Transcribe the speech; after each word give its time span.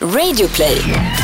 Radioplay. 0.00 1.17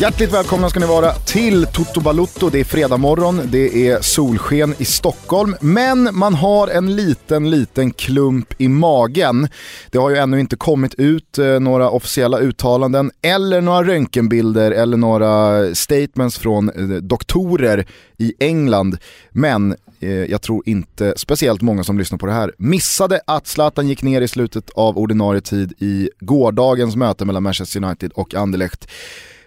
Hjärtligt 0.00 0.32
välkomna 0.32 0.70
ska 0.70 0.80
ni 0.80 0.86
vara 0.86 1.12
till 1.12 1.66
Toto 1.66 2.00
Balutto. 2.00 2.50
Det 2.50 2.60
är 2.60 2.64
fredag 2.64 2.96
morgon, 2.96 3.40
det 3.44 3.88
är 3.88 4.00
solsken 4.00 4.74
i 4.78 4.84
Stockholm, 4.84 5.56
men 5.60 6.08
man 6.12 6.34
har 6.34 6.68
en 6.68 6.96
liten, 6.96 7.50
liten 7.50 7.90
klump 7.90 8.54
i 8.58 8.68
magen. 8.68 9.48
Det 9.90 9.98
har 9.98 10.10
ju 10.10 10.16
ännu 10.16 10.40
inte 10.40 10.56
kommit 10.56 10.94
ut 10.94 11.38
eh, 11.38 11.60
några 11.60 11.90
officiella 11.90 12.38
uttalanden 12.38 13.10
eller 13.22 13.60
några 13.60 13.82
röntgenbilder 13.82 14.70
eller 14.70 14.96
några 14.96 15.64
statements 15.74 16.38
från 16.38 16.70
eh, 16.70 16.96
doktorer 16.96 17.86
i 18.18 18.34
England. 18.38 18.98
Men 19.30 19.76
eh, 20.00 20.10
jag 20.10 20.42
tror 20.42 20.62
inte 20.68 21.14
speciellt 21.16 21.62
många 21.62 21.84
som 21.84 21.98
lyssnar 21.98 22.18
på 22.18 22.26
det 22.26 22.32
här 22.32 22.52
missade 22.58 23.20
att 23.26 23.46
Zlatan 23.46 23.88
gick 23.88 24.02
ner 24.02 24.20
i 24.20 24.28
slutet 24.28 24.70
av 24.70 24.98
ordinarie 24.98 25.40
tid 25.40 25.72
i 25.78 26.10
gårdagens 26.20 26.96
möte 26.96 27.24
mellan 27.24 27.42
Manchester 27.42 27.84
United 27.84 28.12
och 28.14 28.34
Anderlecht 28.34 28.88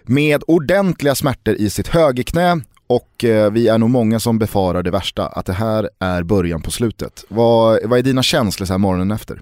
med 0.06 0.42
ordentliga 0.46 1.14
smärtor 1.14 1.54
i 1.54 1.70
sitt 1.70 1.88
högerknä 1.88 2.60
och 2.86 3.24
eh, 3.24 3.52
vi 3.52 3.68
är 3.68 3.78
nog 3.78 3.90
många 3.90 4.20
som 4.20 4.38
befarar 4.38 4.82
det 4.82 4.90
värsta, 4.90 5.26
att 5.26 5.46
det 5.46 5.52
här 5.52 5.90
är 5.98 6.22
början 6.22 6.62
på 6.62 6.70
slutet. 6.70 7.24
Vad, 7.28 7.78
vad 7.84 7.98
är 7.98 8.02
dina 8.02 8.22
känslor 8.22 8.66
så 8.66 8.72
här 8.72 8.78
morgonen 8.78 9.10
efter? 9.10 9.40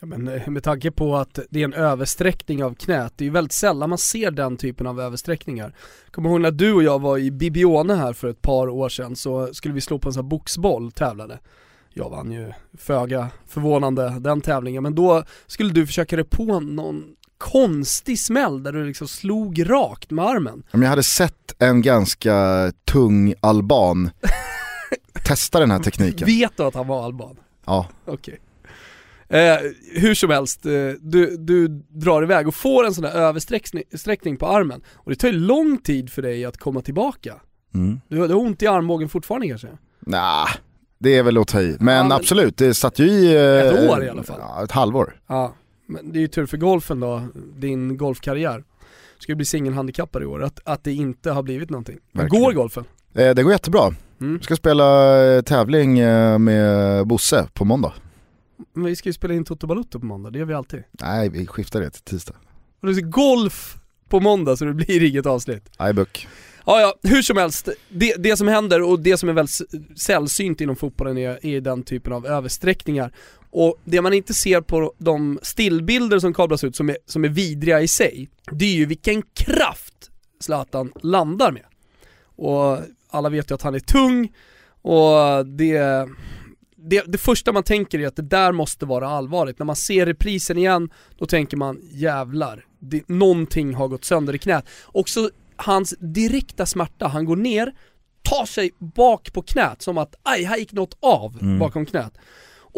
Ja, 0.00 0.06
men 0.06 0.28
eh, 0.28 0.48
med 0.48 0.62
tanke 0.62 0.90
på 0.90 1.16
att 1.16 1.38
det 1.50 1.60
är 1.60 1.64
en 1.64 1.74
översträckning 1.74 2.64
av 2.64 2.74
knät, 2.74 3.12
det 3.16 3.24
är 3.24 3.26
ju 3.26 3.32
väldigt 3.32 3.52
sällan 3.52 3.88
man 3.88 3.98
ser 3.98 4.30
den 4.30 4.56
typen 4.56 4.86
av 4.86 5.00
översträckningar. 5.00 5.74
Kommer 6.10 6.30
ihåg 6.30 6.40
när 6.40 6.50
du 6.50 6.72
och 6.72 6.82
jag 6.82 6.98
var 6.98 7.18
i 7.18 7.30
Bibione 7.30 7.94
här 7.94 8.12
för 8.12 8.28
ett 8.28 8.42
par 8.42 8.68
år 8.68 8.88
sedan 8.88 9.16
så 9.16 9.54
skulle 9.54 9.74
vi 9.74 9.80
slå 9.80 9.98
på 9.98 10.08
en 10.08 10.12
sån 10.12 10.24
här 10.24 10.28
boxboll, 10.28 10.92
tävlade. 10.92 11.38
Jag 11.90 12.10
vann 12.10 12.32
ju 12.32 12.52
föga 12.78 13.28
förvånande 13.46 14.16
den 14.20 14.40
tävlingen, 14.40 14.82
men 14.82 14.94
då 14.94 15.24
skulle 15.46 15.72
du 15.72 15.86
försöka 15.86 16.16
dig 16.16 16.24
på 16.24 16.60
någon 16.60 17.04
konstig 17.38 18.18
smäll 18.20 18.62
där 18.62 18.72
du 18.72 18.84
liksom 18.86 19.08
slog 19.08 19.70
rakt 19.70 20.10
med 20.10 20.24
armen. 20.24 20.62
Om 20.72 20.82
jag 20.82 20.88
hade 20.90 21.02
sett 21.02 21.54
en 21.58 21.82
ganska 21.82 22.72
tung 22.84 23.34
alban 23.40 24.10
testa 25.24 25.60
den 25.60 25.70
här 25.70 25.78
tekniken. 25.78 26.26
Vet 26.26 26.56
du 26.56 26.62
att 26.62 26.74
han 26.74 26.86
var 26.86 27.04
alban? 27.04 27.36
Ja. 27.66 27.86
Okej. 28.06 28.40
Eh, 29.30 29.56
hur 29.94 30.14
som 30.14 30.30
helst, 30.30 30.66
eh, 30.66 30.72
du, 31.00 31.36
du 31.36 31.68
drar 31.88 32.22
iväg 32.22 32.48
och 32.48 32.54
får 32.54 32.86
en 32.86 32.94
sån 32.94 33.02
där 33.04 33.10
översträckning 33.10 34.36
på 34.36 34.46
armen 34.46 34.80
och 34.94 35.10
det 35.10 35.16
tar 35.16 35.28
ju 35.28 35.34
lång 35.34 35.78
tid 35.78 36.10
för 36.12 36.22
dig 36.22 36.44
att 36.44 36.58
komma 36.58 36.80
tillbaka. 36.80 37.34
Mm. 37.74 38.00
Du, 38.08 38.18
har 38.20 38.34
ont 38.34 38.62
i 38.62 38.66
armbågen 38.66 39.08
fortfarande 39.08 39.48
kanske? 39.48 39.68
Nah, 40.00 40.48
det 40.98 41.16
är 41.18 41.22
väl 41.22 41.38
att 41.38 41.48
ta 41.48 41.60
i. 41.60 41.76
Men, 41.80 41.96
Ja, 41.96 42.02
men- 42.02 42.12
absolut, 42.12 42.56
det 42.56 42.74
satt 42.74 42.98
ju 42.98 43.04
i... 43.04 43.34
eh, 43.34 43.42
Ett 43.42 43.90
år 43.90 44.04
i 44.04 44.08
alla 44.08 44.22
fall. 44.22 44.36
Ja, 44.40 44.64
ett 44.64 44.72
halvår. 44.72 45.20
Ja, 45.26 45.54
men 45.88 46.12
det 46.12 46.18
är 46.18 46.20
ju 46.20 46.28
tur 46.28 46.46
för 46.46 46.56
golfen 46.56 47.00
då, 47.00 47.22
din 47.56 47.96
golfkarriär. 47.96 48.64
Ska 49.18 49.32
ju 49.32 49.36
bli 49.36 49.44
singelhandikappad 49.44 50.22
i 50.22 50.26
år, 50.26 50.42
att, 50.42 50.60
att 50.64 50.84
det 50.84 50.92
inte 50.92 51.30
har 51.30 51.42
blivit 51.42 51.70
någonting. 51.70 51.98
Verkligen. 52.12 52.44
går 52.44 52.52
golfen? 52.52 52.84
Eh, 53.14 53.34
det 53.34 53.42
går 53.42 53.52
jättebra. 53.52 53.94
Mm. 54.20 54.42
Ska 54.42 54.56
spela 54.56 55.16
eh, 55.24 55.42
tävling 55.42 55.98
eh, 55.98 56.38
med 56.38 57.06
Bosse 57.06 57.48
på 57.54 57.64
måndag. 57.64 57.92
Men 58.72 58.84
vi 58.84 58.96
ska 58.96 59.08
ju 59.08 59.12
spela 59.12 59.34
in 59.34 59.44
Toto 59.44 59.66
Balutto 59.66 60.00
på 60.00 60.06
måndag, 60.06 60.30
det 60.30 60.38
gör 60.38 60.46
vi 60.46 60.54
alltid. 60.54 60.82
Nej, 60.90 61.28
vi 61.28 61.46
skiftar 61.46 61.80
det 61.80 61.90
till 61.90 62.02
tisdag. 62.02 62.34
Och 62.80 62.88
det 62.88 63.00
är 63.00 63.00
golf 63.00 63.76
på 64.08 64.20
måndag 64.20 64.56
så 64.56 64.64
det 64.64 64.74
blir 64.74 65.02
inget 65.02 65.26
avsnitt. 65.26 65.70
Nej, 65.78 65.92
Buck. 65.92 66.28
Ja, 66.66 66.80
ja, 66.80 66.94
hur 67.10 67.22
som 67.22 67.36
helst. 67.36 67.68
Det, 67.88 68.14
det 68.18 68.36
som 68.36 68.48
händer 68.48 68.82
och 68.82 69.00
det 69.00 69.16
som 69.16 69.28
är 69.28 69.32
väldigt 69.32 69.60
sällsynt 69.96 70.60
inom 70.60 70.76
fotbollen 70.76 71.18
är, 71.18 71.46
är 71.46 71.60
den 71.60 71.82
typen 71.82 72.12
av 72.12 72.26
översträckningar. 72.26 73.12
Och 73.50 73.76
det 73.84 74.00
man 74.02 74.12
inte 74.12 74.34
ser 74.34 74.60
på 74.60 74.92
de 74.98 75.38
stillbilder 75.42 76.18
som 76.18 76.34
kablas 76.34 76.64
ut 76.64 76.76
som 76.76 76.88
är, 76.88 76.96
som 77.06 77.24
är 77.24 77.28
vidriga 77.28 77.80
i 77.80 77.88
sig, 77.88 78.28
det 78.50 78.64
är 78.64 78.74
ju 78.74 78.86
vilken 78.86 79.22
kraft 79.22 80.10
Zlatan 80.40 80.92
landar 81.02 81.52
med. 81.52 81.64
Och 82.36 82.78
alla 83.10 83.28
vet 83.28 83.50
ju 83.50 83.54
att 83.54 83.62
han 83.62 83.74
är 83.74 83.80
tung 83.80 84.32
och 84.82 85.46
det, 85.46 86.08
det, 86.76 87.02
det 87.06 87.18
första 87.18 87.52
man 87.52 87.62
tänker 87.62 87.98
är 87.98 88.06
att 88.06 88.16
det 88.16 88.22
där 88.22 88.52
måste 88.52 88.86
vara 88.86 89.08
allvarligt. 89.08 89.58
När 89.58 89.66
man 89.66 89.76
ser 89.76 90.06
reprisen 90.06 90.58
igen, 90.58 90.90
då 91.18 91.26
tänker 91.26 91.56
man 91.56 91.80
jävlar, 91.90 92.64
det, 92.78 93.08
någonting 93.08 93.74
har 93.74 93.88
gått 93.88 94.04
sönder 94.04 94.34
i 94.34 94.38
knät. 94.38 94.66
Också 94.86 95.30
hans 95.56 95.94
direkta 95.98 96.66
smärta, 96.66 97.06
han 97.08 97.24
går 97.24 97.36
ner, 97.36 97.74
tar 98.22 98.46
sig 98.46 98.70
bak 98.78 99.32
på 99.32 99.42
knät 99.42 99.82
som 99.82 99.98
att 99.98 100.14
aj, 100.22 100.44
här 100.44 100.56
gick 100.56 100.72
något 100.72 100.96
av 101.00 101.38
Mm. 101.42 101.58
bakom 101.58 101.86
knät. 101.86 102.18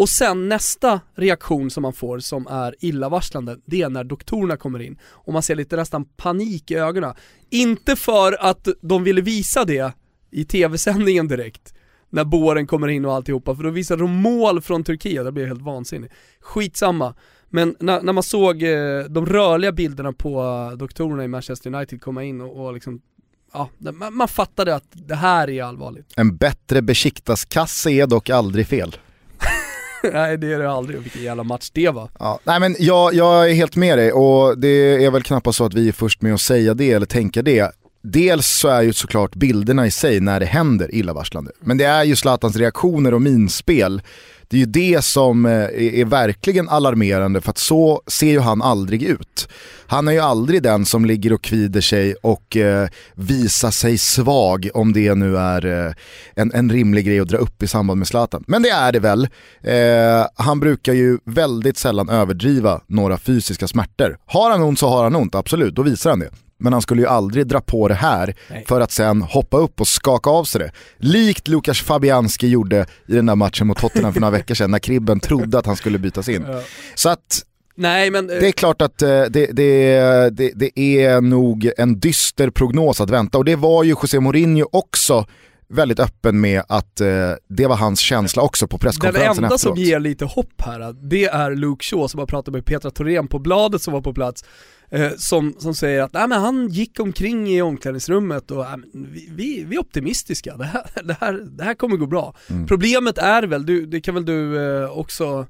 Och 0.00 0.08
sen 0.08 0.48
nästa 0.48 1.00
reaktion 1.14 1.70
som 1.70 1.82
man 1.82 1.92
får 1.92 2.18
som 2.18 2.46
är 2.46 2.74
illavarslande, 2.80 3.56
det 3.64 3.82
är 3.82 3.88
när 3.88 4.04
doktorerna 4.04 4.56
kommer 4.56 4.82
in 4.82 4.98
och 5.04 5.32
man 5.32 5.42
ser 5.42 5.54
lite 5.54 5.76
nästan 5.76 6.04
panik 6.04 6.70
i 6.70 6.74
ögonen. 6.74 7.14
Inte 7.50 7.96
för 7.96 8.36
att 8.40 8.68
de 8.82 9.04
ville 9.04 9.20
visa 9.20 9.64
det 9.64 9.92
i 10.30 10.44
tv-sändningen 10.44 11.28
direkt, 11.28 11.74
när 12.10 12.24
båren 12.24 12.66
kommer 12.66 12.88
in 12.88 13.04
och 13.04 13.14
alltihopa, 13.14 13.54
för 13.54 13.62
då 13.62 13.70
visar 13.70 13.96
de 13.96 14.10
mål 14.10 14.60
från 14.60 14.84
Turkiet, 14.84 15.24
det 15.24 15.32
blir 15.32 15.46
helt 15.46 15.62
vansinnigt. 15.62 16.14
Skitsamma. 16.40 17.14
Men 17.48 17.76
när, 17.78 18.02
när 18.02 18.12
man 18.12 18.22
såg 18.22 18.62
eh, 18.62 19.04
de 19.04 19.26
rörliga 19.26 19.72
bilderna 19.72 20.12
på 20.12 20.42
eh, 20.42 20.76
doktorerna 20.78 21.24
i 21.24 21.28
Manchester 21.28 21.74
United 21.74 22.02
komma 22.02 22.24
in 22.24 22.40
och, 22.40 22.66
och 22.66 22.74
liksom, 22.74 23.00
ja, 23.52 23.68
man, 23.78 24.14
man 24.14 24.28
fattade 24.28 24.74
att 24.74 24.88
det 24.92 25.16
här 25.16 25.50
är 25.50 25.62
allvarligt. 25.62 26.12
En 26.16 26.36
bättre 26.36 26.82
besiktaskasse 26.82 27.90
är 27.90 28.06
dock 28.06 28.30
aldrig 28.30 28.66
fel. 28.66 28.96
Nej 30.12 30.36
det 30.36 30.52
är 30.52 30.58
det 30.58 30.70
aldrig, 30.70 31.00
vilken 31.00 31.22
jävla 31.22 31.44
match 31.44 31.70
det 31.72 31.90
var. 31.90 32.10
Ja, 32.18 32.40
nej 32.44 32.60
men 32.60 32.76
jag, 32.78 33.14
jag 33.14 33.50
är 33.50 33.54
helt 33.54 33.76
med 33.76 33.98
dig 33.98 34.12
och 34.12 34.58
det 34.58 35.04
är 35.04 35.10
väl 35.10 35.22
knappast 35.22 35.58
så 35.58 35.64
att 35.64 35.74
vi 35.74 35.88
är 35.88 35.92
först 35.92 36.22
med 36.22 36.34
att 36.34 36.40
säga 36.40 36.74
det 36.74 36.92
eller 36.92 37.06
tänka 37.06 37.42
det. 37.42 37.70
Dels 38.02 38.46
så 38.46 38.68
är 38.68 38.82
ju 38.82 38.92
såklart 38.92 39.34
bilderna 39.34 39.86
i 39.86 39.90
sig 39.90 40.20
när 40.20 40.40
det 40.40 40.46
händer 40.46 40.94
illavarslande. 40.94 41.52
Men 41.60 41.78
det 41.78 41.84
är 41.84 42.04
ju 42.04 42.16
Zlatans 42.16 42.56
reaktioner 42.56 43.14
och 43.14 43.22
minspel. 43.22 44.02
Det 44.50 44.56
är 44.56 44.58
ju 44.58 44.66
det 44.66 45.04
som 45.04 45.46
eh, 45.46 45.52
är, 45.52 46.04
verkligen 46.04 46.68
alarmerande 46.68 47.40
för 47.40 47.50
att 47.50 47.58
så 47.58 48.02
ser 48.06 48.30
ju 48.30 48.40
han 48.40 48.62
aldrig 48.62 49.02
ut. 49.02 49.48
Han 49.86 50.08
är 50.08 50.12
ju 50.12 50.18
aldrig 50.18 50.62
den 50.62 50.86
som 50.86 51.04
ligger 51.04 51.32
och 51.32 51.42
kvider 51.42 51.80
sig 51.80 52.14
och 52.14 52.56
eh, 52.56 52.88
visar 53.14 53.70
sig 53.70 53.98
svag 53.98 54.68
om 54.74 54.92
det 54.92 55.14
nu 55.14 55.36
är 55.36 55.86
eh, 55.86 55.92
en, 56.34 56.52
en 56.54 56.72
rimlig 56.72 57.06
grej 57.06 57.20
att 57.20 57.28
dra 57.28 57.38
upp 57.38 57.62
i 57.62 57.66
samband 57.66 57.98
med 57.98 58.08
Zlatan. 58.08 58.44
Men 58.46 58.62
det 58.62 58.70
är 58.70 58.92
det 58.92 59.00
väl. 59.00 59.28
Han 60.34 60.60
brukar 60.60 60.92
ju 60.92 61.18
väldigt 61.24 61.78
sällan 61.78 62.08
överdriva 62.08 62.80
några 62.86 63.18
fysiska 63.18 63.68
smärtor. 63.68 64.18
Har 64.26 64.50
han 64.50 64.62
ont 64.62 64.78
så 64.78 64.88
har 64.88 65.04
han 65.04 65.16
ont, 65.16 65.34
absolut, 65.34 65.74
då 65.74 65.82
visar 65.82 66.10
han 66.10 66.18
det. 66.18 66.30
Men 66.60 66.72
han 66.72 66.82
skulle 66.82 67.02
ju 67.02 67.08
aldrig 67.08 67.46
dra 67.46 67.60
på 67.60 67.88
det 67.88 67.94
här 67.94 68.34
Nej. 68.50 68.64
för 68.68 68.80
att 68.80 68.90
sen 68.90 69.22
hoppa 69.22 69.56
upp 69.56 69.80
och 69.80 69.88
skaka 69.88 70.30
av 70.30 70.44
sig 70.44 70.60
det. 70.60 70.72
Likt 70.96 71.48
Lukas 71.48 71.80
Fabianski 71.80 72.48
gjorde 72.48 72.86
i 73.06 73.14
den 73.14 73.26
där 73.26 73.36
matchen 73.36 73.66
mot 73.66 73.78
Tottenham 73.78 74.12
för 74.12 74.20
några 74.20 74.32
veckor 74.32 74.54
sedan 74.54 74.70
när 74.70 74.78
Kribben 74.78 75.20
trodde 75.20 75.58
att 75.58 75.66
han 75.66 75.76
skulle 75.76 75.98
bytas 75.98 76.28
in. 76.28 76.46
Så 76.94 77.08
att 77.08 77.44
Nej 77.74 78.10
men, 78.10 78.30
eh, 78.30 78.36
det 78.36 78.48
är 78.48 78.52
klart 78.52 78.82
att 78.82 79.02
eh, 79.02 79.08
det, 79.08 79.46
det, 79.52 80.30
det, 80.30 80.52
det 80.54 80.78
är 80.78 81.20
nog 81.20 81.70
en 81.78 82.00
dyster 82.00 82.50
prognos 82.50 83.00
att 83.00 83.10
vänta 83.10 83.38
och 83.38 83.44
det 83.44 83.56
var 83.56 83.84
ju 83.84 83.90
José 83.90 84.20
Mourinho 84.20 84.68
också 84.72 85.26
väldigt 85.68 86.00
öppen 86.00 86.40
med 86.40 86.62
att 86.68 87.00
eh, 87.00 87.08
det 87.48 87.66
var 87.66 87.76
hans 87.76 88.00
känsla 88.00 88.42
också 88.42 88.66
på 88.66 88.76
den 88.76 88.80
presskonferensen 88.80 89.44
enda 89.44 89.54
efteråt. 89.54 89.76
som 89.76 89.84
ger 89.84 90.00
lite 90.00 90.24
hopp 90.24 90.62
här, 90.62 90.92
det 91.10 91.24
är 91.24 91.54
Luke 91.54 91.84
Shaw 91.84 92.08
som 92.08 92.20
har 92.20 92.26
pratat 92.26 92.54
med 92.54 92.64
Petra 92.64 92.90
Thorén 92.90 93.28
på 93.28 93.38
bladet 93.38 93.82
som 93.82 93.92
var 93.92 94.00
på 94.00 94.14
plats. 94.14 94.44
Eh, 94.92 95.12
som, 95.16 95.54
som 95.58 95.74
säger 95.74 96.02
att 96.02 96.12
nej, 96.12 96.28
men 96.28 96.40
han 96.40 96.68
gick 96.68 97.00
omkring 97.00 97.48
i 97.48 97.62
omklädningsrummet 97.62 98.50
och 98.50 98.66
vi, 98.92 99.28
vi, 99.30 99.64
vi 99.64 99.76
är 99.76 99.80
optimistiska, 99.80 100.56
det 100.56 100.64
här, 100.64 100.84
det 101.04 101.16
här, 101.20 101.32
det 101.32 101.64
här 101.64 101.74
kommer 101.74 101.96
gå 101.96 102.06
bra. 102.06 102.34
Mm. 102.50 102.66
Problemet 102.66 103.18
är 103.18 103.42
väl, 103.42 103.66
du, 103.66 103.86
det 103.86 104.00
kan 104.00 104.14
väl 104.14 104.24
du 104.24 104.58
eh, 104.58 104.98
också, 104.98 105.46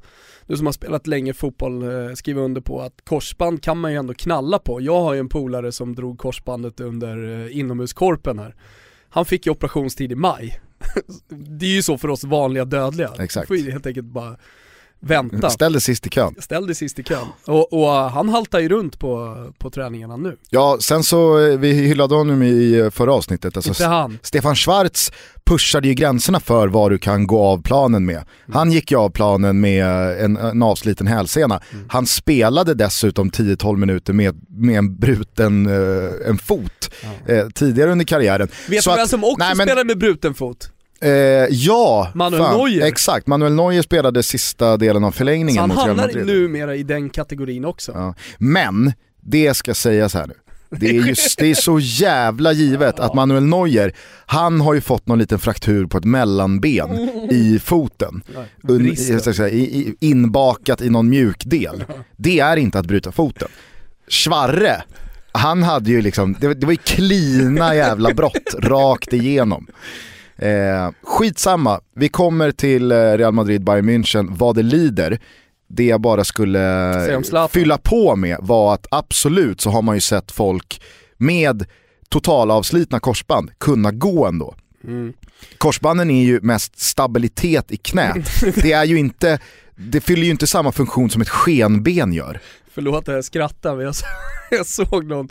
du 0.47 0.57
som 0.57 0.67
har 0.67 0.73
spelat 0.73 1.07
länge 1.07 1.35
fotboll, 1.35 1.83
eh, 1.83 2.15
skriva 2.15 2.41
under 2.41 2.61
på 2.61 2.81
att 2.81 3.05
korsband 3.05 3.63
kan 3.63 3.79
man 3.79 3.93
ju 3.93 3.99
ändå 3.99 4.15
knalla 4.15 4.59
på. 4.59 4.81
Jag 4.81 5.01
har 5.01 5.15
ju 5.15 5.21
en 5.21 5.29
polare 5.29 5.73
som 5.73 5.95
drog 5.95 6.19
korsbandet 6.19 6.81
under 6.81 7.49
inomhuskorpen 7.49 8.39
här. 8.39 8.55
Han 9.09 9.25
fick 9.25 9.47
ju 9.47 9.53
operationstid 9.53 10.13
i 10.13 10.15
maj. 10.15 10.61
det 11.29 11.67
är 11.67 11.75
ju 11.75 11.83
så 11.83 11.99
för 11.99 12.09
oss 12.09 12.25
vanliga 12.25 12.65
dödliga. 12.65 13.11
Exakt. 13.19 13.49
Får 13.49 13.57
ju 13.57 13.71
helt 13.71 13.87
enkelt 13.87 14.07
bara 14.07 14.37
vänta. 15.01 15.51
Ställ 15.51 15.73
dig 15.73 15.83
sist 15.83 16.07
i 16.07 16.11
kön. 16.11 16.35
Ställ 16.39 16.67
dig 16.67 16.75
sist 16.75 16.99
i 16.99 17.03
kön. 17.03 17.27
Och, 17.47 17.73
och 17.73 17.83
uh, 17.89 18.09
han 18.09 18.29
haltar 18.29 18.59
ju 18.61 18.69
runt 18.69 18.99
på, 18.99 19.37
på 19.59 19.71
träningarna 19.71 20.17
nu. 20.17 20.37
Ja, 20.51 20.77
sen 20.81 21.03
så, 21.05 21.39
eh, 21.47 21.59
vi 21.59 21.73
hyllade 21.73 22.15
honom 22.15 22.43
i 22.43 22.79
eh, 22.79 22.91
förra 22.91 23.13
avsnittet. 23.13 23.57
Alltså, 23.57 23.71
Inte 23.71 23.85
han. 23.87 24.19
Stefan 24.23 24.57
Schwarz 24.57 25.13
pushade 25.45 25.89
ju 25.89 25.95
gränserna 25.95 26.41
för 26.41 26.69
vad 26.69 26.91
du 26.91 26.99
kan 26.99 27.27
gå 27.27 27.43
av 27.45 27.63
planen 27.63 28.07
med. 28.07 28.25
Han 28.53 28.73
gick 28.73 28.91
ju 28.91 28.97
av 28.99 29.11
planen 29.11 29.61
med 29.61 29.87
en, 30.25 30.37
en 30.37 30.63
avsliten 30.63 31.07
hälsena. 31.07 31.61
Mm. 31.73 31.85
Han 31.89 32.07
spelade 32.07 32.75
dessutom 32.75 33.31
10-12 33.31 33.77
minuter 33.77 34.13
med, 34.13 34.41
med 34.49 34.79
en 34.79 34.97
bruten 34.97 35.67
eh, 35.67 36.29
en 36.29 36.39
fot 36.39 36.91
eh, 37.27 37.47
tidigare 37.49 37.93
under 37.93 38.05
karriären. 38.05 38.49
Vet 38.69 38.85
Så 38.85 38.91
du 38.91 38.97
vem 38.97 39.09
som 39.09 39.25
också 39.25 39.37
nej, 39.39 39.55
men- 39.57 39.67
spelar 39.67 39.85
med 39.85 39.99
bruten 39.99 40.35
fot? 40.35 40.71
Eh, 41.03 41.11
ja, 41.51 42.11
Manuel 42.15 42.43
fan, 42.43 42.57
Neuer. 42.57 42.87
Exakt, 42.87 43.27
Manuel 43.27 43.55
Neuer 43.55 43.83
spelade 43.83 44.23
sista 44.23 44.77
delen 44.77 45.05
av 45.05 45.11
Så 45.11 45.17
förlängningen 45.17 45.61
han 45.61 45.69
mot 45.69 45.79
Real 45.79 45.89
hamnar 45.89 46.07
Madrid. 46.07 46.27
numera 46.27 46.77
i 46.77 46.83
den 46.83 47.11
kategorin 47.11 47.65
också. 47.65 47.93
Ja. 47.95 48.15
Men, 48.39 48.93
det 49.21 49.55
ska 49.55 49.75
sägas 49.75 50.15
här 50.15 50.27
nu. 50.27 50.35
Det 50.73 50.89
är, 50.89 50.93
just, 50.93 51.39
det 51.39 51.51
är 51.51 51.55
så 51.55 51.79
jävla 51.81 52.53
givet 52.53 53.01
att 53.01 53.15
Manuel 53.15 53.43
Neuer, 53.43 53.93
han 54.27 54.61
har 54.61 54.75
ju 54.75 54.81
fått 54.81 55.07
någon 55.07 55.19
liten 55.19 55.39
fraktur 55.39 55.87
på 55.87 55.99
ett 55.99 56.05
mellanben 56.05 56.91
i 57.31 57.59
foten. 57.65 58.23
Un, 58.69 58.97
inbakat 60.01 60.83
i 60.83 60.91
någon 60.91 61.09
mjukdel. 61.09 61.85
Det 62.17 62.41
är 62.41 62.57
inte 62.57 62.79
att 62.79 62.87
bryta 62.87 63.13
foten. 63.13 63.49
Schwarre, 64.09 64.83
han 65.33 65.63
hade 65.63 65.91
ju 65.91 66.03
liksom, 66.03 66.37
det, 66.41 66.55
det 66.55 66.67
var 66.67 66.73
ju 66.73 66.79
klina 66.85 67.75
jävla 67.75 68.15
brott 68.15 68.55
rakt 68.59 69.13
igenom. 69.13 69.67
Eh, 70.41 70.91
skitsamma, 71.03 71.81
vi 71.95 72.09
kommer 72.09 72.51
till 72.51 72.93
eh, 72.93 72.97
Real 72.97 73.33
Madrid, 73.33 73.65
Bayern 73.65 73.89
München, 73.89 74.27
vad 74.31 74.55
det 74.55 74.63
lider. 74.63 75.21
Det 75.69 75.85
jag 75.85 76.01
bara 76.01 76.25
skulle 76.25 77.23
Zlatan. 77.25 77.49
fylla 77.49 77.79
på 77.79 78.17
med 78.17 78.37
var 78.41 78.75
att 78.75 78.87
absolut 78.91 79.61
så 79.61 79.71
har 79.71 79.83
man 79.83 79.95
ju 79.95 80.01
sett 80.01 80.31
folk 80.33 80.83
med 81.17 81.65
totalavslitna 82.09 83.01
korsband 83.01 83.51
kunna 83.59 83.91
gå 83.93 84.27
ändå. 84.27 84.55
Mm. 84.85 85.13
Korsbanden 85.59 86.11
är 86.11 86.25
ju 86.25 86.41
mest 86.41 86.81
stabilitet 86.81 87.71
i 87.73 87.77
knät. 87.77 88.29
Det 88.63 88.73
är 88.73 88.85
ju 88.85 88.99
inte, 88.99 89.39
det 89.77 90.01
fyller 90.01 90.23
ju 90.23 90.31
inte 90.31 90.47
samma 90.47 90.73
funktion 90.73 91.11
som 91.11 91.23
ett 91.23 91.29
skenben 91.29 92.13
gör. 92.13 92.41
Förlåt 92.75 93.09
att 93.09 93.15
jag 93.15 93.25
skrattar 93.25 93.77
men 93.77 93.85
jag, 93.85 93.95
jag 94.51 94.67
såg 94.67 95.05
någon 95.05 95.29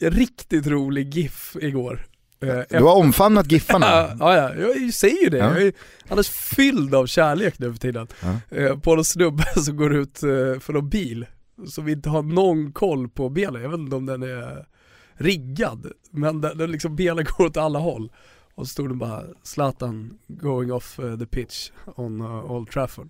riktigt 0.00 0.66
rolig 0.66 1.14
GIF 1.14 1.56
igår. 1.60 2.06
Eh, 2.42 2.60
Du 2.78 2.84
har 2.84 2.94
omfamnat 2.96 3.52
giffarna. 3.52 3.86
Ja, 4.18 4.36
ja, 4.36 4.54
jag 4.54 4.94
säger 4.94 5.22
ju 5.24 5.28
det. 5.30 5.36
Ja. 5.38 5.44
Jag 5.44 5.62
är 5.62 5.72
alldeles 6.08 6.28
fylld 6.28 6.94
av 6.94 7.06
kärlek 7.06 7.58
nu 7.58 7.72
för 7.72 7.78
tiden. 7.80 8.06
Ja. 8.22 8.56
Eh, 8.56 8.78
På 8.78 8.94
någon 8.94 9.04
snubbe 9.04 9.44
som 9.64 9.76
går 9.76 9.94
ut 9.94 10.22
eh, 10.22 10.28
för 10.60 10.72
någon 10.72 10.88
bil, 10.88 11.26
som 11.68 11.88
inte 11.88 12.08
har 12.08 12.22
någon 12.22 12.72
koll 12.72 13.08
på 13.08 13.28
benen. 13.28 13.62
Jag 13.62 13.70
vet 13.70 13.78
inte 13.78 13.96
om 13.96 14.06
den 14.06 14.22
är 14.22 14.66
riggad, 15.14 15.86
men 16.10 16.40
den, 16.40 16.58
den 16.58 16.70
liksom 16.72 16.96
benen 16.96 17.24
går 17.38 17.44
åt 17.46 17.56
alla 17.56 17.78
håll. 17.78 18.12
Och 18.54 18.66
så 18.66 18.72
stod 18.72 18.88
det 18.88 18.94
bara 18.94 19.22
Zlatan 19.42 20.18
going 20.28 20.72
off 20.72 20.98
eh, 20.98 21.18
the 21.18 21.26
pitch 21.26 21.70
on 21.96 22.20
uh, 22.20 22.50
Old 22.52 22.70
Trafford. 22.70 23.08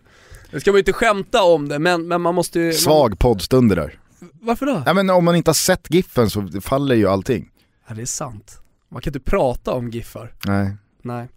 Det 0.51 0.61
ska 0.61 0.71
man 0.71 0.77
ju 0.77 0.81
inte 0.81 0.93
skämta 0.93 1.43
om 1.43 1.69
det, 1.69 1.79
men, 1.79 2.09
men 2.09 2.21
man 2.21 2.35
måste 2.35 2.61
ju... 2.61 2.73
Svag 2.73 3.19
poddstund 3.19 3.69
det 3.71 3.75
där. 3.75 3.99
Varför 4.41 4.67
då? 4.67 4.83
Ja, 4.87 4.95
men 4.95 5.11
om 5.11 5.25
man 5.25 5.37
inte 5.37 5.49
har 5.49 5.55
sett 5.55 5.87
giffen 5.95 6.31
så 6.31 6.49
faller 6.61 6.95
ju 6.95 7.09
allting. 7.09 7.51
Ja, 7.89 7.95
det 7.95 8.03
är 8.03 8.07
sant. 8.07 8.62
Man 8.93 9.03
kan 9.03 9.11
inte 9.11 9.31
prata 9.31 9.73
om 9.73 9.91
giffar. 9.91 10.35
Nej. 10.47 10.77
Nej. 11.03 11.29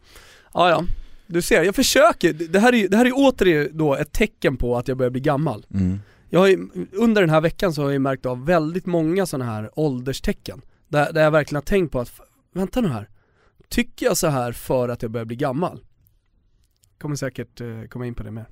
Ja, 0.54 0.70
ja. 0.70 0.84
Du 1.28 1.42
ser, 1.42 1.64
jag 1.64 1.76
försöker. 1.76 2.34
Det 2.34 2.60
här 2.60 2.74
är 2.74 2.78
ju 2.78 2.88
det 2.88 2.98
här 2.98 3.06
är 3.06 3.10
ju 3.10 3.16
återigen 3.16 3.78
då 3.78 3.96
ett 3.96 4.12
tecken 4.12 4.58
på 4.58 4.78
att 4.78 4.88
jag 4.88 4.98
börjar 4.98 5.10
bli 5.10 5.22
gammal. 5.22 5.66
Mm. 5.74 6.00
Jag 6.30 6.40
har 6.40 6.48
ju, 6.48 6.68
under 6.92 7.22
den 7.22 7.30
här 7.30 7.42
veckan 7.42 7.74
så 7.74 7.84
har 7.84 7.92
jag 7.92 8.02
märkt 8.02 8.26
av 8.26 8.46
väldigt 8.46 8.86
många 8.86 9.26
sådana 9.26 9.52
här 9.52 9.80
ålderstecken. 9.80 10.62
Där, 10.88 11.14
där 11.14 11.24
jag 11.24 11.32
verkligen 11.32 11.56
har 11.58 11.62
tänkt 11.62 11.92
på 11.92 12.00
att, 12.00 12.12
vänta 12.54 12.82
nu 12.82 12.88
här. 12.88 13.10
Tycker 13.70 14.06
jag 14.06 14.18
så 14.18 14.28
här 14.28 14.52
för 14.52 14.90
att 14.90 15.02
jag 15.02 15.12
börjar 15.12 15.26
bli 15.26 15.36
gammal? 15.36 15.80
Kommer 16.98 17.16
säkert 17.16 17.62
eh, 17.62 17.84
komma 17.90 18.08
in 18.08 18.16
på 18.16 18.24
det 18.24 18.32
mer. 18.32 18.46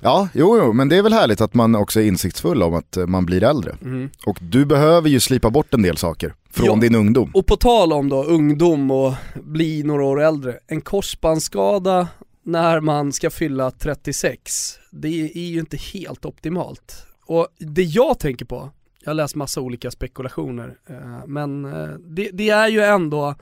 Ja, 0.00 0.28
jo, 0.34 0.58
jo, 0.58 0.72
men 0.72 0.88
det 0.88 0.96
är 0.96 1.02
väl 1.02 1.12
härligt 1.12 1.40
att 1.40 1.54
man 1.54 1.74
också 1.74 2.00
är 2.00 2.04
insiktsfull 2.04 2.62
om 2.62 2.74
att 2.74 2.96
eh, 2.96 3.06
man 3.06 3.26
blir 3.26 3.42
äldre. 3.42 3.76
Mm. 3.82 4.10
Och 4.26 4.38
du 4.40 4.64
behöver 4.64 5.08
ju 5.08 5.20
slipa 5.20 5.50
bort 5.50 5.74
en 5.74 5.82
del 5.82 5.96
saker 5.96 6.34
från 6.50 6.66
Ja. 6.66 6.74
din 6.76 6.94
ungdom. 6.94 7.30
Och 7.34 7.46
på 7.46 7.56
tal 7.56 7.92
om 7.92 8.08
då 8.08 8.24
ungdom 8.24 8.90
och 8.90 9.14
bli 9.34 9.82
några 9.82 10.04
år 10.04 10.20
äldre, 10.22 10.58
en 10.66 10.80
korsbandsskada 10.80 12.08
när 12.42 12.80
man 12.80 13.12
ska 13.12 13.30
fylla 13.30 13.70
36, 13.70 14.78
det 14.90 15.08
är 15.34 15.48
ju 15.50 15.60
inte 15.60 15.76
helt 15.76 16.24
optimalt. 16.24 17.06
Och 17.26 17.48
det 17.58 17.82
jag 17.82 18.18
tänker 18.18 18.44
på, 18.44 18.70
jag 19.00 19.10
har 19.10 19.14
läst 19.14 19.34
massa 19.34 19.60
olika 19.60 19.90
spekulationer, 19.90 20.74
eh, 20.88 21.26
men 21.26 21.64
eh, 21.64 21.88
det, 21.98 22.30
det 22.32 22.50
är 22.50 22.68
ju 22.68 22.80
ändå 22.80 23.34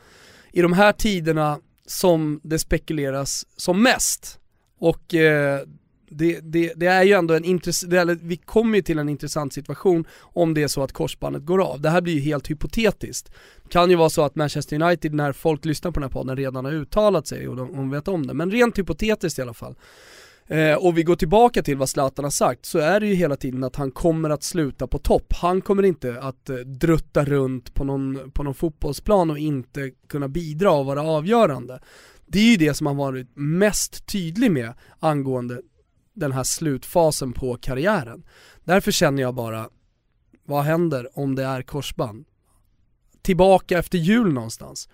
i 0.52 0.62
de 0.62 0.72
här 0.72 0.92
tiderna 0.92 1.58
som 1.86 2.40
det 2.42 2.58
spekuleras 2.58 3.46
som 3.56 3.82
mest. 3.82 4.38
Och 4.78 5.14
det, 6.08 6.40
det, 6.42 6.72
det 6.76 6.86
är 6.86 7.02
ju 7.02 7.12
ändå 7.12 7.34
en 7.34 7.44
intressant, 7.44 8.20
vi 8.22 8.36
kommer 8.36 8.76
ju 8.76 8.82
till 8.82 8.98
en 8.98 9.08
intressant 9.08 9.52
situation 9.52 10.04
om 10.20 10.54
det 10.54 10.62
är 10.62 10.68
så 10.68 10.82
att 10.82 10.92
korsbandet 10.92 11.42
går 11.42 11.62
av. 11.62 11.80
Det 11.80 11.90
här 11.90 12.00
blir 12.00 12.14
ju 12.14 12.20
helt 12.20 12.50
hypotetiskt. 12.50 13.30
Det 13.62 13.68
kan 13.68 13.90
ju 13.90 13.96
vara 13.96 14.10
så 14.10 14.22
att 14.22 14.36
Manchester 14.36 14.82
United, 14.82 15.14
när 15.14 15.32
folk 15.32 15.64
lyssnar 15.64 15.90
på 15.90 16.00
den 16.00 16.08
här 16.08 16.12
podden, 16.12 16.36
redan 16.36 16.64
har 16.64 16.72
uttalat 16.72 17.26
sig 17.26 17.48
och 17.48 17.56
de, 17.56 17.72
de 17.72 17.90
vet 17.90 18.08
om 18.08 18.26
det. 18.26 18.34
Men 18.34 18.50
rent 18.50 18.78
hypotetiskt 18.78 19.38
i 19.38 19.42
alla 19.42 19.54
fall. 19.54 19.74
Eh, 20.48 20.74
och 20.74 20.98
vi 20.98 21.02
går 21.02 21.16
tillbaka 21.16 21.62
till 21.62 21.76
vad 21.76 21.88
Zlatan 21.88 22.24
har 22.24 22.30
sagt, 22.30 22.66
så 22.66 22.78
är 22.78 23.00
det 23.00 23.06
ju 23.06 23.14
hela 23.14 23.36
tiden 23.36 23.64
att 23.64 23.76
han 23.76 23.90
kommer 23.90 24.30
att 24.30 24.42
sluta 24.42 24.86
på 24.86 24.98
topp. 24.98 25.32
Han 25.32 25.60
kommer 25.60 25.82
inte 25.82 26.20
att 26.20 26.50
eh, 26.50 26.56
drutta 26.56 27.24
runt 27.24 27.74
på 27.74 27.84
någon, 27.84 28.30
på 28.30 28.42
någon 28.42 28.54
fotbollsplan 28.54 29.30
och 29.30 29.38
inte 29.38 29.90
kunna 30.08 30.28
bidra 30.28 30.70
och 30.70 30.86
vara 30.86 31.02
avgörande. 31.02 31.80
Det 32.26 32.38
är 32.38 32.50
ju 32.50 32.56
det 32.56 32.74
som 32.74 32.86
han 32.86 32.96
varit 32.96 33.28
mest 33.34 34.06
tydlig 34.06 34.50
med 34.50 34.72
angående 35.00 35.60
den 36.16 36.32
här 36.32 36.44
slutfasen 36.44 37.32
på 37.32 37.56
karriären. 37.56 38.24
Därför 38.64 38.92
känner 38.92 39.22
jag 39.22 39.34
bara, 39.34 39.68
vad 40.44 40.64
händer 40.64 41.18
om 41.18 41.34
det 41.34 41.44
är 41.44 41.62
korsband? 41.62 42.24
Tillbaka 43.22 43.78
efter 43.78 43.98
jul 43.98 44.32
någonstans. 44.32 44.88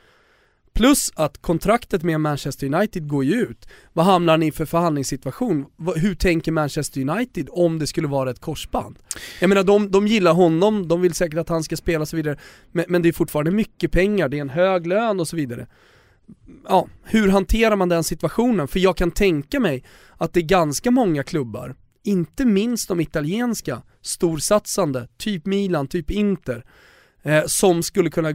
Plus 0.74 1.12
att 1.14 1.42
kontraktet 1.42 2.02
med 2.02 2.20
Manchester 2.20 2.74
United 2.74 3.08
går 3.08 3.24
ju 3.24 3.34
ut. 3.34 3.68
Vad 3.92 4.04
hamnar 4.04 4.38
ni 4.38 4.52
för 4.52 4.64
förhandlingssituation? 4.64 5.66
Hur 5.96 6.14
tänker 6.14 6.52
Manchester 6.52 7.00
United 7.00 7.48
om 7.50 7.78
det 7.78 7.86
skulle 7.86 8.08
vara 8.08 8.30
ett 8.30 8.40
korsband? 8.40 8.98
Jag 9.40 9.48
menar 9.48 9.62
de, 9.62 9.90
de 9.90 10.06
gillar 10.06 10.32
honom, 10.32 10.88
de 10.88 11.00
vill 11.00 11.14
säkert 11.14 11.38
att 11.38 11.48
han 11.48 11.62
ska 11.62 11.76
spela 11.76 12.00
och 12.00 12.08
så 12.08 12.16
vidare. 12.16 12.38
Men, 12.72 12.84
men 12.88 13.02
det 13.02 13.08
är 13.08 13.12
fortfarande 13.12 13.50
mycket 13.50 13.92
pengar, 13.92 14.28
det 14.28 14.36
är 14.36 14.40
en 14.40 14.50
hög 14.50 14.86
lön 14.86 15.20
och 15.20 15.28
så 15.28 15.36
vidare. 15.36 15.66
Ja, 16.68 16.88
hur 17.02 17.28
hanterar 17.28 17.76
man 17.76 17.88
den 17.88 18.04
situationen? 18.04 18.68
För 18.68 18.78
jag 18.78 18.96
kan 18.96 19.10
tänka 19.10 19.60
mig 19.60 19.84
att 20.16 20.32
det 20.32 20.40
är 20.40 20.44
ganska 20.44 20.90
många 20.90 21.22
klubbar, 21.22 21.76
inte 22.02 22.44
minst 22.44 22.88
de 22.88 23.00
italienska, 23.00 23.82
storsatsande, 24.00 25.08
typ 25.16 25.46
Milan, 25.46 25.86
typ 25.86 26.10
Inter, 26.10 26.64
eh, 27.22 27.42
som 27.46 27.82
skulle 27.82 28.10
kunna 28.10 28.32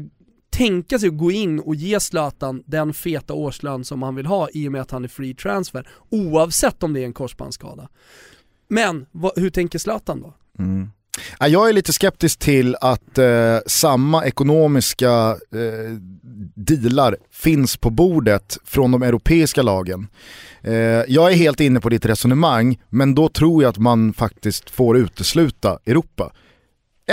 tänka 0.49 0.99
sig 0.99 1.09
att 1.09 1.17
gå 1.17 1.31
in 1.31 1.59
och 1.59 1.75
ge 1.75 1.99
Zlatan 1.99 2.63
den 2.65 2.93
feta 2.93 3.33
årslön 3.33 3.85
som 3.85 4.03
han 4.03 4.15
vill 4.15 4.25
ha 4.25 4.49
i 4.53 4.67
och 4.67 4.71
med 4.71 4.81
att 4.81 4.91
han 4.91 5.03
är 5.03 5.07
free 5.07 5.35
transfer, 5.35 5.89
oavsett 6.09 6.83
om 6.83 6.93
det 6.93 7.01
är 7.01 7.05
en 7.05 7.13
korsbandsskada. 7.13 7.89
Men 8.67 9.05
vad, 9.11 9.31
hur 9.35 9.49
tänker 9.49 9.79
Zlatan 9.79 10.21
då? 10.21 10.33
Mm. 10.59 10.89
Jag 11.39 11.69
är 11.69 11.73
lite 11.73 11.93
skeptisk 11.93 12.39
till 12.39 12.75
att 12.81 13.17
eh, 13.17 13.57
samma 13.65 14.25
ekonomiska 14.25 15.29
eh, 15.53 15.91
dealar 16.55 17.17
finns 17.31 17.77
på 17.77 17.89
bordet 17.89 18.57
från 18.65 18.91
de 18.91 19.03
europeiska 19.03 19.61
lagen. 19.61 20.07
Eh, 20.61 20.73
jag 21.07 21.31
är 21.31 21.35
helt 21.35 21.59
inne 21.59 21.79
på 21.79 21.89
ditt 21.89 22.05
resonemang, 22.05 22.79
men 22.89 23.15
då 23.15 23.29
tror 23.29 23.63
jag 23.63 23.69
att 23.69 23.77
man 23.77 24.13
faktiskt 24.13 24.69
får 24.69 24.97
utesluta 24.97 25.79
Europa. 25.85 26.31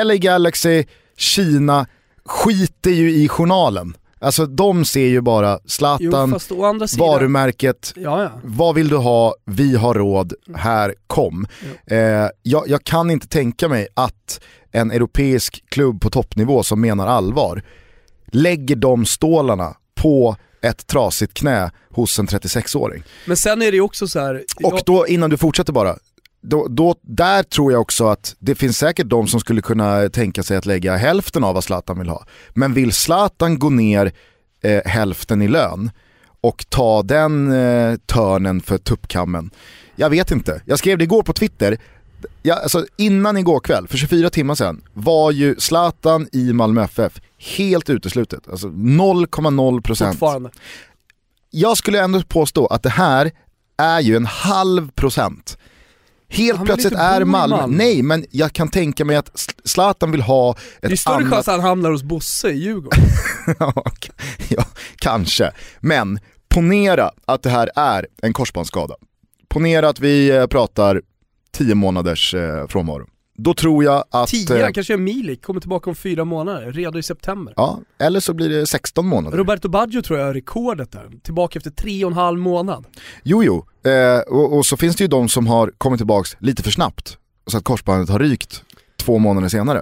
LA 0.04 0.16
Galaxy, 0.16 0.84
Kina, 1.16 1.87
skiter 2.25 2.90
ju 2.90 3.14
i 3.14 3.28
journalen. 3.28 3.94
Alltså 4.25 4.47
de 4.47 4.85
ser 4.85 5.07
ju 5.07 5.21
bara 5.21 5.52
Jo 5.52 5.69
Zlatan, 5.69 6.14
andra 6.64 6.88
sidan, 6.88 7.09
varumärket, 7.09 7.93
ja 7.97 8.23
ja. 8.23 8.31
vad 8.43 8.75
vill 8.75 8.88
du 8.88 8.97
ha? 8.97 9.35
Vi 9.45 9.76
har 9.76 9.95
råd, 9.95 10.35
här, 10.54 10.95
kom. 11.07 11.47
Eh, 11.87 11.99
jag, 12.43 12.69
jag 12.69 12.85
kan 12.85 13.11
inte 13.11 13.28
tänka 13.28 13.69
mig 13.69 13.88
att 13.95 14.40
en 14.73 14.90
europeisk 14.90 15.64
klubb 15.69 16.00
på 16.00 16.11
toppnivå 16.11 16.62
som 16.62 16.81
menar 16.81 17.07
allvar 17.07 17.62
lägger 18.26 18.76
de 18.76 19.07
stålarna 19.07 19.76
på 19.95 20.37
ett 20.62 20.87
trasigt 20.87 21.35
knä 21.35 21.71
hos 21.90 22.19
en 22.19 22.26
36-åring. 22.26 23.02
Men 23.26 23.37
sen 23.37 23.62
är 23.62 23.71
det 23.71 23.76
ju 23.76 23.81
också 23.81 24.09
så 24.09 24.21
här. 24.21 24.45
Och 24.64 24.81
då, 24.87 25.07
innan 25.07 25.31
du 25.31 25.37
fortsätter 25.37 25.73
bara, 25.73 25.97
då, 26.47 26.67
då, 26.71 26.95
där 27.03 27.43
tror 27.43 27.73
jag 27.73 27.81
också 27.81 28.07
att 28.07 28.37
det 28.39 28.55
finns 28.55 28.79
säkert 28.79 29.09
de 29.09 29.27
som 29.27 29.41
skulle 29.41 29.63
kunna 29.63 30.09
tänka 30.09 30.43
sig 30.43 30.57
att 30.57 30.67
lägga 30.67 30.97
hälften 30.97 31.45
av 31.45 31.55
vad 31.55 31.65
Zlatan 31.65 31.99
vill 31.99 32.09
ha. 32.09 32.27
Men 32.55 32.75
vill 32.75 32.93
Zlatan 32.93 33.59
gå 33.59 33.71
ner 33.71 34.13
eh, 34.63 34.83
hälften 34.85 35.43
i 35.43 35.49
lön 35.49 35.91
och 36.41 36.67
ta 36.69 37.03
den 37.03 37.53
eh, 37.53 37.97
törnen 37.97 38.61
för 38.61 38.79
tuppkammen, 38.79 39.51
Jag 39.97 40.11
vet 40.11 40.31
inte. 40.31 40.63
Jag 40.65 40.79
skrev 40.79 40.99
det 40.99 41.05
igår 41.05 41.23
på 41.23 41.33
Twitter. 41.33 41.79
Ja, 42.43 42.55
alltså, 42.55 42.87
innan 42.97 43.37
igår 43.37 43.61
kväll, 43.61 43.89
för 43.89 43.97
24 43.97 44.31
timmar 44.31 44.55
sedan, 44.55 44.83
var 44.93 45.31
ju 45.31 45.57
Zlatan 45.59 46.29
i 46.33 46.53
Malmö 46.53 46.85
FF 46.85 47.21
helt 47.39 47.91
uteslutet. 47.91 48.49
Alltså 48.49 48.69
0,0 48.69 49.81
procent. 49.81 50.19
Fortfarande. 50.19 50.51
Jag 51.51 51.77
skulle 51.77 52.03
ändå 52.03 52.23
påstå 52.23 52.67
att 52.67 52.83
det 52.83 52.91
här 52.91 53.31
är 53.77 54.01
ju 54.01 54.17
en 54.17 54.27
halv 54.27 54.91
procent. 54.91 55.59
Helt 56.28 56.57
Han 56.57 56.66
plötsligt 56.66 56.93
är 56.95 57.25
Malmö, 57.25 57.57
Malmö. 57.57 57.76
nej 57.76 58.02
men 58.02 58.25
jag 58.31 58.52
kan 58.52 58.69
tänka 58.69 59.04
mig 59.04 59.16
att 59.16 59.31
Zlatan 59.64 60.11
vill 60.11 60.23
ha 60.23 60.50
ett 60.52 60.59
Det 60.81 60.93
är 60.93 60.97
större 60.97 61.14
annat... 61.14 61.31
chans 61.31 61.49
att 61.49 61.54
han 61.54 61.61
hamnar 61.64 61.90
hos 61.90 62.02
Bosse 62.02 62.49
i 62.50 62.57
Djurgården. 62.59 63.00
ja, 64.49 64.64
kanske. 64.97 65.52
Men 65.81 66.19
ponera 66.49 67.11
att 67.26 67.43
det 67.43 67.50
här 67.50 67.71
är 67.76 68.07
en 68.23 68.33
korsbandsskada. 68.33 68.95
Ponera 69.49 69.88
att 69.88 70.00
vi 70.00 70.31
eh, 70.31 70.47
pratar 70.47 71.02
10 71.52 71.75
månaders 71.75 72.35
eh, 72.35 72.66
frånvaro. 72.66 73.07
Då 73.37 73.55
tror 73.55 73.85
jag 73.85 74.05
att... 74.11 74.29
Tio, 74.29 74.67
eh, 74.67 74.73
kanske 74.73 74.93
är 74.93 74.99
Milik, 74.99 75.43
kommer 75.43 75.61
tillbaka 75.61 75.91
om 75.91 75.97
fyra 75.97 76.25
månader, 76.25 76.73
redo 76.73 76.99
i 76.99 77.03
september. 77.03 77.55
Ja, 77.57 77.81
eller 77.99 78.21
så 78.21 78.35
blir 78.35 78.49
det 78.49 78.67
16 78.67 79.07
månader. 79.07 79.38
Roberto 79.38 79.69
Baggio 79.69 80.03
tror 80.03 80.19
jag 80.19 80.26
har 80.26 80.35
rekordet 80.35 80.93
där, 80.93 81.11
tillbaka 81.23 81.59
efter 81.59 81.71
tre 81.71 82.05
och 82.05 82.11
en 82.11 82.17
halv 82.17 82.38
månad. 82.38 82.85
Jo, 83.23 83.45
jo. 83.45 83.67
Eh, 83.91 84.19
och, 84.19 84.57
och 84.57 84.67
så 84.67 84.76
finns 84.76 84.97
det 84.97 85.05
ju 85.05 85.09
de 85.09 85.29
som 85.29 85.47
har 85.47 85.73
kommit 85.79 85.99
tillbaka 85.99 86.37
lite 86.38 86.62
för 86.62 86.71
snabbt. 86.71 87.19
Så 87.47 87.59
att 87.59 87.64
korsbandet 87.64 88.09
har 88.09 88.19
rykt 88.19 88.62
två 88.97 89.19
månader 89.19 89.49
senare. 89.49 89.79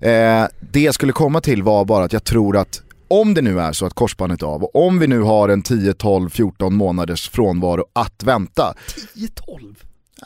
Eh, 0.00 0.46
det 0.60 0.80
jag 0.80 0.94
skulle 0.94 1.12
komma 1.12 1.40
till 1.40 1.62
var 1.62 1.84
bara 1.84 2.04
att 2.04 2.12
jag 2.12 2.24
tror 2.24 2.56
att 2.56 2.82
om 3.08 3.34
det 3.34 3.42
nu 3.42 3.60
är 3.60 3.72
så 3.72 3.86
att 3.86 3.94
korsbandet 3.94 4.42
är 4.42 4.46
av 4.46 4.64
och 4.64 4.86
om 4.86 4.98
vi 4.98 5.06
nu 5.06 5.20
har 5.20 5.48
en 5.48 5.62
10, 5.62 5.94
12, 5.94 6.30
14 6.30 6.74
månaders 6.74 7.28
frånvaro 7.28 7.84
att 7.92 8.22
vänta. 8.22 8.74
10-12? 9.14 9.76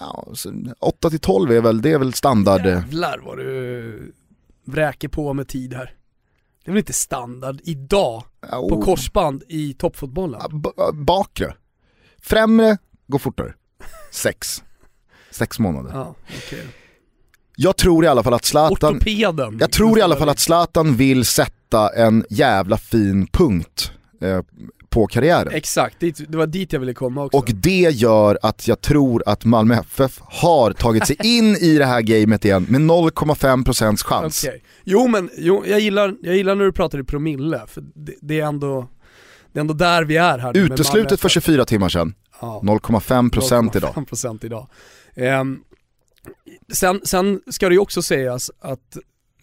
Ja, 0.00 0.26
så 0.35 0.53
8 0.81 1.11
till 1.11 1.19
12 1.21 1.50
är 1.50 1.61
väl, 1.61 1.83
det 1.83 1.93
är 1.93 1.99
väl 1.99 2.12
standard. 2.12 2.67
Jävlar 2.67 3.19
vad 3.25 3.38
du 3.38 4.15
vräker 4.65 5.09
på 5.09 5.33
med 5.35 5.49
tid 5.49 5.75
här. 5.75 5.95
Det 6.65 6.71
är 6.71 6.73
väl 6.73 6.79
inte 6.79 6.93
standard 6.93 7.61
idag 7.65 8.25
oh, 8.43 8.69
på 8.69 8.83
korsband 8.83 9.43
i 9.49 9.75
toppfotbollen? 9.75 10.41
b- 10.53 10.71
bakre. 10.95 11.55
Främre 12.23 12.79
går 13.07 13.19
fortare. 13.19 13.55
Sex. 14.12 14.62
Sex 15.31 15.59
månader. 15.59 15.91
Ja, 15.95 16.15
okej. 16.47 16.67
Jag 17.57 17.76
tror 17.76 18.05
i 18.05 18.09
alla 18.09 18.23
fall 18.23 18.35
att 18.35 18.45
Zlatan... 18.45 18.97
Ortopeden. 18.97 19.57
Jag 19.61 19.73
tror 19.73 19.99
i 19.99 20.03
alla 20.03 20.17
fall 20.17 20.29
att 20.29 20.38
Zlatan 20.38 20.97
vill 20.97 21.25
sätta 21.25 21.88
en 21.88 22.25
jävla 22.31 22.76
fin 22.79 23.26
punkt 23.26 23.93
eh, 24.21 24.43
på 24.97 25.07
karriären. 25.07 25.53
Exakt, 25.53 26.00
det 26.00 26.35
var 26.35 26.47
dit 26.47 26.73
jag 26.73 26.81
ville 26.81 26.95
komma 26.95 27.25
också. 27.25 27.38
Och 27.38 27.50
det 27.55 27.91
gör 27.93 28.38
att 28.43 28.69
jag 28.69 28.81
tror 28.81 29.23
att 29.26 29.45
Malmö 29.45 29.75
FF 29.75 30.21
har 30.23 30.73
tagit 30.73 31.07
sig 31.07 31.17
in 31.25 31.57
i 31.57 31.79
det 31.79 31.85
här 31.85 32.00
gamet 32.00 32.45
igen 32.45 32.67
med 32.69 32.81
0,5% 32.81 33.97
chans. 34.05 34.45
Okej. 34.45 34.62
Jo 34.85 35.09
men, 35.09 35.31
jo, 35.37 35.65
jag, 35.67 35.81
gillar, 35.81 36.15
jag 36.23 36.37
gillar 36.37 36.55
när 36.55 36.65
du 36.65 36.73
pratar 36.73 36.99
i 36.99 37.05
promille, 37.05 37.62
för 37.67 37.85
det, 37.95 38.15
det, 38.21 38.41
är 38.41 38.47
ändå, 38.47 38.88
det 39.53 39.59
är 39.59 39.61
ändå 39.61 39.75
där 39.75 40.05
vi 40.05 40.17
är 40.17 40.38
här. 40.38 40.57
Uteslutet 40.57 41.21
för 41.21 41.29
FF. 41.29 41.45
24 41.45 41.65
timmar 41.65 41.88
sedan, 41.88 42.15
Ja. 42.41 42.61
0,5% 42.65 43.76
idag. 43.76 43.95
0,5% 43.95 44.47
idag. 44.47 44.69
Ehm, 45.15 45.59
sen, 46.73 47.00
sen 47.05 47.41
ska 47.50 47.69
det 47.69 47.75
ju 47.75 47.81
också 47.81 48.03
sägas 48.03 48.50
att, 48.61 48.97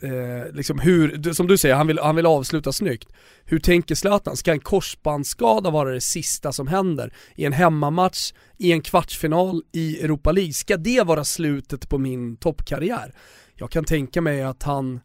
eh, 0.04 0.54
liksom 0.54 0.80
hur, 0.80 1.34
som 1.34 1.48
du 1.48 1.58
säger, 1.58 1.76
han 1.76 1.88
vill, 1.88 2.00
han 2.00 2.16
vill 2.16 2.26
avsluta 2.26 2.72
snyggt. 2.72 3.10
Hur 3.46 3.60
tänker 3.60 3.96
Zlatan? 3.96 4.38
Ska 4.38 4.52
en 4.52 4.60
korsbandsskada 4.60 5.70
vara 5.70 5.90
det 5.90 6.02
sista 6.02 6.52
som 6.52 6.68
händer 6.68 7.14
i 7.36 7.46
en 7.46 7.54
hemmamatch, 7.54 8.34
i 8.58 8.72
en 8.72 8.82
kvartsfinal 8.82 9.64
i 9.72 10.02
Europa 10.02 10.32
League? 10.32 10.54
Ska 10.54 10.78
det 10.78 11.04
vara 11.04 11.24
slutet 11.24 11.90
på 11.90 11.98
min 11.98 12.38
toppkarriär? 12.38 13.14
Jag 13.56 13.72
kan 13.72 13.84
tänka 13.84 14.22
mig 14.22 14.44
att 14.44 14.64
han, 14.64 15.00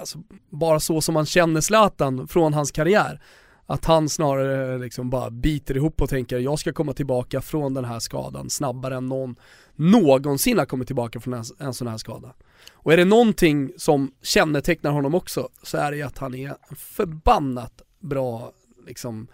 alltså, 0.00 0.18
bara 0.50 0.80
så 0.80 1.00
som 1.00 1.14
man 1.14 1.26
känner 1.26 1.60
Zlatan 1.60 2.28
från 2.28 2.54
hans 2.54 2.70
karriär, 2.70 3.20
att 3.66 3.84
han 3.84 4.08
snarare 4.08 4.78
liksom 4.78 5.10
bara 5.10 5.30
biter 5.30 5.76
ihop 5.76 6.02
och 6.02 6.08
tänker 6.08 6.38
jag 6.38 6.58
ska 6.58 6.72
komma 6.72 6.92
tillbaka 6.92 7.40
från 7.40 7.74
den 7.74 7.84
här 7.84 7.98
skadan 7.98 8.50
snabbare 8.50 8.96
än 8.96 9.06
någon 9.06 9.36
någonsin 9.76 10.58
har 10.58 10.66
kommit 10.66 10.86
tillbaka 10.86 11.20
från 11.20 11.34
en, 11.34 11.44
en 11.58 11.74
sån 11.74 11.88
här 11.88 11.96
skada. 11.96 12.34
Och 12.72 12.92
är 12.92 12.96
det 12.96 13.04
någonting 13.04 13.72
som 13.76 14.12
kännetecknar 14.22 14.90
honom 14.90 15.14
också 15.14 15.48
så 15.62 15.78
är 15.78 15.92
det 15.92 16.02
att 16.02 16.18
han 16.18 16.34
är 16.34 16.56
förbannat 16.76 17.82
bra 18.00 18.52
liksom 18.86 19.28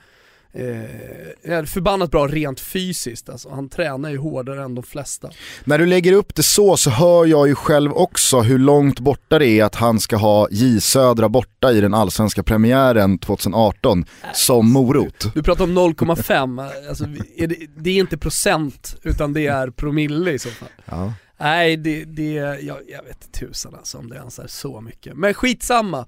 Eh, 0.58 1.64
förbannat 1.64 2.10
bra 2.10 2.26
rent 2.26 2.60
fysiskt 2.60 3.28
alltså. 3.28 3.50
Han 3.50 3.68
tränar 3.68 4.10
ju 4.10 4.18
hårdare 4.18 4.64
än 4.64 4.74
de 4.74 4.84
flesta. 4.84 5.30
När 5.64 5.78
du 5.78 5.86
lägger 5.86 6.12
upp 6.12 6.34
det 6.34 6.42
så 6.42 6.76
så 6.76 6.90
hör 6.90 7.26
jag 7.26 7.48
ju 7.48 7.54
själv 7.54 7.92
också 7.92 8.40
hur 8.40 8.58
långt 8.58 9.00
borta 9.00 9.38
det 9.38 9.46
är 9.46 9.64
att 9.64 9.74
han 9.74 10.00
ska 10.00 10.16
ha 10.16 10.48
J 10.50 10.80
Södra 10.80 11.28
borta 11.28 11.72
i 11.72 11.80
den 11.80 11.94
allsvenska 11.94 12.42
premiären 12.42 13.18
2018 13.18 14.04
som 14.34 14.72
morot. 14.72 15.34
Du 15.34 15.42
pratar 15.42 15.64
om 15.64 15.78
0,5, 15.78 16.88
alltså, 16.88 17.04
det, 17.46 17.56
det 17.76 17.90
är 17.90 18.00
inte 18.00 18.18
procent 18.18 18.96
utan 19.02 19.32
det 19.32 19.46
är 19.46 19.70
promille 19.70 20.32
i 20.32 20.38
så 20.38 20.48
fall. 20.48 20.68
Ja. 20.84 21.12
Nej, 21.38 21.76
det, 21.76 22.04
det 22.04 22.32
jag, 22.32 22.78
jag 22.88 23.02
vet 23.02 23.32
tusan 23.32 23.74
alltså 23.74 23.98
om 23.98 24.08
det 24.08 24.16
ens 24.16 24.38
är 24.38 24.46
så 24.46 24.80
mycket. 24.80 25.16
Men 25.16 25.34
skitsamma. 25.34 26.06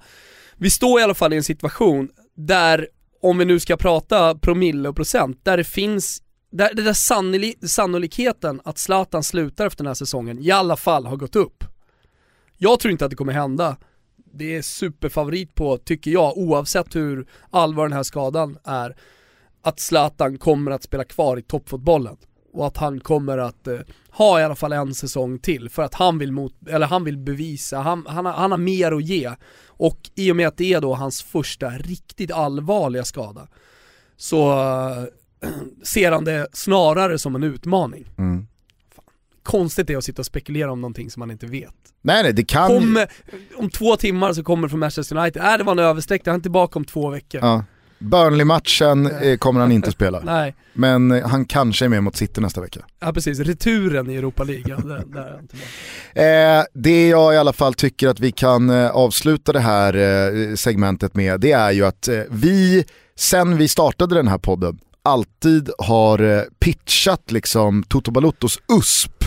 Vi 0.57 0.71
står 0.71 1.01
i 1.01 1.03
alla 1.03 1.15
fall 1.15 1.33
i 1.33 1.37
en 1.37 1.45
situation 1.45 2.09
där, 2.35 2.89
om 3.23 3.39
vi 3.39 3.45
nu 3.45 3.61
ska 3.61 3.77
prata 3.77 4.35
promille 4.35 4.89
och 4.89 4.97
procent, 4.97 5.45
där 5.45 5.57
det 5.57 5.65
finns, 5.65 6.23
där, 6.51 6.75
där 6.75 6.93
sannoli, 6.93 7.55
sannolikheten 7.63 8.61
att 8.65 8.79
Zlatan 8.79 9.23
slutar 9.23 9.67
efter 9.67 9.85
den 9.85 9.87
här 9.87 9.95
säsongen 9.95 10.39
i 10.39 10.51
alla 10.51 10.77
fall 10.77 11.07
har 11.07 11.17
gått 11.17 11.37
upp. 11.37 11.65
Jag 12.57 12.81
tror 12.81 12.93
inte 12.93 13.05
att 13.05 13.11
det 13.11 13.17
kommer 13.17 13.33
hända. 13.33 13.77
Det 14.33 14.57
är 14.57 14.63
superfavorit 14.63 15.55
på, 15.55 15.79
tycker 15.79 16.11
jag, 16.11 16.39
oavsett 16.39 16.97
hur 16.97 17.29
allvar 17.51 17.89
den 17.89 17.97
här 17.97 18.03
skadan 18.03 18.59
är, 18.65 18.97
att 19.63 19.81
Zlatan 19.81 20.39
kommer 20.39 20.71
att 20.71 20.83
spela 20.83 21.05
kvar 21.05 21.37
i 21.37 21.43
toppfotbollen 21.43 22.17
och 22.59 22.67
att 22.67 22.77
han 22.77 23.01
kommer 23.01 23.39
att 23.39 23.67
eh, 23.67 23.79
ha 24.11 24.41
i 24.41 24.45
alla 24.45 24.55
fall 24.55 24.73
en 24.73 24.95
säsong 24.95 25.39
till 25.39 25.69
för 25.69 25.83
att 25.83 25.95
han 25.95 26.19
vill, 26.19 26.33
mot, 26.33 26.53
eller 26.69 26.87
han 26.87 27.05
vill 27.05 27.19
bevisa, 27.19 27.79
han, 27.79 28.07
han, 28.09 28.27
har, 28.27 28.33
han 28.33 28.51
har 28.51 28.59
mer 28.59 28.93
att 28.93 29.05
ge. 29.05 29.31
Och 29.67 30.11
i 30.15 30.33
och 30.33 30.37
med 30.37 30.49
att 30.49 30.57
det 30.57 30.73
är 30.73 30.81
då 30.81 30.95
hans 30.95 31.23
första 31.23 31.71
riktigt 31.71 32.33
allvarliga 32.33 33.05
skada 33.05 33.49
så 34.17 34.53
eh, 34.53 35.49
ser 35.83 36.13
han 36.13 36.25
det 36.25 36.49
snarare 36.53 37.19
som 37.19 37.35
en 37.35 37.43
utmaning. 37.43 38.11
Mm. 38.19 38.47
Konstigt 39.43 39.87
det 39.87 39.93
är 39.93 39.99
att 39.99 40.05
sitta 40.05 40.23
och 40.23 40.27
spekulera 40.27 40.73
om 40.73 40.81
någonting 40.81 41.11
som 41.11 41.21
man 41.21 41.31
inte 41.31 41.47
vet. 41.47 41.75
Nej 42.03 42.23
nej, 42.23 42.33
det 42.33 42.45
kan. 42.45 42.69
Kom, 42.69 43.07
om 43.57 43.71
två 43.71 43.97
timmar 43.97 44.33
så 44.33 44.43
kommer 44.43 44.69
från 44.69 44.81
Manchester 44.81 45.17
United, 45.17 45.43
äh, 45.43 45.59
det 45.59 45.65
var 45.65 45.73
en 45.73 45.79
översträckning, 45.79 46.31
han 46.31 46.41
är 46.41 46.43
tillbaka 46.43 46.79
om 46.79 46.85
två 46.85 47.11
veckor. 47.11 47.41
Ja. 47.41 47.65
Burnley-matchen 47.99 49.07
eh, 49.07 49.37
kommer 49.37 49.61
han 49.61 49.73
inte 49.73 49.91
spela. 49.91 50.21
Nej, 50.25 50.55
Men 50.73 51.11
eh, 51.11 51.29
han 51.29 51.45
kanske 51.45 51.85
är 51.85 51.89
med 51.89 52.03
mot 52.03 52.17
City 52.17 52.41
nästa 52.41 52.61
vecka. 52.61 52.81
ja 53.01 53.13
precis, 53.13 53.39
returen 53.41 54.11
i 54.11 54.17
Europa 54.17 54.45
League, 54.45 54.77
där, 54.77 55.05
där. 55.07 55.41
Eh, 56.59 56.65
det 56.75 57.09
jag 57.09 57.35
i 57.35 57.37
alla 57.37 57.53
fall 57.53 57.75
tycker 57.75 58.09
att 58.09 58.21
vi 58.21 58.33
kan 58.33 58.71
eh, 58.71 58.91
avsluta 58.91 59.53
det 59.53 59.61
här 59.61 60.57
segmentet 60.57 61.15
med, 61.15 61.41
det 61.41 61.53
är 61.53 61.71
ju 61.71 61.87
att 61.87 62.09
vi, 62.31 62.85
sen 63.17 63.57
vi 63.57 63.69
startade 63.69 64.15
den 64.15 64.29
här 64.29 64.39
podden, 64.39 64.79
alltid 65.03 65.71
har 65.79 66.47
pitchat 66.61 67.33
liksom 67.33 67.83
Toto 67.83 68.11
Balottos 68.11 68.59
USP 68.79 69.25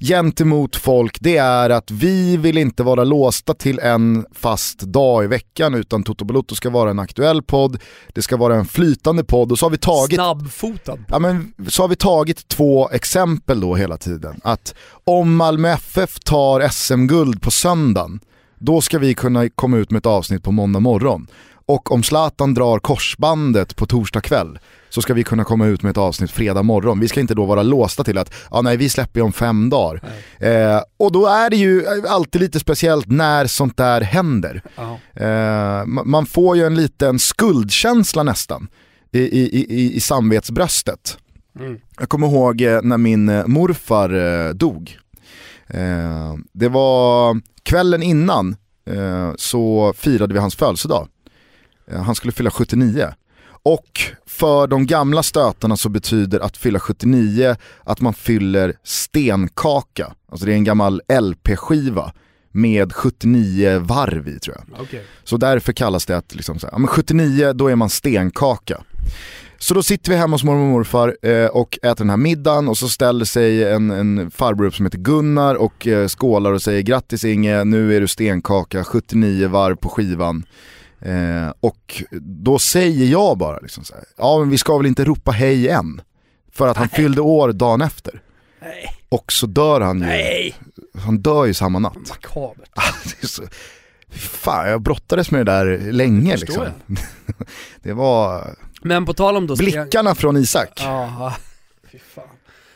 gentemot 0.00 0.76
folk, 0.76 1.16
det 1.20 1.36
är 1.36 1.70
att 1.70 1.90
vi 1.90 2.36
vill 2.36 2.58
inte 2.58 2.82
vara 2.82 3.04
låsta 3.04 3.54
till 3.54 3.78
en 3.78 4.26
fast 4.32 4.80
dag 4.80 5.24
i 5.24 5.26
veckan 5.26 5.74
utan 5.74 6.02
Toto 6.02 6.24
Balotto 6.24 6.54
ska 6.54 6.70
vara 6.70 6.90
en 6.90 6.98
aktuell 6.98 7.42
podd, 7.42 7.78
det 8.14 8.22
ska 8.22 8.36
vara 8.36 8.56
en 8.56 8.64
flytande 8.64 9.24
podd 9.24 9.52
och 9.52 9.58
så 9.58 9.66
har 9.66 9.70
vi 9.70 9.78
tagit 9.78 10.14
Snabbfotad. 10.14 10.98
Ja, 11.08 11.18
men 11.18 11.52
så 11.68 11.82
har 11.82 11.88
vi 11.88 11.96
tagit 11.96 12.48
två 12.48 12.90
exempel 12.90 13.60
då 13.60 13.74
hela 13.74 13.96
tiden. 13.96 14.40
Att 14.44 14.74
om 15.04 15.36
Malmö 15.36 15.68
FF 15.68 16.18
tar 16.20 16.68
SM-guld 16.68 17.42
på 17.42 17.50
söndagen, 17.50 18.20
då 18.58 18.80
ska 18.80 18.98
vi 18.98 19.14
kunna 19.14 19.48
komma 19.48 19.76
ut 19.76 19.90
med 19.90 19.98
ett 19.98 20.06
avsnitt 20.06 20.42
på 20.42 20.52
måndag 20.52 20.80
morgon. 20.80 21.26
Och 21.66 21.92
om 21.92 22.02
Zlatan 22.02 22.54
drar 22.54 22.78
korsbandet 22.78 23.76
på 23.76 23.86
torsdag 23.86 24.20
kväll 24.20 24.58
så 24.90 25.02
ska 25.02 25.14
vi 25.14 25.24
kunna 25.24 25.44
komma 25.44 25.66
ut 25.66 25.82
med 25.82 25.90
ett 25.90 25.96
avsnitt 25.98 26.30
fredag 26.30 26.62
morgon. 26.62 27.00
Vi 27.00 27.08
ska 27.08 27.20
inte 27.20 27.34
då 27.34 27.44
vara 27.44 27.62
låsta 27.62 28.04
till 28.04 28.18
att 28.18 28.34
ja, 28.50 28.62
nej, 28.62 28.76
vi 28.76 28.88
släpper 28.88 29.20
om 29.22 29.32
fem 29.32 29.70
dagar. 29.70 30.02
Eh, 30.38 30.80
och 30.96 31.12
då 31.12 31.26
är 31.26 31.50
det 31.50 31.56
ju 31.56 31.84
alltid 32.08 32.40
lite 32.40 32.60
speciellt 32.60 33.06
när 33.08 33.46
sånt 33.46 33.76
där 33.76 34.00
händer. 34.00 34.62
Eh, 35.14 35.24
ma- 35.86 36.04
man 36.04 36.26
får 36.26 36.56
ju 36.56 36.64
en 36.66 36.74
liten 36.74 37.18
skuldkänsla 37.18 38.22
nästan 38.22 38.68
i, 39.12 39.18
i, 39.20 39.64
i, 39.80 39.96
i 39.96 40.00
samvetsbröstet. 40.00 41.18
Mm. 41.58 41.78
Jag 41.98 42.08
kommer 42.08 42.26
ihåg 42.26 42.60
eh, 42.60 42.82
när 42.82 42.98
min 42.98 43.28
eh, 43.28 43.46
morfar 43.46 44.10
eh, 44.46 44.50
dog. 44.54 44.98
Eh, 45.66 46.34
det 46.52 46.68
var 46.68 47.40
kvällen 47.62 48.02
innan 48.02 48.56
så 49.36 49.92
firade 49.96 50.34
vi 50.34 50.40
hans 50.40 50.54
födelsedag. 50.56 51.08
Han 51.92 52.14
skulle 52.14 52.32
fylla 52.32 52.50
79. 52.50 53.08
Och 53.62 54.00
för 54.26 54.66
de 54.66 54.86
gamla 54.86 55.22
stötarna 55.22 55.76
så 55.76 55.88
betyder 55.88 56.40
att 56.40 56.56
fylla 56.56 56.80
79 56.80 57.56
att 57.84 58.00
man 58.00 58.14
fyller 58.14 58.74
stenkaka. 58.84 60.12
Alltså 60.30 60.46
det 60.46 60.52
är 60.52 60.56
en 60.56 60.64
gammal 60.64 61.02
LP-skiva 61.20 62.12
med 62.52 62.92
79 62.92 63.78
varv 63.78 64.28
i 64.28 64.38
tror 64.38 64.56
jag. 64.56 64.80
Okay. 64.80 65.00
Så 65.24 65.36
därför 65.36 65.72
kallas 65.72 66.06
det 66.06 66.16
att 66.16 66.34
liksom 66.34 66.58
så 66.58 66.66
här, 66.66 66.74
ja, 66.74 66.78
men 66.78 66.88
79 66.88 67.52
då 67.52 67.68
är 67.68 67.76
man 67.76 67.90
stenkaka. 67.90 68.80
Så 69.60 69.74
då 69.74 69.82
sitter 69.82 70.10
vi 70.10 70.16
hemma 70.16 70.34
hos 70.34 70.44
mormor 70.44 70.62
och 70.62 70.68
morfar 70.68 71.16
eh, 71.22 71.46
och 71.46 71.78
äter 71.82 72.04
den 72.04 72.10
här 72.10 72.16
middagen 72.16 72.68
och 72.68 72.78
så 72.78 72.88
ställer 72.88 73.24
sig 73.24 73.64
en, 73.64 73.90
en 73.90 74.30
farbror 74.30 74.66
upp 74.66 74.74
som 74.74 74.86
heter 74.86 74.98
Gunnar 74.98 75.54
och 75.54 75.86
eh, 75.86 76.08
skålar 76.08 76.52
och 76.52 76.62
säger 76.62 76.82
grattis 76.82 77.24
Inge, 77.24 77.64
nu 77.64 77.96
är 77.96 78.00
du 78.00 78.08
stenkaka, 78.08 78.84
79 78.84 79.48
varv 79.48 79.76
på 79.76 79.88
skivan. 79.88 80.44
Eh, 81.00 81.52
och 81.60 82.02
då 82.20 82.58
säger 82.58 83.06
jag 83.06 83.38
bara 83.38 83.58
liksom 83.58 83.84
så 83.84 83.94
här, 83.94 84.04
ja 84.16 84.38
men 84.38 84.50
vi 84.50 84.58
ska 84.58 84.76
väl 84.76 84.86
inte 84.86 85.04
ropa 85.04 85.30
hej 85.30 85.68
än. 85.68 86.00
För 86.52 86.68
att 86.68 86.76
han 86.76 86.88
Nej. 86.92 87.02
fyllde 87.02 87.20
år 87.20 87.52
dagen 87.52 87.80
efter. 87.80 88.22
Nej. 88.60 88.94
Och 89.08 89.32
så 89.32 89.46
dör 89.46 89.80
han 89.80 89.98
ju, 90.00 90.06
Nej! 90.06 90.56
han 90.94 91.18
dör 91.18 91.44
ju 91.44 91.54
samma 91.54 91.78
natt. 91.78 92.08
Makabert. 92.08 92.70
Ah, 92.74 92.92
fan 94.10 94.70
jag 94.70 94.82
brottades 94.82 95.30
med 95.30 95.46
det 95.46 95.52
där 95.52 95.92
länge 95.92 96.36
liksom. 96.36 96.66
Det 97.82 97.92
var 97.92 98.54
Men 98.82 99.06
på 99.06 99.14
tal 99.14 99.36
om 99.36 99.46
då 99.46 99.56
blickarna 99.56 100.14
från 100.14 100.36
Isak. 100.36 100.80
Ja, 100.82 101.34
fy 101.92 101.98
fan. 101.98 102.24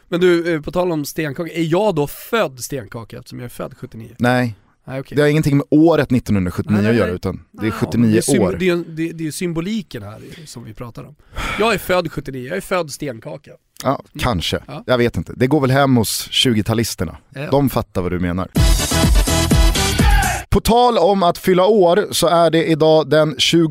Men 0.08 0.20
du, 0.20 0.54
eh, 0.54 0.60
på 0.60 0.72
tal 0.72 0.92
om 0.92 1.04
stenkaka, 1.04 1.52
är 1.52 1.62
jag 1.62 1.94
då 1.94 2.06
född 2.06 2.60
stenkaka 2.60 3.18
eftersom 3.18 3.38
jag 3.38 3.44
är 3.44 3.48
född 3.48 3.74
79? 3.78 4.14
Nej, 4.18 4.54
Okej. 4.86 5.16
det 5.16 5.22
har 5.22 5.28
ingenting 5.28 5.56
med 5.56 5.66
året 5.70 6.12
1979 6.12 6.72
Nej, 6.74 6.82
nej, 6.82 6.90
att 6.90 6.96
göra 6.96 7.10
utan 7.10 7.44
det 7.52 7.66
är 7.66 7.70
Ja, 7.70 7.74
79 7.86 8.20
det 8.26 8.32
är 8.36 8.40
år. 8.40 8.56
Det 8.58 8.68
är, 8.68 8.76
det, 8.76 9.12
det 9.12 9.26
är 9.26 9.30
symboliken 9.30 10.02
här 10.02 10.20
som 10.46 10.64
vi 10.64 10.74
pratar 10.74 11.04
om. 11.04 11.14
Jag 11.58 11.74
är 11.74 11.78
född 11.78 12.12
79, 12.12 12.48
jag 12.48 12.56
är 12.56 12.60
född 12.60 12.90
stenkaka. 12.90 13.50
Ja, 13.84 14.02
kanske. 14.18 14.58
Ja. 14.66 14.84
Jag 14.86 14.98
vet 14.98 15.16
inte. 15.16 15.32
Det 15.36 15.46
går 15.46 15.60
väl 15.60 15.70
hem 15.70 15.96
hos 15.96 16.28
20-talisterna. 16.30 17.16
Ja. 17.34 17.50
De 17.50 17.70
fattar 17.70 18.02
vad 18.02 18.12
du 18.12 18.18
menar. 18.20 18.48
På 20.50 20.60
tal 20.60 20.98
om 20.98 21.22
att 21.22 21.38
fylla 21.38 21.66
år 21.66 22.06
så 22.10 22.26
är 22.26 22.50
det 22.50 22.64
idag 22.66 23.10
den 23.10 23.34
21 23.38 23.70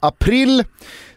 april. 0.00 0.64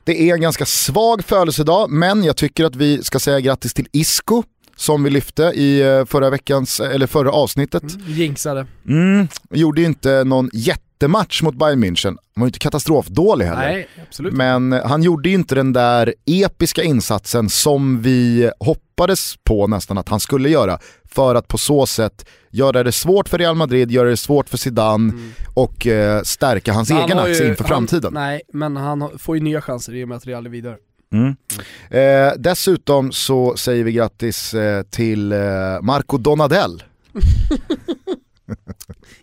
Det 0.03 0.21
är 0.29 0.33
en 0.33 0.41
ganska 0.41 0.65
svag 0.65 1.23
födelsedag 1.23 1.89
men 1.89 2.23
jag 2.23 2.37
tycker 2.37 2.65
att 2.65 2.75
vi 2.75 3.03
ska 3.03 3.19
säga 3.19 3.39
grattis 3.39 3.73
till 3.73 3.87
Isco 3.91 4.43
som 4.77 5.03
vi 5.03 5.09
lyfte 5.09 5.43
i 5.43 5.81
eh, 5.81 6.05
förra 6.05 6.29
veckans, 6.29 6.79
eller 6.79 7.07
förra 7.07 7.31
avsnittet. 7.31 7.83
Mm, 7.83 8.01
jinxade. 8.07 8.65
Mm, 8.87 9.27
gjorde 9.49 9.81
ju 9.81 9.87
inte 9.87 10.23
någon 10.23 10.49
jättematch 10.53 11.41
mot 11.41 11.55
Bayern 11.55 11.83
München. 11.83 12.05
Han 12.05 12.17
var 12.35 12.43
ju 12.45 12.47
inte 12.47 12.59
katastrofdålig 12.59 13.45
heller. 13.45 13.61
Nej, 13.61 13.87
absolut. 14.07 14.33
Men 14.33 14.71
han 14.71 15.03
gjorde 15.03 15.29
ju 15.29 15.35
inte 15.35 15.55
den 15.55 15.73
där 15.73 16.13
episka 16.25 16.83
insatsen 16.83 17.49
som 17.49 18.01
vi 18.01 18.51
hoppades 18.59 19.35
på 19.43 19.67
nästan 19.67 19.97
att 19.97 20.09
han 20.09 20.19
skulle 20.19 20.49
göra. 20.49 20.79
För 21.11 21.35
att 21.35 21.47
på 21.47 21.57
så 21.57 21.85
sätt 21.85 22.25
göra 22.49 22.83
det 22.83 22.91
svårt 22.91 23.29
för 23.29 23.37
Real 23.37 23.55
Madrid, 23.55 23.91
göra 23.91 24.09
det 24.09 24.17
svårt 24.17 24.49
för 24.49 24.57
Zidane 24.57 25.13
Mm. 25.13 25.31
och 25.53 25.87
eh, 25.87 26.21
stärka 26.21 26.73
hans 26.73 26.89
han 26.91 27.03
egen 27.03 27.19
aktie 27.19 27.47
inför 27.47 27.63
han, 27.63 27.69
framtiden. 27.69 28.13
Nej, 28.13 28.41
men 28.53 28.75
han 28.77 29.09
får 29.19 29.37
ju 29.37 29.43
nya 29.43 29.61
chanser 29.61 29.95
i 29.95 30.03
och 30.03 30.07
med 30.07 30.17
att 30.17 30.25
Real 30.25 30.45
är 30.45 30.49
vidare. 30.49 30.75
Mm. 31.13 31.35
Eh, 31.89 32.33
dessutom 32.37 33.11
så 33.11 33.57
säger 33.57 33.83
vi 33.83 33.91
grattis 33.91 34.53
eh, 34.53 34.83
till 34.83 35.31
eh, 35.31 35.39
Marco 35.81 36.17
Donadell. 36.17 36.83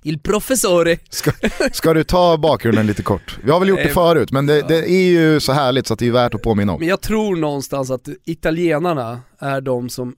Il 0.02 0.18
professore. 0.18 0.98
Ska, 1.10 1.32
ska 1.72 1.94
du 1.94 2.04
ta 2.04 2.36
bakgrunden 2.36 2.86
lite 2.86 3.02
kort? 3.02 3.38
Vi 3.44 3.50
har 3.50 3.60
väl 3.60 3.68
gjort 3.68 3.78
det 3.78 3.88
Eh, 3.88 3.94
förut 3.94 4.32
men 4.32 4.46
det, 4.46 4.68
det 4.68 4.90
är 4.90 5.04
ju 5.04 5.40
så 5.40 5.52
härligt 5.52 5.86
så 5.86 5.92
att 5.92 5.98
det 5.98 6.06
är 6.06 6.12
värt 6.12 6.34
att 6.34 6.42
påminna 6.42 6.72
om. 6.72 6.80
Men 6.80 6.88
jag 6.88 7.00
tror 7.00 7.36
någonstans 7.36 7.90
att 7.90 8.08
italienarna 8.24 9.20
är 9.38 9.60
de 9.60 9.88
som, 9.88 10.16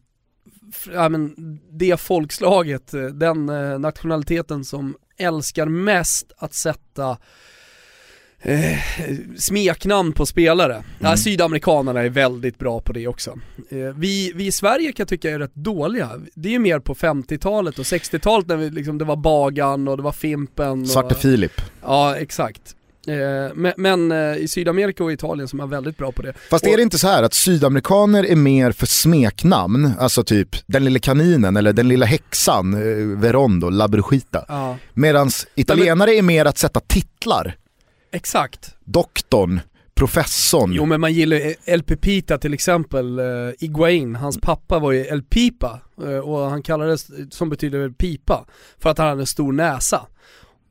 ja, 0.93 1.09
men 1.09 1.35
det 1.71 2.01
folkslaget, 2.01 2.95
eh, 2.95 3.03
den 3.03 3.49
eh, 3.49 3.79
nationaliteten 3.79 4.65
som 4.65 4.97
älskar 5.19 5.67
mest 5.67 6.33
att 6.37 6.55
sätta 6.55 7.17
eh, 8.45 8.79
smeknamn 9.39 10.13
på 10.13 10.27
spelare. 10.27 10.83
Ja, 10.99 11.07
Mm. 11.07 11.17
sydamerikanerna 11.17 12.01
är 12.01 12.09
väldigt 12.09 12.59
bra 12.59 12.81
på 12.81 12.93
det 12.93 13.07
också. 13.09 13.31
Eh, 13.71 13.79
vi, 13.97 14.33
vi 14.35 14.47
i 14.47 14.53
Sverige 14.53 14.87
kan 14.93 14.95
jag 15.05 15.09
tycka 15.09 15.31
är 15.31 15.39
rätt 15.39 15.55
dåliga. 15.55 16.11
Det 16.35 16.49
är 16.49 16.53
ju 16.53 16.59
mer 16.59 16.79
på 16.79 16.95
50-talet 16.95 17.79
och 17.79 17.85
60-talet 17.85 18.47
när 18.49 18.57
vi, 18.57 18.71
liksom, 18.71 18.99
det 18.99 19.05
var 19.05 19.17
Bagan 19.17 19.89
och 19.89 19.97
det 19.97 20.03
var 20.03 20.13
Fimpen. 20.13 20.83
Och, 20.83 20.89
Svarte 20.89 21.15
Filip. 21.15 21.61
Ja, 21.83 22.17
exakt. 22.17 22.61
Eh, 23.09 23.55
men 23.55 23.73
men 23.77 24.13
eh, 24.13 24.37
i 24.37 24.49
Sydamerika 24.49 25.05
och 25.05 25.13
Italien 25.13 25.49
som 25.49 25.61
är 25.61 25.67
väldigt 25.67 25.99
bra 25.99 26.13
på 26.13 26.23
det. 26.23 26.33
Fast 26.51 26.67
är 26.67 26.77
det 26.77 26.83
inte 26.83 26.99
så 26.99 27.09
här 27.09 27.23
att 27.23 27.35
sydamerikaner 27.35 28.25
är 28.27 28.37
mer 28.37 28.73
för 28.73 28.87
smeknamn, 28.87 29.93
alltså 29.99 30.25
typ 30.25 30.49
den 30.67 30.85
lilla 30.85 30.99
kaninen 30.99 31.57
eller 31.57 31.73
den 31.73 31.89
lilla 31.89 32.07
häxan, 32.07 32.75
eh, 32.75 33.19
Verondo, 33.21 33.69
La 33.71 33.89
Brujita. 33.89 34.45
Ja, 34.49 34.77
Medan 34.95 35.31
italienare 35.55 36.15
är 36.15 36.23
mer 36.23 36.45
att 36.45 36.59
sätta 36.59 36.81
titlar. 36.81 37.55
Exakt. 38.15 38.77
Doktorn, 38.85 39.61
professorn. 39.95 40.73
Jo 40.73 40.87
men 40.87 41.01
man 41.01 41.13
gillar 41.13 41.37
ju 41.37 41.55
El 41.65 41.83
Pepita 41.83 42.39
till 42.39 42.55
exempel, 42.55 43.19
eh, 43.19 43.25
Iguain, 43.59 44.17
hans 44.17 44.41
pappa 44.41 44.79
var 44.79 44.93
ju 44.93 45.07
El 45.07 45.23
Pipa 45.23 45.81
eh, 46.03 46.19
och 46.19 46.39
han 46.39 46.63
kallades, 46.63 47.07
som 47.31 47.51
betyder 47.51 47.91
pipa, 47.91 48.47
för 48.79 48.91
att 48.91 48.99
han 48.99 49.09
hade 49.09 49.23
en 49.23 49.27
stor 49.27 49.53
näsa. 49.53 50.07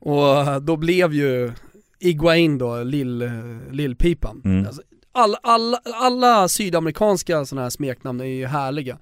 Och 0.00 0.62
då 0.62 0.76
blev 0.76 1.14
ju 1.14 1.52
Iguain 1.98 2.58
då 2.58 2.82
Lill, 2.82 3.22
eh, 3.22 3.30
Lillpipan. 3.70 4.42
Mm. 4.44 4.66
Alltså, 4.66 4.82
alla, 5.12 5.38
alla, 5.42 5.80
alla 5.84 6.48
sydamerikanska 6.48 7.44
sådana 7.44 7.62
här 7.62 7.70
smeknamn 7.70 8.20
är 8.20 8.24
ju 8.24 8.46
härliga. 8.46 8.98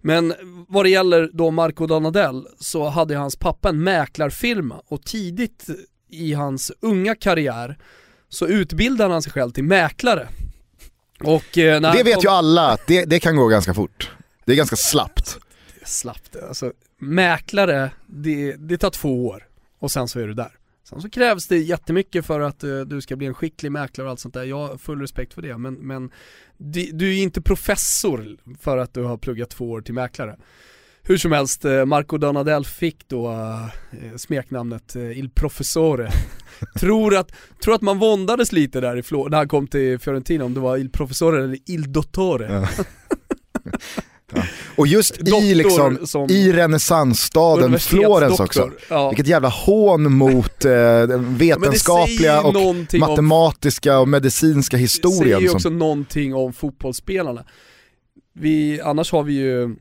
Men 0.00 0.34
vad 0.68 0.84
det 0.84 0.90
gäller 0.90 1.30
då 1.32 1.50
Marco 1.50 1.86
Donadell 1.86 2.46
så 2.58 2.88
hade 2.88 3.16
hans 3.16 3.36
pappa 3.36 3.68
en 3.68 3.82
mäklarfirma 3.82 4.82
och 4.88 5.02
tidigt 5.02 5.66
i 6.08 6.32
hans 6.34 6.72
unga 6.80 7.14
karriär 7.14 7.78
så 8.28 8.46
utbildade 8.46 9.12
han 9.12 9.22
sig 9.22 9.32
själv 9.32 9.50
till 9.50 9.64
mäklare. 9.64 10.28
Och 11.24 11.58
eh, 11.58 11.80
Det 11.80 12.02
vet 12.02 12.14
kom- 12.14 12.22
ju 12.22 12.28
alla 12.28 12.68
att 12.70 12.86
det, 12.86 13.04
det 13.04 13.20
kan 13.20 13.36
gå 13.36 13.48
ganska 13.48 13.74
fort. 13.74 14.10
Det 14.44 14.52
är 14.52 14.56
ganska 14.56 14.76
slappt. 14.76 15.38
Slappt 15.84 16.32
det. 16.32 16.48
Alltså, 16.48 16.72
mäklare, 16.98 17.90
det, 18.06 18.52
det 18.58 18.78
tar 18.78 18.90
två 18.90 19.26
år 19.26 19.46
och 19.78 19.90
sen 19.90 20.08
så 20.08 20.20
är 20.20 20.26
du 20.26 20.34
där. 20.34 20.52
Sen 20.84 21.00
så 21.02 21.10
krävs 21.10 21.46
det 21.46 21.58
jättemycket 21.58 22.26
för 22.26 22.40
att 22.40 22.64
eh, 22.64 22.80
du 22.80 23.00
ska 23.00 23.16
bli 23.16 23.26
en 23.26 23.34
skicklig 23.34 23.72
mäklare 23.72 24.06
och 24.06 24.10
allt 24.10 24.20
sånt 24.20 24.34
där. 24.34 24.44
Jag 24.44 24.66
har 24.68 24.78
full 24.78 25.00
respekt 25.00 25.34
för 25.34 25.42
det, 25.42 25.58
men, 25.58 25.74
men 25.74 26.10
di- 26.56 26.90
du 26.92 27.18
är 27.18 27.22
inte 27.22 27.40
professor 27.42 28.36
för 28.60 28.78
att 28.78 28.94
du 28.94 29.02
har 29.02 29.16
pluggat 29.16 29.50
två 29.50 29.70
år 29.70 29.80
till 29.80 29.94
mäklare. 29.94 30.36
Hur 31.08 31.16
som 31.18 31.32
helst, 31.32 31.64
eh, 31.64 31.84
Marco 31.84 32.18
Donadell 32.18 32.64
fick 32.64 33.08
då 33.08 33.30
eh, 33.30 34.16
smeknamnet 34.16 34.96
eh, 34.96 35.18
Il 35.18 35.30
Professore. 35.30 36.10
tror, 36.80 37.16
att, 37.16 37.32
tror 37.64 37.74
att 37.74 37.82
man 37.82 37.98
våndades 37.98 38.52
lite 38.52 38.80
där 38.80 38.96
i 38.96 39.02
Flå- 39.02 39.28
när 39.30 39.36
han 39.38 39.48
kom 39.48 39.66
till 39.66 39.98
Fiorentina, 39.98 40.44
om 40.44 40.54
det 40.54 40.60
var 40.60 40.76
Il 40.76 40.90
Professore 40.90 41.44
eller 41.44 41.58
Il 41.66 41.92
Dottore. 41.92 42.52
Ja. 42.52 42.84
Och 44.76 44.86
just 44.86 45.18
Doktor 45.18 45.42
i, 45.42 45.54
liksom, 45.54 45.98
som 46.06 46.30
i 46.30 46.52
renässansstaden 46.52 47.78
Florens 47.78 48.40
också. 48.40 48.70
Ja. 48.90 49.08
Vilket 49.10 49.26
jävla 49.26 49.48
hån 49.48 50.12
mot 50.12 50.64
eh, 50.64 50.70
den 50.72 51.08
det 51.08 51.16
vetenskapliga 51.16 52.40
och 52.42 52.54
någonting 52.54 53.02
om 53.02 53.08
matematiska 53.10 53.98
och 53.98 54.08
medicinska 54.08 54.76
Det 54.76 54.80
historien. 54.80 55.22
säger 55.22 55.40
ju 55.40 55.48
som- 55.48 55.56
också 55.56 55.70
någonting 55.70 56.34
om 56.34 56.52
fotbollsspelarna. 56.52 57.44
Vi, 58.32 58.80
annars 58.80 59.12
har 59.12 59.22
vi 59.22 59.32
ju 59.32 59.76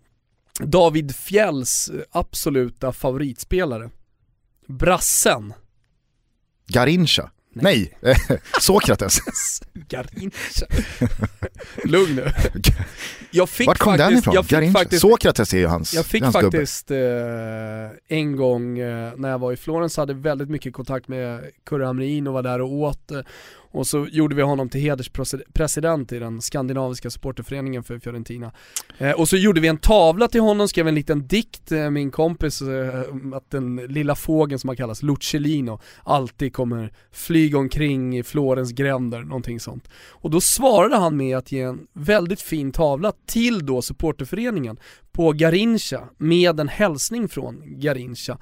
David 0.60 1.16
Fjälls 1.16 1.92
absoluta 2.12 2.92
favoritspelare. 2.92 3.90
Brassen. 4.68 5.54
Garincha. 6.68 7.32
Nej, 7.62 7.98
Sokrates. 8.62 9.20
Garincha. 9.74 10.66
Lugn 11.84 12.16
nu. 12.16 12.32
Jag 13.32 13.50
fick 13.50 13.68
Vart 13.68 13.78
kom 13.78 13.98
faktiskt, 13.98 14.10
den 14.10 14.20
ifrån? 14.20 14.34
Jag 14.34 14.46
fick 14.46 14.52
Garincha? 14.52 14.80
faktiskt, 14.80 15.02
Sokrates 15.02 15.54
är 15.54 15.58
ju 15.58 15.66
hans, 15.66 15.94
jag 15.94 16.06
fick 16.06 16.24
hans 16.24 16.34
faktiskt 16.34 16.92
eh, 16.92 16.98
en 18.08 18.36
gång 18.36 18.80
eh, 18.80 19.14
när 19.18 19.30
jag 19.30 19.40
var 19.40 19.52
i 19.52 19.58
Florens, 19.58 19.98
hade 19.98 20.14
väldigt 20.14 20.50
mycket 20.50 20.74
kontakt 20.74 21.08
med 21.08 21.52
Kurre 21.66 21.86
Hamrin 21.86 22.28
och 22.28 22.34
var 22.34 22.44
där 22.44 22.62
och 22.62 22.72
åt. 22.72 23.12
Eh, 23.12 23.20
och 23.78 23.88
så 23.88 24.08
gjorde 24.12 24.36
vi 24.36 24.42
honom 24.42 24.70
till 24.70 24.82
hederspresident 24.82 26.12
i 26.12 26.20
den 26.20 26.42
skandinaviska 26.42 27.10
supporterföreningen 27.10 27.84
för 27.84 28.00
Fiorentina. 28.00 28.52
Eh, 28.98 29.12
och 29.12 29.30
så 29.30 29.38
gjorde 29.38 29.62
vi 29.62 29.68
en 29.68 29.78
tavla 29.78 30.28
till 30.28 30.42
honom, 30.42 30.68
skrev 30.68 30.88
en 30.88 30.96
liten 30.96 31.28
dikt, 31.28 31.72
eh, 31.72 31.90
min 31.90 32.12
kompis, 32.12 32.62
eh, 32.62 33.00
att 33.34 33.52
den 33.52 33.76
lilla 33.76 34.16
fågeln 34.16 34.60
som 34.60 34.68
han 34.68 34.78
kallas, 34.78 35.04
Lucellino, 35.04 35.80
alltid 36.04 36.54
kommer 36.54 36.94
flyga 37.12 37.58
omkring 37.58 38.18
i 38.18 38.24
Florens 38.24 38.72
gränder, 38.72 39.22
någonting 39.22 39.60
sånt. 39.60 39.90
Och 40.10 40.32
då 40.32 40.42
svarade 40.42 40.96
han 40.96 41.18
med 41.18 41.38
att 41.38 41.52
ge 41.52 41.62
en 41.62 41.88
väldigt 41.94 42.42
fin 42.42 42.72
tavla 42.72 43.14
till 43.26 43.66
då 43.66 43.82
supporterföreningen 43.82 44.78
på 45.12 45.32
Garincha 45.32 46.10
med 46.18 46.60
en 46.60 46.68
hälsning 46.68 47.30
från 47.30 47.64
Garincha 47.66 48.38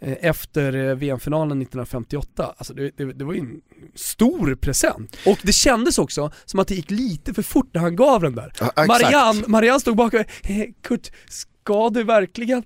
eh, 0.00 0.16
efter 0.20 0.88
eh, 0.88 0.94
VM-finalen 0.94 1.62
1958. 1.62 2.54
Alltså 2.56 2.74
det, 2.74 2.90
det, 2.96 3.12
det, 3.12 3.24
var 3.24 3.32
ju 3.32 3.40
en 3.40 3.60
stor 3.94 4.54
present. 4.54 5.16
Och 5.26 5.38
det 5.42 5.52
kändes 5.52 5.98
också 5.98 6.30
som 6.44 6.60
att 6.60 6.68
det 6.68 6.74
gick 6.74 6.90
lite 6.90 7.34
för 7.34 7.42
fort 7.42 7.70
när 7.72 7.80
han 7.80 7.96
gav 7.96 8.22
den 8.22 8.34
där. 8.34 8.52
Ja. 8.60 8.86
Marianne, 8.86 9.42
Marianne 9.46 9.80
stod 9.80 9.96
bakom 9.96 10.24
mig, 10.48 10.74
Kurt, 10.82 11.10
ska 11.28 11.90
du 11.90 12.04
verkligen? 12.04 12.62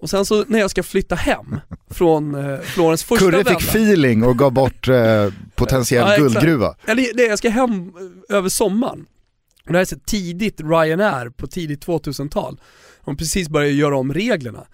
Och 0.00 0.10
sen 0.10 0.24
så 0.24 0.44
när 0.48 0.58
jag 0.58 0.70
ska 0.70 0.82
flytta 0.82 1.14
hem 1.14 1.60
från 1.90 2.34
eh, 2.34 2.60
Florens 2.60 3.04
första 3.04 3.24
Kurre 3.24 3.36
vända. 3.36 3.50
fick 3.50 3.68
feeling 3.68 4.24
och 4.24 4.38
gav 4.38 4.52
bort 4.52 4.88
eh, 4.88 5.28
potentiell 5.54 6.08
Ja, 6.08 6.16
guldgruva. 6.16 6.76
Eller 6.86 7.06
nej, 7.14 7.26
jag 7.26 7.38
ska 7.38 7.48
hem 7.48 7.92
eh, 8.30 8.36
över 8.36 8.48
sommaren. 8.48 9.06
Och 9.66 9.72
det 9.72 9.78
här 9.78 9.80
är 9.80 9.84
så 9.84 9.98
tidigt 10.06 10.60
Ryanair 10.60 11.30
på 11.30 11.46
tidigt 11.46 11.86
2000-tal. 11.86 12.60
De 13.04 13.16
precis 13.16 13.48
började 13.48 13.74
göra 13.74 13.96
om 13.96 14.14
reglerna. 14.14 14.66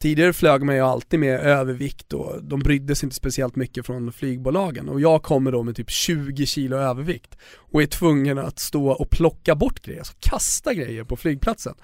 Tidigare 0.00 0.32
flög 0.32 0.62
man 0.62 0.74
ju 0.74 0.80
alltid 0.80 1.20
med 1.20 1.40
övervikt 1.40 2.12
och 2.12 2.44
de 2.44 2.60
brydde 2.60 2.96
sig 2.96 3.06
inte 3.06 3.16
speciellt 3.16 3.56
mycket 3.56 3.86
från 3.86 4.12
flygbolagen 4.12 4.88
och 4.88 5.00
jag 5.00 5.22
kommer 5.22 5.52
då 5.52 5.62
med 5.62 5.76
typ 5.76 5.90
20 5.90 6.46
kilo 6.46 6.76
övervikt 6.76 7.36
och 7.56 7.82
är 7.82 7.86
tvungen 7.86 8.38
att 8.38 8.58
stå 8.58 8.88
och 8.90 9.10
plocka 9.10 9.54
bort 9.54 9.80
grejer, 9.82 10.00
alltså 10.00 10.14
kasta 10.20 10.74
grejer 10.74 11.04
på 11.04 11.16
flygplatsen. 11.16 11.74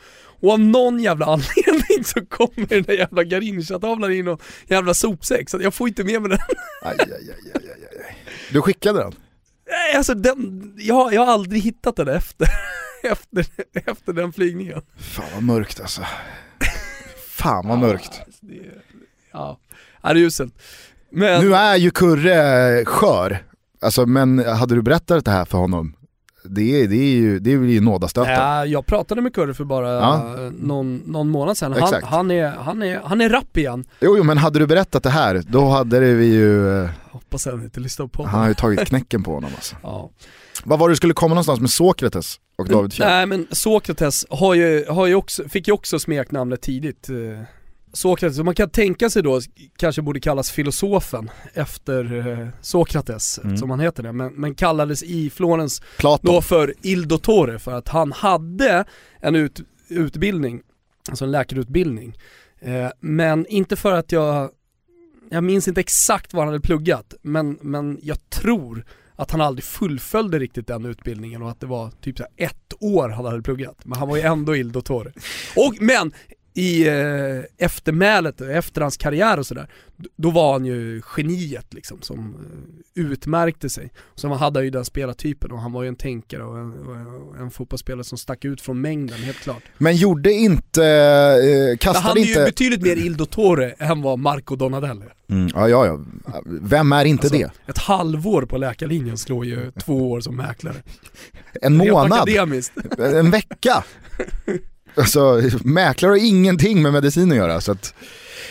Och 0.40 0.52
av 0.52 0.60
någon 0.60 1.00
jävla 1.00 1.26
anledning 1.32 2.04
så 2.04 2.26
kommer 2.26 2.66
den 2.66 2.82
där 2.82 2.94
jävla 2.94 3.24
Garincha-tavlan 3.24 4.12
in 4.12 4.28
och 4.28 4.42
jävla 4.66 4.94
sopsäck 4.94 5.50
så 5.50 5.58
jag 5.62 5.74
får 5.74 5.88
inte 5.88 6.04
med 6.04 6.22
mig 6.22 6.30
den. 6.30 6.38
Aj, 6.82 6.96
aj, 6.98 7.12
aj, 7.12 7.34
aj, 7.54 7.62
aj, 7.64 7.88
aj. 8.06 8.16
Du 8.52 8.62
skickade 8.62 8.98
den? 8.98 9.12
Nej, 9.68 9.96
alltså 9.96 10.14
den, 10.14 10.72
jag, 10.78 11.14
jag 11.14 11.20
har 11.20 11.32
aldrig 11.32 11.62
hittat 11.62 11.96
den 11.96 12.08
efter, 12.08 12.48
efter, 13.02 13.46
efter 13.72 14.12
den 14.12 14.32
flygningen. 14.32 14.82
Fan 14.96 15.26
vad 15.34 15.42
mörkt 15.42 15.80
alltså. 15.80 16.02
Fan 17.44 17.68
vad 17.68 17.78
mörkt. 17.78 18.20
Det, 18.40 18.54
ja, 19.32 19.58
det 20.02 20.08
är 20.08 20.14
uselt. 20.16 20.54
Men, 21.10 21.40
Nu 21.44 21.54
är 21.54 21.76
ju 21.76 21.90
Kurre 21.90 22.84
skör, 22.84 23.42
alltså, 23.80 24.06
men 24.06 24.38
hade 24.38 24.74
du 24.74 24.82
berättat 24.82 25.24
det 25.24 25.30
här 25.30 25.44
för 25.44 25.58
honom, 25.58 25.96
det, 26.44 26.82
är, 26.82 26.88
det, 26.88 26.96
är 26.96 27.14
ju, 27.16 27.38
det 27.38 27.56
blir 27.56 27.72
ju 27.72 27.80
nådastöten. 27.80 28.32
ja, 28.32 28.66
jag 28.66 28.86
pratade 28.86 29.20
med 29.22 29.34
Kurre 29.34 29.54
för 29.54 29.64
bara 29.64 29.92
Ja. 29.92 30.36
någon, 30.58 30.96
någon 30.96 31.28
månad 31.28 31.56
sedan. 31.56 31.72
Han, 31.72 32.02
han, 32.02 32.30
är, 32.30 32.48
han, 32.50 32.82
är, 32.82 33.00
han 33.04 33.20
är 33.20 33.28
rapp 33.28 33.56
igen. 33.56 33.84
Jo, 34.00 34.16
jo 34.16 34.22
men 34.22 34.38
hade 34.38 34.58
du 34.58 34.66
berättat 34.66 35.02
det 35.02 35.10
här, 35.10 35.42
då 35.48 35.68
hade 35.68 36.00
det 36.00 36.14
vi 36.14 36.26
ju, 36.26 36.82
eh, 36.84 36.90
Hoppas 37.10 37.46
han 37.46 37.62
inte 37.62 37.80
lyssnar 37.80 38.06
på 38.06 38.26
han 38.26 38.40
har 38.40 38.48
ju 38.48 38.54
tagit 38.54 38.80
knäcken 38.88 39.22
på 39.22 39.34
honom 39.34 39.50
alltså. 39.56 39.76
Ja. 39.82 40.10
Vad 40.64 40.78
var 40.78 40.88
det 40.88 40.92
du 40.92 40.96
skulle 40.96 41.14
komma 41.14 41.28
någonstans 41.34 41.60
med 41.60 41.70
Sokrates 41.70 42.40
och 42.56 42.68
David 42.68 42.92
Fjell? 42.92 43.08
Nej 43.08 43.26
men 43.26 43.46
Sokrates 43.50 44.26
har 44.30 44.54
ju, 44.54 44.84
har 44.88 45.06
ju 45.06 45.14
också, 45.14 45.48
fick 45.48 45.68
ju 45.68 45.74
också 45.74 45.98
smeknamnet 45.98 46.62
tidigt. 46.62 47.08
eh, 47.08 47.16
Sokrates, 47.92 48.38
man 48.38 48.54
kan 48.54 48.70
tänka 48.70 49.10
sig 49.10 49.22
då, 49.22 49.40
kanske 49.76 50.02
borde 50.02 50.20
kallas 50.20 50.50
filosofen 50.50 51.30
efter 51.54 52.28
eh, 52.28 52.48
Sokrates, 52.60 53.38
Mm. 53.44 53.56
som 53.56 53.70
han 53.70 53.80
heter 53.80 54.02
det, 54.02 54.12
men, 54.12 54.32
men 54.32 54.54
kallades 54.54 55.02
i 55.02 55.30
Florens 55.30 55.82
Platon. 55.98 56.34
då 56.34 56.40
för 56.42 56.74
Il 56.82 57.08
Dottore 57.08 57.58
för 57.58 57.72
att 57.72 57.88
han 57.88 58.12
hade 58.12 58.84
en 59.20 59.36
ut, 59.36 59.60
utbildning, 59.88 60.60
alltså 61.08 61.24
en 61.24 61.30
läkarutbildning. 61.30 62.18
Eh, 62.60 62.88
men 63.00 63.46
inte 63.46 63.76
för 63.76 63.92
att 63.92 64.12
jag, 64.12 64.50
jag 65.30 65.44
minns 65.44 65.68
inte 65.68 65.80
exakt 65.80 66.32
vad 66.34 66.40
han 66.44 66.48
hade 66.48 66.60
pluggat, 66.66 67.14
men, 67.22 67.58
men 67.62 67.98
jag 68.02 68.30
tror 68.30 68.84
att 69.16 69.30
han 69.30 69.40
aldrig 69.40 69.64
fullföljde 69.64 70.38
riktigt 70.38 70.66
den 70.66 70.84
utbildningen 70.84 71.42
och 71.42 71.50
att 71.50 71.60
det 71.60 71.66
var 71.66 71.90
typ 72.00 72.18
så 72.18 72.22
här 72.22 72.46
ett 72.46 72.72
år 72.80 73.08
han 73.08 73.24
hade 73.24 73.42
pluggat. 73.42 73.84
Men 73.84 73.98
han 73.98 74.08
var 74.08 74.16
ju 74.16 74.22
ändå 74.22 74.56
Il 74.56 74.72
Dottore. 74.72 75.12
Och, 75.56 75.74
men 75.80 76.12
i 76.56 76.88
eh, 76.88 76.94
eftermälet, 77.58 78.40
efter 78.40 78.80
hans 78.80 78.96
karriär 78.96 79.38
och 79.38 79.46
sådär, 79.46 79.68
då 80.16 80.30
var 80.30 80.52
han 80.52 80.64
ju 80.64 81.02
geniet 81.16 81.74
liksom 81.74 82.02
som 82.02 82.18
eh, 82.18 83.02
utmärkte 83.02 83.70
sig. 83.70 83.92
Han 84.22 84.32
hade 84.32 84.64
ju 84.64 84.70
den 84.70 84.84
spelartypen 84.84 85.52
och 85.52 85.60
han 85.60 85.72
var 85.72 85.82
ju 85.82 85.88
en 85.88 85.96
tänkare 85.96 86.44
och 86.44 86.58
en, 86.58 86.72
och 86.72 87.36
en 87.36 87.50
fotbollsspelare 87.50 88.04
som 88.04 88.18
stack 88.18 88.44
ut 88.44 88.60
från 88.60 88.80
mängden, 88.80 89.18
helt 89.18 89.36
klart. 89.38 89.62
Men 89.78 89.96
gjorde 89.96 90.32
inte, 90.32 90.84
eh, 90.84 91.42
Men 91.42 91.68
han 91.68 91.76
kastade 91.78 92.20
är 92.20 92.24
ju 92.24 92.28
inte... 92.28 92.44
betydligt 92.44 92.82
mer 92.82 92.96
Il 92.96 93.16
Dottore 93.16 93.70
än 93.70 94.02
vad 94.02 94.18
Marco 94.18 94.56
Donadell 94.56 95.02
är. 95.02 95.34
Mm, 95.34 95.50
ja, 95.54 95.68
ja, 95.68 95.86
ja. 95.86 96.00
Vem 96.46 96.92
är 96.92 97.04
inte 97.04 97.26
Alltså, 97.26 97.38
det? 97.38 97.50
Ett 97.66 97.78
halvår 97.78 98.42
på 98.42 98.58
läkarlinjen 98.58 99.18
slår 99.18 99.44
ju 99.46 99.70
två 99.70 100.10
år 100.10 100.20
som 100.20 100.36
mäklare. 100.36 100.76
En 101.62 101.76
månad? 101.76 102.28
En 102.98 103.30
vecka? 103.30 103.84
Alltså, 104.96 105.42
mäklare 105.64 106.10
har 106.10 106.26
ingenting 106.26 106.82
med 106.82 106.92
medicin 106.92 107.30
att 107.30 107.36
göra. 107.36 107.60
Så 107.60 107.72
att, 107.72 107.94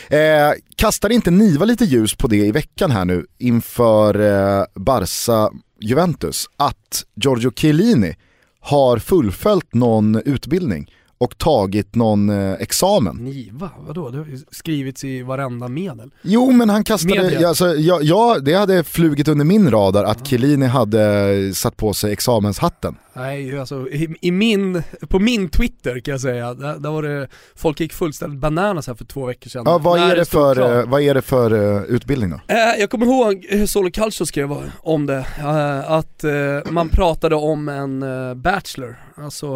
eh, 0.08 0.52
kastade 0.76 1.14
inte 1.14 1.30
Niva 1.30 1.64
lite 1.64 1.84
ljus 1.84 2.14
på 2.14 2.28
det 2.28 2.36
i 2.36 2.52
veckan 2.52 2.90
här 2.90 3.04
nu 3.04 3.26
inför 3.38 4.20
eh, 4.20 4.64
Barca-Juventus? 4.74 6.46
Att 6.56 7.04
Giorgio 7.14 7.52
Chiellini 7.56 8.16
har 8.60 8.98
fullföljt 8.98 9.74
någon 9.74 10.22
utbildning 10.24 10.90
och 11.18 11.38
tagit 11.38 11.94
någon 11.94 12.28
eh, 12.28 12.52
examen. 12.52 13.16
Niva, 13.16 13.70
vadå? 13.86 14.10
Det 14.10 14.18
har 14.18 14.24
ju 14.24 14.38
skrivits 14.50 15.04
i 15.04 15.22
varenda 15.22 15.68
medel. 15.68 16.10
Jo 16.22 16.50
men 16.50 16.70
han 16.70 16.84
kastade, 16.84 17.32
ja, 17.40 17.48
alltså, 17.48 17.74
ja, 17.74 17.98
ja 18.02 18.38
det 18.42 18.54
hade 18.54 18.84
flugit 18.84 19.28
under 19.28 19.44
min 19.44 19.70
radar 19.70 20.04
att 20.04 20.26
Chiellini 20.26 20.66
hade 20.66 21.54
satt 21.54 21.76
på 21.76 21.94
sig 21.94 22.12
examenshatten. 22.12 22.96
Nej, 23.16 23.58
alltså 23.58 23.88
i, 23.88 24.16
i 24.20 24.30
min, 24.30 24.82
på 25.08 25.18
min 25.18 25.48
Twitter 25.48 26.00
kan 26.00 26.12
jag 26.12 26.20
säga, 26.20 26.54
där, 26.54 26.78
där 26.78 26.90
var 26.90 27.02
det, 27.02 27.28
folk 27.54 27.80
gick 27.80 27.92
fullständigt 27.92 28.40
bananas 28.40 28.86
här 28.86 28.94
för 28.94 29.04
två 29.04 29.26
veckor 29.26 29.50
sedan. 29.50 29.62
Ja, 29.66 29.78
vad, 29.78 30.00
är 30.00 30.16
det 30.16 30.24
för, 30.24 30.78
eh, 30.80 30.86
vad 30.86 31.02
är 31.02 31.14
det 31.14 31.22
för 31.22 31.76
eh, 31.76 31.82
utbildning 31.82 32.30
då? 32.30 32.40
Eh, 32.48 32.80
jag 32.80 32.90
kommer 32.90 33.06
ihåg 33.06 33.46
hur 33.48 33.66
Solo 33.66 33.90
Calcio 33.90 34.26
skrev 34.26 34.54
om 34.78 35.06
det, 35.06 35.26
eh, 35.38 35.90
att 35.90 36.24
eh, 36.24 36.32
man 36.70 36.88
pratade 36.88 37.34
om 37.34 37.68
en 37.68 38.02
eh, 38.02 38.34
bachelor, 38.34 38.96
alltså 39.16 39.46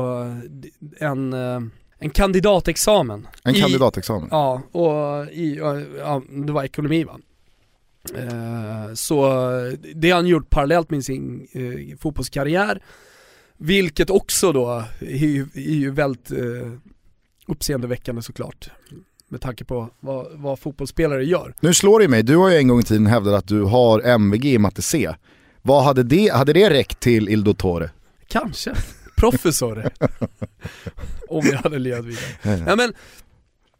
eh, 1.00 1.08
en, 1.10 1.32
eh, 1.32 1.60
en 1.98 2.10
kandidatexamen. 2.10 3.26
En 3.44 3.54
I- 3.54 3.60
kandidatexamen? 3.60 4.28
Ja, 4.30 4.62
och 4.72 5.26
i, 5.32 5.56
ja, 5.98 6.22
det 6.46 6.52
var 6.52 6.64
ekonomi 6.64 7.04
va? 7.04 7.18
Eh, 8.14 8.94
så 8.94 9.28
det 9.94 10.10
har 10.10 10.16
han 10.16 10.26
gjort 10.26 10.50
parallellt 10.50 10.90
med 10.90 11.04
sin 11.04 11.48
eh, 11.52 11.96
fotbollskarriär, 11.98 12.82
vilket 13.58 14.10
också 14.10 14.52
då 14.52 14.84
är 15.00 15.26
ju, 15.26 15.46
är 15.54 15.60
ju 15.60 15.90
väldigt 15.90 16.30
eh, 16.30 16.72
uppseendeväckande 17.46 18.22
såklart. 18.22 18.70
Med 19.28 19.40
tanke 19.40 19.64
på 19.64 19.90
vad, 20.00 20.26
vad 20.32 20.58
fotbollsspelare 20.58 21.24
gör. 21.24 21.54
Nu 21.60 21.74
slår 21.74 22.00
det 22.00 22.08
mig, 22.08 22.22
du 22.22 22.36
har 22.36 22.50
ju 22.50 22.56
en 22.56 22.68
gång 22.68 22.80
i 22.80 22.82
tiden 22.82 23.06
hävdat 23.06 23.34
att 23.34 23.48
du 23.48 23.62
har 23.62 24.00
MVG 24.00 24.44
i 24.44 24.58
matte 24.58 24.82
C. 24.82 25.14
Vad 25.62 25.84
hade 25.84 26.02
det, 26.02 26.32
hade 26.32 26.52
det 26.52 26.70
räckt 26.70 27.00
till 27.00 27.28
Il 27.28 27.44
Dottore? 27.44 27.90
Kanske. 28.26 28.74
Professor. 29.16 29.90
Om 31.28 31.46
jag 31.46 31.58
hade 31.58 31.78
levat 31.78 32.04
vidare. 32.04 32.64
Ja, 32.66 32.76
men, 32.76 32.92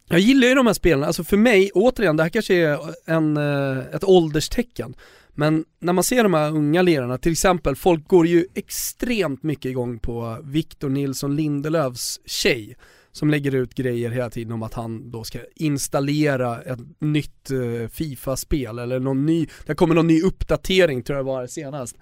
jag 0.08 0.20
gillar 0.20 0.48
ju 0.48 0.54
de 0.54 0.66
här 0.66 0.74
spelarna, 0.74 1.06
alltså 1.06 1.24
för 1.24 1.36
mig, 1.36 1.70
återigen, 1.74 2.16
det 2.16 2.22
här 2.22 2.30
kanske 2.30 2.54
är 2.54 2.78
en, 3.06 3.36
eh, 3.36 3.78
ett 3.94 4.04
ålderstecken. 4.04 4.94
Men 5.38 5.64
när 5.78 5.92
man 5.92 6.04
ser 6.04 6.22
de 6.22 6.34
här 6.34 6.50
unga 6.50 6.82
lirarna, 6.82 7.18
till 7.18 7.32
exempel, 7.32 7.76
folk 7.76 8.08
går 8.08 8.26
ju 8.26 8.46
extremt 8.54 9.42
mycket 9.42 9.70
igång 9.70 9.98
på 9.98 10.38
Victor 10.42 10.88
Nilsson 10.88 11.36
Lindelöfs 11.36 12.20
tjej 12.24 12.76
som 13.12 13.30
lägger 13.30 13.54
ut 13.54 13.74
grejer 13.74 14.10
hela 14.10 14.30
tiden 14.30 14.52
om 14.52 14.62
att 14.62 14.74
han 14.74 15.10
då 15.10 15.24
ska 15.24 15.38
installera 15.54 16.62
ett 16.62 16.78
nytt 16.98 17.50
eh, 17.50 17.88
Fifa-spel 17.88 18.78
eller 18.78 19.00
någon 19.00 19.26
ny, 19.26 19.46
det 19.66 19.74
kommer 19.74 19.94
någon 19.94 20.06
ny 20.06 20.22
uppdatering 20.22 21.02
tror 21.02 21.16
jag 21.16 21.24
var 21.24 21.46
senast. 21.46 21.96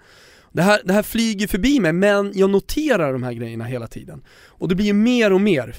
Det 0.51 0.61
här, 0.61 0.81
det 0.83 0.93
här 0.93 1.03
flyger 1.03 1.47
förbi 1.47 1.79
mig 1.79 1.93
men 1.93 2.31
jag 2.35 2.49
noterar 2.49 3.13
de 3.13 3.23
här 3.23 3.33
grejerna 3.33 3.65
hela 3.65 3.87
tiden. 3.87 4.23
Och 4.47 4.67
det 4.67 4.75
blir 4.75 4.85
ju 4.85 4.93
mer 4.93 5.33
och 5.33 5.41
mer. 5.41 5.75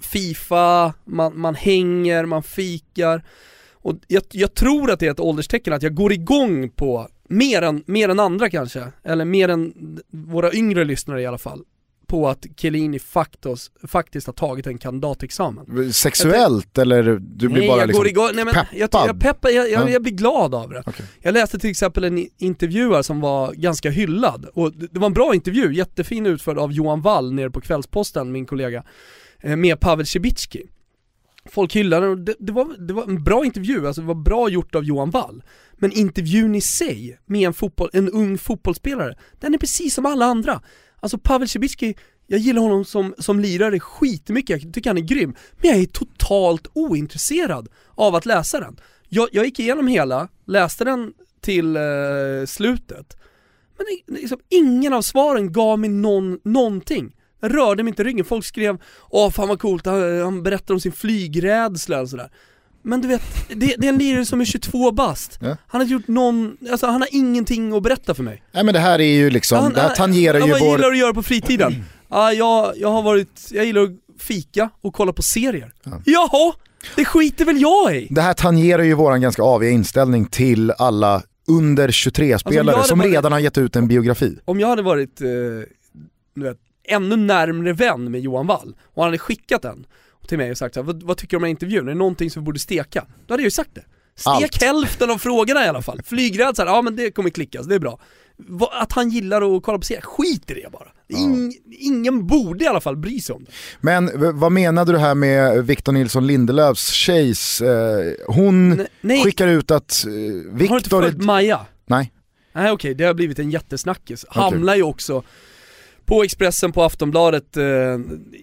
Fifa, 0.00 0.94
man, 1.04 1.38
man 1.40 1.54
hänger, 1.54 2.24
man 2.24 2.42
fikar. 2.42 3.22
Och 3.86 3.96
jag, 4.06 4.22
jag 4.30 4.54
tror 4.54 4.90
att 4.90 5.00
det 5.00 5.06
är 5.06 5.10
ett 5.10 5.20
ålderstecken 5.20 5.72
att 5.72 5.82
jag 5.82 5.94
går 5.94 6.12
igång 6.12 6.70
på, 6.70 7.08
mer 7.28 7.62
än, 7.62 7.82
mer 7.86 8.08
än 8.08 8.20
andra 8.20 8.50
kanske, 8.50 8.92
eller 9.04 9.24
mer 9.24 9.48
än 9.48 9.72
våra 10.10 10.52
yngre 10.52 10.84
lyssnare 10.84 11.22
i 11.22 11.26
alla 11.26 11.38
fall, 11.38 11.64
på 12.06 12.28
att 12.28 12.46
Chiellini 12.56 12.98
faktos, 12.98 13.70
faktiskt 13.88 14.26
har 14.26 14.34
tagit 14.34 14.66
en 14.66 14.78
kandidatexamen. 14.78 15.92
Sexuellt 15.92 16.78
eller 16.78 17.02
du 17.20 17.48
blir 17.48 17.58
nej, 17.58 17.68
bara 17.68 17.78
jag 17.78 17.86
liksom 17.86 18.00
går 18.00 18.08
igång, 18.08 18.28
nej 18.34 18.44
men 18.44 18.54
jag, 18.72 18.90
peppad? 18.90 19.08
jag, 19.08 19.20
peppar, 19.20 19.50
jag, 19.50 19.70
jag, 19.70 19.88
Ja. 19.88 19.90
jag 19.90 20.02
blir 20.02 20.12
glad 20.12 20.54
av 20.54 20.70
det. 20.70 20.82
Okej. 20.86 21.06
Jag 21.20 21.34
läste 21.34 21.58
till 21.58 21.70
exempel 21.70 22.04
en 22.04 22.28
intervju 22.38 22.94
här 22.94 23.02
som 23.02 23.20
var 23.20 23.52
ganska 23.52 23.90
hyllad, 23.90 24.46
och 24.54 24.72
det 24.72 24.86
det 24.92 24.98
var 24.98 25.06
en 25.06 25.14
bra 25.14 25.34
intervju, 25.34 25.74
jättefin 25.74 26.26
utförd 26.26 26.58
av 26.58 26.72
Johan 26.72 27.02
Wall 27.02 27.32
nere 27.32 27.50
på 27.50 27.60
Kvällsposten, 27.60 28.32
min 28.32 28.46
kollega, 28.46 28.82
eh, 29.40 29.56
med 29.56 29.80
Pavel 29.80 30.06
Cibicki. 30.06 30.62
Folk 31.50 31.76
hyllade 31.76 32.06
den 32.06 32.10
och 32.10 32.18
det, 32.18 32.34
det, 32.38 32.52
var, 32.52 32.86
det 32.86 32.94
var 32.94 33.04
en 33.04 33.24
bra 33.24 33.44
intervju, 33.44 33.86
alltså 33.86 34.00
det 34.00 34.06
var 34.06 34.14
bra 34.14 34.48
gjort 34.48 34.74
av 34.74 34.84
Johan 34.84 35.10
Wall. 35.10 35.42
Men 35.74 35.92
intervjun 35.92 36.54
i 36.54 36.60
sig, 36.60 37.18
med 37.26 37.46
en, 37.46 37.54
fotboll, 37.54 37.90
en 37.92 38.10
ung 38.10 38.38
fotbollsspelare, 38.38 39.14
den 39.40 39.54
är 39.54 39.58
precis 39.58 39.94
som 39.94 40.06
alla 40.06 40.24
andra. 40.24 40.62
Alltså 41.00 41.18
Pavel 41.18 41.48
Cibicki, 41.48 41.94
jag 42.26 42.40
gillar 42.40 42.62
honom 42.62 42.84
som, 42.84 43.14
som 43.18 43.40
lirare 43.40 43.80
skitmycket, 43.80 44.62
jag 44.62 44.74
tycker 44.74 44.90
han 44.90 44.98
är 44.98 45.02
grym, 45.02 45.34
men 45.62 45.70
jag 45.70 45.80
är 45.80 45.86
totalt 45.86 46.66
ointresserad 46.72 47.68
av 47.94 48.14
att 48.14 48.26
läsa 48.26 48.60
den. 48.60 48.76
Jag, 49.08 49.28
jag 49.32 49.44
gick 49.44 49.58
igenom 49.58 49.86
hela, 49.86 50.28
läste 50.46 50.84
den 50.84 51.12
till 51.40 51.76
eh, 51.76 51.82
slutet, 52.46 53.16
men 53.78 54.16
liksom, 54.16 54.38
ingen 54.48 54.92
av 54.92 55.02
svaren 55.02 55.52
gav 55.52 55.78
mig 55.78 55.90
någon, 55.90 56.40
någonting. 56.44 57.15
Jag 57.40 57.54
rörde 57.56 57.82
mig 57.82 57.90
inte 57.90 58.02
i 58.02 58.04
ryggen, 58.04 58.24
folk 58.24 58.44
skrev 58.44 58.78
Åh 59.10 59.30
fan 59.30 59.48
vad 59.48 59.60
coolt, 59.60 59.86
han, 59.86 60.20
han 60.20 60.42
berättar 60.42 60.74
om 60.74 60.80
sin 60.80 60.92
flygrädsla 60.92 62.00
och 62.00 62.08
sådär 62.08 62.30
Men 62.82 63.00
du 63.00 63.08
vet, 63.08 63.22
det, 63.48 63.74
det 63.78 63.86
är 63.86 63.88
en 63.88 63.98
lirare 63.98 64.24
som 64.26 64.40
är 64.40 64.44
22 64.44 64.92
bast 64.92 65.38
Ja. 65.40 65.56
Han 65.66 65.80
har 65.80 65.88
gjort 65.88 66.08
någon, 66.08 66.56
alltså 66.70 66.86
han 66.86 67.00
har 67.00 67.08
ingenting 67.12 67.72
att 67.76 67.82
berätta 67.82 68.14
för 68.14 68.22
mig 68.22 68.42
Nej 68.52 68.64
men 68.64 68.74
det 68.74 68.80
här 68.80 68.98
är 69.00 69.12
ju 69.14 69.30
liksom, 69.30 69.58
han, 69.58 69.72
det 69.72 69.80
här 69.80 69.94
tangerar 69.94 70.38
han, 70.40 70.46
ju 70.48 70.52
Vad 70.52 70.60
vår... 70.60 70.70
gillar 70.70 70.88
du 70.90 70.94
att 70.94 70.98
göra 71.00 71.14
på 71.14 71.22
fritiden? 71.22 71.84
Ja, 72.08 72.32
jag, 72.32 72.72
jag 72.76 72.88
har 72.92 73.02
varit, 73.02 73.48
jag 73.50 73.64
gillar 73.64 73.82
att 73.82 73.90
fika 74.18 74.70
och 74.80 74.94
kolla 74.94 75.12
på 75.12 75.22
serier 75.22 75.72
Ja. 75.84 76.00
Jaha, 76.04 76.52
det 76.96 77.04
skiter 77.04 77.44
väl 77.44 77.60
jag 77.60 77.96
i? 77.96 78.06
Det 78.10 78.20
här 78.22 78.34
tangerar 78.34 78.82
ju 78.82 78.94
våran 78.94 79.20
ganska 79.20 79.42
aviga 79.42 79.70
inställning 79.70 80.24
till 80.26 80.70
alla 80.70 81.22
under 81.48 81.88
23-spelare 81.88 82.76
Alltså, 82.76 82.88
som 82.88 82.98
varit- 82.98 83.12
redan 83.12 83.32
har 83.32 83.38
gett 83.38 83.58
ut 83.58 83.76
en 83.76 83.88
biografi. 83.88 84.38
Om 84.44 84.60
jag 84.60 84.68
hade 84.68 84.82
varit, 84.82 85.20
eh, 85.20 85.26
du 86.34 86.42
vet, 86.42 86.58
ännu 86.88 87.16
närmre 87.16 87.72
vän 87.72 88.10
med 88.10 88.20
Johan 88.20 88.46
Wall 88.46 88.76
och 88.94 89.02
han 89.02 89.08
hade 89.08 89.18
skickat 89.18 89.62
den 89.62 89.86
till 90.28 90.38
mig 90.38 90.50
och 90.50 90.58
sagt 90.58 90.74
så 90.74 90.80
här, 90.80 90.86
vad, 90.86 91.02
vad 91.02 91.16
tycker 91.16 91.30
du 91.30 91.36
om 91.36 91.42
den 91.42 91.46
här 91.46 91.50
intervjun? 91.50 91.84
Är 91.88 91.92
det 91.92 91.98
någonting 91.98 92.30
som 92.30 92.42
vi 92.42 92.44
borde 92.44 92.58
steka? 92.58 93.06
Då 93.26 93.34
hade 93.34 93.42
jag 93.42 93.46
ju 93.46 93.50
sagt 93.50 93.74
det. 93.74 93.84
Stek 94.16 94.32
Allt. 94.32 94.62
hälften 94.62 95.10
av 95.10 95.18
frågorna 95.18 95.64
i 95.64 95.68
alla 95.68 95.82
fall. 95.82 96.00
Flygrädsla, 96.04 96.64
ja 96.64 96.82
men 96.82 96.96
det 96.96 97.10
kommer 97.10 97.30
klickas, 97.30 97.66
det 97.66 97.74
är 97.74 97.78
bra. 97.78 97.98
Att 98.72 98.92
han 98.92 99.10
gillar 99.10 99.56
att 99.56 99.62
kolla 99.62 99.78
på 99.78 99.84
serier, 99.84 100.02
skit 100.02 100.50
i 100.50 100.54
det 100.54 100.72
bara. 100.72 100.88
Ing, 101.08 101.52
Ingen 101.78 102.26
borde 102.26 102.64
i 102.64 102.68
alla 102.68 102.80
fall 102.80 102.96
bry 102.96 103.20
sig 103.20 103.34
om 103.34 103.44
det. 103.44 103.50
Men 103.80 104.10
vad 104.40 104.52
menade 104.52 104.92
du 104.92 104.98
här 104.98 105.14
med 105.14 105.66
Victor 105.66 105.92
Nilsson 105.92 106.26
Lindelöfs 106.26 106.90
tjejs, 106.90 107.60
eh, 107.60 108.12
hon 108.26 108.68
Nej, 108.68 108.86
nej. 109.00 109.22
skickar 109.24 109.48
ut 109.48 109.70
att 109.70 110.04
eh, 110.06 110.12
har 110.12 110.18
du 110.18 110.64
inte 110.64 110.74
Victor... 110.76 111.02
följt 111.02 111.22
Maja? 111.24 111.66
Nej. 111.86 112.12
Nej 112.52 112.70
okej, 112.70 112.94
det 112.94 113.04
har 113.04 113.14
blivit 113.14 113.38
en 113.38 113.50
jättesnackis. 113.50 114.24
Hamnar 114.28 114.76
ju 114.76 114.82
också 114.82 115.22
på 116.06 116.22
Expressen, 116.22 116.72
på 116.72 116.82
Aftonbladet 116.82 117.56
eh, 117.56 117.64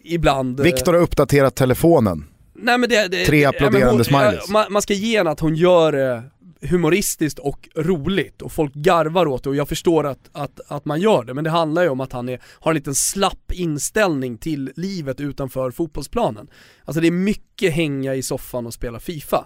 ibland. 0.04 0.60
eh, 0.60 0.64
Victor 0.64 0.94
har 0.94 1.00
uppdaterat 1.02 1.56
telefonen. 1.56 2.26
Nej 2.56 2.78
men 2.78 2.90
det, 2.90 3.08
det 3.08 3.26
Tre 3.26 3.46
applåderande 3.46 3.90
hon- 3.96 4.04
smileys. 4.06 4.50
man, 4.50 4.66
man 4.70 4.82
ska 4.82 4.94
ge 4.94 5.18
henne 5.18 5.30
att 5.30 5.40
hon 5.40 5.56
gör 5.56 5.92
det 5.92 6.24
humoristiskt 6.68 7.40
och 7.40 7.70
roligt 7.76 8.42
och 8.42 8.52
folk 8.52 8.74
garvar 8.74 9.26
åt 9.28 9.44
det 9.44 9.50
och 9.50 9.56
jag 9.56 9.70
förstår 9.70 10.04
att, 10.08 10.30
att, 10.32 10.60
att 10.68 10.86
man 10.86 11.02
gör 11.02 11.24
det 11.24 11.34
men 11.34 11.44
det 11.44 11.50
handlar 11.50 11.82
ju 11.84 11.90
om 11.90 12.00
att 12.02 12.14
han 12.14 12.30
är, 12.30 12.40
har 12.60 12.72
en 12.72 12.76
liten 12.76 12.96
slapp 12.96 13.52
inställning 13.52 14.38
till 14.38 14.72
livet 14.76 15.20
utanför 15.22 15.72
fotbollsplanen. 15.72 16.48
Alltså 16.86 17.02
det 17.02 17.08
är 17.08 17.12
mycket 17.12 17.74
hänga 17.74 18.16
i 18.16 18.24
soffan 18.24 18.66
och 18.66 18.74
spela 18.74 19.00
FIFA. 19.00 19.46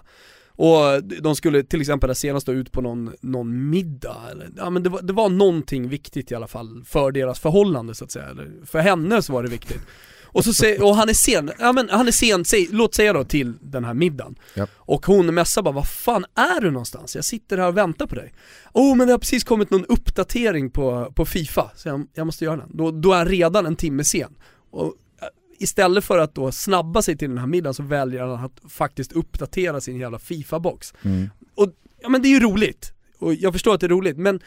Och 0.60 1.04
de 1.04 1.36
skulle 1.36 1.62
till 1.62 1.80
exempel 1.80 2.14
senast 2.14 2.46
då 2.46 2.52
ut 2.52 2.72
på 2.72 2.80
någon, 2.80 3.12
någon 3.20 3.70
middag, 3.70 4.16
eller, 4.30 4.50
ja 4.56 4.70
men 4.70 4.82
det 4.82 4.88
var, 4.88 5.02
det 5.02 5.12
var 5.12 5.28
någonting 5.28 5.88
viktigt 5.88 6.32
i 6.32 6.34
alla 6.34 6.46
fall 6.46 6.84
för 6.84 7.12
deras 7.12 7.40
förhållande 7.40 7.94
så 7.94 8.04
att 8.04 8.10
säga, 8.10 8.26
eller 8.26 8.66
för 8.66 8.78
henne 8.78 9.22
så 9.22 9.32
var 9.32 9.42
det 9.42 9.48
viktigt. 9.48 9.80
Och, 10.24 10.44
så 10.44 10.54
säger, 10.54 10.84
och 10.84 10.96
han 10.96 11.08
är 11.08 11.14
sen, 11.14 11.50
ja 11.58 11.72
men 11.72 11.88
han 11.90 12.08
är 12.08 12.12
sen, 12.12 12.44
säg, 12.44 12.68
låt 12.70 12.94
säga 12.94 13.12
då 13.12 13.24
till 13.24 13.54
den 13.60 13.84
här 13.84 13.94
middagen. 13.94 14.38
Ja. 14.54 14.66
Och 14.74 15.06
hon 15.06 15.34
messar 15.34 15.62
bara, 15.62 15.74
vad 15.74 15.88
fan 15.88 16.24
är 16.34 16.60
du 16.60 16.70
någonstans? 16.70 17.14
Jag 17.14 17.24
sitter 17.24 17.58
här 17.58 17.68
och 17.68 17.76
väntar 17.76 18.06
på 18.06 18.14
dig. 18.14 18.32
Oh 18.72 18.96
men 18.96 19.06
det 19.06 19.12
har 19.12 19.18
precis 19.18 19.44
kommit 19.44 19.70
någon 19.70 19.84
uppdatering 19.84 20.70
på, 20.70 21.12
på 21.14 21.24
Fifa, 21.24 21.70
så 21.76 21.88
jag, 21.88 22.06
jag 22.14 22.26
måste 22.26 22.44
göra 22.44 22.56
den. 22.56 22.76
Då, 22.76 22.90
då 22.90 23.12
är 23.12 23.16
han 23.16 23.28
redan 23.28 23.66
en 23.66 23.76
timme 23.76 24.04
sen. 24.04 24.34
Och 24.70 24.94
istället 25.58 26.04
för 26.04 26.18
att 26.18 26.34
då 26.34 26.52
snabba 26.52 27.02
sig 27.02 27.16
till 27.16 27.28
den 27.28 27.38
här 27.38 27.46
middagen 27.46 27.74
så 27.74 27.82
väljer 27.82 28.20
han 28.20 28.44
att 28.44 28.72
faktiskt 28.72 29.12
uppdatera 29.12 29.80
sin 29.80 29.96
jävla 29.96 30.18
Fifa-box. 30.18 30.94
Mm. 31.02 31.30
Och 31.54 31.72
ja 32.00 32.08
men 32.08 32.22
det 32.22 32.28
är 32.28 32.30
ju 32.30 32.40
roligt, 32.40 32.92
och 33.18 33.34
jag 33.34 33.52
förstår 33.52 33.74
att 33.74 33.80
det 33.80 33.86
är 33.86 33.90
roligt, 33.90 34.16
men 34.16 34.40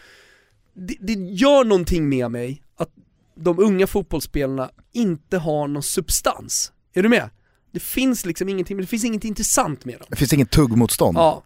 det, 0.73 0.95
det 0.99 1.13
gör 1.13 1.63
någonting 1.63 2.09
med 2.09 2.31
mig 2.31 2.63
att 2.77 2.89
de 3.35 3.59
unga 3.59 3.87
fotbollsspelarna 3.87 4.71
inte 4.93 5.37
har 5.37 5.67
någon 5.67 5.83
substans. 5.83 6.71
Är 6.93 7.03
du 7.03 7.09
med? 7.09 7.29
Det 7.71 7.79
finns 7.79 8.25
liksom 8.25 8.49
ingenting, 8.49 8.77
det 8.77 8.87
finns 8.87 9.05
inget 9.05 9.23
intressant 9.23 9.85
med 9.85 9.99
dem. 9.99 10.07
Det 10.09 10.15
finns 10.15 10.33
inget 10.33 10.51
tuggmotstånd. 10.51 11.17
Ja, 11.17 11.43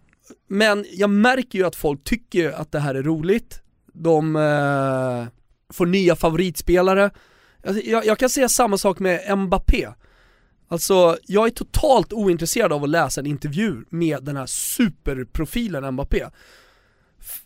men 0.48 0.86
jag 0.92 1.10
märker 1.10 1.60
ju 1.60 1.66
att 1.66 1.76
folk 1.76 2.04
tycker 2.04 2.52
att 2.52 2.72
det 2.72 2.80
här 2.80 2.96
är 2.96 3.04
roligt, 3.04 3.62
de 3.94 4.36
eh, 4.36 5.28
får 5.74 5.86
nya 5.86 6.16
favoritspelare. 6.16 7.12
Alltså, 7.66 7.84
jag, 7.86 8.06
jag 8.06 8.18
kan 8.18 8.30
säga 8.30 8.50
samma 8.50 8.78
sak 8.78 9.00
med 9.00 9.38
Mbappé. 9.38 9.88
Alltså, 10.68 11.18
jag 11.28 11.48
är 11.48 11.52
totalt 11.52 12.14
ointresserad 12.14 12.74
av 12.74 12.84
att 12.84 12.90
läsa 12.90 13.22
en 13.22 13.28
intervju 13.28 13.86
med 13.90 14.24
den 14.24 14.38
här 14.38 14.46
superprofilen 14.46 15.94
Mbappé. 15.94 16.26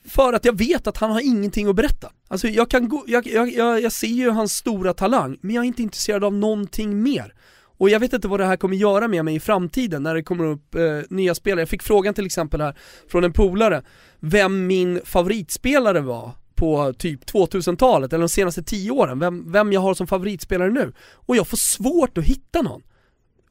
För 0.10 0.34
att 0.34 0.45
jag 0.45 0.58
vet 0.58 0.88
att 0.88 0.97
han 0.97 1.12
har 1.12 1.21
ingenting 1.21 1.67
att 1.67 1.75
berätta. 1.75 2.12
Alltså 2.27 2.47
jag 2.47 2.69
kan 2.69 2.89
gå, 2.89 3.03
jag, 3.08 3.27
jag, 3.27 3.51
jag, 3.53 3.82
jag 3.82 3.91
ser 3.91 4.08
ju 4.08 4.29
hans 4.29 4.53
stora 4.53 4.93
talang, 4.93 5.38
men 5.41 5.55
jag 5.55 5.63
är 5.63 5.67
inte 5.67 5.82
intresserad 5.82 6.23
av 6.23 6.34
någonting 6.34 7.03
mer. 7.03 7.34
Och 7.77 7.89
jag 7.89 7.99
vet 7.99 8.13
inte 8.13 8.27
vad 8.27 8.39
det 8.39 8.45
här 8.45 8.58
kommer 8.58 8.75
göra 8.75 9.08
med 9.08 9.25
mig 9.25 9.36
i 9.36 9.39
framtiden 9.39 10.03
när 10.03 10.15
det 10.15 10.23
kommer 10.23 10.45
upp 10.45 10.75
eh, 10.75 10.82
nya 11.10 11.36
spelare. 11.36 11.62
Jag 11.62 11.69
fick 11.69 11.84
frågan 11.84 12.13
till 12.13 12.25
exempel 12.25 12.62
här 12.62 12.77
från 13.12 13.23
en 13.23 13.34
polare, 13.34 13.84
vem 14.19 14.67
min 14.67 15.01
favoritspelare 15.05 16.01
var 16.01 16.32
på 16.60 16.93
typ 16.93 17.26
2000-talet 17.26 18.13
eller 18.13 18.22
de 18.22 18.30
senaste 18.30 18.63
10 18.63 18.91
åren, 18.91 19.19
vem, 19.19 19.52
vem 19.52 19.74
jag 19.74 19.82
har 19.82 19.93
som 19.93 20.08
favoritspelare 20.08 20.69
nu. 20.69 20.93
Och 21.13 21.36
jag 21.36 21.48
får 21.48 21.58
svårt 21.58 22.17
att 22.17 22.24
hitta 22.24 22.62
någon. 22.62 22.82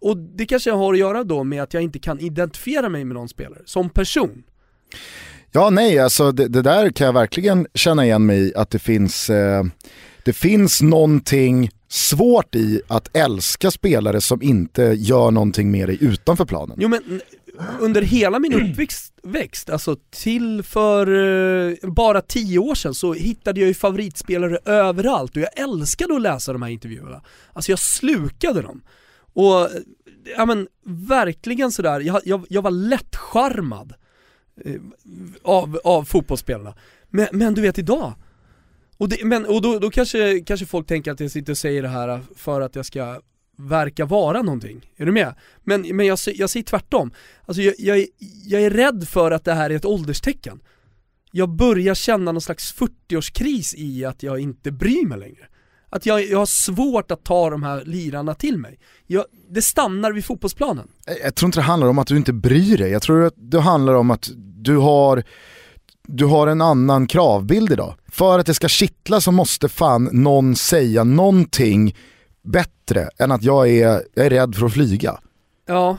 Och 0.01 0.16
det 0.16 0.47
kanske 0.47 0.71
har 0.71 0.92
att 0.92 0.99
göra 0.99 1.25
då 1.25 1.44
med 1.44 1.62
att 1.62 1.75
jag 1.75 1.83
inte 1.83 1.99
kan 1.99 2.21
identifiera 2.21 2.88
mig 2.88 3.05
med 3.05 3.14
någon 3.14 3.29
spelare, 3.29 3.62
som 3.64 3.90
person. 3.90 4.42
Ja, 5.53 5.71
nej, 5.71 5.99
alltså 5.99 6.33
det, 6.33 6.49
det 6.49 6.62
där 6.62 6.90
kan 6.90 7.05
jag 7.05 7.12
verkligen 7.12 7.66
känna 7.75 8.05
igen 8.05 8.27
mig 8.27 8.38
i, 8.38 8.55
att 8.55 8.71
det 8.71 8.79
finns, 8.79 9.31
eh, 9.31 9.64
det 10.25 10.33
finns 10.33 10.83
någonting 10.83 11.71
svårt 11.88 12.55
i 12.55 12.83
att 12.88 13.16
älska 13.16 13.71
spelare 13.71 14.21
som 14.21 14.42
inte 14.42 14.83
gör 14.83 15.31
någonting 15.31 15.71
med 15.71 15.88
dig 15.88 15.99
utanför 16.01 16.44
planen. 16.44 16.77
Jo 16.81 16.88
men 16.88 17.21
under 17.81 18.03
hela 18.03 18.38
min 18.38 18.53
uppväxt, 18.53 19.71
alltså 19.71 19.97
till 20.11 20.62
för 20.62 21.07
eh, 21.68 21.90
bara 21.90 22.21
tio 22.21 22.59
år 22.59 22.75
sedan 22.75 22.94
så 22.94 23.12
hittade 23.12 23.61
jag 23.61 23.66
ju 23.66 23.75
favoritspelare 23.75 24.59
överallt 24.64 25.37
och 25.37 25.42
jag 25.42 25.59
älskade 25.59 26.14
att 26.14 26.23
läsa 26.23 26.53
de 26.53 26.62
här 26.62 26.71
intervjuerna. 26.71 27.23
Alltså 27.53 27.73
jag 27.73 27.79
slukade 27.79 28.62
dem. 28.62 28.83
Och 29.33 29.68
ja 30.37 30.47
men 30.47 30.68
verkligen 30.85 31.73
sådär, 31.73 32.01
jag, 32.01 32.21
jag, 32.25 32.47
jag 32.49 32.62
var 32.62 32.71
lättcharmad 32.71 33.94
eh, 34.64 34.81
av, 35.42 35.81
av 35.85 36.05
fotbollsspelarna. 36.05 36.75
Men, 37.09 37.27
men 37.33 37.55
du 37.55 37.62
vet 37.62 37.79
idag, 37.79 38.12
och, 38.97 39.09
det, 39.09 39.25
men, 39.25 39.47
och 39.47 39.62
då, 39.62 39.79
då 39.79 39.90
kanske, 39.90 40.40
kanske 40.40 40.66
folk 40.66 40.87
tänker 40.87 41.12
att 41.12 41.21
jag 41.21 41.31
sitter 41.31 41.53
och 41.53 41.59
säger 41.59 41.83
det 41.83 41.88
här 41.88 42.21
för 42.37 42.61
att 42.61 42.77
jag 42.77 42.87
ska 42.87 43.21
verka 43.59 44.05
vara 44.05 44.42
någonting. 44.42 44.90
Är 44.97 45.07
du 45.07 45.12
med? 45.12 45.35
Men, 45.64 45.97
men 45.97 46.07
jag, 46.07 46.18
jag 46.35 46.51
säger 46.51 46.64
tvärtom. 46.64 47.11
Alltså 47.47 47.62
jag, 47.62 47.75
jag, 47.79 47.99
är- 47.99 48.07
jag 48.47 48.62
är 48.62 48.71
rädd 48.71 49.09
för 49.09 49.31
att 49.31 49.44
det 49.44 49.55
här 49.55 49.71
är 49.71 49.75
ett 49.77 49.85
ålderstecken. 49.85 50.61
Jag 51.33 51.49
börjar 51.49 51.94
känna 51.94 52.33
någon 52.33 52.40
slags 52.40 52.75
40-årskris 52.75 53.75
i 53.77 54.05
att 54.05 54.23
jag 54.23 54.40
inte 54.40 54.71
bryr 54.73 55.07
mig 55.07 55.18
längre. 55.18 55.47
Att 55.90 56.07
jag, 56.07 56.27
jag 56.27 56.38
har 56.38 56.47
svårt 56.47 57.11
att 57.11 57.25
ta 57.25 57.51
de 57.51 57.62
här 57.62 57.85
lirarna 57.85 58.35
till 58.35 58.59
mig. 58.59 58.79
Jag, 59.07 59.25
det 59.51 59.62
stannar 59.62 60.12
vid 60.12 60.25
fotbollsplanen. 60.25 60.88
Jag 61.23 61.35
tror 61.35 61.47
inte 61.49 61.59
det 61.59 61.62
handlar 61.64 61.88
om 61.88 61.99
att 61.99 62.07
du 62.07 62.16
inte 62.16 62.33
bryr 62.33 62.79
dig, 62.79 62.90
jag 62.90 63.03
tror 63.03 63.25
att 63.25 63.35
det 63.37 63.61
handlar 63.61 63.94
om 63.94 64.11
att 64.11 64.31
du 64.37 64.77
har, 64.77 65.23
du 66.09 66.25
har 66.25 66.47
en 66.47 66.61
annan 66.61 67.07
kravbild 67.07 67.73
idag. 67.73 67.94
För 68.09 68.38
att 68.38 68.47
det 68.47 68.55
ska 68.55 68.68
kittla 68.68 69.21
så 69.21 69.33
måste 69.33 69.68
fan 69.68 70.09
någon 70.12 70.57
säga 70.57 71.05
någonting 71.05 71.97
bättre 72.52 73.08
än 73.18 73.30
att 73.32 73.42
jag 73.42 73.68
är, 73.68 74.02
jag 74.14 74.26
är 74.26 74.30
rädd 74.30 74.54
för 74.54 74.66
att 74.66 74.72
flyga. 74.72 75.20
Ja, 75.66 75.98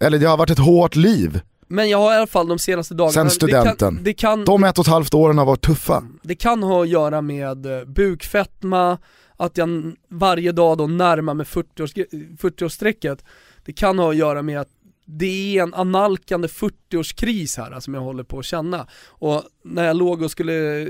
Eller 0.00 0.18
det 0.18 0.26
har 0.26 0.36
varit 0.36 0.50
ett 0.50 0.58
hårt 0.58 0.96
liv. 0.96 1.40
men 1.68 1.88
jag 1.88 1.98
har 1.98 2.12
i 2.12 2.16
alla 2.16 2.26
fall 2.26 2.48
de 2.48 2.58
senaste 2.58 2.94
dagarna... 2.94 3.12
Sen 3.12 3.30
studenten. 3.30 3.94
Det 3.94 3.94
kan, 3.94 4.04
det 4.04 4.12
kan, 4.14 4.44
De 4.44 4.64
ett 4.64 4.78
och 4.78 4.84
ett 4.84 4.90
halvt 4.90 5.14
åren 5.14 5.38
har 5.38 5.44
varit 5.46 5.64
tuffa. 5.64 6.04
Det 6.22 6.34
kan 6.34 6.62
ha 6.62 6.82
att 6.82 6.88
göra 6.88 7.20
med 7.22 7.66
eh, 7.66 7.84
bukfetma, 7.84 8.98
att 9.36 9.56
jag 9.56 9.92
varje 10.10 10.52
dag 10.52 10.78
då 10.78 10.86
närmar 10.86 11.34
mig 11.34 11.46
40-års- 11.46 12.36
40-årsstrecket. 12.40 13.18
Det 13.64 13.72
kan 13.72 13.98
ha 13.98 14.10
att 14.10 14.16
göra 14.16 14.42
med 14.42 14.60
att 14.60 14.68
det 15.04 15.58
är 15.58 15.62
en 15.62 15.74
analkande 15.74 16.48
40-årskris 16.48 17.56
här 17.58 17.80
som 17.80 17.94
jag 17.94 18.00
håller 18.00 18.22
på 18.24 18.38
att 18.38 18.44
känna. 18.44 18.86
Och 19.08 19.42
när 19.64 19.84
jag 19.84 19.96
låg 19.96 20.22
och 20.22 20.30
skulle, 20.30 20.86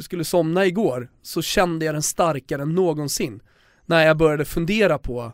skulle 0.00 0.24
somna 0.24 0.66
igår 0.66 1.08
så 1.22 1.42
kände 1.42 1.84
jag 1.86 1.94
den 1.94 2.02
starkare 2.02 2.62
än 2.62 2.74
någonsin. 2.74 3.40
När 3.90 4.06
jag 4.06 4.16
började 4.16 4.44
fundera 4.44 4.98
på, 4.98 5.32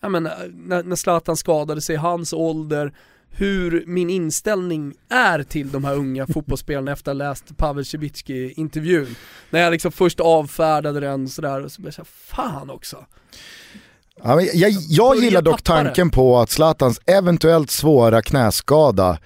ja 0.00 0.08
men 0.08 0.26
eh, 0.26 0.32
när, 0.52 0.82
när 0.82 0.96
Zlatan 0.96 1.36
skadade 1.36 1.80
sig, 1.80 1.96
hans 1.96 2.32
ålder, 2.32 2.92
hur 3.30 3.84
min 3.86 4.10
inställning 4.10 4.94
är 5.10 5.42
till 5.42 5.70
de 5.72 5.84
här 5.84 5.94
unga 5.94 6.26
fotbollsspelarna 6.32 6.92
efter 6.92 7.10
att 7.10 7.18
ha 7.18 7.28
läst 7.28 7.56
Pavel 7.56 7.84
Cibicki 7.84 8.52
intervjun 8.56 9.16
När 9.50 9.60
jag 9.60 9.70
liksom 9.70 9.92
först 9.92 10.20
avfärdade 10.20 11.00
den 11.00 11.28
sådär 11.28 11.64
och 11.64 11.72
så 11.72 11.80
blev 11.80 11.88
jag 11.88 11.94
så 11.94 12.00
här, 12.00 12.36
fan 12.36 12.70
också. 12.70 13.06
Ja, 14.22 14.40
jag, 14.40 14.70
jag 14.70 15.16
Börja 15.16 15.24
gillar 15.24 15.42
dock 15.42 15.62
tanken 15.62 16.10
på 16.10 16.38
att 16.38 16.50
Zlatans 16.50 17.00
eventuellt 17.06 17.70
svåra 17.70 18.22
knäskada 18.22 19.18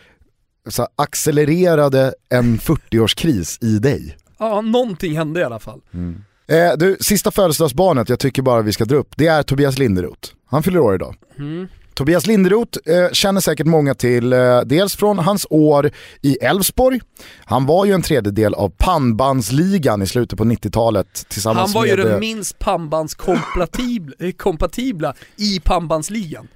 så 0.69 0.89
accelererade 0.97 2.15
en 2.29 2.59
40-årskris 2.59 3.65
i 3.65 3.79
dig. 3.79 4.17
Ja, 4.39 4.61
någonting 4.61 5.17
hände 5.17 5.41
i 5.41 5.45
alla 5.45 5.59
fall. 5.59 5.81
Mm. 5.93 6.25
Eh, 6.47 6.73
du, 6.79 6.97
sista 7.01 7.31
födelsedagsbarnet 7.31 8.09
jag 8.09 8.19
tycker 8.19 8.43
bara 8.43 8.63
vi 8.63 8.73
ska 8.73 8.85
dra 8.85 8.97
upp, 8.97 9.13
det 9.17 9.27
är 9.27 9.43
Tobias 9.43 9.79
Linderoth. 9.79 10.31
Han 10.47 10.63
fyller 10.63 10.81
år 10.81 10.95
idag. 10.95 11.17
Mm. 11.39 11.69
Tobias 11.95 12.27
Linderoth 12.27 12.79
eh, 12.85 13.11
känner 13.13 13.41
säkert 13.41 13.67
många 13.67 13.95
till, 13.95 14.33
eh, 14.33 14.61
dels 14.61 14.97
från 14.97 15.19
hans 15.19 15.47
år 15.51 15.91
i 16.23 16.37
Elfsborg. 16.37 17.01
Han 17.45 17.67
var 17.67 17.85
ju 17.85 17.93
en 17.93 18.03
tredjedel 18.03 18.55
av 18.55 18.69
pannbandsligan 18.69 20.03
i 20.03 20.07
slutet 20.07 20.39
på 20.39 20.45
90-talet 20.45 21.29
tillsammans 21.29 21.75
Han 21.75 21.81
var 21.81 21.87
ju 21.87 21.97
med... 21.97 22.07
den 22.07 22.15
eh, 22.15 22.19
minst 22.19 22.59
pannbandskompatibla 22.59 25.15
i 25.37 25.61
pannbandsligan. 25.61 26.49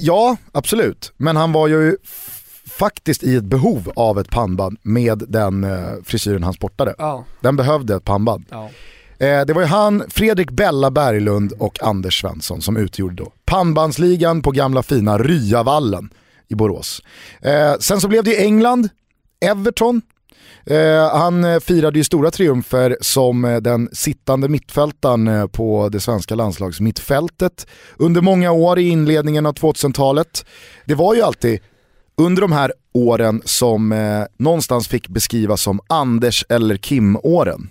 Ja, 0.00 0.36
absolut. 0.52 1.12
Men 1.16 1.36
han 1.36 1.52
var 1.52 1.68
ju 1.68 1.96
faktiskt 2.78 3.22
i 3.22 3.36
ett 3.36 3.44
behov 3.44 3.92
av 3.96 4.18
ett 4.18 4.30
pannband 4.30 4.78
med 4.82 5.22
den 5.28 5.64
eh, 5.64 5.78
frisyren 6.04 6.42
han 6.42 6.52
sportade. 6.52 6.94
Ja, 6.98 7.24
Den 7.40 7.56
behövde 7.56 7.94
ett 7.96 8.04
pannband. 8.04 8.44
ja. 8.50 8.70
Eh, 9.18 9.46
det 9.46 9.52
var 9.52 9.60
ju 9.62 9.66
han, 9.68 10.04
Fredrik 10.08 10.50
Bella 10.50 10.90
Berglund 10.90 11.52
och 11.58 11.82
Anders 11.82 12.20
Svensson 12.20 12.62
som 12.62 12.76
utgjorde 12.76 13.14
då 13.14 13.32
pannbandsligan 13.44 14.42
på 14.42 14.50
gamla 14.50 14.82
fina 14.82 15.18
Ryavallen 15.18 16.10
i 16.48 16.54
Borås. 16.54 17.02
Eh, 17.42 17.74
sen 17.80 18.00
så 18.00 18.08
blev 18.08 18.24
det 18.24 18.30
ju 18.30 18.36
England, 18.36 18.88
Everton. 19.40 20.02
Eh, 20.66 21.10
han 21.18 21.44
eh, 21.44 21.60
firade 21.60 21.98
ju 21.98 22.04
stora 22.04 22.30
triumfer 22.30 22.96
som 23.00 23.44
eh, 23.44 23.56
den 23.56 23.88
sittande 23.92 24.48
mittfältaren 24.48 25.48
på 25.48 25.88
det 25.88 26.00
svenska 26.00 26.34
landslagsmittfältet 26.34 27.66
under 27.98 28.20
många 28.20 28.52
år 28.52 28.78
i 28.78 28.88
inledningen 28.88 29.46
av 29.46 29.54
2000-talet. 29.54 30.44
Det 30.84 30.94
var 30.94 31.14
ju 31.14 31.22
alltid 31.22 31.60
under 32.16 32.42
de 32.42 32.52
här 32.52 32.72
åren 32.92 33.42
som 33.44 33.92
eh, 33.92 34.22
någonstans 34.38 34.88
fick 34.88 35.08
beskrivas 35.08 35.62
som 35.62 35.80
Anders 35.88 36.44
eller 36.48 36.76
Kim-åren 36.76 37.68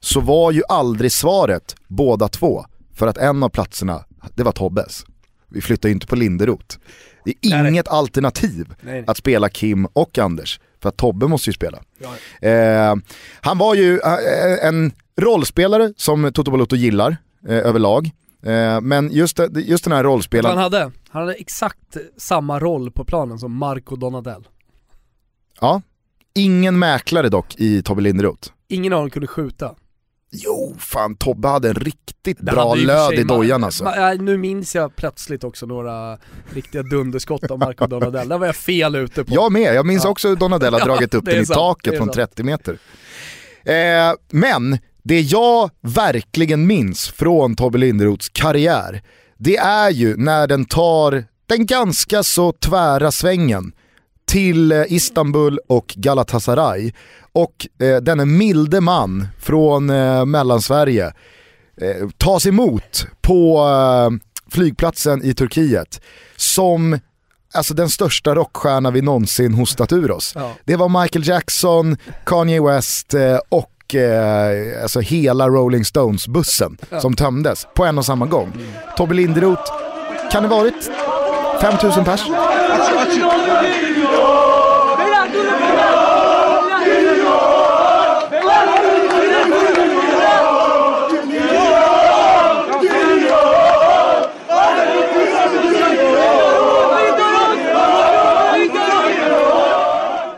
så 0.00 0.20
var 0.20 0.52
ju 0.52 0.62
aldrig 0.68 1.12
svaret 1.12 1.76
båda 1.88 2.28
två. 2.28 2.64
För 2.94 3.06
att 3.06 3.18
en 3.18 3.42
av 3.42 3.48
platserna, 3.48 4.04
det 4.34 4.42
var 4.42 4.52
Tobbes. 4.52 5.04
Vi 5.48 5.60
flyttar 5.60 5.88
ju 5.88 5.92
inte 5.92 6.06
på 6.06 6.16
Linderoth. 6.16 6.76
Det 7.24 7.30
är 7.30 7.50
Nej, 7.50 7.62
nej. 7.62 7.70
inget 7.72 7.88
alternativ 7.88 8.74
Nej, 8.80 8.94
nej. 8.94 9.04
att 9.06 9.16
spela 9.16 9.48
Kim 9.48 9.86
och 9.86 10.18
Anders. 10.18 10.60
För 10.82 10.88
att 10.88 10.96
Tobbe 10.96 11.26
måste 11.28 11.50
ju 11.50 11.54
spela. 11.54 11.78
Ja. 11.98 12.48
Eh, 12.48 12.94
han 13.40 13.58
var 13.58 13.74
ju 13.74 13.98
eh, 13.98 14.66
en 14.68 14.92
rollspelare 15.20 15.92
som 15.96 16.32
Toto 16.32 16.50
Balotto 16.50 16.76
gillar 16.76 17.16
eh, 17.48 17.56
överlag. 17.56 18.10
Eh, 18.46 18.80
men 18.80 19.12
just, 19.12 19.36
det- 19.36 19.60
just 19.60 19.84
den 19.84 19.92
här 19.92 20.02
du 20.02 20.06
vad 20.08 20.14
rollspelaren, 20.14 20.56
han 20.58 20.72
hade? 20.72 20.90
Han 21.12 21.22
hade 21.22 21.34
exakt 21.34 21.96
samma 22.16 22.58
roll 22.60 22.90
på 22.90 23.04
planen 23.04 23.38
som 23.38 23.56
Marco 23.56 23.96
Donadell. 23.96 24.48
ja. 25.60 25.82
Ingen 26.34 26.78
mäklare 26.78 27.28
dock 27.28 27.54
i 27.58 27.82
Tobbe 27.82 28.02
Linderoth. 28.02 28.48
Ingen 28.68 28.92
av 28.92 29.00
dem 29.00 29.10
kunde 29.10 29.26
skjuta. 29.26 29.74
Jo, 30.30 30.74
fan 30.78 31.16
Tobbe 31.16 31.48
hade 31.48 31.68
en 31.68 31.74
riktigt 31.74 32.36
Det 32.40 32.52
bra 32.52 32.74
löd 32.74 33.12
i 33.12 33.22
dojan 33.22 33.64
alltså. 33.64 33.84
Ma- 33.84 33.96
nej, 33.96 34.18
nu 34.18 34.36
minns 34.38 34.74
jag 34.74 34.96
plötsligt 34.96 35.44
också 35.44 35.66
några 35.66 36.18
riktiga 36.54 36.82
dunderskott 36.82 37.50
av 37.50 37.58
Marco 37.58 37.86
Donadell. 37.86 38.28
Där 38.28 38.38
var 38.38 38.46
jag 38.46 38.56
fel 38.56 38.94
ute 38.94 39.24
på. 39.24 39.34
Jag 39.34 39.52
med, 39.52 39.74
jag 39.74 39.86
minns 39.86 40.04
Ja. 40.04 40.10
också 40.10 40.28
hur 40.28 40.36
Donadell 40.36 40.72
har 40.72 40.80
Ja, 40.80 40.86
dragit 40.86 41.14
upp 41.14 41.24
den 41.24 41.40
i 41.42 41.46
sant, 41.46 41.54
taket 41.58 41.96
från 41.96 42.06
sant. 42.06 42.14
30 42.14 42.42
meter. 42.42 42.78
Eh, 43.64 44.12
men 44.30 44.78
det 45.02 45.20
jag 45.20 45.70
verkligen 45.80 46.66
minns 46.66 47.08
från 47.08 47.54
Tobbe 47.56 47.78
Linderoths 47.78 48.28
karriär, 48.28 49.02
det 49.44 49.56
är 49.56 49.90
ju 49.90 50.16
när 50.16 50.46
den 50.46 50.64
tar 50.64 51.24
den 51.46 51.66
ganska 51.66 52.22
så 52.22 52.52
tvära 52.52 53.12
svängen 53.12 53.72
till 54.24 54.72
eh, 54.72 54.82
Istanbul 54.88 55.58
och 55.68 55.94
Galatasaray. 55.96 56.92
Och 57.32 57.66
eh, 57.80 57.96
denne 57.96 58.24
milde 58.24 58.80
man 58.80 59.28
från 59.38 59.90
eh, 59.90 60.24
Mellansverige 60.24 61.06
eh, 61.80 62.08
tas 62.16 62.46
emot 62.46 63.06
på 63.20 63.58
eh, 63.58 64.10
flygplatsen 64.52 65.24
i 65.24 65.34
Turkiet 65.34 66.00
som 66.36 66.98
alltså 67.54 67.74
den 67.74 67.90
största 67.90 68.34
rockstjärna 68.34 68.90
vi 68.90 69.02
någonsin 69.02 69.54
hostat 69.54 69.92
ur 69.92 70.10
oss. 70.10 70.32
Ja. 70.34 70.52
Det 70.64 70.76
var 70.76 71.02
Michael 71.02 71.28
Jackson, 71.28 71.96
Kanye 72.26 72.62
West 72.62 73.14
eh, 73.14 73.38
och 73.92 73.98
eh, 73.98 74.82
alltså 74.82 75.00
hela 75.00 75.48
Rolling 75.48 75.84
Stones-bussen 75.84 76.76
som 77.00 77.14
tömdes 77.14 77.66
på 77.74 77.84
en 77.84 77.98
och 77.98 78.04
samma 78.04 78.26
gång. 78.26 78.52
Tobbe 78.96 79.14
Linderoth, 79.14 79.72
kan 80.30 80.42
det 80.42 80.48
varit 80.48 80.90
5000 81.60 82.04
pers? 82.04 82.20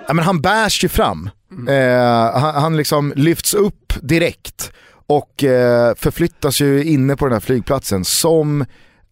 Ja, 0.06 0.14
men 0.14 0.24
han 0.24 0.40
bärs 0.40 0.84
ju 0.84 0.88
fram. 0.88 1.30
Eh, 1.68 2.40
han, 2.40 2.54
han 2.54 2.76
liksom 2.76 3.12
lyfts 3.16 3.54
upp 3.54 3.92
direkt 4.02 4.72
och 5.06 5.44
eh, 5.44 5.94
förflyttas 5.94 6.60
ju 6.60 6.84
inne 6.84 7.16
på 7.16 7.24
den 7.24 7.32
här 7.32 7.40
flygplatsen 7.40 8.04
som 8.04 8.64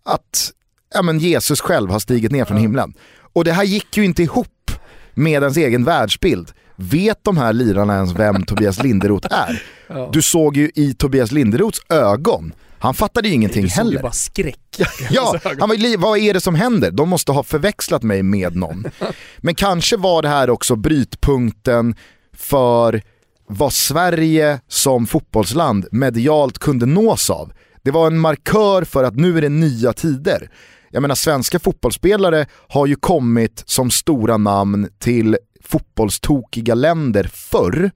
att 0.05 0.53
ja, 0.95 1.03
men 1.03 1.19
Jesus 1.19 1.61
själv 1.61 1.91
har 1.91 1.99
stigit 1.99 2.33
ner 2.33 2.45
från 2.45 2.57
himlen. 2.57 2.95
Och 3.33 3.45
det 3.45 3.53
här 3.53 3.65
gick 3.65 3.97
ju 3.97 4.05
inte 4.05 4.23
ihop 4.23 4.71
med 5.15 5.43
ens 5.43 5.57
egen 5.57 5.85
världsbild. 5.85 6.53
Vet 6.77 7.25
de 7.25 7.37
här 7.37 7.53
lirarna 7.53 7.95
ens 7.95 8.13
vem 8.13 8.43
Tobias 8.47 8.83
Linderoth 8.83 9.29
är? 9.31 9.63
Ja. 9.87 10.11
Du 10.13 10.23
såg 10.23 10.57
ju 10.57 10.71
i 10.75 10.95
Tobias 10.95 11.33
Linderoths 11.33 11.81
ögon, 11.89 12.53
han 12.83 12.95
fattade 12.95 13.29
ju 13.29 13.35
ingenting 13.35 13.63
du 13.63 13.69
såg 13.69 13.85
heller. 13.85 14.03
bara 14.03 14.13
skräck. 14.13 14.81
Ja, 15.11 15.37
han 15.59 15.69
var, 15.69 15.97
vad 15.97 16.19
är 16.19 16.35
det 16.35 16.41
som 16.41 16.55
händer? 16.55 16.91
De 16.91 17.09
måste 17.09 17.33
ha 17.33 17.43
förväxlat 17.43 18.03
mig 18.03 18.23
med 18.23 18.57
någon. 18.57 18.85
Men 19.39 19.55
kanske 19.55 19.97
var 19.97 20.23
det 20.23 20.29
här 20.29 20.51
också 20.51 20.77
brytpunkten 20.77 21.95
för 22.43 23.03
vad 23.47 23.73
Sverige 23.73 24.61
som 24.69 25.07
fotbollsland 25.07 25.87
medialt 25.93 26.59
kunde 26.59 26.87
nås 26.87 27.31
av. 27.31 27.53
Det 27.83 27.91
var 27.91 28.07
en 28.07 28.19
markör 28.19 28.85
för 28.85 29.05
att 29.05 29.17
nu 29.17 29.39
är 29.39 29.43
det 29.43 29.49
nya 29.49 29.93
tider. 29.93 30.51
Jag 30.91 31.03
menar 31.03 31.15
svenska 31.15 31.59
fotbollsspelare 31.59 32.47
har 32.69 32.87
ju 32.87 32.97
kommit 32.97 33.63
som 33.67 33.91
stora 33.91 34.37
namn 34.37 34.89
till 34.99 35.37
fotbollstokiga 35.65 36.75
länder 36.75 37.31
förr. 37.33 37.91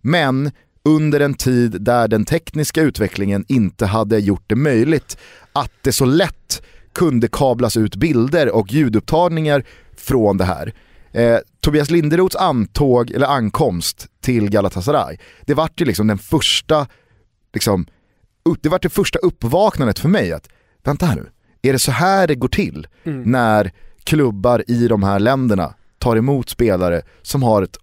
Men 0.00 0.50
under 0.84 1.20
en 1.20 1.34
tid 1.34 1.82
där 1.82 2.08
den 2.08 2.24
tekniska 2.24 2.82
utvecklingen 2.82 3.44
inte 3.48 3.86
hade 3.86 4.18
gjort 4.18 4.44
det 4.46 4.56
möjligt 4.56 5.18
att 5.52 5.72
det 5.82 5.92
så 5.92 6.04
lätt 6.04 6.62
kunde 6.92 7.28
kablas 7.28 7.76
ut 7.76 7.96
bilder 7.96 8.50
och 8.50 8.72
ljudupptagningar 8.72 9.64
från 9.96 10.36
det 10.36 10.44
här. 10.44 10.74
Eh, 11.12 11.38
Tobias 11.64 11.90
Linderoths 11.90 12.36
antåg, 12.36 13.10
eller 13.10 13.26
ankomst 13.26 14.06
till 14.20 14.50
Galatasaray, 14.50 15.16
det 15.40 15.54
vart 15.54 15.80
ju 15.80 15.84
liksom 15.84 16.06
den 16.06 16.18
första, 16.18 16.86
liksom, 17.52 17.86
det 18.60 18.68
vart 18.68 18.82
det 18.82 18.88
första 18.88 19.18
uppvaknandet 19.18 19.98
för 19.98 20.08
mig 20.08 20.32
att, 20.32 20.48
vänta 20.84 21.06
här 21.06 21.16
nu, 21.16 21.26
är 21.62 21.72
det 21.72 21.78
så 21.78 21.90
här 21.90 22.26
det 22.26 22.34
går 22.34 22.48
till 22.48 22.86
när 23.04 23.72
klubbar 24.04 24.64
i 24.66 24.88
de 24.88 25.02
här 25.02 25.18
länderna 25.18 25.74
tar 25.98 26.16
emot 26.16 26.48
spelare 26.48 27.02
som 27.22 27.42
har 27.42 27.62
ett 27.62 27.76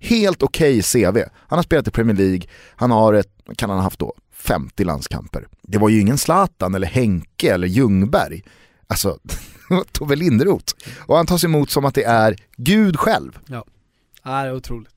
helt 0.00 0.42
okej 0.42 0.82
CV. 0.82 1.18
Han 1.34 1.58
har 1.58 1.62
spelat 1.62 1.88
i 1.88 1.90
Premier 1.90 2.16
League, 2.16 2.42
han 2.76 2.90
har 2.90 3.14
ett, 3.14 3.32
kan 3.56 3.70
han 3.70 3.78
ha 3.78 3.84
haft 3.84 3.98
då, 3.98 4.14
50 4.32 4.84
landskamper. 4.84 5.46
Det 5.62 5.78
var 5.78 5.88
ju 5.88 6.00
ingen 6.00 6.18
Zlatan 6.18 6.74
eller 6.74 6.86
Henke 6.86 7.54
eller 7.54 7.68
Ljungberg. 7.68 8.42
Alltså, 8.86 9.18
Tove 9.92 10.16
Linderoth. 10.16 10.74
Och 10.98 11.16
han 11.16 11.26
tas 11.26 11.44
emot 11.44 11.70
som 11.70 11.84
att 11.84 11.94
det 11.94 12.04
är 12.04 12.36
Gud 12.56 12.96
själv. 12.96 13.38
Ja. 13.46 13.64
Det 14.24 14.30
är 14.30 14.54
otroligt. 14.54 14.92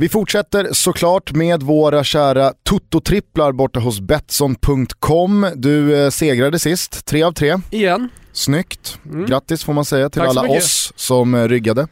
Vi 0.00 0.08
fortsätter 0.08 0.68
såklart 0.72 1.32
med 1.32 1.62
våra 1.62 2.04
kära 2.04 2.52
Toto-tripplar 2.62 3.52
borta 3.52 3.80
hos 3.80 4.00
Betsson.com. 4.00 5.46
Du 5.56 6.04
eh, 6.04 6.10
segrade 6.10 6.58
sist, 6.58 7.06
tre 7.06 7.22
av 7.22 7.32
tre. 7.32 7.56
Igen. 7.70 8.08
Snyggt. 8.32 8.98
Mm. 9.04 9.26
Grattis 9.26 9.64
får 9.64 9.72
man 9.72 9.84
säga 9.84 10.10
till 10.10 10.20
Tack 10.20 10.28
alla 10.28 10.42
oss 10.42 10.92
som 10.96 11.34
eh, 11.34 11.48
ryggade. 11.48 11.86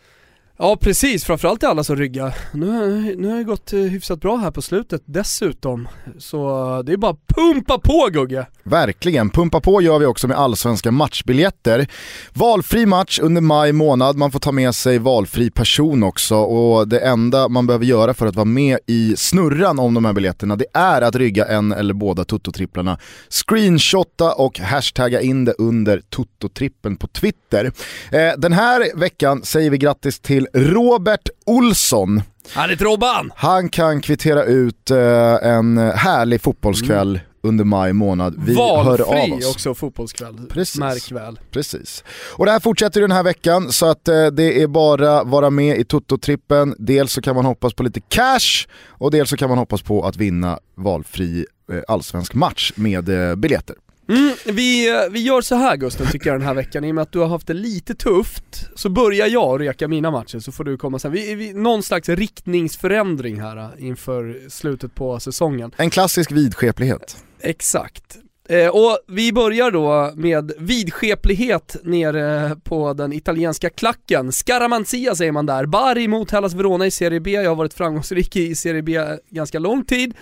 Ja 0.59 0.77
precis, 0.77 1.25
framförallt 1.25 1.61
till 1.61 1.69
alla 1.69 1.85
som 1.85 1.97
ryggar. 1.97 2.35
Nu, 2.53 3.15
nu 3.17 3.29
har 3.29 3.37
det 3.37 3.45
gått 3.45 3.73
eh, 3.73 3.81
hyfsat 3.81 4.21
bra 4.21 4.37
här 4.37 4.51
på 4.51 4.63
slutet 4.63 5.03
dessutom. 5.05 5.89
Så 6.19 6.49
eh, 6.77 6.85
det 6.85 6.93
är 6.93 6.97
bara 6.97 7.17
pumpa 7.27 7.79
på 7.79 8.09
Gugge! 8.13 8.47
Verkligen, 8.63 9.31
pumpa 9.31 9.61
på 9.61 9.83
gör 9.83 9.99
vi 9.99 10.07
också 10.07 10.29
med 10.29 10.37
allsvenska 10.37 10.91
matchbiljetter. 10.91 11.87
Valfri 12.33 12.87
match 12.87 13.19
under 13.23 13.41
maj 13.41 13.73
månad, 13.73 14.17
man 14.17 14.31
får 14.33 14.39
ta 14.39 14.53
med 14.53 14.75
sig 14.75 14.99
valfri 14.99 15.51
person 15.51 16.03
också 16.03 16.37
och 16.37 16.89
det 16.89 16.99
enda 16.99 17.49
man 17.49 17.67
behöver 17.67 17.85
göra 17.85 18.15
för 18.15 18.27
att 18.27 18.37
vara 18.37 18.45
med 18.45 18.79
i 18.87 19.15
snurran 19.17 19.79
om 19.79 19.95
de 19.95 20.05
här 20.05 20.13
biljetterna 20.13 20.57
det 20.57 20.67
är 20.73 21.03
att 21.03 21.17
rygga 21.17 21.45
en 21.47 21.73
eller 21.73 21.95
båda 21.95 22.25
Toto-tripplarna. 22.25 22.99
Screenshotta 23.29 24.35
och 24.35 24.59
hashtagga 24.59 25.21
in 25.21 25.45
det 25.45 25.53
under 25.53 26.03
Toto-trippen 26.11 26.97
på 26.97 27.07
Twitter. 27.07 27.73
Eh, 28.13 28.33
den 28.39 28.53
här 28.53 28.99
veckan 28.99 29.43
säger 29.43 29.71
vi 29.71 29.79
grattis 29.79 30.21
till 30.21 30.46
Robert 30.55 31.29
Olsson. 31.47 32.23
Härligt 32.55 32.81
Robban! 32.81 33.33
Han 33.37 33.69
kan 33.69 34.01
kvittera 34.01 34.45
ut 34.45 34.91
eh, 34.91 34.99
en 35.43 35.79
härlig 35.79 36.41
fotbollskväll 36.41 37.09
mm. 37.09 37.21
under 37.43 37.65
maj 37.65 37.93
månad. 37.93 38.35
Vi 38.39 38.55
Valfri 38.55 39.05
hör 39.05 39.25
av 39.25 39.39
oss. 39.39 39.55
också 39.55 39.75
fotbollskväll, 39.75 40.41
Precis. 40.51 40.79
märk 40.79 41.13
väl. 41.13 41.39
Precis. 41.51 42.05
Och 42.33 42.47
det 42.47 42.53
här 42.53 42.61
fortsätter 42.61 43.01
den 43.01 43.13
här 43.13 43.23
veckan 43.23 43.73
så 43.73 43.87
att 43.87 44.09
eh, 44.09 44.27
det 44.27 44.63
är 44.63 44.67
bara 44.67 45.25
vara 45.25 45.51
med 45.51 45.79
i 45.79 45.85
Toto-trippen. 45.85 46.75
Dels 46.79 47.13
så 47.13 47.23
kan 47.23 47.37
man 47.37 47.45
hoppas 47.45 47.75
på 47.75 47.83
lite 47.83 48.01
cash 48.01 48.69
och 48.89 49.11
dels 49.11 49.31
så 49.31 49.37
kan 49.37 49.49
man 49.49 49.59
hoppas 49.59 49.83
på 49.83 50.03
att 50.03 50.17
vinna 50.17 50.59
valfri 50.75 51.47
eh, 51.73 51.81
allsvensk 51.89 52.35
match 52.35 52.73
med 52.77 53.09
eh, 53.09 53.37
biljetter. 53.37 53.77
Mm, 54.09 54.33
vi, 54.47 54.89
eh, 54.91 55.11
vi 55.11 55.21
gör 55.21 55.41
så 55.41 55.55
här 55.55 55.77
Gusten 55.77 56.07
tycker 56.13 56.31
jag 56.31 56.41
den 56.41 56.47
här 56.47 56.55
veckan, 56.55 56.85
i 56.85 56.91
och 56.91 56.95
med 56.95 57.03
att 57.03 57.13
du 57.13 57.19
har 57.19 57.27
haft 57.27 57.47
det 57.47 57.55
lite 57.55 57.95
tufft, 57.95 58.69
så 58.75 58.89
börjar 58.89 59.27
jag 59.27 59.61
reka 59.61 59.89
mina 59.89 60.11
matcher 60.11 60.39
så 60.39 60.53
får 60.53 60.65
du 60.65 60.77
komma 60.77 60.99
sen. 60.99 61.13
Vi, 61.13 61.35
vi, 61.35 61.53
någon 61.53 61.83
slags 61.83 62.09
riktningsförändring 62.09 63.41
här 63.41 63.57
eh, 63.57 63.87
inför 63.87 64.49
slutet 64.49 64.95
på 64.95 65.21
säsongen. 65.21 65.71
En 65.77 65.91
klassisk 65.91 66.33
vidskeplighet. 66.33 67.17
Exakt. 67.41 68.19
Eh, 68.49 68.69
och 68.69 68.99
vi 69.09 69.33
börjar 69.33 69.71
då 69.71 70.13
med 70.15 70.53
vidskeplighet 70.59 71.77
nere 71.83 72.57
på 72.65 72.93
den 72.93 73.13
italienska 73.13 73.71
klacken. 73.71 74.33
Scaramanzia 74.33 75.15
säger 75.15 75.33
man 75.33 75.47
där. 75.47 75.67
Bari 75.67 76.09
mot 76.09 76.31
Hellas 76.31 76.55
Verona 76.55 76.87
i 76.87 76.91
Serie 76.91 77.21
B. 77.21 77.31
Jag 77.31 77.51
har 77.51 77.57
varit 77.57 77.75
framgångsrik 77.75 78.37
i 78.37 78.55
Serie 78.55 78.83
B 78.83 79.01
ganska 79.31 79.59
lång 79.59 79.85
tid. 79.85 80.15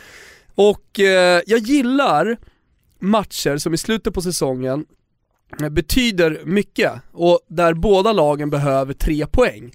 Och 0.55 1.01
eh, 1.01 1.43
jag 1.47 1.59
gillar 1.59 2.37
matcher 3.05 3.57
som 3.57 3.75
i 3.75 3.77
slutet 3.77 4.15
på 4.15 4.23
säsongen 4.23 4.87
betyder 5.71 6.41
mycket 6.45 6.93
och 7.13 7.41
där 7.49 7.75
båda 7.75 8.13
lagen 8.13 8.51
behöver 8.51 8.95
tre 8.95 9.27
poäng. 9.27 9.73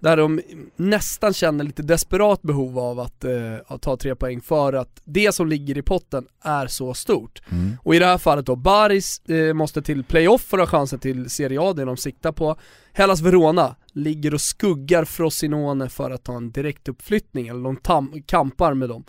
Där 0.00 0.16
de 0.16 0.40
nästan 0.76 1.32
känner 1.32 1.64
lite 1.64 1.82
desperat 1.82 2.42
behov 2.42 2.78
av 2.78 3.00
att, 3.00 3.24
eh, 3.24 3.32
att 3.66 3.82
ta 3.82 3.96
tre 3.96 4.14
poäng 4.14 4.40
för 4.40 4.72
att 4.72 5.00
det 5.04 5.34
som 5.34 5.48
ligger 5.48 5.78
i 5.78 5.82
potten 5.82 6.26
är 6.42 6.66
så 6.66 6.94
stort. 6.94 7.42
Mm. 7.50 7.76
Och 7.82 7.94
i 7.94 7.98
det 7.98 8.06
här 8.06 8.18
fallet 8.18 8.46
då, 8.46 8.56
Baris 8.56 9.22
eh, 9.28 9.54
måste 9.54 9.82
till 9.82 10.04
playoff 10.04 10.42
för 10.42 10.58
att 10.58 10.70
ha 10.70 10.78
chansen 10.78 10.98
till 10.98 11.30
Serie 11.30 11.60
A, 11.60 11.72
det 11.72 11.84
de 11.84 11.96
siktar 11.96 12.32
på. 12.32 12.56
Hellas 12.92 13.20
Verona 13.20 13.76
ligger 13.94 14.34
och 14.34 14.40
skuggar 14.40 15.04
Frosinone 15.04 15.88
för 15.88 16.10
att 16.10 16.24
ta 16.24 16.36
en 16.36 16.52
direktuppflyttning, 16.52 17.48
eller 17.48 17.62
de 17.62 17.76
tam- 17.76 18.22
kampar 18.26 18.74
med 18.74 18.88
dem. 18.88 19.04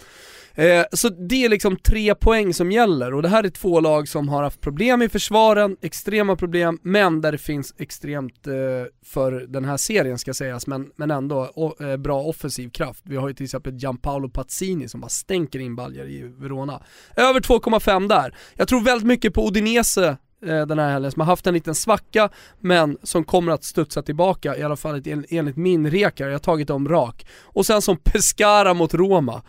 Eh, 0.55 0.83
så 0.91 1.09
det 1.09 1.45
är 1.45 1.49
liksom 1.49 1.75
tre 1.77 2.15
poäng 2.15 2.53
som 2.53 2.71
gäller 2.71 3.13
och 3.13 3.21
det 3.21 3.29
här 3.29 3.43
är 3.43 3.49
två 3.49 3.79
lag 3.79 4.07
som 4.07 4.29
har 4.29 4.43
haft 4.43 4.61
problem 4.61 5.01
i 5.01 5.09
försvaren, 5.09 5.77
extrema 5.81 6.35
problem, 6.35 6.79
men 6.81 7.21
där 7.21 7.31
det 7.31 7.37
finns 7.37 7.73
extremt, 7.77 8.47
eh, 8.47 8.53
för 9.05 9.31
den 9.31 9.65
här 9.65 9.77
serien 9.77 10.17
ska 10.17 10.33
sägas, 10.33 10.67
men, 10.67 10.91
men 10.95 11.11
ändå 11.11 11.51
o, 11.55 11.83
eh, 11.83 11.97
bra 11.97 12.21
offensiv 12.21 12.69
kraft. 12.69 13.03
Vi 13.05 13.15
har 13.15 13.27
ju 13.27 13.33
till 13.33 13.43
exempel 13.43 13.73
Gianpaolo 13.75 14.29
Pazzini 14.29 14.87
som 14.87 15.01
bara 15.01 15.09
stänker 15.09 15.59
in 15.59 15.75
baljor 15.75 16.07
i 16.07 16.21
Verona. 16.21 16.83
Över 17.15 17.39
2,5 17.39 18.07
där. 18.07 18.35
Jag 18.55 18.67
tror 18.67 18.81
väldigt 18.81 19.07
mycket 19.07 19.33
på 19.33 19.47
Udinese 19.47 20.17
eh, 20.47 20.65
den 20.65 20.79
här 20.79 20.91
helgen 20.91 21.11
som 21.11 21.19
har 21.19 21.27
haft 21.27 21.47
en 21.47 21.53
liten 21.53 21.75
svacka 21.75 22.29
men 22.59 22.97
som 23.03 23.23
kommer 23.23 23.51
att 23.51 23.63
studsa 23.63 24.01
tillbaka, 24.01 24.57
i 24.57 24.63
alla 24.63 24.75
fall 24.75 25.01
enligt 25.29 25.57
min 25.57 25.91
rekar, 25.91 26.25
jag 26.25 26.33
har 26.33 26.39
tagit 26.39 26.67
dem 26.67 26.89
rak. 26.89 27.27
Och 27.41 27.65
sen 27.65 27.81
som 27.81 27.97
Pescara 27.97 28.73
mot 28.73 28.93
Roma. 28.93 29.41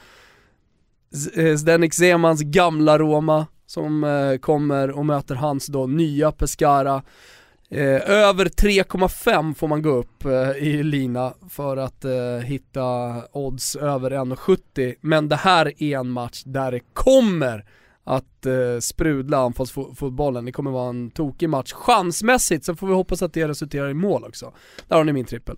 Eh, 1.36 1.56
Zdenek 1.56 1.94
Zemans 1.94 2.40
gamla 2.42 2.98
Roma 2.98 3.46
som 3.66 4.04
eh, 4.04 4.38
kommer 4.38 4.90
och 4.90 5.06
möter 5.06 5.34
hans 5.34 5.66
då 5.66 5.86
nya 5.86 6.32
Pescara. 6.32 7.02
Eh, 7.70 8.10
över 8.10 8.46
3,5 8.46 9.54
får 9.54 9.68
man 9.68 9.82
gå 9.82 9.90
upp 9.90 10.24
eh, 10.24 10.50
i 10.50 10.82
lina 10.82 11.34
för 11.50 11.76
att 11.76 12.04
eh, 12.04 12.38
hitta 12.44 13.12
odds 13.32 13.76
över 13.76 14.10
1,70 14.10 14.94
men 15.00 15.28
det 15.28 15.36
här 15.36 15.82
är 15.82 15.98
en 15.98 16.10
match 16.10 16.42
där 16.44 16.72
det 16.72 16.80
kommer 16.92 17.64
att 18.04 18.46
eh, 18.46 18.80
sprudla 18.80 19.38
anfallsfotbollen. 19.38 20.44
Det 20.44 20.52
kommer 20.52 20.70
vara 20.70 20.88
en 20.88 21.10
tokig 21.10 21.48
match 21.48 21.72
chansmässigt, 21.72 22.64
så 22.64 22.74
får 22.74 22.86
vi 22.86 22.92
hoppas 22.92 23.22
att 23.22 23.32
det 23.32 23.48
resulterar 23.48 23.90
i 23.90 23.94
mål 23.94 24.24
också. 24.24 24.52
Där 24.88 24.96
har 24.96 25.04
ni 25.04 25.12
min 25.12 25.24
trippel. 25.24 25.56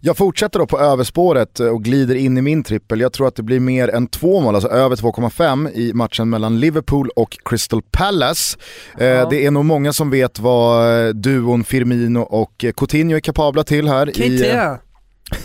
Jag 0.00 0.16
fortsätter 0.16 0.58
då 0.58 0.66
på 0.66 0.78
överspåret 0.78 1.60
och 1.60 1.84
glider 1.84 2.14
in 2.14 2.38
i 2.38 2.42
min 2.42 2.62
trippel. 2.62 3.00
Jag 3.00 3.12
tror 3.12 3.28
att 3.28 3.36
det 3.36 3.42
blir 3.42 3.60
mer 3.60 3.88
än 3.88 4.06
två 4.06 4.40
mål, 4.40 4.54
alltså 4.54 4.70
över 4.70 4.96
2,5 4.96 5.70
i 5.72 5.92
matchen 5.92 6.30
mellan 6.30 6.60
Liverpool 6.60 7.10
och 7.16 7.38
Crystal 7.44 7.82
Palace. 7.90 8.58
Eh, 8.98 9.06
ja. 9.06 9.28
det 9.30 9.46
är 9.46 9.50
nog 9.50 9.64
många 9.64 9.92
som 9.92 10.10
vet 10.10 10.38
vad 10.38 11.06
eh, 11.06 11.08
duon 11.08 11.64
Firmino 11.64 12.18
och 12.20 12.64
Coutinho 12.76 13.16
är 13.16 13.20
kapabla 13.20 13.64
till 13.64 13.88
här. 13.88 14.06
Coutinho. 14.06 14.78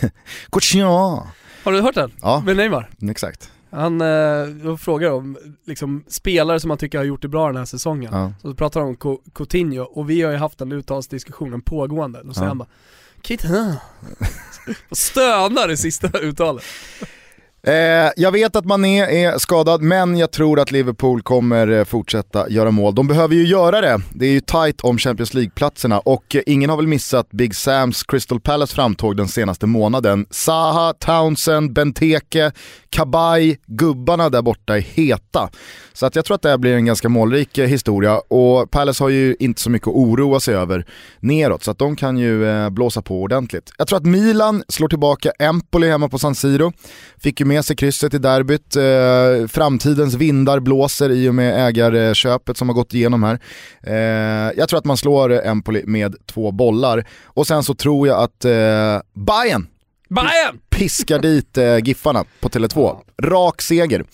Coutinho. 0.52 1.22
Har 1.64 1.72
du 1.72 1.80
hört 1.80 1.94
den? 1.94 2.12
Ja. 2.22 2.42
Med 2.46 2.56
Neymar? 2.56 2.90
Exakt. 3.10 3.50
Han 3.70 4.00
eh, 4.00 4.76
frågar 4.76 5.10
om 5.10 5.38
liksom, 5.64 6.04
spelare 6.08 6.60
som 6.60 6.68
man 6.68 6.78
tycker 6.78 6.98
har 6.98 7.04
gjort 7.04 7.22
det 7.22 7.28
bra 7.28 7.46
den 7.46 7.56
här 7.56 7.64
säsongen. 7.64 8.12
Ja. 8.12 8.32
Så 8.42 8.54
pratar 8.54 8.80
de 8.80 8.88
om 8.88 9.18
Coutinho 9.34 9.82
och 9.82 10.10
vi 10.10 10.22
har 10.22 10.32
ju 10.32 10.38
haft 10.38 10.58
den 10.58 10.72
uttalsdiskussionen 10.72 11.62
pågående. 11.62 12.22
Då 12.24 12.32
säger 12.32 12.44
ja. 12.44 12.48
han 12.48 12.58
bara 12.58 12.68
Coutinho. 13.22 13.74
stönar 14.90 15.70
i 15.70 15.76
sista 15.76 16.18
uttalet. 16.18 16.64
Eh, 17.62 18.10
jag 18.16 18.32
vet 18.32 18.56
att 18.56 18.64
Mané 18.64 19.24
är 19.24 19.38
skadad, 19.38 19.82
men 19.82 20.16
jag 20.16 20.30
tror 20.30 20.60
att 20.60 20.70
Liverpool 20.70 21.22
kommer 21.22 21.68
eh, 21.68 21.84
fortsätta 21.84 22.50
göra 22.50 22.70
mål. 22.70 22.94
De 22.94 23.06
behöver 23.06 23.34
ju 23.34 23.46
göra 23.46 23.80
det. 23.80 24.00
Det 24.14 24.26
är 24.26 24.30
ju 24.30 24.40
tight 24.40 24.80
om 24.80 24.98
Champions 24.98 25.34
League-platserna 25.34 25.98
och 25.98 26.36
eh, 26.36 26.42
ingen 26.46 26.70
har 26.70 26.76
väl 26.76 26.86
missat 26.86 27.30
Big 27.30 27.54
Sams 27.54 28.02
Crystal 28.02 28.40
Palace 28.40 28.74
framtåg 28.74 29.16
den 29.16 29.28
senaste 29.28 29.66
månaden. 29.66 30.26
Saha, 30.30 30.92
Townsend, 30.92 31.72
Benteke, 31.72 32.52
Kabay, 32.90 33.56
gubbarna 33.66 34.28
där 34.28 34.42
borta 34.42 34.76
är 34.76 34.80
heta. 34.80 35.50
Så 35.92 36.06
att 36.06 36.16
jag 36.16 36.24
tror 36.24 36.34
att 36.34 36.42
det 36.42 36.50
här 36.50 36.58
blir 36.58 36.74
en 36.74 36.86
ganska 36.86 37.08
målrik 37.08 37.58
eh, 37.58 37.66
historia 37.66 38.18
och 38.18 38.70
Palace 38.70 39.04
har 39.04 39.08
ju 39.08 39.36
inte 39.38 39.60
så 39.60 39.70
mycket 39.70 39.88
att 39.88 39.94
oroa 39.94 40.40
sig 40.40 40.54
över 40.54 40.86
neråt 41.20 41.64
så 41.64 41.70
att 41.70 41.78
de 41.78 41.96
kan 41.96 42.18
ju 42.18 42.70
blåsa 42.70 43.02
på 43.02 43.22
ordentligt. 43.22 43.72
Jag 43.78 43.88
tror 43.88 43.96
att 43.96 44.06
Milan 44.06 44.62
slår 44.68 44.88
tillbaka 44.88 45.32
Empoli 45.38 45.88
hemma 45.88 46.08
på 46.08 46.18
San 46.18 46.34
Siro. 46.34 46.72
Fick 47.22 47.40
ju 47.40 47.49
med 47.50 47.64
sig 47.64 47.76
krysset 47.76 48.14
i 48.14 48.18
derbyt. 48.18 48.76
Eh, 48.76 49.48
framtidens 49.48 50.14
vindar 50.14 50.60
blåser 50.60 51.10
i 51.10 51.28
och 51.28 51.34
med 51.34 51.68
ägarköpet 51.68 52.56
som 52.56 52.68
har 52.68 52.74
gått 52.74 52.94
igenom 52.94 53.22
här. 53.22 53.38
jag 54.56 54.68
tror 54.68 54.78
att 54.78 54.84
man 54.84 54.96
slår 54.96 55.46
Empoli 55.46 55.82
med 55.86 56.16
två 56.26 56.50
bollar 56.50 57.08
och 57.24 57.46
sen 57.46 57.62
så 57.62 57.74
tror 57.74 58.08
jag 58.08 58.22
att 58.22 58.40
Bayern 59.14 59.66
Bayern! 60.10 60.58
Piskar 60.70 61.18
dit 61.18 61.58
eh, 61.58 61.78
Giffarna 61.78 62.24
på 62.40 62.48
Tele2. 62.48 62.96
Rak 63.22 63.62
seger. 63.62 64.04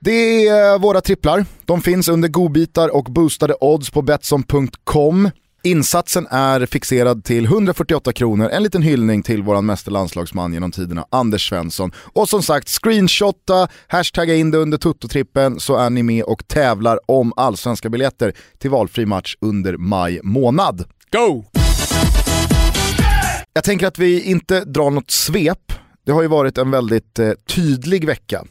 Det 0.00 0.48
är 0.48 0.78
våra 0.78 1.00
tripplar. 1.00 1.44
De 1.64 1.82
finns 1.82 2.08
under 2.08 2.28
godbitar 2.28 2.96
och 2.96 3.04
boostade 3.04 3.54
odds 3.60 3.90
på 3.90 4.02
Betsson.com. 4.02 5.30
Insatsen 5.62 6.26
är 6.30 6.66
fixerad 6.66 7.24
till 7.24 7.44
148 7.44 8.12
kronor, 8.12 8.48
en 8.48 8.62
liten 8.62 8.82
hyllning 8.82 9.22
till 9.22 9.42
våran 9.42 9.66
meste 9.66 9.90
landslagsman 9.90 10.52
genom 10.52 10.72
tiderna, 10.72 11.06
Anders 11.10 11.48
Svensson. 11.48 11.92
Och 11.96 12.28
som 12.28 12.42
sagt, 12.42 12.68
screenshotta, 12.68 13.68
hashtagga 13.86 14.34
in 14.34 14.50
det 14.50 14.58
under 14.58 14.78
Toto-trippen 14.78 15.58
så 15.58 15.76
är 15.76 15.90
ni 15.90 16.02
med 16.02 16.24
och 16.24 16.48
tävlar 16.48 16.98
om 17.06 17.32
allsvenska 17.36 17.88
biljetter 17.88 18.32
till 18.58 18.70
valfri 18.70 19.06
match 19.06 19.36
under 19.40 19.76
maj 19.76 20.20
månad. 20.22 20.84
Go! 21.12 21.44
Jag 23.52 23.64
tänker 23.64 23.86
att 23.86 23.98
vi 23.98 24.22
inte 24.22 24.64
drar 24.64 24.90
något 24.90 25.10
svep. 25.10 25.72
Det 26.06 26.12
har 26.12 26.22
ju 26.22 26.28
varit 26.28 26.58
en 26.58 26.70
väldigt 26.70 27.18
eh, 27.18 27.30
tydlig 27.54 28.04
vecka, 28.04 28.44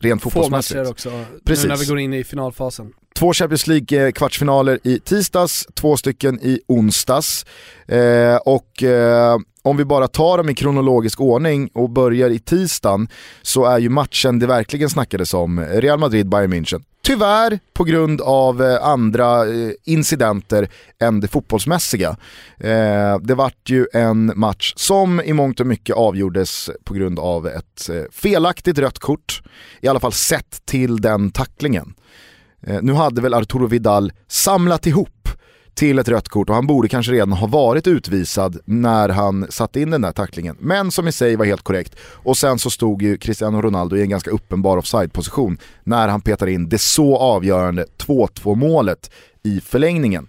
rent 0.00 0.22
fotbollsmässigt. 0.22 0.90
Också, 0.90 1.24
Precis. 1.44 1.64
nu 1.64 1.68
när 1.68 1.76
vi 1.76 1.86
går 1.86 1.98
in 1.98 2.14
i 2.14 2.24
finalfasen. 2.24 2.92
Två 3.18 3.32
Champions 3.32 3.66
League-kvartsfinaler 3.66 4.78
i 4.82 4.98
tisdags, 5.00 5.66
två 5.74 5.96
stycken 5.96 6.40
i 6.42 6.60
onsdags. 6.66 7.46
Eh, 7.88 8.36
och 8.36 8.82
eh, 8.82 9.36
om 9.62 9.76
vi 9.76 9.84
bara 9.84 10.08
tar 10.08 10.38
dem 10.38 10.48
i 10.50 10.54
kronologisk 10.54 11.20
ordning 11.20 11.70
och 11.74 11.90
börjar 11.90 12.30
i 12.30 12.38
tisdagen 12.38 13.08
så 13.42 13.64
är 13.64 13.78
ju 13.78 13.88
matchen 13.88 14.38
det 14.38 14.46
verkligen 14.46 14.90
snackades 14.90 15.34
om 15.34 15.60
Real 15.60 15.98
Madrid-Bayern 15.98 16.52
München. 16.52 16.82
Tyvärr 17.04 17.58
på 17.72 17.84
grund 17.84 18.20
av 18.20 18.62
eh, 18.62 18.84
andra 18.84 19.46
eh, 19.46 19.70
incidenter 19.84 20.68
än 21.00 21.20
det 21.20 21.28
fotbollsmässiga. 21.28 22.16
Eh, 22.58 23.18
det 23.22 23.34
vart 23.34 23.70
ju 23.70 23.86
en 23.92 24.32
match 24.36 24.72
som 24.76 25.20
i 25.20 25.32
mångt 25.32 25.60
och 25.60 25.66
mycket 25.66 25.96
avgjordes 25.96 26.70
på 26.84 26.94
grund 26.94 27.18
av 27.18 27.46
ett 27.46 27.88
eh, 27.88 28.02
felaktigt 28.12 28.78
rött 28.78 28.98
kort. 28.98 29.42
I 29.80 29.88
alla 29.88 30.00
fall 30.00 30.12
sett 30.12 30.66
till 30.66 30.96
den 30.96 31.30
tacklingen. 31.30 31.94
Eh, 32.66 32.78
nu 32.82 32.92
hade 32.92 33.20
väl 33.20 33.34
Arturo 33.34 33.66
Vidal 33.66 34.12
samlat 34.28 34.86
ihop 34.86 35.28
till 35.74 35.98
ett 35.98 36.08
rött 36.08 36.28
kort 36.28 36.48
och 36.48 36.54
han 36.54 36.66
borde 36.66 36.88
kanske 36.88 37.12
redan 37.12 37.32
ha 37.32 37.46
varit 37.46 37.86
utvisad 37.86 38.58
när 38.64 39.08
han 39.08 39.46
satte 39.50 39.80
in 39.80 39.90
den 39.90 40.02
där 40.02 40.12
tacklingen. 40.12 40.56
Men 40.60 40.90
som 40.90 41.08
i 41.08 41.12
sig 41.12 41.36
var 41.36 41.44
helt 41.44 41.62
korrekt. 41.62 41.96
Och 42.00 42.36
sen 42.36 42.58
så 42.58 42.70
stod 42.70 43.02
ju 43.02 43.16
Cristiano 43.16 43.62
Ronaldo 43.62 43.96
i 43.96 44.02
en 44.02 44.08
ganska 44.08 44.30
uppenbar 44.30 44.76
offside-position 44.76 45.58
när 45.84 46.08
han 46.08 46.20
petar 46.20 46.46
in 46.46 46.68
det 46.68 46.78
så 46.78 47.16
avgörande 47.16 47.86
2-2 47.98 48.54
målet 48.54 49.10
i 49.42 49.60
förlängningen. 49.60 50.26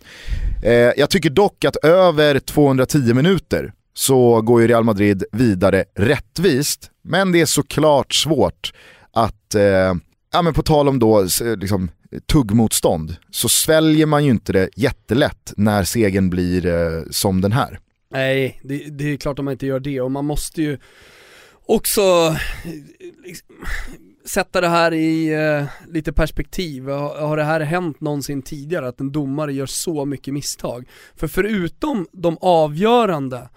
Eh, 0.64 0.72
jag 0.74 1.10
tycker 1.10 1.30
dock 1.30 1.66
att 1.66 1.76
över 1.76 2.40
210 2.40 3.14
minuter 3.14 3.74
så 3.94 4.42
går 4.42 4.62
ju 4.62 4.68
Real 4.68 4.84
Madrid 4.84 5.24
vidare 5.32 5.86
rättvist. 5.96 6.90
Men 7.04 7.32
det 7.32 7.42
är 7.42 7.46
såklart 7.46 8.14
svårt 8.14 8.74
att, 9.14 9.56
eh, 9.56 9.94
ja 10.34 10.42
men 10.44 10.54
på 10.54 10.64
tal 10.64 10.88
om 10.88 11.00
då 11.00 11.28
liksom, 11.58 11.90
tuggmotstånd 12.26 13.16
så 13.32 13.50
sväljer 13.50 14.06
man 14.06 14.26
ju 14.26 14.32
inte 14.32 14.54
det 14.54 14.70
jättelätt 14.76 15.54
när 15.58 15.84
segern 15.84 16.30
blir 16.30 16.66
eh, 16.66 17.04
som 17.12 17.42
den 17.42 17.52
här. 17.52 17.80
Nej, 18.12 18.62
det, 18.64 18.78
det, 18.78 19.14
är 19.14 19.18
klart 19.18 19.40
att 19.40 19.46
man 19.46 19.52
inte 19.52 19.66
gör 19.66 19.80
det 19.80 20.02
och 20.02 20.12
man 20.12 20.26
måste 20.26 20.62
ju 20.62 20.78
också 21.66 22.02
eh, 22.02 22.72
liksom, 23.26 23.56
sätta 24.26 24.62
det 24.62 24.68
här 24.68 24.94
i 24.94 25.34
eh, 25.34 25.66
lite 25.94 26.14
perspektiv. 26.14 26.90
Har, 26.90 27.20
har 27.20 27.38
det 27.38 27.44
här 27.44 27.60
hänt 27.60 28.02
någonsin 28.02 28.42
tidigare 28.42 28.88
att 28.88 29.00
en 29.00 29.12
domare 29.12 29.54
gör 29.54 29.66
så 29.66 30.06
mycket 30.06 30.34
misstag? 30.34 30.88
För 31.16 31.28
förutom 31.28 32.08
de 32.12 32.38
avgörande 32.42 33.50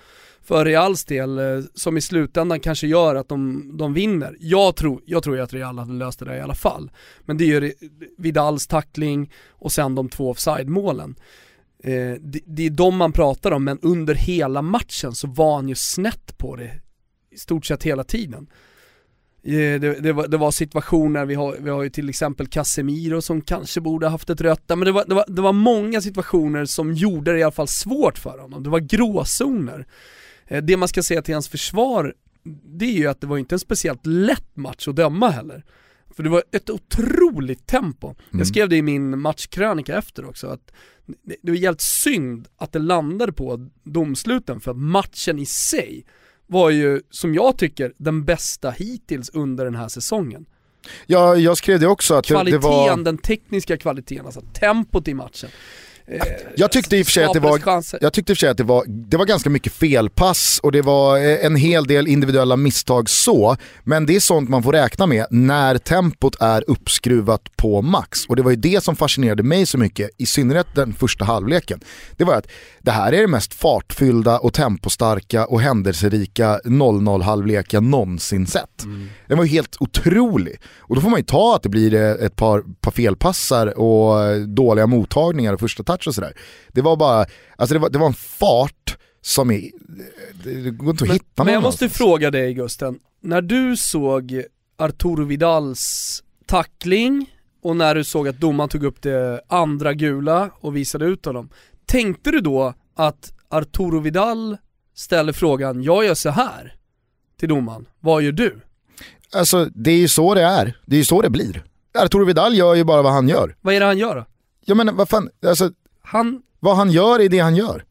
för 0.49 0.65
Reals 0.65 1.05
del, 1.05 1.39
eh, 1.39 1.65
som 1.75 1.97
i 1.97 2.01
slutändan 2.01 2.61
kanske 2.61 2.87
gör 2.87 3.15
att 3.15 3.29
de, 3.29 3.71
de 3.77 3.95
vinner. 3.95 4.37
Jag 4.41 4.77
tror, 4.77 5.03
jag 5.05 5.23
tror 5.23 5.41
att 5.41 5.53
Real 5.53 5.79
hade 5.79 5.93
löst 5.93 6.19
det 6.19 6.25
där 6.25 6.37
i 6.37 6.41
alla 6.41 6.55
fall. 6.55 6.91
Men 7.25 7.37
det 7.39 7.45
är 7.45 7.61
ju 7.61 7.73
Vidals 8.19 8.67
tackling 8.67 9.33
och 9.49 9.73
sen 9.73 9.95
de 9.95 10.09
två 10.09 10.31
offside-målen. 10.31 11.15
Eh, 11.85 12.13
det, 12.21 12.41
det, 12.47 12.67
är 12.67 12.71
de 12.71 12.97
man 12.97 13.13
pratar 13.13 13.51
om, 13.51 13.65
men 13.65 13.79
under 13.83 14.15
hela 14.15 14.63
matchen 14.63 15.13
så 15.15 15.27
var 15.27 15.57
han 15.57 15.69
ju 15.69 15.75
snett 15.75 16.39
på 16.39 16.57
det 16.57 16.71
i 17.31 17.39
stort 17.39 17.67
sett 17.67 17.83
hela 17.83 18.05
tiden. 18.05 18.47
Eh, 19.45 19.81
det, 19.81 20.01
det, 20.01 20.13
var, 20.13 20.29
det, 20.29 20.37
var, 20.37 20.51
situationer, 20.51 21.25
vi 21.25 21.35
har, 21.35 21.57
vi 21.61 21.71
har 21.71 21.83
ju 21.83 21.91
till 21.91 22.09
exempel 22.09 22.47
Casemiro 22.47 23.23
som 23.23 23.41
kanske 23.41 23.81
borde 23.81 24.09
haft 24.09 24.31
ett 24.31 24.41
rött 24.41 24.69
men 24.69 24.81
det 24.81 24.93
var, 24.93 25.05
det, 25.09 25.15
var, 25.15 25.25
det 25.29 25.43
var 25.43 25.53
många 25.53 26.01
situationer 26.01 26.65
som 26.65 26.93
gjorde 26.93 27.33
det 27.33 27.39
i 27.39 27.43
alla 27.43 27.53
fall 27.53 27.69
svårt 27.69 28.19
för 28.19 28.39
honom. 28.39 28.63
Det 28.63 28.71
var 28.71 28.81
gråzoner. 28.81 29.87
Eh, 30.49 30.63
det 30.63 30.77
man 30.77 30.89
ska 30.89 31.03
säga 31.03 31.23
till 31.23 31.35
hans 31.35 31.49
försvar, 31.49 32.15
det 32.65 32.85
är 32.85 32.93
ju 32.93 33.07
att 33.07 33.21
det 33.21 33.27
var 33.27 33.39
inte 33.39 33.55
en 33.55 33.59
speciellt 33.59 34.07
lätt 34.07 34.57
match 34.57 34.89
att 34.89 34.97
döma 34.97 35.31
heller. 35.31 35.65
För 36.11 36.23
det 36.23 36.29
var 36.29 36.43
ett 36.53 36.71
otroligt 36.71 37.67
tempo. 37.67 38.07
Mm. 38.07 38.39
Jag 38.39 38.47
skrev 38.47 38.69
det 38.69 38.77
i 38.77 38.83
min 38.83 39.21
matchkrönika 39.21 39.99
efter 39.99 40.25
också, 40.25 40.47
att 40.47 40.73
det 41.43 41.51
var 41.51 41.57
jävligt 41.57 41.81
synd 41.81 42.49
att 42.57 42.73
det 42.73 42.79
landade 42.79 43.33
på 43.33 43.69
domsluten 43.85 44.61
för 44.61 44.71
att 44.71 44.77
matchen 44.77 45.39
i 45.39 45.47
sig 45.47 46.05
var 46.47 46.71
ju, 46.71 47.03
som 47.11 47.35
jag 47.35 47.59
tycker, 47.59 47.93
den 47.97 48.25
bästa 48.25 48.71
hittills 48.71 49.31
under 49.31 49.65
den 49.65 49.75
här 49.75 49.89
säsongen. 49.89 50.47
Ja, 51.07 51.37
jag 51.37 51.57
skrev 51.57 51.81
det 51.81 51.87
också 51.87 52.15
att 52.15 52.27
kvaliteten, 52.27 52.61
det 52.61 52.69
var... 52.69 52.97
den 52.97 53.19
tekniska 53.19 53.77
kvaliteten, 53.77 54.27
alltså 54.27 54.41
tempot 54.41 55.09
i 55.09 55.15
matchen. 55.15 55.51
Jag 56.57 56.73
tyckte 56.73 56.97
i 56.97 57.03
och 57.03 57.07
för 57.07 57.13
sig 57.13 57.25
att 57.25 57.33
det 57.33 57.41
var, 57.41 57.83
jag 58.01 58.13
tyckte 58.13 58.33
i 58.33 58.35
för 58.35 58.41
sig 58.41 58.49
att 58.49 58.57
det 58.57 58.65
var, 58.65 58.85
det 58.87 59.17
var 59.17 59.25
ganska 59.25 59.51
mycket 59.51 59.73
felpass 59.73 60.61
och 60.63 60.73
det 60.73 60.83
var 60.83 61.17
eh, 61.17 61.45
en 61.45 61.57
hel 61.57 61.87
del 61.87 62.09
individuella 62.09 62.57
misstag 62.57 63.11
så. 63.11 63.57
Men 63.85 64.07
det 64.07 64.17
är 64.17 64.21
sånt 64.21 64.49
man 64.49 64.63
får 64.63 64.73
räkna 64.73 65.07
med 65.07 65.27
när 65.31 65.79
tempot 65.79 66.37
är 66.41 66.65
uppskruvat 66.67 67.57
på 67.57 67.83
max. 67.83 68.27
Och 68.27 68.37
det 68.37 68.43
var 68.43 68.51
ju 68.51 68.57
det 68.57 68.85
som 68.85 68.97
fascinerade 68.97 69.43
mig 69.43 69.67
så 69.67 69.79
mycket, 69.79 70.11
i 70.19 70.27
synnerhet 70.27 70.67
den 70.75 70.95
första 70.95 71.25
halvleken. 71.25 71.81
Det 72.17 72.25
var 72.25 72.35
att 72.35 72.49
det 72.83 72.91
här 72.91 73.13
är 73.13 73.21
det 73.21 73.29
mest 73.29 73.55
fartfyllda 73.55 74.39
och 74.39 74.55
tempostarka 74.55 75.47
och 75.47 75.61
händelserika 75.61 76.61
0-0 76.65 77.23
halvlek 77.23 77.73
jag 77.73 77.83
någonsin 77.83 78.47
sett. 78.47 78.85
Mm. 78.85 79.09
Den 79.27 79.39
var 79.39 79.45
ju 79.45 79.51
helt 79.51 79.77
otrolig. 79.81 80.61
Och 80.77 80.95
då 80.95 81.01
får 81.01 81.11
man 81.11 81.21
ju 81.21 81.25
ta 81.25 81.57
att 81.57 81.63
det 81.63 81.69
blir 81.69 81.95
eh, 81.95 82.27
ett 82.27 82.37
par, 82.37 82.65
par 82.81 82.91
felpassar 82.91 83.79
och 83.79 84.25
eh, 84.25 84.37
dåliga 84.37 84.87
mottagningar 84.87 85.53
och 85.53 85.61
första 85.61 85.83
touch 85.83 85.98
och 86.07 86.15
sådär. 86.15 86.33
Det 86.73 86.83
var 86.83 86.97
bara, 86.97 87.27
alltså 87.57 87.75
det 87.75 87.79
var, 87.81 87.91
det 87.91 87.99
var 87.99 88.07
en 88.07 88.15
fart 88.15 88.97
som 89.21 89.51
är, 89.51 89.71
det 90.45 90.71
går 90.71 90.91
inte 90.91 91.05
att 91.05 91.09
men, 91.09 91.17
hitta 91.17 91.45
Men 91.45 91.55
jag 91.55 91.63
måste 91.63 91.85
någonstans. 91.85 91.93
fråga 91.99 92.31
dig 92.31 92.55
Gusten, 92.55 92.99
när 93.21 93.43
du 93.43 93.77
såg 93.77 94.43
Arturo 94.77 95.25
Vidals 95.25 96.23
tackling 96.47 97.31
och 97.63 97.77
när 97.77 97.95
du 97.95 98.05
såg 98.05 98.29
att 98.29 98.41
domaren 98.41 98.69
tog 98.69 98.85
upp 98.85 99.03
det 99.03 99.41
andra 99.49 99.95
gula 99.95 100.51
och 100.61 100.77
visade 100.77 101.05
ut 101.05 101.25
honom, 101.25 101.49
tänkte 101.87 102.31
du 102.31 102.41
då 102.41 102.75
att 102.97 103.33
Arturo 103.49 104.01
Vidal 104.01 104.57
ställer 104.95 105.33
frågan, 105.33 105.83
jag 105.83 106.05
gör 106.05 106.15
så 106.15 106.31
här 106.31 106.75
till 107.39 107.49
domaren, 107.49 107.89
vad 108.01 108.23
gör 108.23 108.33
du? 108.33 108.61
Alltså 109.33 109.65
det 109.65 109.91
är 109.91 109.97
ju 109.99 110.09
så 110.09 110.35
det 110.35 110.43
är, 110.43 110.79
det 110.87 110.97
är 110.97 110.99
ju 110.99 111.05
så 111.05 111.23
det 111.23 111.31
blir. 111.31 111.65
Arturo 111.99 112.25
Vidal 112.25 112.55
gör 112.55 112.75
ju 112.75 112.85
bara 112.85 113.03
vad 113.03 113.13
han 113.13 113.29
gör. 113.29 113.57
Vad 113.61 113.75
är 113.75 113.81
det 113.81 113.87
han 113.87 113.99
gör 113.99 114.17
då? 114.17 114.27
Ja 114.65 114.75
men 114.75 114.97
vad 114.97 115.09
fan, 115.09 115.31
alltså, 115.47 115.71
han... 116.09 116.43
vad 116.61 116.77
han 116.77 116.91
gör 116.91 117.21
är 117.21 117.29
det 117.29 117.39
han 117.39 117.57
gör. 117.57 117.85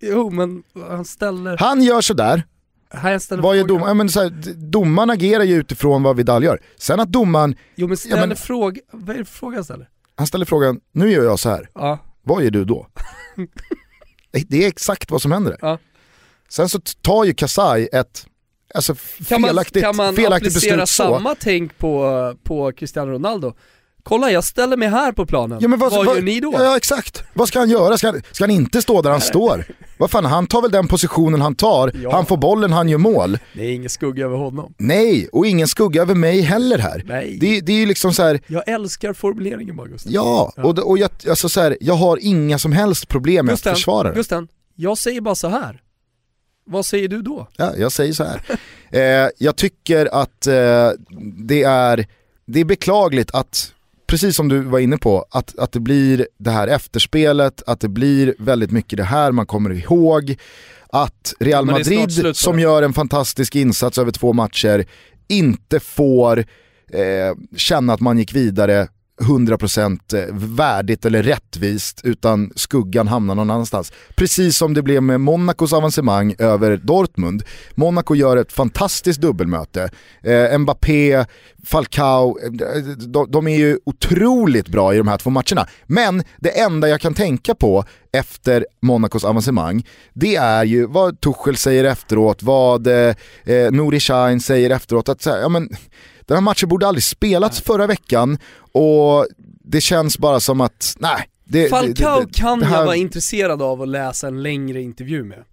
Jo 0.00 0.30
men 0.30 0.62
han 0.88 1.04
ställer... 1.04 1.56
Han 1.56 1.82
gör 1.82 2.00
sådär. 2.00 2.46
Han 2.88 3.20
ställer 3.20 3.42
vad 3.42 3.56
gör 3.56 3.64
dom... 3.64 3.80
ja, 3.80 3.94
men 3.94 4.08
så 4.08 4.20
här, 4.20 4.30
domaren 4.56 5.10
agerar 5.10 5.44
ju 5.44 5.54
utifrån 5.54 6.02
vad 6.02 6.16
Vidal 6.16 6.44
gör. 6.44 6.60
Sen 6.76 7.00
att 7.00 7.08
domaren... 7.08 7.56
Jo 7.74 7.88
men 7.88 7.96
ställer 7.96 8.16
ja, 8.16 8.26
men... 8.26 8.36
fråga, 8.36 8.80
vad 8.92 9.16
är 9.16 9.18
det 9.18 9.24
frågan 9.24 9.64
ställer? 9.64 9.88
Han 10.16 10.26
ställer 10.26 10.44
frågan, 10.44 10.80
nu 10.92 11.10
gör 11.10 11.24
jag 11.24 11.38
så 11.38 11.48
här. 11.50 11.68
Ja. 11.74 11.98
Vad 12.22 12.44
gör 12.44 12.50
du 12.50 12.64
då? 12.64 12.86
det 14.48 14.64
är 14.64 14.68
exakt 14.68 15.10
vad 15.10 15.22
som 15.22 15.32
händer. 15.32 15.56
Ja. 15.60 15.78
Sen 16.48 16.68
så 16.68 16.80
tar 17.02 17.24
ju 17.24 17.34
Kasai 17.34 17.88
ett 17.92 18.26
alltså, 18.74 18.94
kan 19.28 19.42
felaktigt, 19.42 19.82
man, 19.82 19.82
kan 19.82 19.96
man 19.96 20.14
felaktigt 20.16 20.54
beslut 20.54 20.88
så. 20.88 21.02
Kan 21.02 21.10
man 21.10 21.20
applicera 21.20 21.20
samma 21.20 21.34
tänk 21.34 21.78
på, 21.78 22.34
på 22.42 22.72
Cristiano 22.72 23.12
Ronaldo? 23.12 23.54
Kolla 24.04 24.30
jag 24.30 24.44
ställer 24.44 24.76
mig 24.76 24.88
här 24.88 25.12
på 25.12 25.26
planen, 25.26 25.58
ja, 25.60 25.68
vad, 25.68 25.92
vad 25.92 26.06
gör 26.06 26.22
ni 26.22 26.40
då? 26.40 26.54
Ja 26.58 26.76
exakt, 26.76 27.24
vad 27.32 27.48
ska 27.48 27.58
han 27.58 27.70
göra? 27.70 27.98
Ska 27.98 28.06
han, 28.06 28.22
ska 28.32 28.44
han 28.44 28.50
inte 28.50 28.82
stå 28.82 29.02
där 29.02 29.10
han 29.10 29.20
står? 29.20 29.64
Vad 29.98 30.10
fan, 30.10 30.24
han 30.24 30.46
tar 30.46 30.62
väl 30.62 30.70
den 30.70 30.88
positionen 30.88 31.40
han 31.40 31.54
tar, 31.54 31.92
ja. 32.02 32.12
han 32.12 32.26
får 32.26 32.36
bollen, 32.36 32.72
han 32.72 32.88
gör 32.88 32.98
mål. 32.98 33.38
Det 33.52 33.64
är 33.64 33.72
ingen 33.72 33.90
skugga 33.90 34.24
över 34.24 34.36
honom. 34.36 34.74
Nej, 34.78 35.28
och 35.32 35.46
ingen 35.46 35.68
skugga 35.68 36.02
över 36.02 36.14
mig 36.14 36.40
heller 36.40 36.78
här. 36.78 37.02
Nej. 37.06 37.38
Det, 37.40 37.60
det 37.60 37.72
är 37.72 37.76
ju 37.76 37.86
liksom 37.86 38.14
så 38.14 38.22
här... 38.22 38.40
Jag 38.46 38.68
älskar 38.68 39.12
formuleringen 39.12 39.76
bara 39.76 39.86
Gusten. 39.86 40.12
Ja, 40.12 40.52
ja. 40.56 40.62
och, 40.62 40.78
och 40.78 40.98
jag, 40.98 41.10
alltså 41.28 41.48
så 41.48 41.60
här, 41.60 41.76
jag 41.80 41.94
har 41.94 42.18
inga 42.20 42.58
som 42.58 42.72
helst 42.72 43.08
problem 43.08 43.46
med 43.46 43.52
Gusten, 43.52 43.72
att 43.72 43.78
försvara 43.78 44.08
det. 44.08 44.14
Gusten, 44.14 44.48
jag 44.74 44.98
säger 44.98 45.20
bara 45.20 45.34
så 45.34 45.48
här. 45.48 45.80
Vad 46.66 46.86
säger 46.86 47.08
du 47.08 47.22
då? 47.22 47.48
Ja, 47.56 47.72
jag 47.76 47.92
säger 47.92 48.12
så 48.12 48.24
här. 48.24 48.42
eh, 48.90 49.30
jag 49.38 49.56
tycker 49.56 50.06
att 50.14 50.46
eh, 50.46 50.90
det, 51.36 51.62
är, 51.62 52.06
det 52.46 52.60
är 52.60 52.64
beklagligt 52.64 53.30
att 53.34 53.73
precis 54.14 54.36
som 54.36 54.48
du 54.48 54.60
var 54.60 54.78
inne 54.78 54.98
på, 54.98 55.26
att, 55.30 55.58
att 55.58 55.72
det 55.72 55.80
blir 55.80 56.28
det 56.38 56.50
här 56.50 56.68
efterspelet, 56.68 57.62
att 57.66 57.80
det 57.80 57.88
blir 57.88 58.34
väldigt 58.38 58.70
mycket 58.70 58.96
det 58.96 59.04
här 59.04 59.32
man 59.32 59.46
kommer 59.46 59.70
ihåg. 59.72 60.36
Att 60.88 61.34
Real 61.40 61.66
Madrid 61.66 62.36
som 62.36 62.60
gör 62.60 62.82
en 62.82 62.92
fantastisk 62.92 63.56
insats 63.56 63.98
över 63.98 64.12
två 64.12 64.32
matcher 64.32 64.86
inte 65.28 65.80
får 65.80 66.38
eh, 66.92 67.56
känna 67.56 67.92
att 67.92 68.00
man 68.00 68.18
gick 68.18 68.34
vidare 68.34 68.88
100% 69.20 70.14
eh, 70.14 70.34
värdigt 70.34 71.04
eller 71.04 71.22
rättvist 71.22 72.00
utan 72.04 72.52
skuggan 72.56 73.08
hamnar 73.08 73.34
någon 73.34 73.50
annanstans. 73.50 73.92
Precis 74.14 74.56
som 74.56 74.74
det 74.74 74.82
blev 74.82 75.02
med 75.02 75.20
Monacos 75.20 75.72
avancemang 75.72 76.34
över 76.38 76.76
Dortmund. 76.76 77.42
Monaco 77.74 78.14
gör 78.14 78.36
ett 78.36 78.52
fantastiskt 78.52 79.20
dubbelmöte. 79.20 79.90
Eh, 80.22 80.58
Mbappé, 80.58 81.24
Falcao, 81.64 82.38
eh, 82.42 82.82
de, 82.84 83.30
de, 83.30 83.48
är 83.48 83.56
ju 83.56 83.78
otroligt 83.84 84.68
bra 84.68 84.94
i 84.94 84.98
de 84.98 85.08
här 85.08 85.18
två 85.18 85.30
matcherna. 85.30 85.66
Men 85.86 86.22
det 86.36 86.60
enda 86.60 86.88
jag 86.88 87.00
kan 87.00 87.14
tänka 87.14 87.54
på 87.54 87.84
efter 88.12 88.66
Monacos 88.82 89.24
avancemang, 89.24 89.86
det 90.12 90.36
är 90.36 90.64
ju 90.64 90.86
vad 90.86 91.20
Tuchel 91.20 91.56
säger 91.56 91.84
efteråt, 91.84 92.42
vad 92.42 92.86
eh, 92.86 93.14
eh 93.44 93.70
Nouri 93.70 94.00
Sahin 94.00 94.40
säger 94.40 94.70
efteråt. 94.70 95.08
Att, 95.08 95.26
ja, 95.26 95.48
men, 95.48 95.68
den 96.26 96.36
här 96.36 96.42
matchen 96.42 96.68
borde 96.68 96.86
aldrig 96.86 97.04
spelats 97.04 97.60
förra 97.60 97.86
veckan 97.86 98.38
och 98.72 99.26
det 99.64 99.80
känns 99.80 100.18
bara 100.18 100.40
som 100.40 100.60
att, 100.60 100.96
nej. 100.98 101.28
Det, 101.44 101.68
Falcao 101.68 102.20
det, 102.20 102.26
det, 102.26 102.32
kan 102.32 102.62
här... 102.62 102.78
jag 102.78 102.84
vara 102.84 102.96
intresserad 102.96 103.62
av 103.62 103.82
att 103.82 103.88
läsa 103.88 104.28
en 104.28 104.42
längre 104.42 104.82
intervju 104.82 105.24
med. 105.24 105.44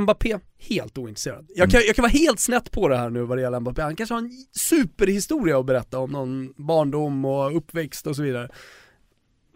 Mbappé, 0.00 0.38
helt 0.58 0.98
ointresserad. 0.98 1.46
Jag 1.56 1.70
kan, 1.70 1.80
jag 1.86 1.96
kan 1.96 2.02
vara 2.02 2.12
helt 2.12 2.40
snett 2.40 2.70
på 2.70 2.88
det 2.88 2.96
här 2.96 3.10
nu 3.10 3.22
vad 3.22 3.38
det 3.38 3.42
gäller 3.42 3.60
Mbappé, 3.60 3.82
han 3.82 3.96
kanske 3.96 4.14
har 4.14 4.20
en 4.22 4.30
superhistoria 4.52 5.58
att 5.58 5.66
berätta 5.66 5.98
om 5.98 6.10
någon 6.10 6.52
barndom 6.56 7.24
och 7.24 7.56
uppväxt 7.56 8.06
och 8.06 8.16
så 8.16 8.22
vidare. 8.22 8.48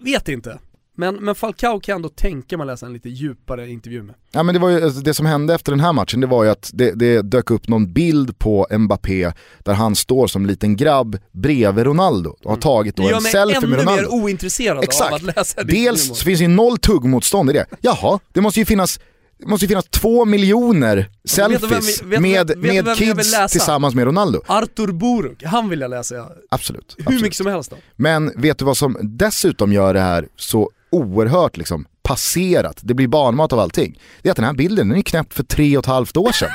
Vet 0.00 0.28
inte. 0.28 0.58
Men, 0.98 1.14
men 1.14 1.34
Falcao 1.34 1.80
kan 1.80 1.92
jag 1.92 1.96
ändå 1.96 2.08
tänka 2.08 2.58
mig 2.58 2.66
läsa 2.66 2.86
en 2.86 2.92
lite 2.92 3.08
djupare 3.08 3.70
intervju 3.70 4.02
med. 4.02 4.14
Ja, 4.32 4.42
men 4.42 4.54
det, 4.54 4.58
var 4.58 4.68
ju, 4.68 4.84
alltså, 4.84 5.00
det 5.00 5.14
som 5.14 5.26
hände 5.26 5.54
efter 5.54 5.72
den 5.72 5.80
här 5.80 5.92
matchen 5.92 6.20
det 6.20 6.26
var 6.26 6.44
ju 6.44 6.50
att 6.50 6.70
det, 6.74 6.92
det 6.92 7.22
dök 7.22 7.50
upp 7.50 7.68
någon 7.68 7.92
bild 7.92 8.38
på 8.38 8.66
Mbappé 8.70 9.32
där 9.58 9.72
han 9.72 9.96
står 9.96 10.26
som 10.26 10.46
liten 10.46 10.76
grabb 10.76 11.18
bredvid 11.32 11.84
Ronaldo 11.84 12.30
och 12.30 12.44
har 12.44 12.50
mm. 12.50 12.60
tagit 12.60 12.96
då 12.96 13.14
en 13.14 13.20
selfie 13.20 13.60
med 13.60 13.78
Ronaldo. 13.78 13.90
Mig 13.90 13.98
ännu 13.98 14.16
mer 14.16 14.24
ointresserad 14.24 14.84
Exakt. 14.84 15.12
av 15.12 15.14
att 15.14 15.36
läsa 15.36 15.62
det. 15.62 15.72
Dels 15.72 16.18
så 16.18 16.24
finns 16.24 16.38
det 16.38 16.44
ju 16.44 16.48
noll 16.48 16.78
tuggmotstånd 16.78 17.50
i 17.50 17.52
det. 17.52 17.66
Jaha, 17.80 18.18
det 18.32 18.40
måste 18.40 18.60
ju 18.60 18.66
finnas 18.66 19.00
det 19.38 19.46
måste 19.46 19.64
ju 19.64 19.68
finnas 19.68 19.84
två 19.90 20.24
miljoner 20.24 21.10
selfies 21.24 22.02
vet, 22.02 22.02
vet, 22.02 22.20
med, 22.20 22.46
vet, 22.46 22.84
med 22.84 22.96
kids 22.96 23.52
tillsammans 23.52 23.94
med 23.94 24.04
Ronaldo. 24.04 24.40
Artur 24.46 24.92
Buruk, 24.92 25.42
han 25.44 25.68
vill 25.68 25.80
jag 25.80 25.90
läsa. 25.90 26.28
Absolut. 26.50 26.94
Hur 26.96 27.02
absolut. 27.02 27.22
mycket 27.22 27.36
som 27.36 27.46
helst 27.46 27.70
då. 27.70 27.76
Men 27.96 28.32
vet 28.36 28.58
du 28.58 28.64
vad 28.64 28.76
som 28.76 28.96
dessutom 29.02 29.72
gör 29.72 29.94
det 29.94 30.00
här 30.00 30.28
så 30.36 30.70
oerhört 30.90 31.56
liksom 31.56 31.86
passerat, 32.02 32.80
det 32.82 32.94
blir 32.94 33.08
barnmat 33.08 33.52
av 33.52 33.58
allting. 33.58 34.00
Det 34.22 34.28
är 34.28 34.30
att 34.30 34.36
den 34.36 34.44
här 34.44 34.54
bilden, 34.54 34.88
den 34.88 34.98
är 34.98 35.02
knäppt 35.02 35.34
för 35.34 35.42
tre 35.42 35.76
och 35.76 35.84
ett 35.84 35.86
halvt 35.86 36.16
år 36.16 36.32
sedan. 36.32 36.50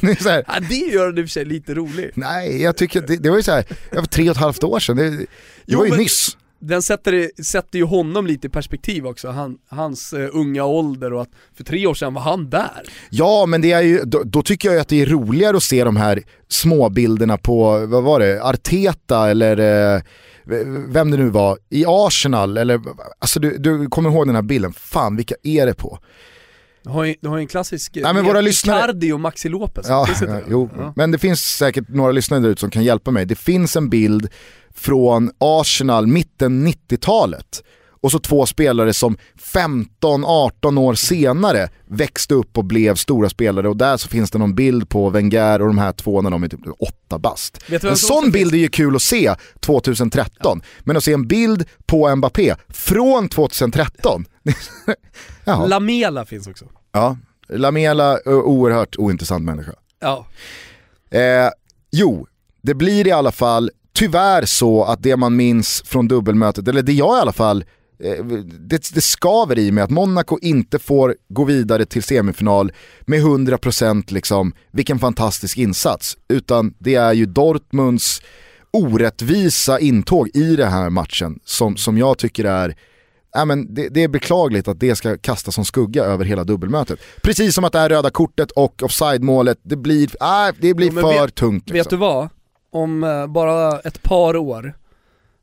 det, 0.00 0.24
här, 0.24 0.44
ja, 0.46 0.60
det 0.68 0.74
gör 0.74 1.12
det 1.12 1.20
i 1.20 1.24
och 1.24 1.28
för 1.28 1.32
sig 1.32 1.44
lite 1.44 1.74
roligt. 1.74 2.16
Nej, 2.16 2.62
jag 2.62 2.76
tycker 2.76 3.00
det, 3.00 3.16
det 3.16 3.30
var 3.30 3.36
ju 3.36 3.42
såhär, 3.42 3.64
för 3.90 4.06
tre 4.06 4.30
och 4.30 4.36
ett 4.36 4.42
halvt 4.42 4.64
år 4.64 4.80
sedan, 4.80 4.96
det, 4.96 5.10
det 5.10 5.26
jo, 5.66 5.78
var 5.78 5.84
ju 5.84 5.90
men, 5.90 6.00
nyss 6.00 6.36
den 6.62 6.82
sätter, 6.82 7.42
sätter 7.42 7.78
ju 7.78 7.84
honom 7.84 8.26
lite 8.26 8.46
i 8.46 8.50
perspektiv 8.50 9.06
också, 9.06 9.28
han, 9.28 9.58
hans 9.68 10.12
uh, 10.12 10.28
unga 10.32 10.64
ålder 10.64 11.12
och 11.12 11.22
att 11.22 11.30
för 11.56 11.64
tre 11.64 11.86
år 11.86 11.94
sedan 11.94 12.14
var 12.14 12.22
han 12.22 12.50
där. 12.50 12.82
Ja 13.10 13.46
men 13.46 13.60
det 13.60 13.72
är 13.72 13.82
ju, 13.82 14.00
då, 14.04 14.22
då, 14.24 14.42
tycker 14.42 14.70
jag 14.70 14.80
att 14.80 14.88
det 14.88 15.02
är 15.02 15.06
roligare 15.06 15.56
att 15.56 15.62
se 15.62 15.84
de 15.84 15.96
här 15.96 16.22
småbilderna 16.48 17.38
på, 17.38 17.86
vad 17.86 18.02
var 18.02 18.20
det, 18.20 18.42
Arteta 18.42 19.30
eller 19.30 19.60
uh, 19.96 20.02
vem 20.88 21.10
det 21.10 21.16
nu 21.16 21.28
var, 21.28 21.58
i 21.70 21.84
Arsenal 21.86 22.56
eller, 22.56 22.80
alltså 23.18 23.40
du, 23.40 23.58
du 23.58 23.86
kommer 23.86 24.10
ihåg 24.10 24.26
den 24.26 24.34
här 24.34 24.42
bilden, 24.42 24.72
fan 24.72 25.16
vilka 25.16 25.34
är 25.42 25.66
det 25.66 25.74
på? 25.74 25.98
Du 26.82 26.90
har 26.90 27.04
ju, 27.04 27.14
du 27.20 27.28
har 27.28 27.38
en 27.38 27.46
klassisk, 27.46 27.98
Nej, 28.02 28.14
men 28.14 28.24
våra 28.24 28.40
lyssnare... 28.40 28.78
Icardi 28.78 29.12
och 29.12 29.20
Maxi 29.20 29.48
Lopez. 29.48 29.86
Ja, 29.88 30.08
ja, 30.20 30.40
jo. 30.48 30.70
Ja. 30.76 30.92
Men 30.96 31.10
det 31.10 31.18
finns 31.18 31.56
säkert 31.56 31.88
några 31.88 32.12
lyssnare 32.12 32.40
där 32.40 32.48
ute 32.48 32.60
som 32.60 32.70
kan 32.70 32.84
hjälpa 32.84 33.10
mig. 33.10 33.26
Det 33.26 33.34
finns 33.34 33.76
en 33.76 33.88
bild 33.88 34.28
från 34.74 35.30
Arsenal 35.38 36.06
mitten 36.06 36.66
90-talet 36.66 37.62
och 38.02 38.12
så 38.12 38.18
två 38.18 38.46
spelare 38.46 38.92
som 38.94 39.16
15-18 39.54 40.78
år 40.78 40.94
senare 40.94 41.68
växte 41.88 42.34
upp 42.34 42.58
och 42.58 42.64
blev 42.64 42.94
stora 42.94 43.28
spelare 43.28 43.68
och 43.68 43.76
där 43.76 43.96
så 43.96 44.08
finns 44.08 44.30
det 44.30 44.38
någon 44.38 44.54
bild 44.54 44.88
på 44.88 45.10
Wenger 45.10 45.62
och 45.62 45.66
de 45.66 45.78
här 45.78 45.92
två 45.92 46.22
när 46.22 46.30
de 46.30 46.42
är 46.42 46.48
typ 46.48 46.60
åtta 46.78 47.18
bast. 47.18 47.64
En 47.82 47.96
sån 47.96 48.30
bild 48.30 48.54
är 48.54 48.58
ju 48.58 48.68
kul 48.68 48.96
att 48.96 49.02
se 49.02 49.34
2013, 49.60 50.60
ja. 50.64 50.80
men 50.84 50.96
att 50.96 51.04
se 51.04 51.12
en 51.12 51.28
bild 51.28 51.64
på 51.86 52.16
Mbappé 52.16 52.54
från 52.68 53.28
2013. 53.28 54.24
Lamela 55.46 56.24
finns 56.24 56.46
också. 56.46 56.64
Ja, 56.92 57.16
Lamela, 57.48 58.18
oerhört 58.26 58.96
ointressant 58.96 59.44
människa. 59.44 59.72
Ja. 60.00 60.26
Eh, 61.10 61.50
jo, 61.90 62.26
det 62.62 62.74
blir 62.74 63.06
i 63.06 63.10
alla 63.10 63.32
fall 63.32 63.70
tyvärr 63.92 64.44
så 64.44 64.84
att 64.84 65.02
det 65.02 65.16
man 65.16 65.36
minns 65.36 65.82
från 65.86 66.08
dubbelmötet, 66.08 66.68
eller 66.68 66.82
det 66.82 66.92
jag 66.92 67.18
i 67.18 67.20
alla 67.20 67.32
fall 67.32 67.64
eh, 68.04 68.24
det, 68.44 68.94
det 68.94 69.00
skaver 69.00 69.58
i 69.58 69.72
mig 69.72 69.84
att 69.84 69.90
Monaco 69.90 70.38
inte 70.42 70.78
får 70.78 71.16
gå 71.28 71.44
vidare 71.44 71.84
till 71.84 72.02
semifinal 72.02 72.72
med 73.00 73.20
100% 73.20 74.12
liksom, 74.12 74.52
vilken 74.70 74.98
fantastisk 74.98 75.58
insats. 75.58 76.16
Utan 76.28 76.74
det 76.78 76.94
är 76.94 77.12
ju 77.12 77.26
Dortmunds 77.26 78.22
orättvisa 78.70 79.80
intåg 79.80 80.30
i 80.34 80.56
den 80.56 80.72
här 80.72 80.90
matchen 80.90 81.40
som, 81.44 81.76
som 81.76 81.98
jag 81.98 82.18
tycker 82.18 82.44
är 82.44 82.76
Ja, 83.32 83.44
men 83.44 83.74
det, 83.74 83.88
det, 83.88 84.02
är 84.02 84.08
beklagligt 84.08 84.68
att 84.68 84.80
det 84.80 84.96
ska 84.96 85.18
kastas 85.18 85.54
som 85.54 85.64
skugga 85.64 86.04
över 86.04 86.24
hela 86.24 86.44
dubbelmötet. 86.44 86.98
Precis 87.22 87.54
som 87.54 87.64
att 87.64 87.72
det 87.72 87.78
här 87.78 87.88
röda 87.88 88.10
kortet 88.10 88.50
och 88.50 88.82
offside-målet, 88.82 89.58
det 89.62 89.76
blir, 89.76 90.22
äh, 90.22 90.54
det 90.60 90.74
blir 90.74 90.92
jo, 90.94 91.00
för 91.00 91.22
vet, 91.22 91.34
tungt. 91.34 91.68
Liksom. 91.68 91.76
Vet 91.76 91.90
du 91.90 91.96
vad? 91.96 92.28
om 92.72 93.04
eh, 93.04 93.26
bara 93.26 93.78
ett 93.80 94.02
par 94.02 94.36
år 94.36 94.74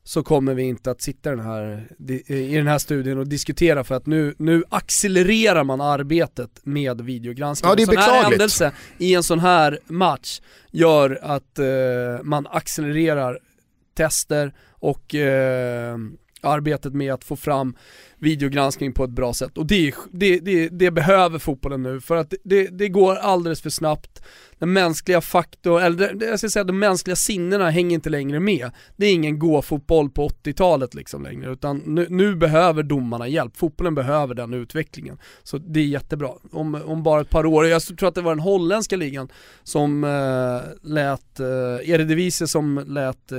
så 0.04 0.22
kommer 0.22 0.54
vi 0.54 0.62
inte 0.62 0.90
att 0.90 1.02
sitta 1.02 1.30
den 1.30 1.40
här, 1.40 1.88
i 2.26 2.56
den 2.56 2.66
här 2.66 2.78
studien 2.78 3.18
och 3.18 3.28
diskutera 3.28 3.84
för 3.84 3.94
att 3.94 4.06
nu, 4.06 4.34
nu 4.38 4.64
accelererar 4.68 5.64
man 5.64 5.80
arbetet 5.80 6.50
med 6.62 7.00
videogranskning. 7.00 7.68
Ja, 7.68 7.74
det 7.74 7.82
är 7.82 7.86
beklagligt. 7.86 8.42
En 8.42 8.48
sån 8.50 8.64
här 8.64 8.72
händelse 8.72 8.72
i 8.98 9.14
en 9.14 9.22
sån 9.22 9.38
här 9.38 9.78
match 9.86 10.40
gör 10.70 11.18
att 11.22 11.58
eh, 11.58 11.66
man 12.22 12.46
accelererar 12.50 13.38
tester 13.94 14.54
och 14.70 15.14
eh, 15.14 15.96
arbetet 16.40 16.94
med 16.94 17.12
att 17.12 17.24
få 17.24 17.36
fram 17.36 17.76
videogranskning 18.18 18.92
på 18.92 19.04
ett 19.04 19.10
bra 19.10 19.34
sätt. 19.34 19.58
Och 19.58 19.66
det, 19.66 19.94
det, 20.12 20.38
det, 20.38 20.68
det 20.68 20.90
behöver 20.90 21.38
fotbollen 21.38 21.82
nu 21.82 22.00
för 22.00 22.16
att 22.16 22.34
det, 22.44 22.66
det 22.66 22.88
går 22.88 23.14
alldeles 23.14 23.62
för 23.62 23.70
snabbt. 23.70 24.22
Den 24.58 24.72
mänskliga 24.72 25.20
faktorn, 25.20 25.82
eller 25.82 26.24
jag 26.24 26.38
ska 26.38 26.48
säga 26.48 26.64
de 26.64 26.78
mänskliga 26.78 27.16
sinnena 27.16 27.70
hänger 27.70 27.94
inte 27.94 28.10
längre 28.10 28.40
med. 28.40 28.70
Det 28.96 29.06
är 29.06 29.12
ingen 29.12 29.38
gå-fotboll 29.38 30.10
på 30.10 30.28
80-talet 30.28 30.94
liksom 30.94 31.22
längre, 31.22 31.52
utan 31.52 31.78
nu, 31.78 32.06
nu, 32.10 32.36
behöver 32.36 32.82
domarna 32.82 33.28
hjälp. 33.28 33.56
Fotbollen 33.56 33.94
behöver 33.94 34.34
den 34.34 34.54
utvecklingen. 34.54 35.18
Så 35.42 35.58
det 35.58 35.80
är 35.80 35.84
jättebra. 35.84 36.30
Om, 36.52 36.74
om 36.84 37.02
bara 37.02 37.20
ett 37.20 37.30
par 37.30 37.46
år, 37.46 37.66
jag 37.66 37.82
tror 37.82 38.08
att 38.08 38.14
det 38.14 38.22
var 38.22 38.32
den 38.32 38.40
holländska 38.40 38.96
ligan 38.96 39.28
som 39.62 40.04
eh, 40.04 40.88
lät, 40.90 41.40
eh, 41.40 41.90
Eredivisie 41.90 42.46
som 42.46 42.84
lät 42.86 43.32
eh, 43.32 43.38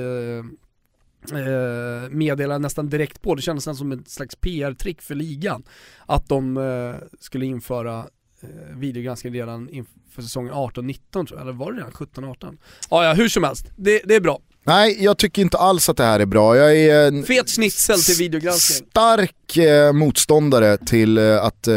eh, 1.31 2.09
meddela 2.09 2.57
nästan 2.57 2.89
direkt 2.89 3.21
på, 3.21 3.35
det 3.35 3.41
kändes 3.41 3.67
nästan 3.67 3.75
som 3.75 3.91
ett 3.91 4.09
slags 4.09 4.35
PR-trick 4.35 5.01
för 5.01 5.15
ligan, 5.15 5.63
att 6.05 6.29
de 6.29 6.57
eh, 6.57 7.07
skulle 7.19 7.45
införa 7.45 7.99
eh, 8.41 8.77
videogranskning 8.77 9.33
redan 9.33 9.69
inför 9.69 10.21
säsongen 10.21 10.53
18-19 10.53 10.99
tror 11.11 11.27
jag, 11.29 11.41
eller 11.41 11.51
var 11.51 11.71
det 11.71 11.77
redan 11.77 11.91
17-18? 11.91 12.57
Ja, 12.89 13.05
ja, 13.05 13.13
hur 13.13 13.29
som 13.29 13.43
helst, 13.43 13.65
det, 13.75 14.01
det 14.05 14.15
är 14.15 14.21
bra. 14.21 14.39
Nej, 14.63 15.03
jag 15.03 15.17
tycker 15.17 15.41
inte 15.41 15.57
alls 15.57 15.89
att 15.89 15.97
det 15.97 16.03
här 16.03 16.19
är 16.19 16.25
bra. 16.25 16.57
Jag 16.57 16.77
är 16.77 17.07
en 17.07 17.23
Fet 17.23 17.49
schnitzel 17.49 18.01
till 18.01 18.15
videogranskning. 18.15 18.89
Stark 18.89 19.57
eh, 19.57 19.93
motståndare 19.93 20.77
till 20.77 21.17
eh, 21.17 21.43
att 21.43 21.67
eh, 21.67 21.75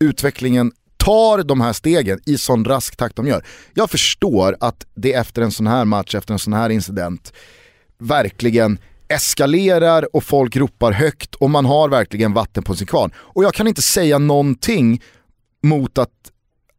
utvecklingen 0.00 0.72
tar 0.96 1.42
de 1.42 1.60
här 1.60 1.72
stegen 1.72 2.20
i 2.26 2.38
sån 2.38 2.64
rask 2.64 2.96
takt 2.96 3.16
de 3.16 3.26
gör. 3.26 3.44
Jag 3.74 3.90
förstår 3.90 4.56
att 4.60 4.86
det 4.94 5.12
efter 5.12 5.42
en 5.42 5.52
sån 5.52 5.66
här 5.66 5.84
match, 5.84 6.14
efter 6.14 6.32
en 6.32 6.38
sån 6.38 6.52
här 6.52 6.70
incident, 6.70 7.32
verkligen 7.98 8.78
eskalerar 9.08 10.16
och 10.16 10.24
folk 10.24 10.56
ropar 10.56 10.92
högt 10.92 11.34
och 11.34 11.50
man 11.50 11.64
har 11.64 11.88
verkligen 11.88 12.32
vatten 12.32 12.62
på 12.62 12.74
sin 12.74 12.86
kvarn. 12.86 13.10
Och 13.16 13.44
jag 13.44 13.54
kan 13.54 13.68
inte 13.68 13.82
säga 13.82 14.18
någonting 14.18 15.02
mot 15.62 15.98
att 15.98 16.10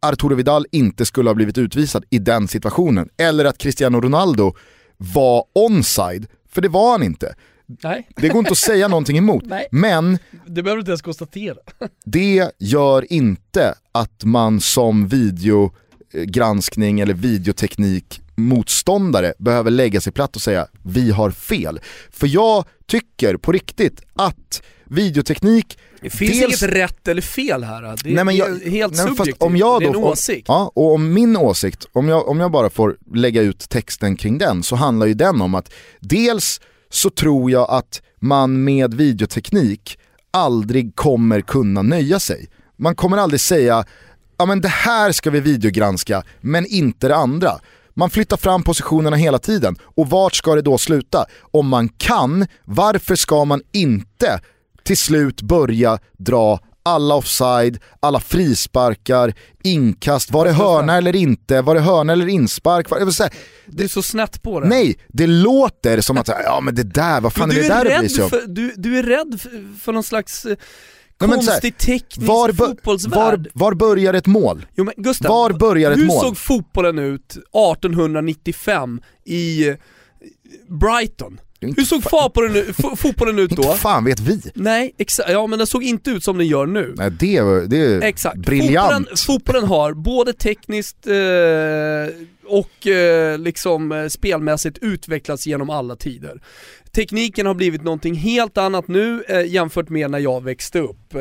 Arturo 0.02 0.36
Vidal 0.36 0.66
inte 0.72 1.06
skulle 1.06 1.30
ha 1.30 1.36
blivit 1.36 1.58
utvisad 1.58 2.06
i 2.10 2.20
den 2.20 2.48
situationen. 2.48 3.10
Eller 3.18 3.46
att 3.46 3.58
Cristiano 3.58 4.02
Ronaldo 4.02 4.54
var 4.98 5.44
onside, 5.56 6.28
för 6.50 6.62
det 6.62 6.70
var 6.70 6.92
han 6.92 7.04
inte. 7.04 7.36
Nej. 7.84 8.08
Det 8.16 8.30
går 8.30 8.40
inte 8.40 8.52
att 8.52 8.58
säga 8.58 8.88
någonting 8.88 9.18
emot. 9.18 9.44
Nej. 9.46 9.68
Men 9.72 10.18
det 10.46 10.64
behöver 10.64 10.76
du 10.76 10.80
inte 10.80 10.92
ens 10.92 11.02
konstatera. 11.02 11.58
det 12.06 12.52
gör 12.60 13.14
inte 13.14 13.76
att 13.92 14.24
man 14.24 14.60
som 14.60 15.08
videogranskning 15.08 17.00
eller 17.00 17.14
videoteknik 17.14 18.22
motståndare 18.36 19.34
behöver 19.40 19.72
lägga 19.72 20.02
sig 20.02 20.14
platt 20.14 20.36
och 20.36 20.42
säga 20.42 20.68
vi 20.84 21.12
har 21.12 21.32
fel. 21.32 21.80
För 22.12 22.28
jag 22.28 22.66
tycker 22.88 23.38
på 23.38 23.52
riktigt 23.52 24.02
att 24.16 24.62
videoteknik 24.86 25.78
det 26.02 26.10
finns 26.10 26.32
dels... 26.32 26.64
inget 26.64 26.76
rätt 26.76 27.08
eller 27.08 27.22
fel 27.22 27.64
här, 27.64 27.82
det 27.82 28.10
är, 28.10 28.16
nej, 28.16 28.24
men 28.24 28.36
jag, 28.36 28.60
helt 28.60 28.94
nej, 28.94 29.08
subjektivt, 29.08 29.44
om 29.44 29.58
jag 29.58 29.74
då, 29.74 29.80
det 29.80 29.86
är 29.86 29.90
en 29.90 29.96
åsikt. 29.96 30.46
Ja, 30.48 30.72
och 30.76 30.94
om 30.94 31.14
min 31.14 31.38
åsikt, 31.38 31.86
om 31.92 32.10
jag, 32.10 32.28
om 32.28 32.40
jag 32.40 32.52
bara 32.52 32.70
får 32.70 32.98
lägga 33.14 33.42
ut 33.42 33.70
texten 33.70 34.18
kring 34.18 34.38
den, 34.38 34.64
så 34.64 34.76
handlar 34.76 35.06
ju 35.06 35.14
den 35.14 35.42
om 35.42 35.56
att 35.56 35.74
dels 36.00 36.62
så 36.90 37.10
tror 37.10 37.52
jag 37.52 37.70
att 37.70 38.02
man 38.20 38.64
med 38.64 38.94
videoteknik 38.94 40.00
aldrig 40.32 40.96
kommer 40.96 41.42
kunna 41.42 41.82
nöja 41.82 42.20
sig. 42.20 42.50
Man 42.76 42.96
kommer 42.96 43.18
aldrig 43.18 43.40
säga, 43.40 43.86
ja 44.38 44.46
men 44.46 44.62
det 44.62 44.68
här 44.68 45.12
ska 45.12 45.30
vi 45.32 45.40
videogranska, 45.40 46.24
men 46.42 46.66
inte 46.66 47.08
det 47.08 47.16
andra. 47.16 47.60
Man 47.96 48.10
flyttar 48.10 48.38
fram 48.38 48.64
positionerna 48.64 49.16
hela 49.16 49.40
tiden. 49.40 49.76
Och 49.96 50.10
vart 50.10 50.36
ska 50.36 50.56
det 50.56 50.62
då 50.62 50.78
sluta? 50.78 51.26
Om 51.52 51.68
man 51.68 51.90
kan, 51.90 52.48
varför 52.66 53.16
ska 53.16 53.46
man 53.46 53.62
inte 53.74 54.40
till 54.84 54.98
slut 54.98 55.42
börja 55.42 56.00
dra 56.18 56.60
alla 56.84 57.16
offside, 57.16 57.80
alla 58.00 58.20
frisparkar, 58.20 59.34
inkast, 59.64 60.32
var 60.32 60.46
det 60.46 60.52
hörna 60.52 60.98
eller 60.98 61.16
inte, 61.16 61.62
var 61.62 61.76
det 61.76 61.82
hörna 61.82 62.14
eller 62.14 62.28
inspark? 62.28 62.90
Var, 62.90 63.00
det, 63.00 63.30
det 63.66 63.84
är 63.84 63.88
så 63.88 64.02
snett 64.02 64.42
på 64.42 64.60
det. 64.60 64.68
Nej, 64.68 65.00
det 65.08 65.28
låter 65.28 66.02
som 66.02 66.18
att, 66.18 66.28
ja 66.28 66.60
men 66.62 66.76
det 66.76 66.84
där, 66.84 67.22
vad 67.22 67.34
fan 67.34 67.52
är 67.52 67.56
det 67.56 67.68
där 67.68 67.86
det 67.86 68.00
blir 68.00 68.10
så? 68.10 68.30
För, 68.30 68.42
du, 68.48 68.74
du 68.78 69.00
är 69.00 69.04
rädd 69.04 69.42
för, 69.42 69.80
för 69.80 69.92
någon 69.92 70.04
slags 70.04 70.46
konstig 71.20 71.78
teknisk 71.78 72.28
var, 72.30 72.54
fotbollsvärld. 72.54 73.48
var, 73.54 73.66
var 73.66 73.74
börjar 73.74 74.14
ett 74.14 74.28
mål? 74.28 74.66
Jo, 74.76 74.84
men 74.84 74.94
Gustav, 74.98 75.32
Var 75.32 75.54
börjar 75.54 75.92
ett 75.92 75.98
hur 75.98 76.06
mål? 76.06 76.22
såg 76.22 76.38
fotbollen 76.38 77.00
ut 77.00 77.32
1895 77.32 79.02
i 79.26 79.76
Brighton? 80.68 81.40
Inte 81.68 81.82
Hur 81.82 81.86
såg 81.86 82.02
fa- 82.02 82.10
fotbollen, 82.22 82.56
ut- 82.56 82.68
fo- 82.78 82.96
fotbollen 82.98 83.40
ut 83.40 83.52
Inte 83.52 83.64
då? 83.64 83.74
fan 83.74 84.06
vet 84.06 84.20
vi. 84.20 84.42
Nej, 84.56 84.94
exakt. 84.98 85.30
Ja 85.30 85.48
men 85.48 85.60
den 85.60 85.68
såg 85.68 85.84
inte 85.84 86.10
ut 86.12 86.24
som 86.24 86.38
den 86.38 86.48
gör 86.48 86.66
nu. 86.66 86.94
Nej, 86.98 87.12
det, 87.12 87.66
det 87.68 87.78
är 87.78 88.02
Exakt. 88.02 88.38
briljant. 88.38 88.90
Fotbollen, 88.92 89.18
fotbollen 89.18 89.64
har 89.64 89.94
både 89.94 90.34
tekniskt 90.34 91.08
eh, 91.08 91.14
och 92.48 92.88
eh, 92.88 93.38
liksom 93.40 93.92
eh, 93.92 94.08
spelmässigt 94.08 94.78
utvecklats 94.82 95.48
genom 95.48 95.70
alla 95.70 95.96
tider. 95.96 96.42
Tekniken 96.96 97.46
har 97.46 97.54
blivit 97.54 97.84
någonting 97.84 98.16
helt 98.16 98.58
annat 98.58 98.88
nu 98.88 99.24
eh, 99.28 99.46
jämfört 99.46 99.90
med 99.90 100.12
när 100.12 100.20
jag 100.20 100.44
växte 100.44 100.80
upp. 100.80 101.16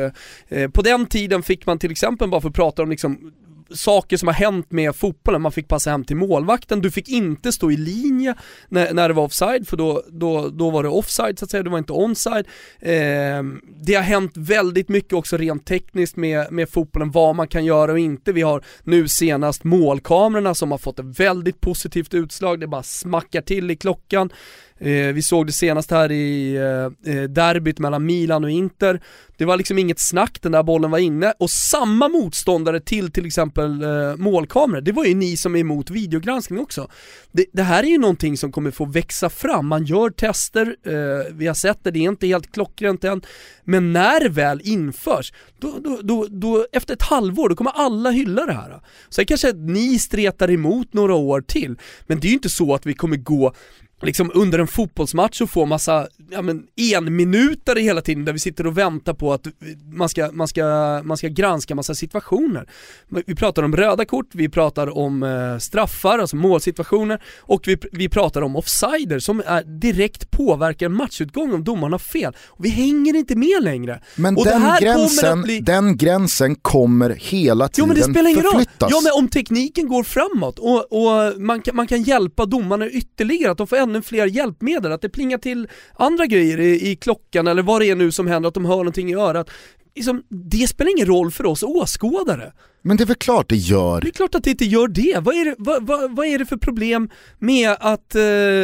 Eh, 0.49 0.69
på 0.69 0.81
den 0.81 1.05
tiden 1.05 1.43
fick 1.43 1.65
man 1.65 1.79
till 1.79 1.91
exempel, 1.91 2.29
bara 2.29 2.41
för 2.41 2.49
att 2.49 2.55
prata 2.55 2.83
om 2.83 2.89
liksom 2.89 3.31
saker 3.71 4.17
som 4.17 4.27
har 4.27 4.33
hänt 4.33 4.71
med 4.71 4.95
fotbollen, 4.95 5.41
man 5.41 5.51
fick 5.51 5.67
passa 5.67 5.91
hem 5.91 6.03
till 6.03 6.15
målvakten, 6.15 6.81
du 6.81 6.91
fick 6.91 7.09
inte 7.09 7.51
stå 7.51 7.71
i 7.71 7.77
linje 7.77 8.35
när, 8.69 8.93
när 8.93 9.07
det 9.07 9.13
var 9.13 9.23
offside 9.23 9.67
för 9.67 9.77
då, 9.77 10.03
då, 10.11 10.49
då 10.49 10.69
var 10.69 10.83
det 10.83 10.89
offside 10.89 11.39
så 11.39 11.45
att 11.45 11.51
säga, 11.51 11.63
det 11.63 11.69
var 11.69 11.77
inte 11.77 11.93
onside. 11.93 12.47
Eh, 12.79 13.43
det 13.85 13.95
har 13.95 14.01
hänt 14.01 14.31
väldigt 14.35 14.89
mycket 14.89 15.13
också 15.13 15.37
rent 15.37 15.65
tekniskt 15.65 16.15
med, 16.15 16.51
med 16.51 16.69
fotbollen, 16.69 17.11
vad 17.11 17.35
man 17.35 17.47
kan 17.47 17.65
göra 17.65 17.91
och 17.91 17.99
inte. 17.99 18.31
Vi 18.31 18.41
har 18.41 18.63
nu 18.83 19.07
senast 19.07 19.63
målkamerorna 19.63 20.55
som 20.55 20.71
har 20.71 20.77
fått 20.77 20.99
ett 20.99 21.19
väldigt 21.19 21.61
positivt 21.61 22.13
utslag, 22.13 22.59
det 22.59 22.67
bara 22.67 22.83
smackar 22.83 23.41
till 23.41 23.71
i 23.71 23.75
klockan. 23.75 24.29
Eh, 24.79 25.13
vi 25.13 25.21
såg 25.21 25.47
det 25.47 25.51
senast 25.51 25.91
här 25.91 26.11
i 26.11 26.55
eh, 26.55 27.13
eh, 27.15 27.23
derbyt 27.23 27.79
mellan 27.79 28.05
Milan 28.05 28.43
och 28.43 28.49
Inter. 28.49 29.01
Det 29.37 29.45
var 29.45 29.57
liksom 29.57 29.77
inget 29.77 29.99
snack, 29.99 30.37
den 30.41 30.51
där 30.51 30.63
bollen 30.63 30.91
var 30.91 30.99
inne 30.99 31.33
och 31.39 31.49
samma 31.49 32.07
motståndare 32.07 32.79
till 32.79 33.11
till 33.11 33.25
exempel 33.25 33.83
eh, 33.83 34.15
målkameror, 34.15 34.81
det 34.81 34.91
var 34.91 35.05
ju 35.05 35.15
ni 35.15 35.37
som 35.37 35.55
är 35.55 35.59
emot 35.59 35.89
videogranskning 35.89 36.59
också. 36.59 36.87
Det, 37.31 37.45
det 37.53 37.63
här 37.63 37.83
är 37.83 37.87
ju 37.87 37.97
någonting 37.97 38.37
som 38.37 38.51
kommer 38.51 38.71
få 38.71 38.85
växa 38.85 39.29
fram, 39.29 39.67
man 39.67 39.85
gör 39.85 40.09
tester, 40.09 40.75
eh, 40.85 41.33
vi 41.33 41.47
har 41.47 41.53
sett 41.53 41.83
det, 41.83 41.91
det 41.91 41.99
är 41.99 42.09
inte 42.09 42.27
helt 42.27 42.53
klockrent 42.53 43.03
än, 43.03 43.21
men 43.63 43.93
när 43.93 44.19
det 44.19 44.29
väl 44.29 44.61
införs, 44.63 45.33
då, 45.59 45.79
då, 45.83 45.99
då, 46.01 46.27
då, 46.29 46.65
efter 46.71 46.93
ett 46.93 47.01
halvår, 47.01 47.49
då 47.49 47.55
kommer 47.55 47.71
alla 47.71 48.09
hylla 48.09 48.45
det 48.45 48.53
här. 48.53 48.81
Sen 49.09 49.25
kanske 49.25 49.51
ni 49.51 49.99
stretar 49.99 50.51
emot 50.51 50.93
några 50.93 51.13
år 51.13 51.41
till, 51.41 51.75
men 52.07 52.19
det 52.19 52.27
är 52.27 52.29
ju 52.29 52.35
inte 52.35 52.49
så 52.49 52.73
att 52.73 52.85
vi 52.85 52.93
kommer 52.93 53.17
gå 53.17 53.53
liksom 54.01 54.31
under 54.33 54.59
en 54.59 54.67
fotbollsmatch 54.67 55.41
och 55.41 55.49
få 55.49 55.65
massa, 55.65 56.07
ja 56.31 56.41
men 56.41 56.63
enminutare 56.93 57.79
hela 57.79 58.01
tiden 58.01 58.25
där 58.25 58.33
vi 58.33 58.39
sitter 58.39 58.67
och 58.67 58.77
väntar 58.77 59.13
på 59.13 59.33
att 59.33 59.47
man 59.93 60.09
ska, 60.09 60.31
man 60.31 60.47
ska, 60.47 60.63
man 61.03 61.17
ska 61.17 61.27
granska 61.27 61.75
massa 61.75 61.95
situationer. 61.95 62.69
Vi 63.25 63.35
pratar 63.35 63.63
om 63.63 63.75
röda 63.75 64.05
kort, 64.05 64.25
vi 64.33 64.49
pratar 64.49 64.97
om 64.97 65.23
eh, 65.23 65.57
straffar, 65.57 66.19
alltså 66.19 66.35
målsituationer 66.35 67.23
och 67.39 67.61
vi, 67.67 67.77
vi 67.91 68.09
pratar 68.09 68.41
om 68.41 68.55
offsider 68.55 69.19
som 69.19 69.43
är, 69.45 69.63
direkt 69.63 70.31
påverkar 70.31 70.89
matchutgång 70.89 71.53
om 71.53 71.63
domarna 71.63 71.93
har 71.93 71.99
fel. 71.99 72.35
Och 72.47 72.65
vi 72.65 72.69
hänger 72.69 73.15
inte 73.15 73.35
med 73.35 73.63
längre. 73.63 74.01
Men 74.15 74.37
och 74.37 74.45
den 74.45 74.63
gränsen, 74.81 75.41
bli- 75.41 75.59
den 75.59 75.97
gränsen 75.97 76.55
kommer 76.55 77.09
hela 77.09 77.65
Jo 77.65 77.69
tiden 77.69 77.87
men 77.87 77.97
det 77.97 78.03
spelar 78.03 78.29
ingen 78.29 78.43
roll. 78.43 78.51
förflyttas. 78.51 78.91
Ja 78.91 79.01
men 79.03 79.11
om 79.23 79.27
tekniken 79.29 79.87
går 79.87 80.03
framåt 80.03 80.59
och, 80.59 80.91
och 80.93 81.41
man, 81.41 81.61
kan, 81.61 81.75
man 81.75 81.87
kan 81.87 82.03
hjälpa 82.03 82.45
domarna 82.45 82.87
ytterligare, 82.89 83.51
att 83.51 83.57
de 83.57 83.67
får 83.67 83.77
ännu 83.89 84.01
fler 84.01 84.25
hjälpmedel, 84.27 84.91
att 84.91 85.01
det 85.01 85.09
plingar 85.09 85.37
till 85.37 85.67
andra 85.93 86.25
grejer 86.25 86.59
i, 86.59 86.91
i 86.91 86.95
klockan 86.95 87.47
eller 87.47 87.63
vad 87.63 87.81
det 87.81 87.89
är 87.89 87.95
nu 87.95 88.11
som 88.11 88.27
händer, 88.27 88.47
att 88.47 88.53
de 88.53 88.65
hör 88.65 88.77
någonting 88.77 89.09
i 89.11 89.15
örat. 89.15 89.49
Liksom, 89.95 90.23
det 90.29 90.67
spelar 90.67 90.91
ingen 90.91 91.07
roll 91.07 91.31
för 91.31 91.45
oss 91.45 91.63
åskådare. 91.63 92.51
Men 92.81 92.97
det 92.97 93.03
är 93.03 93.05
väl 93.05 93.15
klart 93.15 93.49
det 93.49 93.55
gör. 93.55 94.01
Det 94.01 94.07
är 94.07 94.11
klart 94.11 94.35
att 94.35 94.43
det 94.43 94.49
inte 94.49 94.65
gör 94.65 94.87
det. 94.87 95.19
Vad 95.21 95.35
är 95.35 95.45
det, 95.45 95.55
vad, 95.57 95.87
vad, 95.87 96.15
vad 96.15 96.25
är 96.25 96.39
det 96.39 96.45
för 96.45 96.57
problem 96.57 97.09
med 97.39 97.75
att 97.79 98.15
eh, 98.15 98.21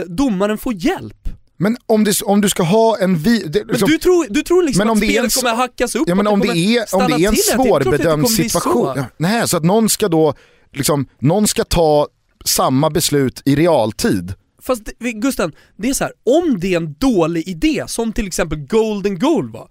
domaren 0.07 0.57
får 0.57 0.73
hjälp? 0.73 1.29
Men 1.57 1.77
om, 1.85 2.03
det, 2.03 2.21
om 2.21 2.41
du 2.41 2.49
ska 2.49 2.63
ha 2.63 2.97
en 2.97 3.15
vi... 3.15 3.43
Det, 3.43 3.59
Men 3.59 3.67
liksom, 3.67 3.89
du 3.89 3.97
tror, 3.97 4.25
du 4.29 4.41
tror 4.41 4.63
liksom 4.63 4.77
Men 4.77 4.89
om 4.89 4.97
att 4.97 5.03
spelet 5.03 5.23
en- 5.23 5.29
kommer 5.29 5.55
hackas 5.55 5.95
upp? 5.95 6.03
ja, 6.07 6.15
men 6.15 6.27
om 6.27 6.39
det 6.39 6.47
är, 6.47 6.95
om 6.95 7.07
det 7.07 7.23
är 7.23 7.27
en 7.27 7.35
svårbedömd 7.35 8.29
så. 8.29 8.35
situation, 8.43 8.93
ja, 8.95 9.05
nej, 9.17 9.47
så 9.47 9.57
att 9.57 9.63
någon 9.63 9.89
ska 9.89 10.07
då, 10.07 10.33
liksom, 10.73 11.07
någon 11.19 11.47
ska 11.47 11.63
ta 11.63 12.07
samma 12.45 12.89
beslut 12.89 13.41
i 13.45 13.55
realtid. 13.55 14.33
Fast 14.61 14.81
Gusten, 14.99 15.51
det 15.77 15.89
är 15.89 15.93
så 15.93 16.03
här, 16.03 16.13
om 16.23 16.59
det 16.59 16.73
är 16.73 16.77
en 16.77 16.93
dålig 16.99 17.47
idé, 17.47 17.83
som 17.87 18.13
till 18.13 18.27
exempel 18.27 18.57
golden 18.59 19.19
goal 19.19 19.51
var, 19.51 19.69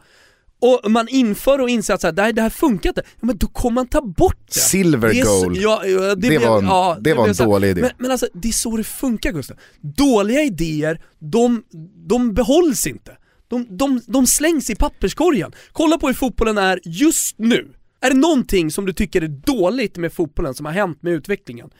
och 0.62 0.90
man 0.90 1.08
inför 1.08 1.58
och 1.60 1.68
inser 1.70 1.94
att 1.94 2.00
så 2.00 2.06
här, 2.06 2.12
det, 2.12 2.22
här, 2.22 2.32
det 2.32 2.42
här 2.42 2.50
funkar 2.50 2.90
inte, 2.90 3.02
men 3.20 3.36
då 3.38 3.46
kommer 3.46 3.74
man 3.74 3.88
ta 3.88 4.00
bort 4.02 4.46
det. 4.46 4.60
Silver 4.60 5.08
Det 5.12 5.20
är 5.20 5.24
så- 5.24 5.40
goal. 5.42 5.56
ja, 5.60 5.82
det, 5.84 6.08
Det 6.08 6.28
blev- 6.28 6.42
var 6.42 6.58
en- 6.58 6.64
ja, 6.64 6.98
det 7.00 7.14
var 7.14 7.28
en 7.28 7.34
så 7.34 7.44
dålig 7.44 7.68
idé. 7.70 7.80
Men, 7.80 7.90
men 7.98 8.10
alltså, 8.10 8.28
det 8.34 8.48
är 8.48 8.52
så 8.52 8.76
det 8.76 8.84
funkar 8.84 9.32
Gustav. 9.32 9.56
Dåliga 9.80 10.42
idéer, 10.42 11.00
de, 11.18 11.62
de 12.08 12.34
behålls 12.34 12.86
inte. 12.86 13.16
De, 13.48 13.66
de, 13.76 14.00
de 14.06 14.26
slängs 14.26 14.70
i 14.70 14.74
papperskorgen. 14.74 15.52
Kolla 15.72 15.98
på 15.98 16.06
hur 16.06 16.14
fotbollen 16.14 16.58
är 16.58 16.80
just 16.84 17.38
nu. 17.38 17.68
Är 18.00 18.10
det 18.10 18.16
någonting 18.16 18.70
som 18.70 18.86
du 18.86 18.92
tycker 18.92 19.22
är 19.22 19.28
dåligt 19.28 19.96
med 19.96 20.12
fotbollen 20.12 20.54
som 20.54 20.66
har 20.66 20.72
hänt 20.72 21.02
med 21.02 21.12
utvecklingen? 21.12 21.70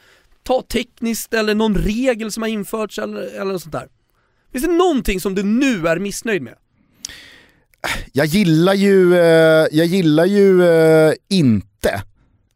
Ta 0.51 0.61
tekniskt 0.61 1.33
eller 1.33 1.55
någon 1.55 1.75
regel 1.75 2.31
som 2.31 2.43
har 2.43 2.47
införts 2.49 2.99
eller, 2.99 3.21
eller 3.21 3.51
något 3.51 3.61
sånt 3.61 3.73
där. 3.73 3.87
Finns 4.51 4.65
det 4.65 4.71
någonting 4.71 5.19
som 5.19 5.35
du 5.35 5.43
nu 5.43 5.87
är 5.87 5.99
missnöjd 5.99 6.41
med? 6.41 6.55
Jag 8.13 8.25
gillar 8.25 8.73
ju, 8.73 9.15
eh, 9.15 9.67
jag 9.71 9.85
gillar 9.85 10.25
ju 10.25 10.63
eh, 10.63 11.13
inte 11.29 12.03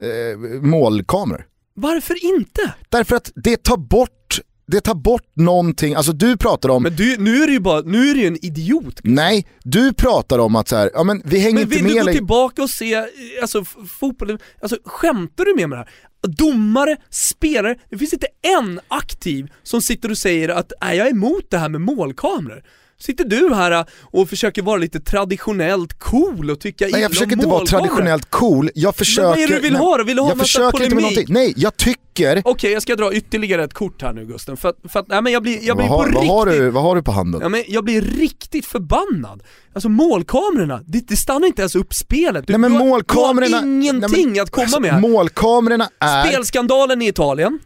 eh, 0.01 0.39
målkameror. 0.61 1.47
Varför 1.73 2.25
inte? 2.25 2.73
Därför 2.89 3.15
att 3.15 3.31
det 3.35 3.63
tar 3.63 3.77
bort, 3.77 4.39
det 4.67 4.81
tar 4.81 4.95
bort 4.95 5.31
någonting, 5.35 5.95
alltså 5.95 6.11
du 6.11 6.37
pratar 6.37 6.69
om, 6.69 6.83
Men 6.83 6.95
du, 6.95 7.17
nu 7.17 7.43
är 7.43 7.47
det 7.47 7.53
ju 7.53 7.59
bara, 7.59 7.81
nu 7.81 8.09
är 8.09 8.13
det 8.13 8.19
ju 8.19 8.27
en 8.27 8.45
idiot. 8.45 8.99
nej, 9.03 9.47
du 9.63 9.93
pratar 9.93 10.39
om 10.39 10.55
att 10.55 10.67
så 10.67 10.75
här, 10.75 10.91
ja 10.93 11.03
men 11.03 11.21
vi 11.25 11.39
hänger 11.39 11.53
Men 11.53 11.63
inte 11.63 11.75
vill 11.75 11.83
med 11.83 11.93
du 11.93 12.05
gå 12.05 12.11
tillbaka 12.11 12.63
och 12.63 12.69
se, 12.69 13.05
alltså 13.41 13.63
fotbollen, 13.99 14.39
alltså 14.61 14.77
skämtar 14.85 15.45
du 15.45 15.55
med 15.55 15.69
mig 15.69 15.77
här? 15.77 15.89
Domare, 16.27 16.97
spelare, 17.09 17.75
det 17.89 17.97
finns 17.97 18.13
inte 18.13 18.27
en 18.57 18.79
aktiv 18.87 19.51
som 19.63 19.81
sitter 19.81 20.11
och 20.11 20.17
säger 20.17 20.49
att 20.49 20.73
nej, 20.81 20.97
jag 20.97 21.07
är 21.07 21.11
emot 21.11 21.47
det 21.49 21.57
här 21.57 21.69
med 21.69 21.81
målkameror. 21.81 22.63
Sitter 22.99 23.25
du 23.25 23.53
här 23.53 23.71
eh, 23.71 23.85
och 24.01 24.29
försöker 24.29 24.61
vara 24.61 24.77
lite 24.77 24.99
traditionellt 24.99 25.99
cool 25.99 26.49
och 26.49 26.59
tycka 26.59 26.87
Nej 26.91 27.01
jag 27.01 27.11
försöker 27.11 27.33
inte 27.33 27.47
vara 27.47 27.65
traditionellt 27.65 28.29
cool, 28.29 28.69
jag 28.75 28.95
försöker... 28.95 29.27
vad 29.27 29.37
är 29.39 29.47
det 29.47 29.55
du 29.55 29.61
vill 29.61 29.73
nej, 29.73 29.81
ha 29.81 29.97
då? 29.97 30.03
Vill 30.03 30.15
du 30.15 30.21
ha 30.21 30.29
Jag 30.29 30.37
massa 30.37 30.47
försöker 30.47 30.83
inte 30.83 30.95
med 30.95 31.03
polemik? 31.03 31.29
någonting, 31.29 31.33
nej 31.33 31.53
jag 31.57 31.77
tycker... 31.77 32.41
Okej, 32.45 32.71
jag 32.71 32.81
ska 32.81 32.95
dra 32.95 33.13
ytterligare 33.13 33.63
ett 33.63 33.73
kort 33.73 34.01
här 34.01 34.13
nu 34.13 34.25
Gusten, 34.25 34.57
för 34.57 34.73
för 34.89 34.99
att 34.99 35.07
nej, 35.07 35.21
men 35.21 35.33
jag 35.33 35.43
blir, 35.43 35.59
jag 35.63 35.77
blir 35.77 35.87
vad, 35.87 35.97
har, 35.99 36.05
på 36.05 36.11
vad, 36.11 36.23
riktigt... 36.23 36.31
har 36.31 36.45
du, 36.45 36.69
vad 36.69 36.83
har 36.83 36.95
du 36.95 37.03
på 37.03 37.11
handen? 37.11 37.41
Ja, 37.41 37.49
men 37.49 37.63
jag 37.67 37.83
blir 37.83 38.01
riktigt 38.01 38.65
förbannad. 38.65 39.43
Alltså 39.73 39.89
målkamerorna, 39.89 40.81
det, 40.85 41.07
det 41.07 41.15
stannar 41.15 41.47
inte 41.47 41.61
ens 41.61 41.75
upp 41.75 41.93
spelet. 41.93 42.47
Du, 42.47 42.53
nej 42.53 42.59
men 42.59 42.71
du 42.71 42.77
har- 42.77 42.85
målkamerorna... 42.85 43.47
Du 43.47 43.55
har 43.55 43.63
ingenting 43.63 44.25
nej, 44.25 44.25
men, 44.25 44.43
att 44.43 44.51
komma 44.51 44.63
alltså, 44.63 44.79
med. 44.79 45.01
Målkamerorna 45.01 45.89
är... 45.99 46.25
Spelskandalen 46.25 47.01
i 47.01 47.07
Italien, 47.07 47.59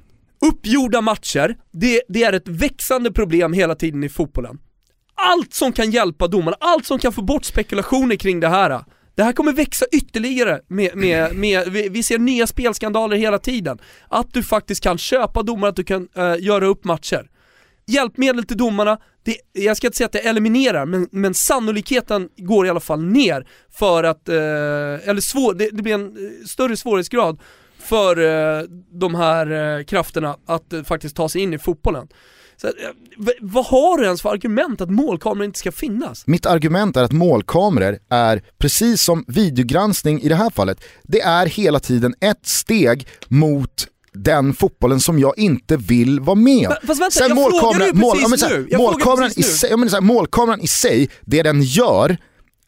uppgjorda 0.51 1.01
matcher, 1.01 1.55
det, 1.73 2.01
det 2.09 2.23
är 2.23 2.33
ett 2.33 2.47
växande 2.47 3.11
problem 3.11 3.53
hela 3.53 3.75
tiden 3.75 4.03
i 4.03 4.09
fotbollen. 4.09 4.57
Allt 5.21 5.53
som 5.53 5.73
kan 5.73 5.91
hjälpa 5.91 6.27
domarna, 6.27 6.57
allt 6.59 6.85
som 6.85 6.99
kan 6.99 7.13
få 7.13 7.21
bort 7.21 7.45
spekulationer 7.45 8.15
kring 8.15 8.39
det 8.39 8.47
här. 8.47 8.83
Det 9.15 9.23
här 9.23 9.33
kommer 9.33 9.53
växa 9.53 9.85
ytterligare 9.91 10.61
med, 10.67 10.95
med, 10.95 11.35
med 11.35 11.67
vi, 11.67 11.89
vi 11.89 12.03
ser 12.03 12.19
nya 12.19 12.47
spelskandaler 12.47 13.17
hela 13.17 13.39
tiden. 13.39 13.77
Att 14.07 14.33
du 14.33 14.43
faktiskt 14.43 14.83
kan 14.83 14.97
köpa 14.97 15.43
domare, 15.43 15.69
att 15.69 15.75
du 15.75 15.83
kan 15.83 16.07
uh, 16.17 16.35
göra 16.39 16.65
upp 16.65 16.83
matcher. 16.83 17.29
Hjälpmedel 17.87 18.45
till 18.45 18.57
domarna, 18.57 18.97
det, 19.23 19.35
jag 19.53 19.77
ska 19.77 19.87
inte 19.87 19.97
säga 19.97 20.05
att 20.05 20.11
det 20.11 20.19
eliminerar, 20.19 20.85
men, 20.85 21.07
men 21.11 21.33
sannolikheten 21.33 22.29
går 22.37 22.65
i 22.65 22.69
alla 22.69 22.79
fall 22.79 23.01
ner 23.01 23.47
för 23.71 24.03
att, 24.03 24.29
uh, 24.29 24.35
eller 25.09 25.21
svår, 25.21 25.53
det, 25.53 25.69
det 25.69 25.83
blir 25.83 25.93
en 25.93 26.05
eh, 26.05 26.45
större 26.45 26.77
svårighetsgrad 26.77 27.39
för 27.79 28.19
uh, 28.19 28.63
de 28.91 29.15
här 29.15 29.83
krafterna 29.83 30.37
att 30.45 30.73
faktiskt 30.85 31.15
ta 31.15 31.29
sig 31.29 31.41
in 31.41 31.53
i 31.53 31.59
fotbollen. 31.59 32.07
Så, 32.61 32.67
eh, 32.67 32.73
vad 33.41 33.65
har 33.65 33.97
du 33.97 34.05
ens 34.05 34.21
för 34.21 34.29
argument 34.29 34.81
att 34.81 34.89
målkameror 34.89 35.45
inte 35.45 35.59
ska 35.59 35.71
finnas? 35.71 36.27
Mitt 36.27 36.45
argument 36.45 36.97
är 36.97 37.03
att 37.03 37.11
målkameror 37.11 37.99
är, 38.09 38.43
precis 38.57 39.01
som 39.01 39.25
videogranskning 39.27 40.21
i 40.21 40.29
det 40.29 40.35
här 40.35 40.49
fallet, 40.49 40.83
det 41.03 41.21
är 41.21 41.45
hela 41.45 41.79
tiden 41.79 42.15
ett 42.19 42.45
steg 42.47 43.07
mot 43.27 43.87
den 44.13 44.53
fotbollen 44.53 44.99
som 44.99 45.19
jag 45.19 45.37
inte 45.37 45.77
vill 45.77 46.19
vara 46.19 46.35
med 46.35 46.67
om. 46.67 46.75
Fast 46.87 47.01
vänta, 47.01 47.27
jag 47.27 47.61
frågade 47.61 47.85
ju 47.85 47.93
mål, 47.93 48.17
precis 48.17 48.23
ja, 48.23 48.27
men 48.29 48.39
så 48.39 48.45
här, 48.45 48.57
nu. 48.57 48.77
Målkameran, 48.77 49.31
i 49.35 49.43
sig, 49.43 49.69
ja, 49.69 49.77
men 49.77 49.89
så 49.89 49.95
här, 49.95 50.01
målkameran 50.01 50.61
i 50.61 50.67
sig, 50.67 51.09
det 51.21 51.43
den 51.43 51.61
gör, 51.61 52.17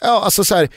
ja, 0.02 0.22
alltså 0.24 0.44
så 0.44 0.56
här, 0.56 0.70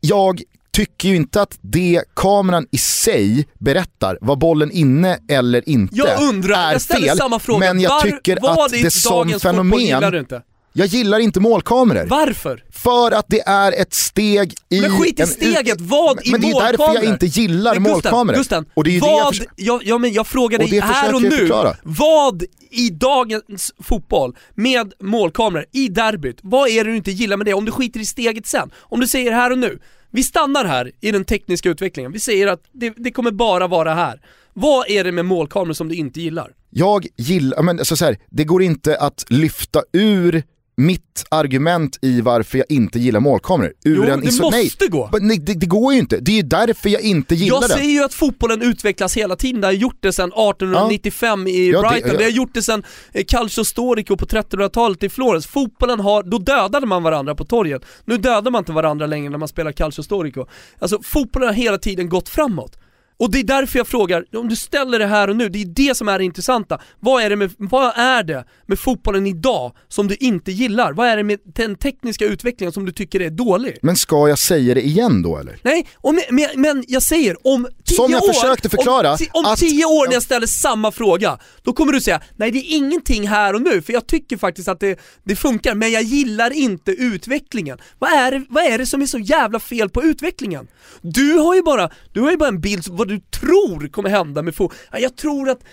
jag 0.00 0.42
tycker 0.76 1.08
ju 1.08 1.16
inte 1.16 1.42
att 1.42 1.58
det 1.60 2.02
kameran 2.16 2.66
i 2.72 2.78
sig 2.78 3.48
berättar, 3.58 4.18
var 4.20 4.36
bollen 4.36 4.70
inne 4.70 5.18
eller 5.28 5.68
inte, 5.68 5.96
Jag 5.96 6.22
undrar, 6.22 6.54
är 6.68 6.72
jag 6.72 6.82
fel. 6.82 7.16
samma 7.16 7.38
fråga, 7.38 7.58
men 7.58 7.80
jag 7.80 7.90
Var- 7.90 8.00
tycker 8.02 8.38
vad 8.42 8.58
att 8.66 8.72
i 8.72 8.82
det 8.82 8.90
som 8.90 9.10
fotboll 9.10 9.28
gillar 9.28 10.00
du 10.00 10.00
fenomen, 10.00 10.14
inte? 10.14 10.42
Jag 10.72 10.86
gillar 10.86 11.18
inte 11.18 11.40
målkameror. 11.40 12.06
Varför? 12.06 12.64
För 12.72 13.12
att 13.12 13.26
det 13.28 13.40
är 13.40 13.72
ett 13.80 13.94
steg 13.94 14.54
i... 14.68 14.80
Men 14.80 14.98
skit 14.98 15.18
i 15.18 15.22
en- 15.22 15.28
steget, 15.28 15.80
vad 15.80 16.26
i 16.26 16.30
Men 16.30 16.40
det 16.40 16.46
är 16.46 16.52
därför 16.54 16.70
jag 16.70 16.78
målkameror? 16.78 17.12
inte 17.12 17.26
gillar 17.26 17.74
Men 17.74 17.82
Gusten, 17.82 17.92
målkameror. 17.92 18.36
Gusten, 18.36 18.64
och 18.74 18.84
det 18.84 18.90
är 18.90 18.92
ju 18.92 19.00
det 19.00 19.06
jag 19.06 19.24
vad, 19.24 19.34
jag, 19.56 19.82
ja, 19.84 19.98
men 19.98 20.12
jag 20.12 20.26
frågar 20.26 20.58
dig 20.58 20.68
det 20.70 20.80
här 20.80 21.14
och 21.14 21.22
nu, 21.22 21.30
förklara. 21.30 21.76
vad 21.82 22.42
i 22.70 22.90
dagens 22.90 23.72
fotboll 23.82 24.36
med 24.54 24.92
målkameror 25.02 25.64
i 25.72 25.88
derbyt, 25.88 26.38
vad 26.42 26.68
är 26.68 26.84
det 26.84 26.90
du 26.90 26.96
inte 26.96 27.10
gillar 27.10 27.36
med 27.36 27.46
det? 27.46 27.54
Om 27.54 27.64
du 27.64 27.72
skiter 27.72 28.00
i 28.00 28.04
steget 28.04 28.46
sen, 28.46 28.70
om 28.82 29.00
du 29.00 29.06
säger 29.06 29.32
här 29.32 29.50
och 29.52 29.58
nu, 29.58 29.78
vi 30.16 30.22
stannar 30.22 30.64
här 30.64 30.92
i 31.00 31.12
den 31.12 31.24
tekniska 31.24 31.68
utvecklingen, 31.70 32.12
vi 32.12 32.20
säger 32.20 32.46
att 32.46 32.60
det, 32.72 32.94
det 32.96 33.10
kommer 33.10 33.30
bara 33.30 33.66
vara 33.66 33.94
här. 33.94 34.20
Vad 34.52 34.90
är 34.90 35.04
det 35.04 35.12
med 35.12 35.24
målkameror 35.24 35.72
som 35.72 35.88
du 35.88 35.94
inte 35.94 36.20
gillar? 36.20 36.54
Jag 36.70 37.06
gillar, 37.16 37.62
men 37.62 37.78
alltså 37.78 37.96
så 37.96 38.04
här, 38.04 38.18
det 38.30 38.44
går 38.44 38.62
inte 38.62 38.96
att 38.96 39.24
lyfta 39.28 39.82
ur 39.92 40.42
mitt 40.78 41.24
argument 41.28 41.98
i 42.02 42.20
varför 42.20 42.58
jag 42.58 42.66
inte 42.68 42.98
gillar 42.98 43.20
målkameror. 43.20 43.72
Ur 43.84 43.96
Jo, 43.96 44.02
en 44.02 44.20
det 44.20 44.26
måste 44.26 44.50
nej, 44.50 44.70
gå. 44.88 45.10
Nej, 45.20 45.38
det, 45.38 45.54
det 45.54 45.66
går 45.66 45.92
ju 45.92 45.98
inte. 45.98 46.18
Det 46.20 46.30
är 46.32 46.36
ju 46.36 46.42
därför 46.42 46.88
jag 46.88 47.00
inte 47.02 47.34
gillar 47.34 47.54
Jag 47.56 47.62
det. 47.62 47.68
säger 47.74 47.90
ju 47.90 48.04
att 48.04 48.14
fotbollen 48.14 48.62
utvecklas 48.62 49.16
hela 49.16 49.36
tiden, 49.36 49.60
det 49.60 49.66
har 49.66 49.72
gjort 49.72 49.96
det 50.00 50.12
sedan 50.12 50.32
1895 50.32 51.46
i 51.46 51.70
Ja, 51.70 51.82
det- 51.82 51.88
Brighton, 51.88 52.10
det, 52.16 52.22
ja. 52.22 52.26
har 52.26 52.30
gjort 52.32 52.54
det 52.54 52.62
sedan 52.62 52.82
eh, 53.12 53.24
Calcio 53.28 53.64
Storico 53.64 54.16
på 54.16 54.26
1300-talet 54.26 55.02
i 55.02 55.08
Florens. 55.08 55.46
Fotbollen 55.46 56.00
har, 56.00 56.22
då 56.22 56.38
dödade 56.38 56.86
man 56.86 57.02
varandra 57.02 57.34
på 57.34 57.44
torget. 57.44 57.82
Nu 58.04 58.16
dödar 58.18 58.50
man 58.50 58.58
inte 58.58 58.72
varandra 58.72 59.06
längre 59.06 59.30
när 59.30 59.38
man 59.38 59.48
spelar 59.48 59.72
Calcio 59.72 60.02
Storico. 60.02 60.46
Alltså 60.78 60.98
fotbollen 61.02 61.48
har 61.48 61.54
hela 61.54 61.78
tiden 61.78 62.08
gått 62.08 62.28
framåt. 62.28 62.78
Och 63.18 63.30
det 63.30 63.38
är 63.38 63.44
därför 63.44 63.78
jag 63.78 63.86
frågar, 63.86 64.24
om 64.36 64.48
du 64.48 64.56
ställer 64.56 64.98
det 64.98 65.06
här 65.06 65.30
och 65.30 65.36
nu, 65.36 65.48
det 65.48 65.62
är 65.62 65.66
det 65.66 65.96
som 65.96 66.08
är 66.08 66.18
det 66.18 66.24
intressanta. 66.24 66.80
Vad 67.00 67.22
är 67.22 67.30
det 67.30 67.36
med, 67.36 67.50
vad 67.58 67.92
är 67.96 68.22
det 68.22 68.44
med 68.66 68.78
fotbollen 68.78 69.26
idag 69.26 69.72
som 69.88 70.08
du 70.08 70.14
inte 70.14 70.52
gillar? 70.52 70.92
Vad 70.92 71.08
är 71.08 71.16
det 71.16 71.22
med 71.22 71.38
den 71.44 71.74
tekniska 71.74 72.24
utvecklingen 72.24 72.72
som 72.72 72.86
du 72.86 72.92
tycker 72.92 73.20
är 73.20 73.30
dålig? 73.30 73.78
Men 73.82 73.96
ska 73.96 74.28
jag 74.28 74.38
säga 74.38 74.74
det 74.74 74.86
igen 74.86 75.22
då 75.22 75.38
eller? 75.38 75.58
Nej, 75.62 75.86
om, 75.96 76.20
men, 76.30 76.48
men 76.56 76.84
jag 76.88 77.02
säger 77.02 77.36
om 77.46 77.66
Som 77.94 78.10
jag 78.12 78.22
år, 78.22 78.32
försökte 78.32 78.68
förklara, 78.68 79.12
om, 79.12 79.18
om 79.32 79.44
att- 79.44 79.58
tio 79.58 79.84
år 79.84 80.06
när 80.06 80.12
jag 80.14 80.22
ställer 80.22 80.46
samma 80.46 80.92
fråga, 80.92 81.38
då 81.62 81.72
kommer 81.72 81.92
du 81.92 82.00
säga 82.00 82.20
nej 82.36 82.50
det 82.50 82.58
är 82.58 82.76
ingenting 82.76 83.28
här 83.28 83.54
och 83.54 83.62
nu, 83.62 83.82
för 83.82 83.92
jag 83.92 84.06
tycker 84.06 84.36
faktiskt 84.36 84.68
att 84.68 84.80
det, 84.80 84.98
det 85.24 85.36
funkar, 85.36 85.74
men 85.74 85.90
jag 85.92 86.02
gillar 86.02 86.50
inte 86.50 86.90
utvecklingen. 86.92 87.78
Vad 87.98 88.10
är, 88.10 88.30
det, 88.30 88.44
vad 88.48 88.64
är 88.64 88.78
det 88.78 88.86
som 88.86 89.02
är 89.02 89.06
så 89.06 89.18
jävla 89.18 89.60
fel 89.60 89.88
på 89.90 90.02
utvecklingen? 90.02 90.66
Du 91.02 91.32
har 91.32 91.54
ju 91.54 91.62
bara, 91.62 91.90
du 92.12 92.20
har 92.20 92.30
ju 92.30 92.36
bara 92.36 92.48
en 92.48 92.60
bild 92.60 92.84
vad 92.88 93.08
du 93.08 93.20
tror 93.20 93.88
kommer 93.88 94.10
hända 94.10 94.42
med. 94.42 94.54
Ja, 94.58 94.68
Jag 94.98 95.16
tror 95.16 95.48
att 95.50 95.62
eh, 95.62 95.68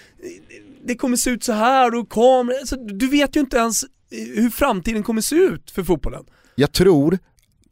det 0.86 0.96
kommer 0.96 1.18
se 1.18 1.30
ut 1.30 1.44
så 1.44 1.52
här 1.54 1.96
och 1.96 2.10
kameror, 2.10 2.60
alltså, 2.60 2.76
du 2.76 3.08
vet 3.08 3.36
ju 3.36 3.40
inte 3.40 3.58
ens 3.58 3.84
eh, 3.84 3.90
hur 4.36 4.50
framtiden 4.50 5.04
kommer 5.04 5.22
se 5.22 5.36
ut 5.36 5.72
för 5.72 5.84
fotbollen. 5.84 6.24
Jag 6.56 6.72
tror 6.72 7.20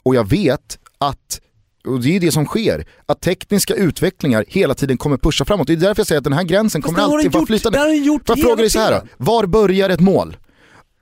och 0.04 0.16
jag 0.16 0.30
vet 0.30 0.80
att 0.98 1.42
och 1.86 2.02
det 2.02 2.10
är 2.10 2.14
ju 2.14 2.20
det 2.20 2.32
som 2.32 2.46
sker, 2.46 2.86
att 3.06 3.22
tekniska 3.22 3.74
utvecklingar 3.76 4.46
hela 4.48 4.74
tiden 4.74 4.98
kommer 4.98 5.18
pusha 5.18 5.46
framåt. 5.46 5.68
Det 5.68 5.74
är 5.74 5.78
därför 5.78 6.00
jag 6.00 6.08
säger 6.08 6.18
att 6.18 6.24
den 6.24 6.34
här 6.34 6.44
gränsen 6.44 6.82
kommer 6.82 7.00
alltid 7.00 7.32
vara 7.32 7.46
flytande. 7.46 7.78
det 7.78 7.82
har 7.82 7.88
den 7.90 8.04
gjort 8.04 8.22
jag 8.26 8.40
fråga 8.40 8.50
hela 8.50 8.62
dig 8.62 8.70
så 8.70 8.80
här 8.80 8.92
då? 8.92 9.08
var 9.18 9.46
börjar 9.46 9.90
ett 9.90 10.00
mål? 10.00 10.38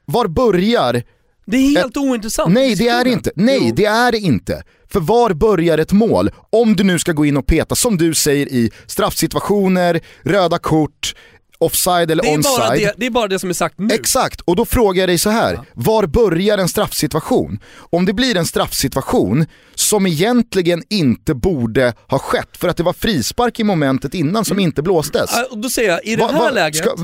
Var 0.05 0.27
börjar 0.27 1.03
Det 1.45 1.57
är 1.57 1.77
helt 1.79 1.97
ointressant. 1.97 2.53
Nej 2.53 2.75
det 2.75 2.87
är 2.87 3.03
det 3.03 3.09
inte, 3.09 3.31
nej 3.35 3.67
Jo. 3.69 3.75
det 3.75 3.85
är 3.85 4.11
det 4.11 4.17
inte. 4.17 4.63
För 4.91 4.99
var 4.99 5.33
börjar 5.33 5.77
ett 5.77 5.91
mål? 5.91 6.31
Om 6.49 6.75
du 6.75 6.83
nu 6.83 6.99
ska 6.99 7.11
gå 7.11 7.25
in 7.25 7.37
och 7.37 7.45
peta, 7.45 7.75
som 7.75 7.97
du 7.97 8.13
säger 8.13 8.47
i 8.47 8.71
straffsituationer, 8.87 9.99
röda 10.23 10.57
kort, 10.57 11.15
offside 11.59 12.11
eller 12.11 12.23
Det 12.23 12.29
är, 12.33 12.37
bara 12.43 12.69
onside. 12.71 12.87
det, 12.87 12.93
det 12.97 13.05
är 13.05 13.09
bara 13.09 13.27
det 13.27 13.39
som 13.39 13.49
är 13.49 13.53
sagt 13.53 13.79
nu. 13.79 13.93
Exakt, 13.93 14.41
och 14.41 14.55
då 14.55 14.65
frågar 14.65 15.01
jag 15.01 15.09
dig 15.09 15.17
så 15.17 15.29
här. 15.29 15.59
var 15.73 16.05
börjar 16.05 16.57
en 16.57 16.67
straffsituation? 16.69 17.59
Om 17.89 18.05
det 18.05 18.13
blir 18.13 18.37
en 18.37 18.45
straffsituation 18.45 19.45
som 19.75 20.07
egentligen 20.07 20.83
inte 20.89 21.33
borde 21.33 21.93
ha 22.07 22.19
skett 22.19 22.57
för 22.57 22.67
att 22.67 22.77
det 22.77 22.83
var 22.83 22.93
frispark 22.93 23.59
i 23.59 23.63
momentet 23.63 24.13
innan 24.13 24.45
som 24.45 24.59
inte 24.59 24.81
blåstes. 24.81 25.29
Ja, 25.33 25.55
då 25.55 25.69
säger 25.69 25.89
jag, 25.89 26.05
i 26.05 26.15
det 26.15 26.21
Va- 26.21 26.29
här 26.31 26.39
va- 26.39 26.51
läget... 26.51 26.75
ska- 26.77 26.95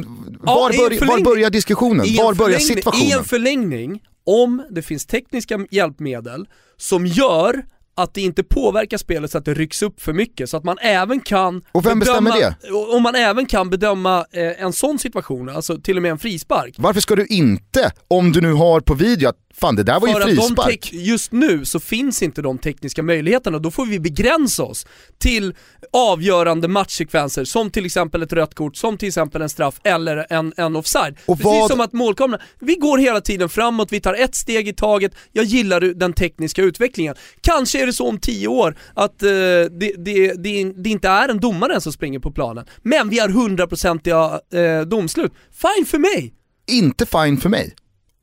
Ja, 0.46 0.56
var, 0.56 0.70
en 0.70 0.76
börj- 0.76 1.08
var 1.08 1.20
börjar 1.22 1.50
diskussionen? 1.50 2.06
Var 2.18 2.34
börjar 2.34 2.60
förlängning- 2.60 2.72
I 2.72 2.76
situationen? 2.76 3.18
en 3.20 3.24
förlängning, 3.24 4.00
om 4.26 4.64
det 4.72 4.82
finns 4.82 5.06
tekniska 5.06 5.60
hjälpmedel 5.72 6.46
som 6.78 7.06
gör 7.06 7.66
att 7.96 8.14
det 8.14 8.22
inte 8.22 8.44
påverkar 8.44 8.98
spelet 8.98 9.32
så 9.32 9.38
att 9.38 9.46
det 9.46 9.54
rycks 9.54 9.82
upp 9.82 10.02
för 10.02 10.14
mycket, 10.14 10.50
så 10.50 10.58
att 10.58 10.64
man 10.64 10.78
även 10.82 11.20
kan 11.20 11.62
Och 11.72 11.86
vem 11.86 12.00
bestämmer 12.00 12.32
bedöma, 12.32 12.96
Om 12.96 13.04
man 13.04 13.16
även 13.16 13.46
kan 13.46 13.70
bedöma 13.70 14.26
eh, 14.32 14.64
en 14.64 14.74
sån 14.74 15.00
situation, 15.00 15.50
alltså 15.50 15.78
till 15.78 15.98
och 15.98 16.02
med 16.02 16.12
en 16.12 16.20
frispark. 16.20 16.76
Varför 16.78 17.02
ska 17.02 17.16
du 17.16 17.26
inte, 17.26 17.92
om 18.08 18.32
du 18.32 18.42
nu 18.42 18.54
har 18.54 18.80
på 18.80 18.94
video 18.94 19.30
att 19.30 19.45
fan 19.58 19.76
det 19.76 19.84
där 19.84 20.00
var 20.00 20.08
ju 20.08 20.14
frispark. 20.14 20.94
just 20.94 21.32
nu 21.32 21.66
så 21.66 21.80
finns 21.80 22.24
inte 22.24 22.42
de 22.42 22.58
tekniska 22.58 23.04
möjligheterna, 23.04 23.60
då 23.60 23.72
får 23.72 23.86
vi 23.86 24.00
begränsa 24.00 24.64
oss 24.64 24.86
till 25.18 25.56
avgörande 25.94 26.68
matchsekvenser 26.68 27.46
som 27.46 27.72
till 27.72 27.86
exempel 27.86 28.22
ett 28.24 28.34
rött 28.34 28.56
kort, 28.56 28.76
som 28.76 28.98
till 28.98 29.08
exempel 29.08 29.42
en 29.42 29.50
straff 29.50 29.76
eller 29.84 30.26
en, 30.30 30.54
en 30.58 30.76
offside. 30.76 31.18
Och 31.26 31.38
Precis 31.38 31.46
vad- 31.46 31.72
som 31.72 31.82
att 31.82 31.94
målkameran, 31.94 32.42
vi 32.60 32.76
går 32.76 32.98
hela 32.98 33.22
tiden 33.22 33.50
framåt, 33.50 33.92
vi 33.92 34.00
tar 34.02 34.14
ett 34.14 34.36
steg 34.36 34.68
i 34.68 34.74
taget, 34.74 35.12
jag 35.32 35.46
gillar 35.46 35.82
den 35.82 36.14
tekniska 36.14 36.62
utvecklingen. 36.62 37.16
Kanske 37.42 37.82
är 37.82 37.86
det 37.86 37.94
så 37.94 38.08
om 38.08 38.20
tio 38.20 38.48
år 38.48 38.78
att 38.94 39.24
eh, 39.24 39.30
det, 39.30 39.70
det, 39.98 40.34
det, 40.44 40.74
det 40.84 40.90
inte 40.90 41.08
är 41.08 41.30
en 41.30 41.40
domare 41.40 41.82
som 41.82 41.94
springer 41.94 42.20
på 42.20 42.32
planen, 42.32 42.66
men 42.82 43.10
vi 43.10 43.20
har 43.20 43.30
hundraprocentiga 43.30 44.40
eh, 44.54 44.82
domslut. 44.82 45.32
Fine 45.52 45.86
för 45.86 45.98
mig! 45.98 46.34
Inte 46.68 47.06
fine 47.06 47.38
för 47.38 47.50
mig. 47.50 47.76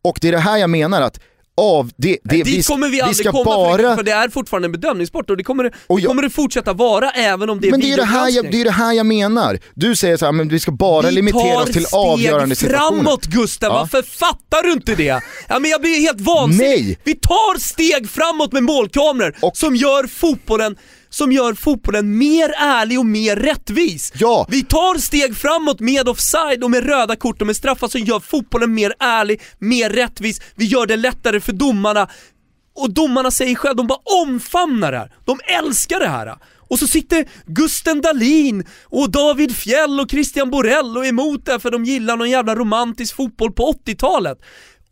Och 0.04 0.18
det 0.20 0.28
är 0.28 0.32
det 0.32 0.38
här 0.38 0.56
jag 0.58 0.70
menar 0.70 1.02
att 1.02 1.20
av 1.56 1.90
det, 1.96 2.18
det 2.24 2.36
Dit 2.36 2.46
vi, 2.46 2.62
kommer 2.62 2.88
vi 2.88 3.00
aldrig 3.00 3.16
ska 3.16 3.32
komma 3.32 3.44
bara... 3.44 3.76
för, 3.82 3.96
för 3.96 4.02
det 4.02 4.10
är 4.12 4.28
fortfarande 4.28 4.66
en 4.66 4.72
bedömningssport 4.72 5.30
och 5.30 5.36
det 5.36 5.44
kommer, 5.44 5.64
det, 5.64 5.70
jag- 5.88 6.04
kommer 6.04 6.22
det 6.22 6.30
fortsätta 6.30 6.72
vara 6.72 7.10
även 7.10 7.50
om 7.50 7.60
det 7.60 7.66
är 7.66 7.70
Men 7.70 7.80
det 7.80 7.92
är 7.92 7.96
det, 7.96 8.04
här 8.04 8.30
jag, 8.30 8.50
det 8.50 8.60
är 8.60 8.64
det 8.64 8.70
här 8.70 8.92
jag 8.92 9.06
menar. 9.06 9.58
Du 9.74 9.96
säger 9.96 10.16
så 10.16 10.24
här, 10.24 10.32
men 10.32 10.48
vi 10.48 10.60
ska 10.60 10.72
bara 10.72 11.10
limitera 11.10 11.56
oss 11.62 11.70
till 11.70 11.86
avgörande 11.92 12.56
steg 12.56 12.68
situationer. 12.70 13.02
framåt 13.02 13.24
Gusten, 13.26 13.68
Ja. 13.72 13.74
varför 13.78 14.02
fattar 14.02 14.62
du 14.62 14.72
inte 14.72 14.94
det? 14.94 15.20
Ja 15.48 15.58
men 15.58 15.70
jag 15.70 15.80
blir 15.80 16.00
helt 16.00 16.20
vansinnig. 16.20 16.68
Nej. 16.84 16.98
Vi 17.04 17.14
tar 17.14 17.58
steg 17.58 18.10
framåt 18.10 18.52
med 18.52 18.62
målkameror 18.62 19.36
Och- 19.40 19.56
som 19.56 19.76
gör 19.76 20.06
fotbollen 20.06 20.76
som 21.12 21.32
gör 21.32 21.54
fotbollen 21.54 22.18
mer 22.18 22.54
ärlig 22.58 22.98
och 22.98 23.06
mer 23.06 23.36
rättvis. 23.36 24.12
Ja. 24.14 24.46
Vi 24.50 24.64
tar 24.64 24.98
steg 24.98 25.36
framåt 25.36 25.80
med 25.80 26.08
offside 26.08 26.64
och 26.64 26.70
med 26.70 26.86
röda 26.86 27.16
kort 27.16 27.40
och 27.40 27.46
med 27.46 27.56
straffar 27.56 27.88
som 27.88 28.00
gör 28.00 28.20
fotbollen 28.20 28.74
mer 28.74 28.94
ärlig, 28.98 29.40
mer 29.58 29.90
rättvis. 29.90 30.40
Vi 30.54 30.64
gör 30.64 30.86
det 30.86 30.96
lättare 30.96 31.40
för 31.40 31.52
domarna. 31.52 32.08
Och 32.74 32.90
domarna 32.90 33.30
säger 33.30 33.54
själva, 33.54 33.74
de 33.74 33.86
bara 33.86 34.22
omfamnar 34.22 34.92
det 34.92 34.98
här. 34.98 35.12
De 35.24 35.38
älskar 35.58 36.00
det 36.00 36.08
här. 36.08 36.36
Och 36.72 36.78
så 36.78 36.86
sitter 36.86 37.28
Gusten 37.46 38.00
Dahlin 38.00 38.64
och 38.84 39.10
David 39.10 39.56
Fjell 39.56 40.00
och 40.00 40.10
Christian 40.10 40.50
Borell 40.50 40.96
och 40.96 41.04
är 41.04 41.08
emot 41.08 41.46
det 41.46 41.60
för 41.60 41.70
de 41.70 41.84
gillar 41.84 42.16
någon 42.16 42.30
jävla 42.30 42.54
romantisk 42.54 43.16
fotboll 43.16 43.52
på 43.52 43.72
80-talet. 43.86 44.38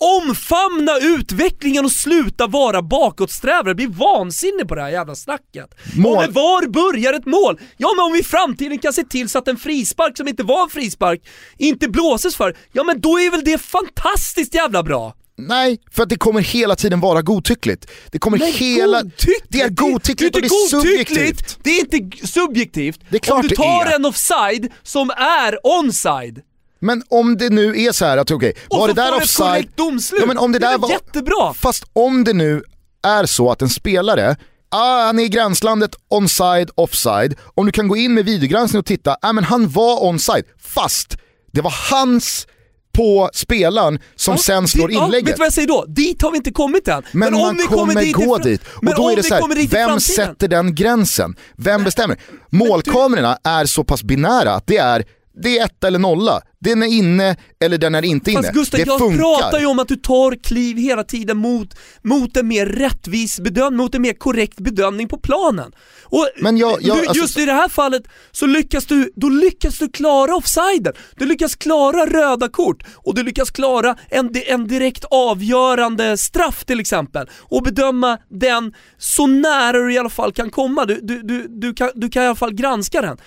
Omfamna 0.00 0.98
utvecklingen 1.00 1.84
och 1.84 1.92
sluta 1.92 2.46
vara 2.46 2.82
bakåtsträvare, 2.82 3.74
bli 3.74 3.86
vansinnig 3.86 4.68
på 4.68 4.74
det 4.74 4.82
här 4.82 4.88
jävla 4.90 5.14
snacket. 5.14 5.74
Mål- 5.96 6.16
men 6.22 6.32
var 6.32 6.66
börjar 6.68 7.12
ett 7.12 7.26
mål? 7.26 7.60
Ja 7.76 7.92
men 7.96 8.04
om 8.04 8.12
vi 8.12 8.18
i 8.20 8.24
framtiden 8.24 8.78
kan 8.78 8.92
se 8.92 9.04
till 9.04 9.28
så 9.28 9.38
att 9.38 9.48
en 9.48 9.56
frispark 9.56 10.16
som 10.16 10.28
inte 10.28 10.42
var 10.42 10.62
en 10.62 10.70
frispark 10.70 11.20
inte 11.58 11.88
blåses 11.88 12.36
för, 12.36 12.56
ja 12.72 12.84
men 12.84 13.00
då 13.00 13.20
är 13.20 13.30
väl 13.30 13.44
det 13.44 13.58
fantastiskt 13.58 14.54
jävla 14.54 14.82
bra? 14.82 15.14
Nej, 15.38 15.78
för 15.92 16.02
att 16.02 16.08
det 16.08 16.16
kommer 16.16 16.40
hela 16.40 16.76
tiden 16.76 17.00
vara 17.00 17.22
godtyckligt. 17.22 17.86
Det 18.12 18.18
kommer 18.18 18.38
Men 18.38 18.52
hela... 18.52 19.02
godtyckligt? 19.02 19.46
Det 19.48 19.60
är 19.60 19.68
godtyckligt 19.68 20.34
och 20.36 20.42
det 20.42 20.46
är 20.46 20.68
subjektivt. 20.68 21.58
Det 21.62 21.70
är 21.70 21.80
inte 21.96 22.26
subjektivt. 22.26 23.00
Det 23.10 23.16
är 23.16 23.20
klart 23.20 23.36
Om 23.36 23.42
du 23.42 23.48
det 23.48 23.56
tar 23.56 23.86
är. 23.86 23.94
en 23.94 24.04
offside 24.04 24.68
som 24.82 25.10
är 25.10 25.58
onside, 25.64 26.40
Men 26.80 27.02
om 27.08 27.36
det 27.36 27.50
nu 27.50 27.80
är 27.82 27.92
så 27.92 28.04
här 28.04 28.16
att 28.16 28.30
okej, 28.30 28.52
och 28.68 28.78
var 28.78 28.88
så 28.88 28.94
det 28.94 29.02
där 29.02 29.16
offside? 29.16 29.48
korrekt 29.50 29.76
domslut. 29.76 30.20
Ja, 30.20 30.26
men 30.26 30.38
om 30.38 30.52
det 30.52 30.58
det 30.58 30.66
är 30.66 30.70
där 30.70 30.78
var... 30.78 30.88
jättebra? 30.90 31.54
Fast 31.54 31.84
om 31.92 32.24
det 32.24 32.32
nu 32.32 32.62
är 33.06 33.26
så 33.26 33.50
att 33.50 33.62
en 33.62 33.68
spelare, 33.68 34.36
ah, 34.70 35.04
han 35.06 35.18
är 35.18 35.24
i 35.24 35.28
gränslandet 35.28 35.90
onside, 36.10 36.70
offside. 36.74 37.34
Om 37.54 37.66
du 37.66 37.72
kan 37.72 37.88
gå 37.88 37.96
in 37.96 38.14
med 38.14 38.24
videogranskning 38.24 38.78
och 38.80 38.86
titta, 38.86 39.16
ah, 39.22 39.32
men 39.32 39.44
han 39.44 39.68
var 39.68 39.96
onside, 40.00 40.44
fast 40.74 41.16
det 41.52 41.60
var 41.60 41.74
hans 41.90 42.46
på 42.92 43.30
spelaren 43.34 43.98
som 44.16 44.34
Ja, 44.34 44.38
sen 44.42 44.68
slår 44.68 44.88
det- 44.88 44.94
Ja, 44.94 45.00
vet 45.00 45.06
inlägget. 45.06 45.34
du 45.36 45.38
vad 45.38 45.46
jag 45.46 45.52
säger 45.52 45.68
då? 45.68 45.84
Dit 45.88 46.22
har 46.22 46.30
vi 46.30 46.36
inte 46.36 46.50
kommit 46.52 46.88
än. 46.88 47.02
Men, 47.12 47.34
om 47.34 47.40
man 47.40 47.56
vi 47.56 47.62
kommer 47.62 47.94
dit 47.94 48.08
i 48.08 48.12
gå 48.12 48.38
dit. 48.38 48.62
Men 48.82 48.92
Och 48.92 48.98
då 49.00 49.10
är 49.10 49.16
det 49.16 49.22
så 49.22 49.34
här, 49.34 49.40
kommer 49.40 49.54
dit 49.54 49.72
vem 49.72 50.00
sätter 50.00 50.48
den 50.48 50.74
gränsen? 50.74 51.36
Vem 51.56 51.84
bestämmer? 51.84 52.18
Målkamerorna 52.50 53.38
är 53.44 53.66
så 53.66 53.84
pass 53.84 54.02
binära 54.02 54.54
att 54.54 54.66
det 54.66 54.76
är 54.76 55.04
det 55.42 55.58
är 55.58 55.64
ett 55.64 55.84
eller 55.84 55.98
nolla. 55.98 56.40
Den 56.58 56.82
är 56.82 56.86
inne 56.86 57.36
eller 57.64 57.78
den 57.78 57.94
är 57.94 58.04
inte 58.04 58.30
inne. 58.30 58.42
Fast 58.42 58.54
Gustav, 58.54 58.80
det 58.80 58.86
jag 58.86 58.98
funkar. 58.98 59.18
pratar 59.18 59.60
ju 59.60 59.66
om 59.66 59.78
att 59.78 59.88
du 59.88 59.96
tar 59.96 60.42
kliv 60.44 60.76
hela 60.76 61.04
tiden 61.04 61.36
mot, 61.36 61.74
mot 62.02 62.36
en 62.36 62.48
mer 62.48 62.66
rättvis 62.66 63.40
bedömning, 63.40 63.76
mot 63.76 63.94
en 63.94 64.02
mer 64.02 64.12
korrekt 64.12 64.56
bedömning 64.60 65.08
på 65.08 65.18
planen. 65.18 65.72
Och 66.04 66.28
Men 66.40 66.56
jag- 66.58 66.82
jag- 66.82 66.96
du, 66.96 67.06
alltså- 67.06 67.22
just 67.22 67.38
i 67.38 67.44
det 67.46 67.52
här 67.52 67.68
fallet 67.68 68.02
så 68.30 68.46
lyckas 68.46 68.86
du, 68.86 69.12
då 69.16 69.28
lyckas 69.28 69.78
du 69.78 69.88
klara 69.88 70.36
offsiden. 70.36 70.92
Du 71.16 71.26
lyckas 71.26 71.56
klara 71.56 72.06
röda 72.06 72.48
kort 72.48 72.82
och 72.96 73.14
du 73.14 73.22
lyckas 73.22 73.50
klara 73.50 73.96
en, 74.10 74.30
en 74.46 74.68
direkt 74.68 75.04
avgörande 75.10 76.16
straff 76.16 76.64
till 76.64 76.80
exempel. 76.80 77.28
Och 77.40 77.62
bedöma 77.62 78.18
den 78.28 78.72
så 78.98 79.26
nära 79.26 79.72
du 79.78 79.94
i 79.94 79.98
alla 79.98 80.08
fall 80.08 80.32
kan 80.32 80.50
komma. 80.50 80.84
Du, 80.84 81.00
du, 81.02 81.22
du, 81.22 81.46
du, 81.48 81.74
kan, 81.74 81.90
du 81.94 82.08
kan 82.08 82.22
i 82.22 82.26
alla 82.26 82.34
fall 82.34 82.54
granska 82.54 83.02
den. 83.02 83.18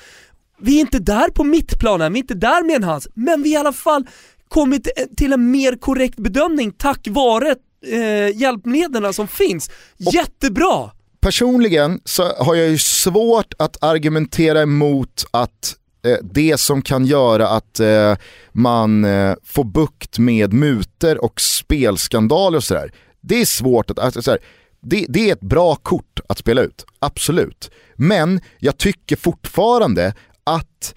Vi 0.59 0.75
är 0.75 0.81
inte 0.81 0.99
där 0.99 1.29
på 1.29 1.43
mittplanen, 1.43 2.13
vi 2.13 2.19
är 2.19 2.23
inte 2.23 2.33
där 2.33 2.63
med 2.63 2.75
en 2.75 2.83
hans, 2.83 3.07
men 3.13 3.43
vi 3.43 3.53
har 3.53 3.63
i 3.63 3.65
alla 3.65 3.73
fall 3.73 4.07
kommit 4.47 4.87
till 5.17 5.33
en 5.33 5.51
mer 5.51 5.75
korrekt 5.75 6.15
bedömning 6.15 6.71
tack 6.71 7.07
vare 7.09 7.55
eh, 7.87 8.37
hjälpmedlen 8.37 9.13
som 9.13 9.27
finns. 9.27 9.69
Jättebra! 9.97 10.91
personligen 11.23 11.99
så 12.05 12.23
har 12.23 12.55
jag 12.55 12.69
ju 12.69 12.77
svårt 12.77 13.53
att 13.59 13.83
argumentera 13.83 14.61
emot 14.61 15.25
att 15.31 15.75
eh, 16.05 16.17
det 16.21 16.59
som 16.59 16.81
kan 16.81 17.05
göra 17.05 17.47
att 17.47 17.79
eh, 17.79 18.15
man 18.51 19.05
eh, 19.05 19.35
får 19.43 19.63
bukt 19.63 20.19
med 20.19 20.53
muter 20.53 21.23
och 21.23 21.41
spelskandaler 21.41 22.57
och 22.57 22.63
sådär. 22.63 22.91
Det 23.21 23.41
är 23.41 23.45
svårt 23.45 23.91
att, 23.91 23.99
alltså, 23.99 24.21
så 24.21 24.31
här, 24.31 24.39
det, 24.81 25.05
det 25.09 25.29
är 25.29 25.33
ett 25.33 25.41
bra 25.41 25.75
kort 25.75 26.19
att 26.29 26.37
spela 26.37 26.61
ut, 26.61 26.85
absolut. 26.99 27.71
Men 27.95 28.41
jag 28.59 28.77
tycker 28.77 29.15
fortfarande 29.15 30.13
att 30.43 30.95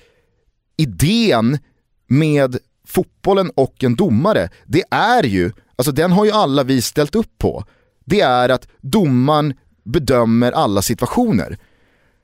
idén 0.77 1.59
med 2.07 2.59
fotbollen 2.87 3.51
och 3.55 3.85
en 3.85 3.97
domare, 3.97 4.49
det 4.67 4.85
är 4.91 5.23
ju, 5.23 5.53
alltså 5.77 5.93
den 5.93 6.13
har 6.13 6.25
ju 6.25 6.31
alla 6.31 6.65
vi 6.65 6.83
ställt 6.83 7.15
upp 7.15 7.39
på. 7.39 7.65
Det 8.05 8.21
är 8.21 8.49
att 8.49 8.69
domaren 8.81 9.55
bedömer 9.85 10.53
alla 10.53 10.83
situationer. 10.83 11.59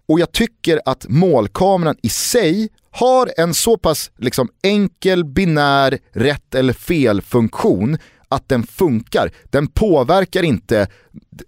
Och 0.08 0.20
jag 0.20 0.32
tycker 0.32 0.80
att 0.84 1.06
målkameran 1.08 1.96
i 2.02 2.08
sig 2.08 2.68
har 2.90 3.30
en 3.36 3.54
så 3.54 3.76
pass 3.76 4.10
liksom, 4.18 4.48
enkel, 4.62 5.24
binär, 5.24 5.98
rätt 6.12 6.54
eller 6.54 6.72
fel 6.72 7.22
funktion 7.22 7.98
att 8.28 8.48
den 8.48 8.62
funkar. 8.62 9.30
Den 9.44 9.66
påverkar 9.66 10.42
inte, 10.42 10.86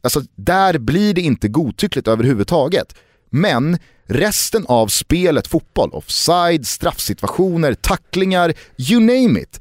alltså 0.02 0.22
där 0.36 0.78
blir 0.78 1.14
det 1.14 1.20
inte 1.20 1.48
godtyckligt 1.48 2.08
överhuvudtaget. 2.08 2.94
Men 3.30 3.78
resten 4.06 4.66
av 4.66 4.88
spelet 4.88 5.46
fotboll, 5.46 5.90
offside, 5.92 6.66
straffsituationer, 6.66 7.74
tacklingar, 7.74 8.54
you 8.76 9.00
name 9.00 9.40
it 9.40 9.60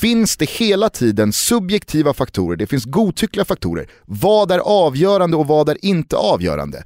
finns 0.00 0.36
det 0.36 0.50
hela 0.50 0.88
tiden 0.88 1.32
subjektiva 1.32 2.14
faktorer, 2.14 2.56
det 2.56 2.66
finns 2.66 2.84
godtyckliga 2.84 3.44
faktorer. 3.44 3.86
Vad 4.04 4.50
är 4.50 4.58
avgörande 4.58 5.36
och 5.36 5.46
vad 5.46 5.68
är 5.68 5.84
inte 5.84 6.16
avgörande? 6.16 6.84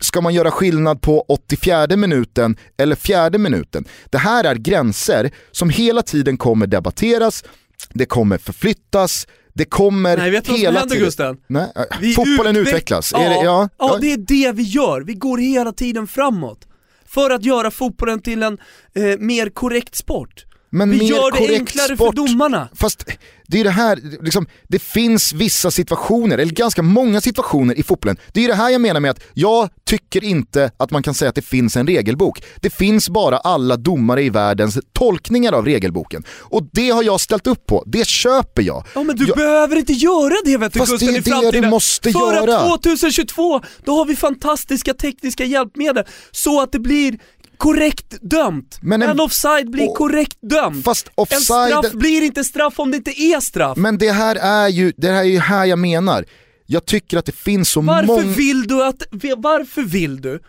Ska 0.00 0.20
man 0.20 0.34
göra 0.34 0.50
skillnad 0.50 1.00
på 1.00 1.24
84 1.28 1.96
minuten 1.96 2.56
eller 2.76 2.96
fjärde 2.96 3.38
minuten? 3.38 3.84
Det 4.10 4.18
här 4.18 4.44
är 4.44 4.54
gränser 4.54 5.30
som 5.52 5.70
hela 5.70 6.02
tiden 6.02 6.36
kommer 6.36 6.66
debatteras, 6.66 7.44
det 7.88 8.06
kommer 8.06 8.38
förflyttas, 8.38 9.26
det 9.56 9.64
kommer 9.64 10.16
Nej, 10.16 10.30
vet 10.30 10.48
hela 10.48 10.78
händer, 10.78 10.94
tiden... 10.94 11.04
Gusten? 11.06 11.36
Nej, 11.46 11.72
Vi 12.00 12.12
fotbollen 12.14 12.56
utveck- 12.56 12.60
utvecklas. 12.60 13.12
Ja, 13.12 13.20
Är 13.20 13.28
det, 13.30 13.44
ja, 13.44 13.68
ja. 13.78 13.98
det 14.00 14.12
är 14.12 14.16
det 14.16 14.52
vi 14.52 14.62
gör. 14.62 15.00
Vi 15.00 15.14
går 15.14 15.38
hela 15.38 15.72
tiden 15.72 16.06
framåt. 16.06 16.66
För 17.06 17.30
att 17.30 17.44
göra 17.44 17.70
fotbollen 17.70 18.22
till 18.22 18.42
en 18.42 18.58
eh, 18.94 19.18
mer 19.18 19.48
korrekt 19.48 19.94
sport. 19.96 20.44
Men 20.76 20.90
vi 20.90 21.04
gör 21.04 21.48
det 21.48 21.54
enklare 21.54 21.96
sport. 21.96 22.14
för 22.14 22.26
domarna. 22.26 22.68
Fast 22.74 23.04
det 23.48 23.60
är 23.60 23.64
det 23.64 23.70
här, 23.70 23.98
liksom, 24.22 24.46
det 24.68 24.78
finns 24.78 25.32
vissa 25.32 25.70
situationer, 25.70 26.38
eller 26.38 26.52
ganska 26.52 26.82
många 26.82 27.20
situationer 27.20 27.78
i 27.78 27.82
fotbollen. 27.82 28.16
Det 28.32 28.44
är 28.44 28.48
det 28.48 28.54
här 28.54 28.70
jag 28.70 28.80
menar 28.80 29.00
med 29.00 29.10
att 29.10 29.20
jag 29.34 29.68
tycker 29.84 30.24
inte 30.24 30.70
att 30.76 30.90
man 30.90 31.02
kan 31.02 31.14
säga 31.14 31.28
att 31.28 31.34
det 31.34 31.42
finns 31.42 31.76
en 31.76 31.86
regelbok. 31.86 32.42
Det 32.60 32.70
finns 32.70 33.08
bara 33.08 33.38
alla 33.38 33.76
domare 33.76 34.22
i 34.22 34.30
världens 34.30 34.78
tolkningar 34.92 35.52
av 35.52 35.64
regelboken. 35.64 36.24
Och 36.40 36.62
det 36.72 36.90
har 36.90 37.02
jag 37.02 37.20
ställt 37.20 37.46
upp 37.46 37.66
på, 37.66 37.84
det 37.86 38.06
köper 38.06 38.62
jag. 38.62 38.84
Ja 38.94 39.02
men 39.02 39.16
du 39.16 39.26
jag 39.26 39.36
behöver 39.36 39.76
inte 39.76 39.92
göra 39.92 40.34
det 40.44 40.56
vet 40.58 40.72
du 40.72 40.78
Fast 40.78 40.92
Gusten 40.92 41.08
det 41.08 41.14
är 41.14 41.18
i 41.18 41.20
det 41.20 41.30
framtiden. 41.30 41.62
du 41.62 41.68
måste 41.68 42.12
För 42.12 42.20
göra. 42.20 42.58
att 42.58 42.82
2022, 42.82 43.60
då 43.84 43.96
har 43.98 44.04
vi 44.04 44.16
fantastiska 44.16 44.94
tekniska 44.94 45.44
hjälpmedel 45.44 46.04
så 46.30 46.62
att 46.62 46.72
det 46.72 46.78
blir 46.78 47.18
korrekt 47.58 48.14
dömt. 48.22 48.78
Men 48.82 49.02
en- 49.02 49.10
en, 49.10 49.20
offside 49.20 49.70
blir 49.70 49.88
och- 49.90 49.96
korrekt 49.96 50.38
dömd. 50.42 50.84
Fast 50.84 51.06
En 51.06 51.12
offside... 51.16 51.68
straff 51.72 51.92
blir 51.92 52.22
inte 52.22 52.44
straff 52.44 52.74
om 52.80 52.90
det 52.90 52.96
inte 52.96 53.20
är 53.22 53.40
straff. 53.40 53.76
Men 53.78 53.98
det 53.98 54.10
här 54.10 54.36
är 54.36 54.68
ju, 54.68 54.92
det 54.96 55.08
här 55.08 55.20
är 55.20 55.22
ju 55.24 55.38
här 55.38 55.64
jag 55.64 55.78
menar. 55.78 56.24
Jag 56.66 56.84
tycker 56.86 57.16
att 57.18 57.26
det 57.26 57.36
finns 57.36 57.68
så 57.70 57.80
Varför 57.80 58.06
många... 58.06 58.22
vill 58.22 58.66
du 58.66 58.84
att, 58.84 59.02
varför 59.36 59.82
vill 59.82 60.20
du 60.20 60.40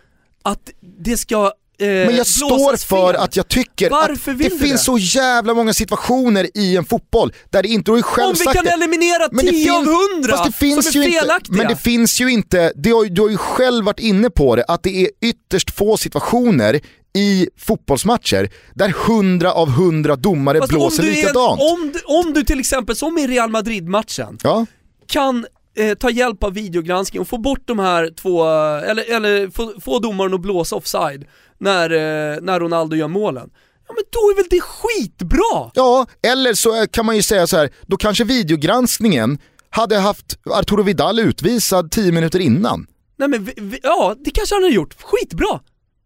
att 0.43 0.69
det 0.99 1.17
ska 1.17 1.51
eh, 1.79 1.87
Men 1.87 2.15
jag 2.15 2.27
står 2.27 2.77
för 2.77 3.13
att 3.13 3.35
jag 3.35 3.47
tycker 3.47 3.89
Varför 3.89 4.31
att 4.31 4.37
det 4.39 4.49
finns 4.49 4.61
det? 4.71 4.77
så 4.77 4.97
jävla 4.97 5.53
många 5.53 5.73
situationer 5.73 6.47
i 6.57 6.77
en 6.77 6.85
fotboll 6.85 7.33
där 7.49 7.63
det 7.63 7.69
inte, 7.69 7.91
ju 7.91 8.01
själv 8.01 8.27
Om 8.29 8.35
vi 8.39 8.45
kan 8.45 8.65
det. 8.65 8.71
eliminera 8.71 9.27
Men 9.31 9.45
det 9.45 9.51
10 9.51 9.71
av 9.71 9.75
finns- 9.83 10.13
100 10.15 10.37
fast 10.37 10.45
det 10.45 10.51
finns 10.57 10.91
som 10.93 11.01
är 11.01 11.05
ju 11.05 11.09
inte, 11.11 11.21
felaktiga. 11.21 11.57
Men 11.57 11.67
det 11.67 11.75
finns 11.75 12.21
ju 12.21 12.31
inte, 12.31 12.71
det 12.75 12.89
har, 12.89 13.05
du 13.05 13.21
har 13.21 13.29
ju 13.29 13.37
själv 13.37 13.85
varit 13.85 13.99
inne 13.99 14.29
på 14.29 14.55
det, 14.55 14.65
att 14.67 14.83
det 14.83 15.01
är 15.05 15.09
ytterst 15.21 15.71
få 15.77 15.97
situationer 15.97 16.79
i 17.17 17.47
fotbollsmatcher 17.59 18.49
där 18.73 18.93
100 19.07 19.51
av 19.53 19.69
100 19.69 20.15
domare 20.15 20.59
Fast 20.59 20.69
blåser 20.71 21.03
om 21.03 21.09
är 21.09 21.11
en- 21.11 21.15
likadant. 21.17 21.61
om, 21.61 21.91
du, 21.93 21.99
om 22.05 22.33
du 22.33 22.43
till 22.43 22.59
exempel, 22.59 22.95
som 22.95 23.17
i 23.17 23.27
Real 23.27 23.49
Madrid-matchen, 23.49 24.37
Ja. 24.43 24.65
kan 25.07 25.45
eh, 25.77 25.93
ta 25.93 26.09
hjälp 26.09 26.43
av 26.43 26.53
videogranskning 26.53 27.21
och 27.21 27.27
få 27.27 27.37
bort 27.37 27.61
de 27.65 27.79
här 27.79 28.09
två, 28.21 28.45
eller, 28.79 29.15
eller 29.15 29.49
få, 29.49 29.73
få 29.81 29.99
domaren 29.99 30.33
att 30.33 30.41
blåsa 30.41 30.75
offside 30.75 31.25
när, 31.59 31.89
eh, 31.89 32.37
när 32.41 32.59
Ronaldo 32.59 32.95
gör 32.95 33.07
målen. 33.07 33.49
Ja 33.87 33.93
men 33.93 34.03
då 34.11 34.19
är 34.19 34.35
väl 34.35 34.45
det 34.49 34.61
skitbra? 34.61 35.71
Ja, 35.73 36.05
eller 36.27 36.53
så 36.53 36.87
kan 36.91 37.05
man 37.05 37.15
ju 37.15 37.21
säga 37.21 37.47
så 37.47 37.57
här, 37.57 37.69
då 37.87 37.97
kanske 37.97 38.23
videogranskningen 38.23 39.37
hade 39.69 39.97
haft 39.97 40.37
Arturo 40.45 40.83
Vidal 40.83 41.19
utvisad 41.19 41.91
10 41.91 42.11
minuter 42.11 42.39
innan. 42.39 42.87
Nej 43.17 43.27
men 43.27 43.45
vi, 43.45 43.79
ja, 43.83 44.15
det 44.25 44.31
kanske 44.31 44.55
han 44.55 44.63
har 44.63 44.69
gjort. 44.69 44.95
Skitbra! 45.03 45.59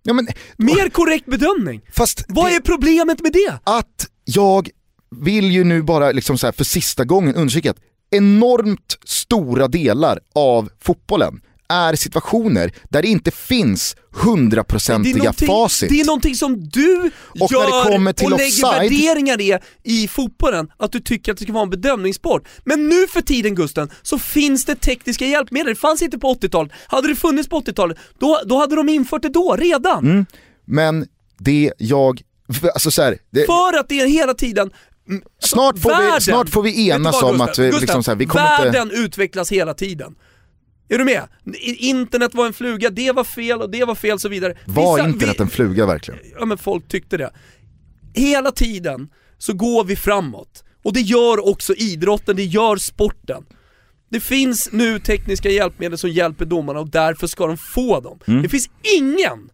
Ja, 0.04 0.14
men, 0.14 0.28
Mer 0.58 0.90
korrekt 0.90 1.26
bedömning. 1.26 1.82
fast 1.94 2.26
Vad 2.28 2.46
det- 2.52 2.56
är 2.56 2.60
problemet 2.60 3.20
med 3.22 3.34
det? 3.34 3.60
att 3.64 4.08
jag 4.26 4.70
vill 5.22 5.52
ju 5.52 5.64
nu 5.64 5.82
bara 5.84 6.12
liksom 6.12 6.38
så 6.38 6.48
här 6.48 6.52
för 6.52 6.64
sista 6.64 7.04
gången 7.06 7.36
understryka 7.36 7.72
att 7.72 7.78
enormt 8.12 8.98
stora 9.06 9.68
delar 9.68 10.20
av 10.36 10.70
fotbollen 10.82 11.42
är 11.72 11.96
situationer 11.96 12.72
där 12.90 13.02
det 13.02 13.08
inte 13.08 13.32
finns 13.32 13.96
hundraprocentiga 14.14 15.34
facit. 15.34 15.90
det 15.90 16.02
är 16.02 16.06
någonting 16.06 16.36
som 16.36 16.70
du 16.70 17.12
Och 17.28 17.52
när 17.52 17.60
gör 17.60 17.86
det 17.86 17.92
kommer 17.94 18.14
till 18.14 18.26
och 18.34 18.40
lägger 18.40 18.64
offside- 18.64 18.80
värderingar 18.90 19.42
i, 19.42 19.58
i 19.84 20.08
fotbollen, 20.08 20.68
att 20.78 20.92
du 20.92 21.00
tycker 21.00 21.32
att 21.32 21.38
det 21.38 21.44
ska 21.44 21.54
vara 21.54 21.64
en 21.64 21.70
bedömningssport. 21.70 22.48
Men 22.64 22.90
nu 22.90 23.08
för 23.08 23.22
tiden 23.22 23.56
Gusten, 23.56 23.90
så 24.02 24.20
finns 24.20 24.66
det 24.66 24.76
tekniska 24.76 25.26
hjälpmedel, 25.26 25.68
det 25.74 25.80
fanns 25.80 26.02
inte 26.02 26.18
på 26.20 26.34
80-talet. 26.34 26.72
Hade 26.88 27.08
det 27.08 27.16
funnits 27.16 27.50
på 27.50 27.60
80-talet, 27.62 27.98
då, 28.20 28.40
då 28.46 28.58
hade 28.58 28.76
de 28.76 28.90
infört 28.90 29.22
det 29.22 29.30
då, 29.30 29.56
redan. 29.56 30.06
Mm. 30.06 30.26
Men 30.66 31.06
det 31.40 31.74
jag, 31.78 32.22
alltså 32.74 32.92
så 32.92 33.02
här, 33.02 33.18
det, 33.32 33.46
För 33.46 33.80
att 33.80 33.90
det 33.90 34.00
är 34.02 34.08
hela 34.08 34.34
tiden 34.34 34.72
snart, 35.40 35.80
får 35.80 35.90
vi, 35.90 35.96
världen- 35.96 36.22
snart 36.22 36.50
får 36.50 36.62
vi 36.64 36.90
enas 36.90 37.24
om 37.24 37.42
att 37.42 37.60
vi, 37.60 37.64
Gustav, 37.66 37.82
liksom 37.82 38.04
så 38.04 38.12
här, 38.12 38.16
vi 38.16 38.26
kommer 38.26 38.52
inte... 38.66 38.80
världen 38.80 38.92
utvecklas 38.92 39.52
hela 39.52 39.74
tiden. 39.74 40.16
Är 40.94 40.98
du 40.98 41.04
med? 41.06 41.28
Internet 41.64 42.34
var 42.34 42.46
en 42.48 42.54
fluga, 42.54 42.90
det 42.90 43.12
var 43.12 43.24
fel 43.24 43.62
och 43.62 43.70
det 43.70 43.86
var 43.86 43.96
fel 43.96 44.14
och 44.14 44.22
så 44.22 44.30
vidare. 44.30 44.58
Var 44.66 44.98
Vissa- 44.98 45.10
internet 45.10 45.36
vi- 45.40 45.44
en 45.44 45.50
fluga 45.50 45.86
verkligen? 45.86 46.20
ja 46.40 46.46
men 46.46 46.58
folk 46.58 46.88
tyckte 46.88 47.18
det. 47.18 47.34
Hela 48.14 48.52
tiden 48.52 49.10
så 49.38 49.54
går 49.54 49.84
vi 49.84 49.96
framåt. 49.96 50.64
Och 50.84 50.94
det 50.94 51.02
gör 51.02 51.48
också 51.50 51.74
idrotten, 51.74 52.36
det 52.36 52.44
gör 52.46 52.76
sporten. 52.76 53.44
Det 54.10 54.20
finns 54.20 54.70
nu 54.72 55.00
tekniska 55.00 55.50
hjälpmedel 55.50 55.98
som 55.98 56.10
hjälper 56.10 56.46
domarna 56.46 56.80
och 56.80 56.90
därför 56.90 57.28
ska 57.28 57.48
de 57.48 57.58
få 57.58 58.00
dem. 58.00 58.20
Det 58.42 58.50
finns 58.50 58.70
ingen 58.98 59.50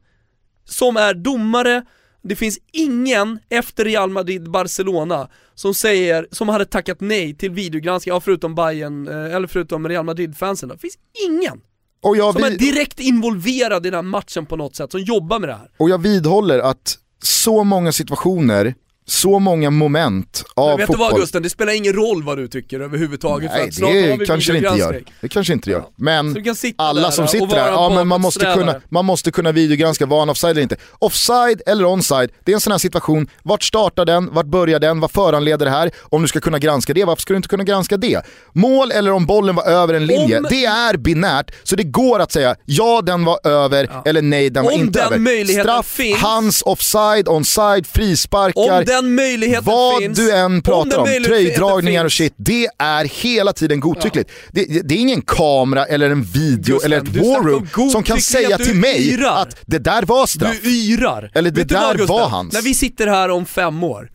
som 0.65 0.97
är 0.97 1.13
domare, 1.13 1.85
det 2.21 2.35
finns 2.35 2.59
ingen 2.71 3.39
efter 3.49 3.85
Real 3.85 4.09
Madrid-Barcelona 4.09 5.29
som 5.55 5.73
säger, 5.73 6.27
som 6.31 6.49
hade 6.49 6.65
tackat 6.65 7.01
nej 7.01 7.35
till 7.35 7.51
videogranskning, 7.51 8.15
ja 8.15 8.19
förutom 8.19 8.55
Bayern, 8.55 9.07
eh, 9.07 9.35
eller 9.35 9.47
förutom 9.47 9.87
Real 9.87 10.05
Madrid-fansen. 10.05 10.69
Det 10.69 10.77
finns 10.77 10.97
ingen 11.27 11.61
Och 12.03 12.17
jag, 12.17 12.33
som 12.33 12.43
är 12.43 12.51
direkt 12.51 12.99
involverad 12.99 13.85
i 13.85 13.89
den 13.89 13.97
här 13.97 14.01
matchen 14.01 14.45
på 14.45 14.55
något 14.55 14.75
sätt, 14.75 14.91
som 14.91 15.01
jobbar 15.01 15.39
med 15.39 15.49
det 15.49 15.55
här. 15.55 15.69
och 15.77 15.89
jag 15.89 15.97
vidhåller 16.01 16.59
att 16.59 16.97
så 17.23 17.63
många 17.63 17.91
situationer 17.91 18.75
så 19.09 19.39
många 19.39 19.69
moment 19.69 20.43
av 20.55 20.67
Men 20.69 20.77
vet 20.77 20.87
fotboll. 20.87 21.07
du 21.07 21.11
vad 21.11 21.21
Gusten, 21.21 21.43
det 21.43 21.49
spelar 21.49 21.73
ingen 21.73 21.93
roll 21.93 22.23
vad 22.23 22.37
du 22.37 22.47
tycker 22.47 22.79
överhuvudtaget 22.79 23.51
för 23.51 23.57
Nej, 23.59 24.01
har 24.01 24.11
vi 24.11 24.17
det 24.17 24.25
kanske 24.25 24.51
det 24.51 24.57
inte 24.57 24.79
gör. 24.79 25.03
Det 25.21 25.29
kanske 25.29 25.53
inte 25.53 25.69
det 25.69 25.71
gör. 25.71 25.79
Ja. 25.79 25.91
Men 25.95 26.45
alla 26.77 27.11
som 27.11 27.27
sitter 27.27 27.47
där, 27.47 27.67
ja 27.67 27.89
men 27.89 28.07
man 28.07 28.21
måste, 28.21 28.53
kunna, 28.55 28.75
man 28.89 29.05
måste 29.05 29.31
kunna 29.31 29.51
videogranska, 29.51 30.05
var 30.05 30.19
han 30.19 30.29
offside 30.29 30.51
eller 30.51 30.61
inte. 30.61 30.75
Offside 30.99 31.61
eller 31.67 31.89
onside, 31.93 32.29
det 32.43 32.51
är 32.51 32.53
en 32.53 32.61
sån 32.61 32.71
här 32.71 32.77
situation, 32.77 33.27
vart 33.43 33.63
startar 33.63 34.05
den, 34.05 34.33
vart 34.33 34.45
börjar 34.45 34.79
den, 34.79 34.99
vad 34.99 35.11
föranleder 35.11 35.65
det 35.65 35.71
här? 35.71 35.91
Om 36.03 36.21
du 36.21 36.27
ska 36.27 36.39
kunna 36.39 36.59
granska 36.59 36.93
det, 36.93 37.05
varför 37.05 37.21
ska 37.21 37.33
du 37.33 37.37
inte 37.37 37.49
kunna 37.49 37.63
granska 37.63 37.97
det? 37.97 38.21
Mål 38.53 38.91
eller 38.91 39.11
om 39.11 39.25
bollen 39.25 39.55
var 39.55 39.63
över 39.63 39.93
en 39.93 40.05
linje, 40.05 40.37
Om- 40.37 40.45
det 40.49 40.65
är 40.65 40.97
binärt, 40.97 41.51
så 41.63 41.75
det 41.75 41.83
går 41.83 42.19
att 42.19 42.31
säga 42.31 42.55
ja 42.65 43.01
den 43.03 43.25
var 43.25 43.39
över 43.47 43.89
Ja. 43.91 44.03
eller 44.05 44.21
nej 44.21 44.49
den 44.49 44.63
var 44.65 44.71
Om 44.73 44.79
inte 44.79 45.09
den 45.09 45.27
över. 45.27 45.61
Straff, 45.61 45.85
finns- 45.87 46.17
hands, 46.19 46.61
offside, 46.61 47.27
onside, 47.27 47.87
frisparkar. 47.87 48.61
Om 48.99 49.05
den 49.05 49.15
möjligheten 49.15 49.65
Vad 49.65 50.01
finns, 50.01 50.17
du 50.17 50.31
än 50.31 50.45
om 50.45 50.61
pratar 50.61 50.97
om, 50.97 51.03
möjligheten 51.03 51.55
tröjdragningar 51.55 52.05
och 52.05 52.11
shit, 52.11 52.33
det 52.37 52.67
är 52.77 53.05
hela 53.05 53.53
tiden 53.53 53.79
godtyckligt. 53.79 54.31
Det, 54.51 54.65
det 54.65 54.95
är 54.95 54.99
ingen 54.99 55.21
kamera 55.21 55.85
eller 55.85 56.09
en 56.09 56.23
video 56.23 56.73
Gusten, 56.73 56.93
eller 56.93 56.97
ett 56.97 57.15
warroom 57.15 57.67
om 57.77 57.89
som 57.89 58.03
kan 58.03 58.21
säga 58.21 58.57
till 58.57 58.75
mig 58.75 59.13
yrar. 59.13 59.41
att 59.41 59.57
det 59.65 59.79
där 59.79 60.03
var 60.03 60.25
straff. 60.25 60.59
Du 60.63 60.69
yrar. 60.69 61.31
Eller 61.33 61.51
det 61.51 61.73
vad, 61.73 61.81
där 61.81 61.93
Gusten? 61.93 62.15
var 62.15 62.29
hans. 62.29 62.53
När 62.53 62.61
vi 62.61 62.73
sitter 62.73 63.07
här 63.07 63.29
om 63.29 63.45
fem 63.45 63.83
år, 63.83 64.09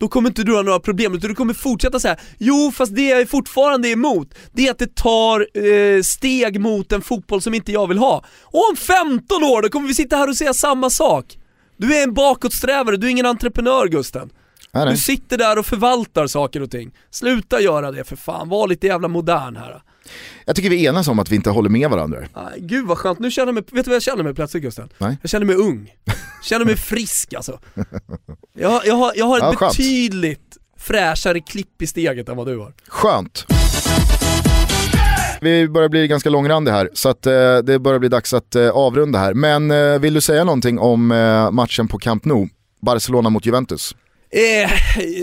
då 0.00 0.08
kommer 0.08 0.28
inte 0.28 0.42
du 0.42 0.54
ha 0.54 0.62
några 0.62 0.80
problem, 0.80 1.14
utan 1.14 1.28
du 1.28 1.34
kommer 1.34 1.54
fortsätta 1.54 2.00
säga 2.00 2.16
Jo 2.38 2.72
fast 2.76 2.96
det 2.96 3.08
jag 3.08 3.20
är 3.20 3.26
fortfarande 3.26 3.88
emot, 3.88 4.34
det 4.52 4.66
är 4.66 4.70
att 4.70 4.78
det 4.78 4.94
tar 4.94 5.46
eh, 5.54 6.02
steg 6.02 6.60
mot 6.60 6.92
en 6.92 7.02
fotboll 7.02 7.42
som 7.42 7.54
inte 7.54 7.72
jag 7.72 7.86
vill 7.86 7.98
ha. 7.98 8.24
Och 8.42 8.70
om 8.70 8.76
15 8.76 9.44
år, 9.44 9.62
då 9.62 9.68
kommer 9.68 9.88
vi 9.88 9.94
sitta 9.94 10.16
här 10.16 10.28
och 10.28 10.36
säga 10.36 10.54
samma 10.54 10.90
sak. 10.90 11.38
Du 11.78 11.96
är 11.96 12.02
en 12.02 12.14
bakåtsträvare, 12.14 12.96
du 12.96 13.06
är 13.06 13.10
ingen 13.10 13.26
entreprenör 13.26 13.88
Gusten. 13.88 14.30
Nej, 14.72 14.84
nej. 14.84 14.94
Du 14.94 15.00
sitter 15.00 15.38
där 15.38 15.58
och 15.58 15.66
förvaltar 15.66 16.26
saker 16.26 16.62
och 16.62 16.70
ting. 16.70 16.90
Sluta 17.10 17.60
göra 17.60 17.90
det 17.92 18.04
för 18.04 18.16
fan, 18.16 18.48
var 18.48 18.68
lite 18.68 18.86
jävla 18.86 19.08
modern 19.08 19.56
här. 19.56 19.82
Jag 20.44 20.56
tycker 20.56 20.70
vi 20.70 20.86
enas 20.86 21.08
om 21.08 21.18
att 21.18 21.30
vi 21.30 21.36
inte 21.36 21.50
håller 21.50 21.70
med 21.70 21.90
varandra. 21.90 22.18
Aj, 22.32 22.60
gud 22.60 22.86
vad 22.86 22.98
skönt, 22.98 23.18
nu 23.18 23.30
känner 23.30 23.46
jag 23.46 23.54
mig, 23.54 23.64
vet 23.72 23.84
du 23.84 23.88
vad 23.90 23.94
jag 23.94 24.02
känner 24.02 24.24
mig 24.24 24.34
plötsligt 24.34 24.62
Gusten? 24.62 24.88
Nej. 24.98 25.18
Jag 25.22 25.30
känner 25.30 25.46
mig 25.46 25.56
ung. 25.56 25.90
känner 26.42 26.64
mig 26.64 26.76
frisk 26.76 27.34
alltså. 27.34 27.60
Jag, 28.58 28.86
jag 28.86 28.94
har, 28.94 29.12
jag 29.16 29.26
har 29.26 29.36
ett 29.38 29.56
Ja, 29.60 29.68
betydligt 29.68 30.56
fräschare 30.78 31.40
klipp 31.40 31.82
i 31.82 31.86
steget 31.86 32.28
än 32.28 32.36
vad 32.36 32.46
du 32.46 32.58
har. 32.58 32.72
Skönt. 32.88 33.46
Vi 35.40 35.68
börjar 35.68 35.88
bli 35.88 36.08
ganska 36.08 36.30
långrandiga 36.30 36.74
här, 36.74 36.90
så 36.92 37.08
att, 37.08 37.26
eh, 37.26 37.58
det 37.58 37.78
börjar 37.78 37.98
bli 37.98 38.08
dags 38.08 38.34
att 38.34 38.54
eh, 38.54 38.68
avrunda 38.70 39.18
här. 39.18 39.34
Men 39.34 39.70
eh, 39.70 39.98
vill 39.98 40.14
du 40.14 40.20
säga 40.20 40.44
någonting 40.44 40.78
om 40.78 41.12
eh, 41.12 41.50
matchen 41.50 41.88
på 41.88 41.98
Camp 41.98 42.24
Nou? 42.24 42.48
Barcelona 42.80 43.30
mot 43.30 43.46
Juventus. 43.46 43.94
Eh, 44.30 44.70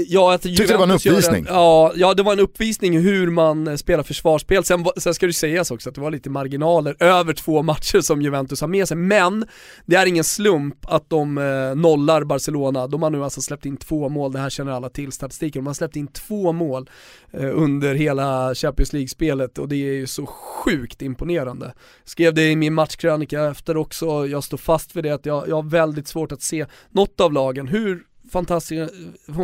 ja, 0.08 0.34
att 0.34 0.42
Tyckte 0.42 0.68
det 0.68 0.78
var 0.78 0.84
en 0.84 0.92
uppvisning? 0.92 1.46
ja, 1.50 1.92
ja, 1.96 2.14
det 2.14 2.24
var 2.24 2.34
en 2.34 2.40
uppvisning 2.40 3.00
hur 3.00 3.30
man 3.30 3.68
eh, 3.68 3.76
spelar 3.76 4.04
försvarsspel. 4.04 4.64
Sen, 4.64 4.86
sen 4.98 5.14
ska 5.14 5.28
det 5.28 5.34
sägas 5.34 5.72
också 5.72 5.90
att 5.90 5.96
det 5.96 6.02
var 6.02 6.12
lite 6.12 6.30
marginaler 6.30 6.96
över 7.00 7.34
två 7.34 7.64
matcher 7.64 8.02
som 8.02 8.22
Juventus 8.22 8.62
har 8.62 8.68
med 8.68 8.88
sig. 8.88 8.98
Men 8.98 9.46
det 9.86 9.96
är 9.96 10.06
ingen 10.06 10.24
slump 10.24 10.76
att 10.82 11.10
de 11.10 11.38
eh, 11.38 11.76
nollar 11.76 12.24
Barcelona. 12.24 12.88
De 12.88 13.04
har 13.04 13.10
nu 13.10 13.24
alltså 13.24 13.42
släppt 13.42 13.66
in 13.66 13.78
två 13.78 14.10
mål, 14.10 14.32
det 14.32 14.40
här 14.40 14.50
känner 14.50 14.72
alla 14.72 14.90
till 14.90 15.12
statistiken. 15.12 15.64
De 15.64 15.68
har 15.68 15.74
släppt 15.74 15.96
in 15.96 16.08
två 16.08 16.52
mål 16.52 16.90
eh, 17.32 17.50
under 17.54 17.96
hela 17.96 18.56
Champions 18.56 18.94
League-spelet 18.94 19.58
och 19.58 19.70
det 19.70 19.76
är 19.76 19.94
ju 19.94 20.08
så 20.08 20.26
sjukt 20.26 21.02
imponerande. 21.02 21.74
Skrev 22.04 22.34
det 22.34 22.52
i 22.52 22.56
min 22.56 22.74
matchkrönika 22.74 23.44
efter 23.44 23.78
också, 23.78 24.28
jag 24.28 24.44
står 24.44 24.58
fast 24.58 24.96
vid 24.96 25.04
det 25.04 25.12
att 25.12 25.26
jag, 25.26 25.50
jag 25.50 25.56
har 25.56 25.70
väldigt 25.70 26.08
svårt 26.08 26.32
att 26.32 26.42
se 26.42 26.66
något 26.92 27.22
av 27.22 27.34
lagen, 27.34 27.68
hur 27.68 28.04
fantastiska, 28.32 28.90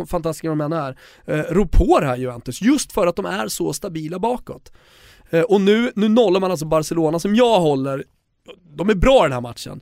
fantastiska 0.06 0.48
de 0.48 0.60
än 0.60 0.72
är, 0.72 0.98
eh, 1.24 1.38
rå 1.38 1.66
på 1.66 2.00
det 2.00 2.06
här 2.06 2.16
Juventus, 2.16 2.62
just 2.62 2.92
för 2.92 3.06
att 3.06 3.16
de 3.16 3.26
är 3.26 3.48
så 3.48 3.72
stabila 3.72 4.18
bakåt. 4.18 4.72
Eh, 5.30 5.42
och 5.42 5.60
nu, 5.60 5.92
nu 5.94 6.08
nollar 6.08 6.40
man 6.40 6.50
alltså 6.50 6.66
Barcelona 6.66 7.18
som 7.18 7.34
jag 7.34 7.60
håller, 7.60 8.04
de 8.76 8.90
är 8.90 8.94
bra 8.94 9.20
i 9.20 9.22
den 9.22 9.32
här 9.32 9.40
matchen. 9.40 9.80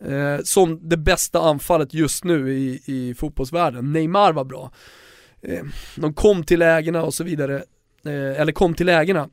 Eh, 0.00 0.42
som 0.44 0.88
det 0.88 0.96
bästa 0.96 1.40
anfallet 1.40 1.94
just 1.94 2.24
nu 2.24 2.52
i, 2.52 2.82
i 2.84 3.14
fotbollsvärlden. 3.14 3.92
Neymar 3.92 4.32
var 4.32 4.44
bra. 4.44 4.70
Eh, 5.42 5.64
de 5.96 6.14
kom 6.14 6.44
till 6.44 6.58
lägena 6.58 7.02
och 7.02 7.14
så 7.14 7.24
vidare, 7.24 7.56
eh, 8.04 8.40
eller 8.40 8.52
kom 8.52 8.74
till 8.74 8.86
lägena. 8.86 9.28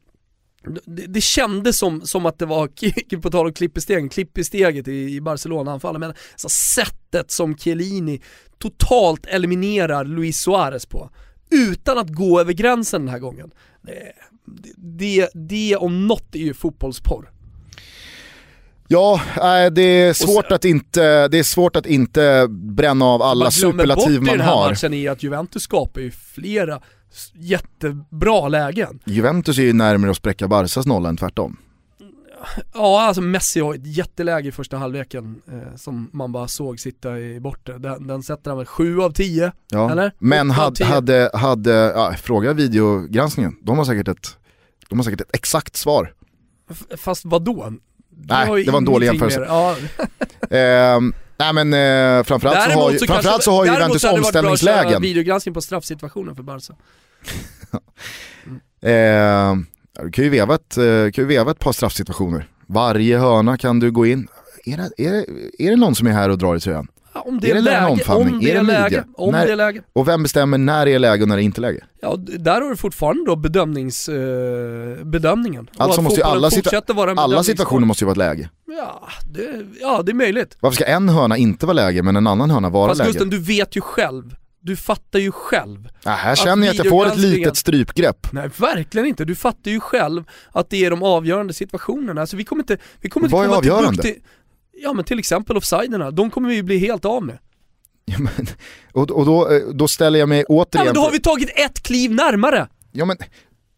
Det, 0.86 1.07
det 1.07 1.22
kändes 1.22 1.78
som, 1.78 2.01
som 2.01 2.26
att 2.26 2.39
det 2.39 2.45
var, 2.45 2.70
på 3.22 3.30
tal 3.30 3.45
om 3.45 3.53
klipp 3.53 3.78
i 3.78 3.82
stegen, 3.82 4.09
klipp 4.09 4.38
i 4.38 4.43
steget 4.43 4.88
i, 4.88 5.16
i 5.16 5.22
Barcelona-anfallet, 5.22 5.99
men 5.99 6.14
alltså 6.32 6.49
sättet 6.49 7.32
som 7.32 7.57
Chiellini 7.57 8.22
totalt 8.59 9.26
eliminerar 9.26 10.05
Luis 10.05 10.41
Suarez 10.41 10.86
på, 10.86 11.09
utan 11.51 11.97
att 11.97 12.09
gå 12.09 12.39
över 12.39 12.53
gränsen 12.53 13.01
den 13.01 13.09
här 13.09 13.20
gången. 13.20 13.51
Det, 13.82 14.12
det, 14.78 15.30
det 15.34 15.76
om 15.76 16.07
något 16.07 16.36
är 16.36 16.39
ju 16.39 16.53
fotbollsporr. 16.53 17.32
Ja, 18.88 19.22
det, 19.72 19.82
är 19.82 20.14
svårt 20.14 20.45
sen- 20.45 20.55
att 20.55 20.66
inte, 20.66 21.28
det 21.28 21.39
är 21.39 21.43
svårt 21.43 21.76
att 21.76 21.86
inte 21.86 22.47
bränna 22.49 23.05
av 23.05 23.22
alla 23.22 23.45
man 23.45 23.51
glömmer 23.51 23.74
bort 23.74 24.03
superlativ 24.03 24.16
i 24.16 24.20
man 24.20 24.38
den 24.38 24.41
här 24.41 24.53
har. 24.53 24.70
matchen 24.70 24.93
är 24.93 25.12
att 25.12 25.24
Juventus 25.24 25.64
skapar 25.64 26.01
ju 26.01 26.12
flera 26.12 26.82
jättebra 27.34 28.47
lägen. 28.47 28.99
Juventus 29.05 29.57
är 29.57 29.64
ju 29.64 29.74
närmare 29.74 30.12
att 30.12 30.18
spräcka 30.18 30.47
Barcas 30.47 30.86
nolla 30.86 31.09
än 31.09 31.18
tvärtom. 31.18 31.57
Ja, 32.74 33.01
alltså 33.01 33.22
Messi 33.22 33.59
har 33.59 33.74
ett 33.76 33.86
jätteläge 33.97 34.49
i 34.49 34.51
första 34.51 34.78
halvleken 34.78 35.41
eh, 35.51 35.76
som 35.76 36.09
man 36.14 36.32
bara 36.32 36.47
såg 36.47 36.80
sitta 36.80 37.20
i 37.20 37.39
bortre. 37.39 37.78
Den, 37.78 38.07
den 38.07 38.24
sätter 38.24 38.51
han 38.51 38.57
väl 38.57 38.68
7 38.68 39.01
av 39.01 39.12
10, 39.12 39.51
Ja. 39.72 39.91
eller? 39.91 40.12
Men 40.20 40.49
hade, 40.51 40.76
10. 40.76 40.86
hade, 40.86 41.30
hade 41.34 41.72
ja, 41.72 42.14
fråga 42.14 42.53
videogranskningen, 42.53 43.55
de 43.64 43.78
har 43.78 43.86
säkert 43.86 44.07
ett, 44.07 44.38
de 44.89 44.99
har 44.99 45.03
säkert 45.03 45.22
ett 45.22 45.36
exakt 45.36 45.76
svar. 45.76 46.14
F- 46.72 46.84
Fast 46.99 47.26
vad 47.26 47.43
då? 47.43 47.74
Nej, 48.28 48.64
det 48.66 48.72
var 48.72 48.78
en 48.78 48.86
dålig 48.86 49.07
jämförelse. 49.07 49.45
Ja. 49.47 49.76
Ehm, 50.57 51.14
nej 51.42 51.54
men 51.66 51.74
eh, 51.74 52.24
framförallt, 52.24 52.72
så 52.74 52.80
har, 52.80 52.92
ju- 52.92 52.98
framförallt 52.98 53.26
kanske- 53.26 53.42
så 53.44 53.52
har 53.52 53.66
ju 53.66 53.72
däremot 53.72 53.80
Juventus 53.82 54.02
så 54.02 54.08
hade 54.08 54.18
det 54.18 54.24
varit 54.24 54.34
bra 54.34 54.39
att 54.54 54.60
köra 54.60 54.72
omställningslägen. 54.74 55.02
videogranskning 55.02 55.54
på 55.54 55.62
straffsituationen 55.62 56.36
för 56.36 56.44
Barca. 56.44 56.74
Ehm, 58.82 59.66
ja, 59.98 60.04
du 60.04 60.12
kan 60.12 60.24
ju, 60.24 60.30
veva 60.30 60.56
ett, 60.56 60.78
eh, 60.78 60.84
kan 60.84 61.12
ju 61.24 61.26
veva 61.26 61.52
ett 61.52 61.60
par 61.60 61.72
straffsituationer. 61.72 62.48
Varje 62.68 63.18
hörna 63.18 63.58
kan 63.58 63.80
du 63.80 63.92
gå 63.92 64.06
in. 64.06 64.28
Är 64.66 64.78
det, 64.78 65.06
är, 65.08 65.12
det, 65.12 65.26
är 65.66 65.70
det 65.70 65.76
någon 65.78 65.96
som 65.96 66.08
är 66.08 66.12
här 66.12 66.30
och 66.30 66.38
drar 66.38 66.56
i 66.56 66.60
tröjan? 66.60 66.88
Om 67.14 67.39
det 67.39 67.47
Är 67.47 67.51
är, 67.51 67.55
det 67.55 67.62
läge, 67.62 67.86
omfamning? 67.86 68.34
om 68.34 68.39
det 68.39 68.51
Är 68.51 68.55
är, 68.59 68.64
läge, 68.64 69.03
om 69.16 69.32
När- 69.32 69.45
det 69.45 69.51
är 69.51 69.55
läge. 69.55 69.82
Och 69.93 70.07
vem 70.07 70.24
bestämmer 70.24 70.57
när 70.57 70.86
det 70.86 70.91
är 70.91 70.99
läge 70.99 71.24
och 71.24 71.30
när 71.30 71.36
det 71.38 71.43
inte 71.43 71.59
är 71.59 71.62
läge? 71.62 71.84
Ja, 72.01 72.16
där 72.18 72.62
har 72.62 72.70
du 72.70 72.76
fortfarande 72.76 73.26
då 73.26 73.36
bedömnings, 73.36 74.09
eh, 74.09 75.03
bedömningen. 75.05 75.70
Alltså 75.78 76.01
måste 76.01 76.20
ju 76.20 76.24
alla 76.26 76.49
situa- 76.49 76.93
vara 76.93 77.12
Alla 77.22 77.43
situationer 77.43 77.88
måste 77.88 78.03
ju 78.03 78.05
vara 78.05 78.12
ett 78.14 78.18
läge. 78.18 78.49
Ja 78.78 79.07
det, 79.34 79.66
ja, 79.82 80.01
det 80.03 80.12
är 80.12 80.14
möjligt. 80.14 80.57
Varför 80.59 80.76
ska 80.76 80.86
en 80.86 81.09
hörna 81.09 81.38
inte 81.38 81.66
vara 81.66 81.74
läge 81.74 82.03
men 82.03 82.16
en 82.16 82.28
annan 82.28 82.49
hörna 82.49 82.70
vara 82.70 82.88
Fast 82.89 82.99
läge? 82.99 83.12
Gusten, 83.12 83.30
du 83.30 83.39
vet 83.39 83.76
ju 83.78 83.82
själv. 83.82 84.36
Du 84.64 84.76
fattar 84.76 85.20
ju 85.20 85.32
själv. 85.32 85.89
Ja, 86.03 86.12
här 86.12 86.36
känner 86.36 86.68
jag 86.68 86.72
att 86.74 86.78
jag 86.78 86.89
får 86.89 87.07
ett 87.07 87.18
litet 87.18 87.57
strypgrepp. 87.57 88.28
Nej, 88.32 88.49
verkligen 88.57 89.07
inte. 89.07 89.26
Du 89.26 89.36
fattar 89.36 89.72
ju 89.72 89.80
själv 89.80 90.24
att 90.51 90.70
det 90.70 90.86
är 90.86 90.89
de 90.89 91.03
avgörande 91.03 91.53
situationerna. 91.53 92.22
Alltså 92.22 92.36
vi 92.38 92.43
kommer 92.43 92.64
inte, 92.64 92.78
vi 93.01 93.09
kommer 93.09 93.28
inte 93.28 93.36
Vad 93.36 93.45
är 93.45 93.49
komma 93.49 93.62
till 93.62 93.72
avgörande? 93.72 94.07
i- 94.09 94.22
Ja 94.84 94.94
men 94.94 95.06
till 95.06 95.20
exempel 95.20 95.58
offsiderna, 95.58 96.12
de 96.12 96.32
kommer 96.32 96.50
vi 96.50 96.56
ju 96.56 96.64
bli 96.64 96.78
helt 96.78 97.06
av 97.06 97.24
med. 97.24 97.38
Ja, 98.06 98.18
men, 98.20 98.48
och 98.94 99.12
och 99.12 99.26
då, 99.26 99.52
eh, 99.52 99.62
då 99.74 99.88
ställer 99.88 100.20
jag 100.20 100.30
mig 100.30 100.40
Ja 100.40 100.46
återigen... 100.48 100.86
men 100.86 100.96
då 100.96 101.02
har 101.02 101.12
vi 101.12 101.20
tagit 101.20 101.50
ett 101.56 101.84
kliv 101.84 102.12
närmare 102.12 102.68
ja, 102.92 103.06
men, 103.06 103.18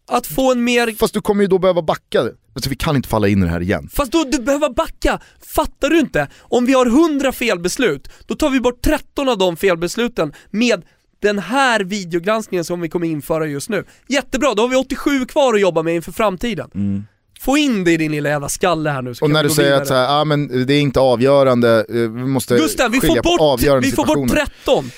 att 0.07 0.27
få 0.27 0.51
en 0.51 0.63
mer 0.63 0.91
fast 0.91 1.13
du 1.13 1.21
kommer 1.21 1.41
ju 1.41 1.47
då 1.47 1.59
behöva 1.59 1.81
backa. 1.81 2.21
Alltså, 2.55 2.69
vi 2.69 2.75
kan 2.75 2.95
inte 2.95 3.09
falla 3.09 3.27
in 3.27 3.43
i 3.43 3.45
det 3.45 3.51
här 3.51 3.61
igen. 3.61 3.89
Fast 3.93 4.11
då, 4.11 4.23
du 4.23 4.39
behöver 4.39 4.69
backa, 4.69 5.19
fattar 5.55 5.89
du 5.89 5.99
inte? 5.99 6.27
Om 6.39 6.65
vi 6.65 6.73
har 6.73 6.85
100 6.85 7.31
felbeslut, 7.31 8.09
då 8.25 8.35
tar 8.35 8.49
vi 8.49 8.59
bort 8.59 8.81
13 8.81 9.29
av 9.29 9.37
de 9.37 9.57
felbesluten 9.57 10.33
med 10.49 10.83
den 11.19 11.39
här 11.39 11.79
videogranskningen 11.79 12.65
som 12.65 12.81
vi 12.81 12.89
kommer 12.89 13.07
införa 13.07 13.45
just 13.45 13.69
nu. 13.69 13.85
Jättebra, 14.07 14.53
då 14.53 14.63
har 14.63 14.69
vi 14.69 14.75
87 14.75 15.25
kvar 15.25 15.53
att 15.53 15.61
jobba 15.61 15.83
med 15.83 15.95
inför 15.95 16.11
framtiden. 16.11 16.69
Få 17.43 17.57
in 17.57 17.83
det 17.83 17.91
i 17.91 17.97
din 17.97 18.11
lilla 18.11 18.29
jävla 18.29 18.49
skalle 18.49 18.89
här 18.89 19.01
nu 19.01 19.15
så 19.15 19.25
Och 19.25 19.31
när 19.31 19.43
du 19.43 19.49
säger 19.49 19.73
att 19.81 19.87
så 19.87 19.93
här, 19.93 20.21
ah, 20.21 20.25
men 20.25 20.65
det 20.65 20.73
är 20.73 20.81
inte 20.81 20.99
avgörande, 20.99 21.85
eh, 21.89 21.95
vi 21.95 22.07
måste 22.09 22.55
Gusten, 22.57 22.91
vi 22.91 22.99
skilja 22.99 23.15
får, 23.15 23.21
på 23.23 23.29
bort, 23.29 23.41
avgörande 23.59 23.87
vi 23.87 23.91
får 23.91 24.05
bort 24.05 24.29
situationer. 24.29 24.45
13! 24.65 24.91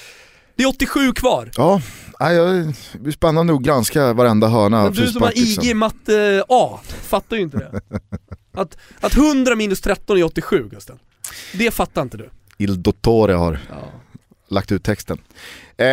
Det 0.56 0.64
är 0.64 0.68
87 0.68 1.12
kvar. 1.14 1.52
Ja, 1.58 1.82
det 2.20 2.74
blir 3.00 3.12
spännande 3.12 3.54
att 3.54 3.62
granska 3.62 4.14
varenda 4.14 4.48
hörna 4.48 4.84
Men 4.84 4.94
du 4.94 5.08
som 5.08 5.22
har. 5.22 5.32
IG 5.36 5.76
matte 5.76 6.44
A, 6.50 6.80
fattar 7.02 7.36
ju 7.38 7.42
inte 7.44 7.58
det. 7.58 7.82
Att, 8.62 8.78
att 9.00 9.16
100 9.18 9.56
minus 9.56 9.82
13 9.82 10.18
är 10.18 10.24
87 10.24 10.70
Gusten. 10.72 11.00
Det 11.54 11.72
fattar 11.72 12.02
inte 12.02 12.18
du. 12.18 12.30
Il 12.58 12.84
Dottore 12.84 13.34
har 13.34 13.60
Ja. 13.70 13.76
lagt 14.50 14.72
ut 14.72 14.84
texten. 14.84 15.18
Eh, 15.78 15.86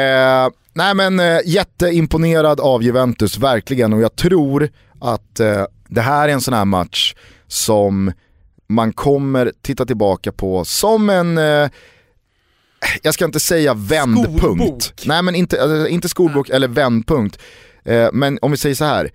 nej 0.73 0.95
men 0.95 1.21
eh, 1.21 1.39
jätteimponerad 1.45 2.61
av 2.61 2.83
Juventus, 2.83 3.39
verkligen. 3.39 3.93
Och 3.93 4.01
jag 4.01 4.17
tror 4.17 4.69
att 5.01 5.41
eh, 5.41 5.65
det 5.95 6.01
här 6.01 6.29
är 6.29 6.33
en 6.33 6.41
sån 6.41 6.55
här 6.55 6.65
match 6.65 7.15
som 7.47 8.13
man 8.69 8.93
kommer 8.93 9.53
titta 9.63 9.87
tillbaka 9.87 10.33
på 10.33 10.65
som 10.65 11.11
en, 11.11 11.39
eh, 11.39 11.71
jag 13.03 13.15
ska 13.15 13.25
inte 13.25 13.41
säga 13.41 13.75
vändpunkt. 13.75 14.39
Skolbok. 14.41 15.07
Nej 15.07 15.23
men 15.23 15.35
inte, 15.35 15.63
alltså, 15.63 15.89
inte 15.89 16.09
skolbok 16.09 16.49
eller 16.49 16.69
vändpunkt. 16.69 17.39
Eh, 17.85 18.09
men 18.13 18.39
om 18.43 18.51
vi 18.51 18.57
säger 18.57 18.75
så 18.75 18.85
här. 18.85 19.11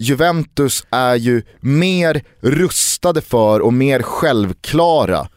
Juventus 0.00 0.86
är 0.90 1.14
ju 1.14 1.42
mer 1.60 2.22
rustade 2.40 3.20
för 3.20 3.60
och 3.60 3.72
mer 3.72 4.02
självklara 4.02 5.28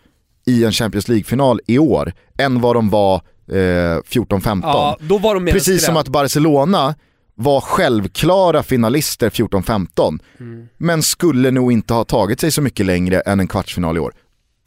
i 0.45 0.63
en 0.63 0.71
Champions 0.71 1.07
League-final 1.07 1.61
i 1.67 1.79
år 1.79 2.13
än 2.37 2.61
vad 2.61 2.75
de 2.75 2.89
var 2.89 3.15
eh, 3.51 3.55
14-15. 3.55 4.59
Ja, 4.63 4.97
Precis 5.53 5.85
som 5.85 5.97
att 5.97 6.07
Barcelona 6.07 6.95
var 7.43 7.61
självklara 7.61 8.63
finalister 8.63 9.29
14-15, 9.29 10.19
Mm. 10.39 10.67
men 10.77 11.03
skulle 11.03 11.51
nog 11.51 11.71
inte 11.71 11.93
ha 11.93 12.03
tagit 12.03 12.39
sig 12.39 12.51
så 12.51 12.61
mycket 12.61 12.85
längre 12.85 13.19
än 13.19 13.39
en 13.39 13.47
kvartsfinal 13.47 13.97
i 13.97 13.99
år. 13.99 14.13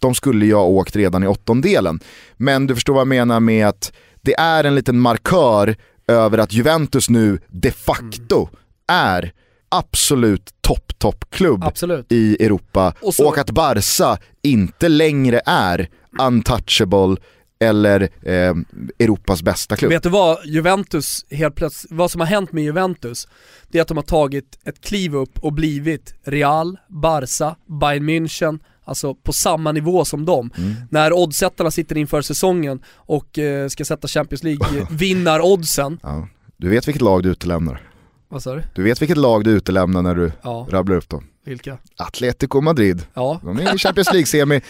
De 0.00 0.14
skulle 0.14 0.46
ju 0.46 0.54
ha 0.54 0.62
åkt 0.64 0.96
redan 0.96 1.24
i 1.24 1.26
åttondelen. 1.26 2.00
Men 2.36 2.66
du 2.66 2.74
förstår 2.74 2.94
vad 2.94 3.00
jag 3.00 3.08
menar 3.08 3.40
med 3.40 3.68
att 3.68 3.92
det 4.22 4.34
är 4.34 4.64
en 4.64 4.74
liten 4.74 4.98
markör 5.00 5.76
över 6.08 6.38
att 6.38 6.52
Juventus 6.52 7.10
nu 7.10 7.38
de 7.48 7.70
facto 7.70 8.48
är 8.88 9.32
absolut 9.68 10.50
topp, 10.60 10.98
topp 10.98 11.24
klubb 11.30 11.64
Absolut. 11.64 12.06
i 12.12 12.44
Europa 12.44 12.94
och, 13.00 13.06
Och 13.08 13.14
så- 13.14 13.32
att 13.34 13.50
Barca 13.50 14.18
inte 14.42 14.88
längre 14.88 15.40
är 15.46 15.88
untouchable 16.20 17.16
eller 17.64 18.00
eh, 18.22 18.54
Europas 18.98 19.42
bästa 19.42 19.76
klubb. 19.76 19.92
Vet 19.92 20.02
du 20.02 20.08
vad 20.08 20.38
Juventus 20.44 21.26
helt 21.30 21.54
plötsligt, 21.54 21.92
vad 21.92 22.10
som 22.10 22.20
har 22.20 22.28
hänt 22.28 22.52
med 22.52 22.64
Juventus, 22.64 23.28
det 23.68 23.78
är 23.78 23.82
att 23.82 23.88
de 23.88 23.96
har 23.96 24.04
tagit 24.04 24.58
ett 24.64 24.80
kliv 24.80 25.14
upp 25.16 25.38
och 25.38 25.52
blivit 25.52 26.14
Real, 26.24 26.78
Barca, 26.88 27.56
Bayern 27.80 28.08
München, 28.08 28.58
alltså 28.84 29.14
på 29.14 29.32
samma 29.32 29.72
nivå 29.72 30.04
som 30.04 30.24
dem. 30.24 30.50
Mm. 30.58 30.74
När 30.90 31.12
oddsättarna 31.12 31.70
sitter 31.70 31.96
inför 31.96 32.22
säsongen 32.22 32.82
och 32.94 33.38
eh, 33.38 33.68
ska 33.68 33.84
sätta 33.84 34.08
Champions 34.08 34.42
League-vinnar-oddsen, 34.42 35.98
Ja. 36.02 36.28
Du 36.56 36.68
vet 36.68 36.88
vilket 36.88 37.02
lag 37.02 37.22
du 37.22 37.28
utelämnar. 37.28 37.80
vad 38.28 38.42
sa 38.42 38.54
du? 38.54 38.62
Du 38.74 38.82
vet 38.82 39.02
vilket 39.02 39.16
lag 39.16 39.44
du 39.44 39.50
utelämnar 39.50 40.02
när 40.02 40.14
du 40.14 40.32
Ja, 40.42 40.66
rabblar 40.70 40.96
upp 40.96 41.08
dem. 41.08 41.24
Vilka? 41.44 41.78
Atletico 41.96 42.60
Madrid. 42.60 43.02
Ja. 43.14 43.40
De 43.44 43.58
är 43.58 43.74
i 43.74 43.78
Champions 43.78 44.12
League-semi. 44.12 44.54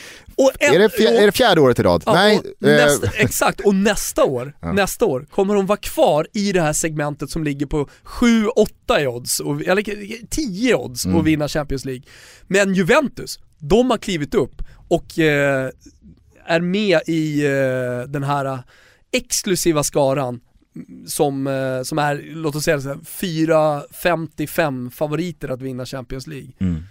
Är, 0.59 0.79
det 0.79 0.89
fjär, 0.89 1.13
är 1.23 1.27
det 1.27 1.33
fjärde 1.33 1.61
året 1.61 1.79
i 1.79 1.83
rad? 1.83 2.03
Ja, 2.07 2.13
Nej. 2.13 2.39
och 2.61 2.69
eh, 2.69 2.85
nästa, 2.87 3.07
exakt, 3.17 3.61
och 3.61 3.75
nästa 3.75 4.25
år, 4.25 4.57
Ja. 4.61 4.73
nästa 4.73 5.05
år 5.05 5.27
kommer 5.31 5.55
de 5.55 5.67
vara 5.67 5.79
kvar 5.79 6.27
i 6.33 6.53
det 6.53 6.61
här 6.61 6.73
segmentet 6.73 7.31
som 7.31 7.45
ligger 7.45 7.67
på 7.67 7.89
7-8 8.05 9.01
i 9.01 9.07
odds, 9.07 9.41
och, 9.41 9.63
eller 9.63 9.83
10 10.31 10.71
i 10.71 10.75
odds 10.75 11.05
Mm. 11.05 11.17
och 11.17 11.27
vinna 11.27 11.49
Champions 11.49 11.85
League. 11.85 12.03
Men 12.47 12.75
Juventus, 12.75 13.39
de 13.59 13.91
har 13.91 13.99
klivit 13.99 14.35
upp 14.35 14.63
och 14.89 15.19
eh, 15.19 15.71
är 16.47 16.61
med 16.61 17.01
i 17.07 17.45
eh, 17.47 18.09
den 18.09 18.23
här 18.23 18.63
exklusiva 19.13 19.83
skaran 19.83 20.41
som, 21.07 21.47
eh, 21.47 21.83
som 21.83 21.99
är, 21.99 22.23
låt 22.35 22.57
oss 22.57 22.65
säga 22.65 22.81
så 22.81 22.89
här, 22.89 22.97
4-55 22.97 24.91
favoriter 24.91 25.49
att 25.49 25.63
vinna 25.63 25.87
Champions 25.87 26.27
League. 26.27 26.53
mm. 26.59 26.83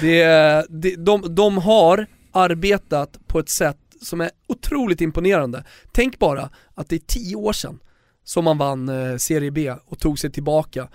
Det, 0.00 0.24
det, 0.68 0.96
de, 0.96 1.34
de 1.34 1.58
har 1.58 2.06
arbetat 2.32 3.18
på 3.26 3.38
ett 3.38 3.48
sätt 3.48 3.78
som 4.02 4.20
är 4.20 4.30
otroligt 4.46 5.00
imponerande. 5.00 5.64
Tänk 5.92 6.18
bara 6.18 6.50
att 6.74 6.88
det 6.88 6.96
är 6.96 7.00
tio 7.06 7.36
år 7.36 7.52
sedan 7.52 7.78
som 8.24 8.44
man 8.44 8.58
vann 8.58 8.88
eh, 8.88 9.16
Serie 9.16 9.50
B 9.50 9.74
och 9.84 9.98
tog 9.98 10.18
sig 10.18 10.32
tillbaka. 10.32 10.88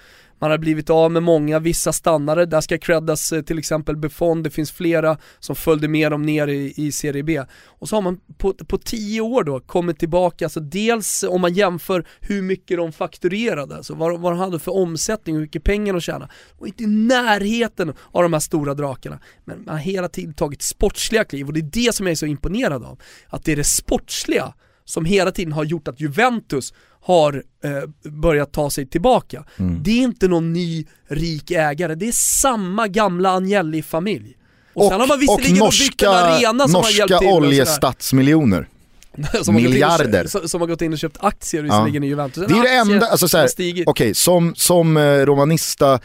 Man 0.46 0.52
har 0.52 0.58
blivit 0.58 0.90
av 0.90 1.12
med 1.12 1.24
många, 1.24 1.60
vissa 1.60 1.94
stannare, 1.94 2.46
där 2.46 2.62
ska 2.62 2.78
creddas 2.78 3.32
eh, 3.32 3.42
till 3.42 3.60
exempel 3.60 3.98
Buffon, 3.98 4.44
det 4.44 4.50
finns 4.50 4.72
flera 4.72 5.18
som 5.40 5.56
följde 5.56 5.88
med 5.88 6.12
dem 6.12 6.22
ner 6.22 6.48
i, 6.48 6.74
i 6.78 6.92
Serie 6.92 7.24
B. 7.24 7.42
Och 7.66 7.90
så 7.90 7.96
har 7.96 8.02
man 8.02 8.20
på, 8.38 8.54
på 8.54 8.78
tio 8.78 9.22
år 9.22 9.44
då 9.44 9.60
kommit 9.60 10.00
tillbaka, 10.00 10.46
alltså 10.46 10.60
dels 10.60 11.24
om 11.24 11.42
man 11.42 11.54
jämför 11.54 12.08
hur 12.20 12.42
mycket 12.42 12.78
de 12.78 12.92
fakturerade, 12.92 13.76
alltså 13.76 13.96
vad, 13.96 14.20
vad 14.20 14.32
de 14.32 14.40
hade 14.40 14.60
för 14.60 14.72
omsättning 14.72 15.36
och 15.36 15.40
hur 15.40 15.46
mycket 15.46 15.64
pengar 15.64 15.94
de 15.94 16.02
tjänade. 16.02 16.32
Och 16.58 16.68
inte 16.68 16.84
i 16.84 16.88
närheten 16.88 17.94
av 18.12 18.24
de 18.24 18.34
här 18.34 18.40
stora 18.40 18.74
drakarna. 18.74 19.20
Men 19.46 19.64
man 19.66 19.76
har 19.76 19.82
hela 19.82 20.10
tiden 20.10 20.34
tagit 20.34 20.62
sportsliga 20.62 21.24
kliv 21.24 21.48
och 21.48 21.54
det 21.54 21.60
är 21.60 21.86
det 21.88 21.96
som 21.96 22.06
jag 22.06 22.12
är 22.12 22.16
så 22.16 22.26
imponerad 22.26 22.84
av. 22.84 23.02
Att 23.28 23.44
det 23.44 23.52
är 23.52 23.56
det 23.56 23.64
sportsliga 23.64 24.54
som 24.86 25.06
hela 25.06 25.32
tiden 25.32 25.54
har 25.54 25.64
gjort 25.64 25.88
att 25.88 26.02
Juventus 26.02 26.74
har 27.02 27.44
eh, 27.64 28.10
börjat 28.12 28.52
ta 28.54 28.70
sig 28.70 28.86
tillbaka. 28.88 29.44
Mm. 29.58 29.84
Det 29.84 29.92
är 29.92 30.02
inte 30.04 30.28
någon 30.28 30.54
ny 30.54 30.86
rik 31.08 31.52
ägare, 31.52 31.96
det 31.96 32.08
är 32.08 32.12
samma 32.42 32.88
gamla 32.88 33.32
Agnelli-familj. 33.36 34.38
Och, 34.74 34.86
Och, 34.86 34.92
sen 34.92 35.00
har 35.02 35.08
man 35.08 35.18
och 35.18 35.22
visserligen 35.22 35.52
en 35.56 35.60
norska, 35.60 36.10
arena 36.10 36.68
som 36.68 36.76
har 36.84 36.90
hjälpt 36.92 37.10
norska 37.12 37.20
till 37.20 37.28
och 37.28 37.34
oljestatsmiljoner. 37.36 38.68
som 39.44 39.56
har 39.56 39.62
och 39.66 39.70
miljarder. 39.72 40.28
köpt- 40.28 40.50
som- 40.50 40.62
har 40.62 40.68
gått 40.68 40.82
in 40.82 40.94
och 40.94 41.00
köpt 41.00 41.18
aktier 41.20 41.62
visserligen 41.64 42.04
i 42.04 42.08
Juventus. 42.08 42.44
En 42.44 42.50
Det 42.50 42.60
är 42.60 42.64
det 42.64 42.94
enda, 42.94 43.08
alltså 43.08 43.28
så 43.28 43.38
här, 43.38 43.44
har 43.44 43.48
stigit. 43.50 43.88
okej 43.88 44.14
som, 44.14 44.56
som 44.56 44.98
eh, 44.98 45.02
romanista 45.04 46.00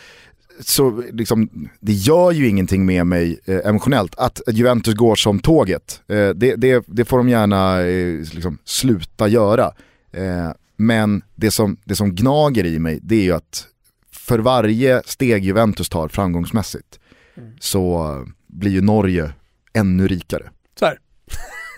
så 0.61 1.03
liksom, 1.12 1.69
det 1.81 1.93
gör 1.93 2.31
ju 2.32 2.49
ingenting 2.49 2.87
med 2.87 3.07
mig 3.07 3.41
eh, 3.45 3.59
emotionellt 3.65 4.15
att 4.15 4.41
Juventus 4.47 4.95
går 4.95 5.16
som 5.16 5.39
tåget. 5.39 6.03
Eh, 6.09 6.28
det, 6.28 6.57
det, 6.57 6.85
det 6.87 7.05
får 7.05 7.19
de 7.19 7.28
gärna 7.28 7.81
eh, 7.81 8.19
liksom, 8.35 8.59
sluta 8.65 9.28
göra. 9.28 9.73
Eh, 10.12 10.51
men 10.77 11.23
det 11.35 11.51
som, 11.51 11.77
det 11.85 11.97
som 11.97 12.15
gnager 12.15 12.66
i 12.66 12.78
mig 12.78 12.99
det 13.03 13.15
är 13.15 13.23
ju 13.23 13.32
att 13.32 13.66
för 14.12 14.39
varje 14.39 15.03
steg 15.07 15.45
Juventus 15.45 15.89
tar 15.89 16.09
framgångsmässigt 16.09 16.97
Mm. 17.37 17.53
så 17.61 18.16
blir 18.47 18.70
ju 18.70 18.81
Norge 18.81 19.32
ännu 19.73 20.09
rikare. 20.09 20.51
Så 20.78 20.85
här. 20.85 20.99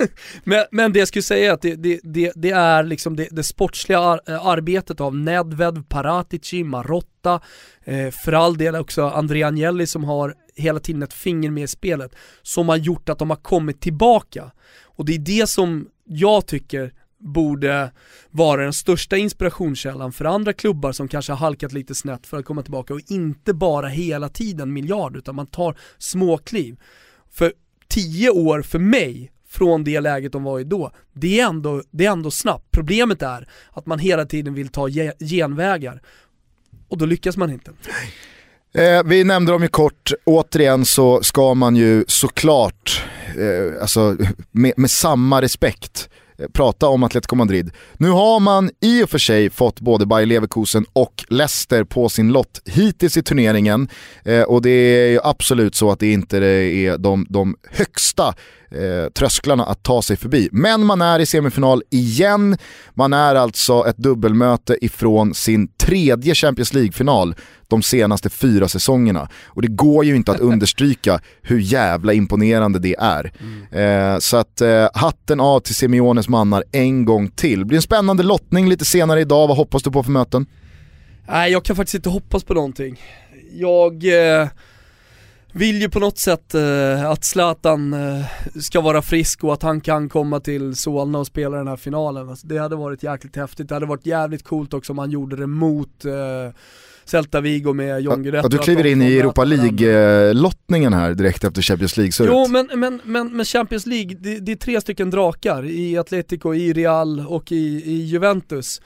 men, 0.45 0.65
men 0.71 0.93
det 0.93 0.99
jag 0.99 1.09
skulle 1.09 1.23
säga 1.23 1.51
är 1.51 1.55
att 1.55 1.63
det, 1.63 1.77
det, 1.77 2.01
det, 2.03 2.33
det 2.35 2.51
är 2.51 2.83
liksom 2.83 3.17
det, 3.17 3.29
det 3.31 3.43
sportsliga 3.43 3.99
ar, 4.01 4.21
eh, 4.27 4.47
arbetet 4.47 5.01
av 5.01 5.17
Nedved, 5.17 5.89
Paratici, 5.89 6.65
Marotta, 6.65 7.41
eh, 7.85 8.11
för 8.11 8.33
all 8.33 8.57
del 8.57 8.75
också 8.75 9.09
Andrea 9.09 9.47
Agnelli 9.47 9.87
som 9.87 10.05
har 10.05 10.35
hela 10.57 10.81
tiden 10.81 11.03
ett 11.03 11.15
finger 11.15 11.51
med 11.51 11.65
i 11.65 11.67
spelet, 11.67 12.15
som 12.43 12.69
har 12.69 12.77
gjort 12.77 13.09
att 13.09 13.19
de 13.19 13.31
har 13.31 13.37
kommit 13.37 13.81
tillbaka. 13.81 14.53
Och 14.83 15.05
det 15.05 15.15
är 15.15 15.19
det 15.19 15.49
som 15.49 15.89
jag 16.05 16.47
tycker 16.47 16.93
borde 17.19 17.93
vara 18.31 18.63
den 18.63 18.73
största 18.73 19.17
inspirationskällan 19.17 20.13
för 20.13 20.25
andra 20.25 20.53
klubbar 20.53 20.93
som 20.93 21.09
kanske 21.09 21.33
har 21.33 21.39
halkat 21.39 21.73
lite 21.73 21.95
snett 21.95 22.27
för 22.27 22.39
att 22.39 22.45
komma 22.45 22.63
tillbaka 22.63 22.95
och 22.95 23.01
inte 23.09 23.55
bara 23.55 23.89
hela 23.89 24.29
tiden 24.29 24.73
miljard 24.73 25.17
utan 25.17 25.35
man 25.35 25.47
tar 25.47 25.79
små 25.99 26.39
kliv. 26.39 26.81
För 27.31 27.53
tio 27.89 28.31
år 28.31 28.63
för 28.63 28.79
mig 28.79 29.32
från 29.53 29.85
det 29.85 30.01
läget 30.01 30.33
de 30.33 30.43
var 30.45 30.61
i 30.61 30.65
då, 30.65 30.91
det 31.13 31.41
är 31.41 31.47
ändå, 31.47 31.83
det 31.91 32.07
är 32.07 32.11
ändå 32.11 32.31
snabbt. 32.31 32.65
Problemet 32.71 33.23
är 33.23 33.49
att 33.73 33.87
man 33.87 33.99
hela 33.99 34.25
tiden 34.25 34.55
vill 34.55 34.69
ta 34.69 34.89
ge- 34.89 35.13
genvägar 35.21 36.03
och 36.89 36.99
då 36.99 37.07
lyckas 37.07 37.37
man 37.37 37.51
inte. 37.51 37.71
Eh, 38.75 39.03
vi 39.05 39.25
nämnde 39.25 39.53
dem 39.53 39.63
ju 39.63 39.69
kort, 39.69 40.13
återigen 40.25 40.85
så 40.85 41.23
ska 41.23 41.55
man 41.55 41.77
ju 41.77 42.05
såklart, 42.09 43.05
eh, 43.39 43.83
alltså 43.83 44.17
med, 44.51 44.73
med 44.77 44.91
samma 44.91 45.43
respekt, 45.43 46.09
eh, 46.39 46.47
prata 46.53 46.89
om 46.89 47.03
Atletico 47.03 47.37
Madrid. 47.37 47.71
Nu 47.97 48.09
har 48.11 48.41
man 48.41 48.71
i 48.81 49.03
och 49.05 49.11
för 49.11 49.19
sig 49.19 49.51
fått 49.51 49.81
både 49.81 50.07
Bayer 50.07 50.27
Leverkusen 50.27 50.85
och 50.93 51.25
Leicester 51.29 51.85
på 51.85 52.09
sin 52.09 52.33
lott 52.33 52.63
hittills 52.65 53.17
i 53.17 53.23
turneringen 53.23 53.89
eh, 54.25 54.43
och 54.43 54.63
det 54.63 54.71
är 54.71 55.11
ju 55.11 55.21
absolut 55.25 55.75
så 55.75 55.91
att 55.91 55.99
det 56.01 56.13
inte 56.13 56.39
är 56.39 56.99
de, 56.99 57.27
de 57.29 57.57
högsta 57.71 58.35
eh, 58.75 59.11
trösklarna 59.13 59.65
att 59.65 59.83
ta 59.83 60.03
sig 60.03 60.17
förbi. 60.17 60.49
Men 60.53 60.87
man 60.87 61.03
är 61.03 61.19
i 61.19 61.27
semifinal 61.27 61.83
igen, 61.91 62.57
man 62.95 63.13
är 63.13 63.35
alltså 63.35 63.87
ett 63.87 63.97
dubbelmöte 63.97 64.85
ifrån 64.85 65.35
sin 65.35 65.69
tredje 65.69 66.35
Champions 66.35 66.75
League-final 66.75 67.35
de 67.69 67.83
senaste 67.83 68.31
fyra 68.31 68.69
säsongerna. 68.69 69.29
Och 69.47 69.63
det 69.63 69.69
går 69.69 70.05
ju 70.05 70.17
inte 70.17 70.33
att 70.33 70.41
understryka 70.51 71.21
hur 71.43 71.59
jävla 71.59 72.13
imponerande 72.13 72.79
det 72.79 72.97
är. 72.99 73.33
Eh, 73.71 74.19
så 74.19 74.37
att 74.37 74.61
eh, 74.61 74.89
hatten 74.95 75.41
av 75.41 75.61
till 75.61 75.75
Simeones 75.75 76.29
mannar 76.29 76.65
en 76.73 77.05
gång 77.05 77.29
till. 77.29 77.59
Det 77.59 77.65
blir 77.65 77.77
en 77.77 77.83
spännande 77.83 78.23
lottning 78.23 78.69
lite 78.69 78.85
senare 78.85 79.21
idag, 79.21 79.49
vad 79.49 79.57
hoppas 79.57 79.83
du 79.83 79.91
på 79.91 80.03
för 80.03 80.11
möten? 80.11 80.47
Nej, 81.29 81.53
jag 81.53 81.65
kan 81.65 81.77
faktiskt 81.77 81.95
inte 81.95 82.09
hoppas 82.09 82.45
på 82.45 82.55
någonting. 82.55 83.01
Jag 83.53 83.93
eh, 84.05 84.49
vill 85.53 85.81
ju 85.83 85.89
på 85.89 85.99
något 85.99 86.19
sätt 86.19 86.55
eh, 86.55 87.11
att 87.11 87.25
Zlatan 87.25 87.93
eh, 87.93 88.25
ska 88.61 88.81
vara 88.81 89.03
frisk 89.03 89.45
och 89.45 89.53
att 89.53 89.63
han 89.63 89.81
kan 89.81 90.09
komma 90.09 90.41
till 90.41 90.77
Solna 90.77 91.19
och 91.19 91.27
spela 91.27 91.57
den 91.57 91.69
här 91.69 91.77
finalen. 91.77 92.29
Alltså, 92.29 92.47
det 92.47 92.59
hade 92.59 92.77
varit 92.77 93.03
jäkligt 93.03 93.37
häftigt, 93.37 93.69
det 93.69 93.75
hade 93.75 93.87
varit 93.87 94.07
jävligt 94.07 94.45
coolt 94.45 94.75
också 94.75 94.93
om 94.93 94.99
han 94.99 95.11
gjorde 95.11 95.37
det 95.37 95.47
mot 95.47 96.05
eh, 96.05 96.13
Celta 97.05 97.41
Vigo 97.41 97.73
med 97.73 98.01
John 98.01 98.23
Guidetti. 98.23 98.47
Att 98.47 98.53
du 98.53 98.59
kliver 98.59 98.87
in 98.87 99.03
i 99.03 99.19
Europa. 99.19 99.45
League-lottningen 99.45 100.93
här 100.93 101.15
direkt 101.15 101.45
efter 101.45 101.63
Champions 101.63 101.97
League-surret. 101.97 102.33
Jo 102.33 102.49
men, 102.49 102.81
men, 102.81 103.01
men, 103.05 103.37
men 103.37 103.45
Champions 103.45 103.87
League, 103.87 104.17
det, 104.21 104.39
det 104.39 104.53
är 104.53 104.57
tre 104.57 104.81
stycken 104.81 105.11
drakar 105.11 105.65
i 105.65 105.99
Atletico, 105.99 106.55
i 106.55 106.73
Real 106.73 107.27
och 107.27 107.53
i, 107.53 107.83
i 107.85 108.05
Juventus. 108.05 108.81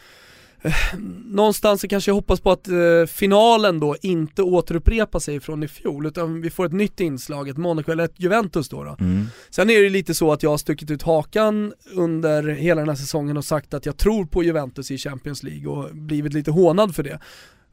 Någonstans 1.25 1.81
så 1.81 1.89
kanske 1.89 2.11
jag 2.11 2.15
hoppas 2.15 2.41
på 2.41 2.51
att 2.51 2.69
eh, 2.69 3.07
finalen 3.09 3.81
då 3.81 3.97
inte 4.03 4.43
återupprepar 4.43 5.19
sig 5.19 5.41
från 5.41 5.63
i 5.63 5.69
fjol 5.69 6.07
utan 6.07 6.41
vi 6.41 6.51
får 6.51 6.67
ett 6.67 6.73
nytt 6.73 7.01
inslag, 7.01 7.49
ett 7.49 7.57
Monaco 7.57 7.93
eller 7.93 8.05
ett 8.05 8.21
Juventus 8.21 8.69
då. 8.69 8.85
då. 8.85 8.97
Mm. 9.01 9.27
Sen 9.51 9.71
är 9.71 9.83
det 9.83 9.89
lite 9.89 10.15
så 10.15 10.33
att 10.33 10.43
jag 10.43 10.51
har 10.51 10.59
stuckit 10.59 10.91
ut 10.91 11.03
hakan 11.03 11.73
under 11.95 12.49
hela 12.49 12.81
den 12.81 12.89
här 12.89 12.97
säsongen 12.97 13.37
och 13.37 13.45
sagt 13.45 13.75
att 13.75 13.87
jag 13.87 13.97
tror 13.97 14.25
på 14.25 14.45
Juventus 14.45 14.91
i 14.91 14.99
Champions 14.99 15.43
League 15.43 15.69
och 15.69 15.97
blivit 15.97 16.33
lite 16.33 16.51
hånad 16.51 16.95
för 16.95 17.03
det. 17.03 17.19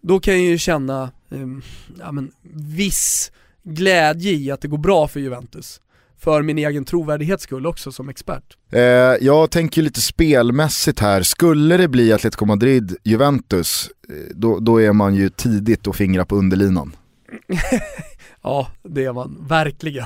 Då 0.02 0.20
kan 0.20 0.34
jag 0.34 0.44
ju 0.44 0.58
känna 0.58 1.04
eh, 1.32 1.48
ja, 2.00 2.12
men, 2.12 2.32
viss 2.54 3.32
glädje 3.64 4.32
i 4.32 4.52
att 4.52 4.62
det 4.62 4.68
går 4.68 4.78
bra 4.78 5.08
för 5.08 5.20
Juventus 5.20 5.82
för 6.24 6.42
min 6.42 6.58
egen 6.58 6.86
trovärdighets 6.86 7.44
skull 7.44 7.66
också 7.66 7.92
som 7.92 8.10
expert. 8.10 8.44
Eh, 8.72 8.82
jag 9.22 9.52
tänker 9.52 9.82
lite 9.82 10.02
spelmässigt 10.02 11.00
här, 11.00 11.24
skulle 11.24 11.78
det 11.78 11.88
bli 11.88 12.14
Atletico 12.14 12.46
Madrid-Juventus, 12.46 13.90
eh, 14.10 14.16
då, 14.36 14.60
då 14.60 14.82
är 14.82 14.94
man 14.94 15.16
ju 15.16 15.30
tidigt 15.30 15.88
och 15.88 15.96
fingrar 15.96 16.26
på 16.26 16.36
underlinan. 16.36 16.96
ja, 18.44 18.68
det 18.84 19.06
är 19.06 19.14
man 19.14 19.46
verkligen. 19.50 20.06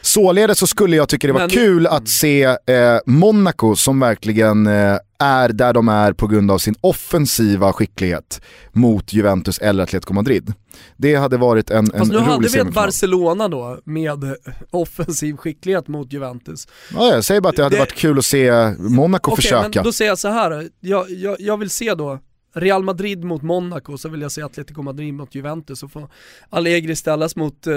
Således 0.00 0.58
så 0.58 0.66
skulle 0.66 0.96
jag 0.96 1.08
tycka 1.08 1.26
det 1.26 1.32
var 1.32 1.40
Men... 1.40 1.50
kul 1.50 1.86
att 1.86 2.08
se 2.08 2.44
eh, 2.44 2.98
Monaco 3.06 3.76
som 3.76 4.00
verkligen 4.00 4.66
eh, 4.66 4.98
är 5.18 5.48
där 5.48 5.72
de 5.72 5.88
är 5.88 6.12
på 6.12 6.26
grund 6.26 6.50
av 6.50 6.58
sin 6.58 6.74
offensiva 6.80 7.72
skicklighet 7.72 8.40
mot 8.72 9.12
Juventus 9.12 9.58
eller 9.58 9.82
Atletico 9.82 10.14
Madrid. 10.14 10.52
Det 10.96 11.14
hade 11.14 11.36
varit 11.36 11.70
en, 11.70 11.86
Fast 11.86 12.02
en 12.02 12.08
nu 12.08 12.18
hade 12.18 12.48
vi 12.48 12.58
ett 12.58 12.74
Barcelona 12.74 13.48
då 13.48 13.78
med 13.84 14.36
offensiv 14.70 15.36
skicklighet 15.36 15.88
mot 15.88 16.12
Juventus. 16.12 16.68
Ja, 16.94 17.14
jag 17.14 17.24
säger 17.24 17.40
bara 17.40 17.48
att 17.48 17.56
det 17.56 17.62
hade 17.62 17.76
det... 17.76 17.80
varit 17.80 17.94
kul 17.94 18.18
att 18.18 18.24
se 18.24 18.74
Monaco 18.78 19.30
okay, 19.30 19.42
försöka. 19.42 19.70
Men 19.74 19.84
då 19.84 19.92
säger 19.92 20.10
jag 20.10 20.18
så 20.18 20.28
här. 20.28 20.68
Jag, 20.80 21.10
jag, 21.10 21.36
jag 21.40 21.56
vill 21.56 21.70
se 21.70 21.94
då 21.94 22.18
Real 22.54 22.82
Madrid 22.82 23.24
mot 23.24 23.42
Monaco, 23.42 23.98
så 23.98 24.08
vill 24.08 24.20
jag 24.20 24.32
se 24.32 24.42
Atletico 24.42 24.82
Madrid 24.82 25.14
mot 25.14 25.34
Juventus 25.34 25.82
och 25.82 25.92
få 25.92 26.08
Allegri 26.48 26.96
ställas 26.96 27.36
mot 27.36 27.66
eh, 27.66 27.74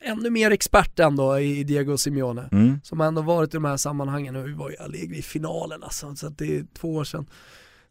ännu 0.00 0.30
mer 0.30 0.50
expert 0.50 0.98
ändå 0.98 1.38
i 1.38 1.64
Diego 1.64 1.98
Simeone. 1.98 2.48
Mm. 2.52 2.80
Som 2.84 3.00
ändå 3.00 3.22
varit 3.22 3.54
i 3.54 3.56
de 3.56 3.64
här 3.64 3.76
sammanhangen 3.76 4.36
och 4.36 4.48
vi 4.48 4.52
var 4.52 4.70
ju 4.70 4.76
Allegri 4.76 5.18
i 5.18 5.22
finalen 5.22 5.82
alltså, 5.82 6.16
så 6.16 6.28
det 6.28 6.56
är 6.56 6.64
två 6.74 6.94
år 6.94 7.04
sedan. 7.04 7.26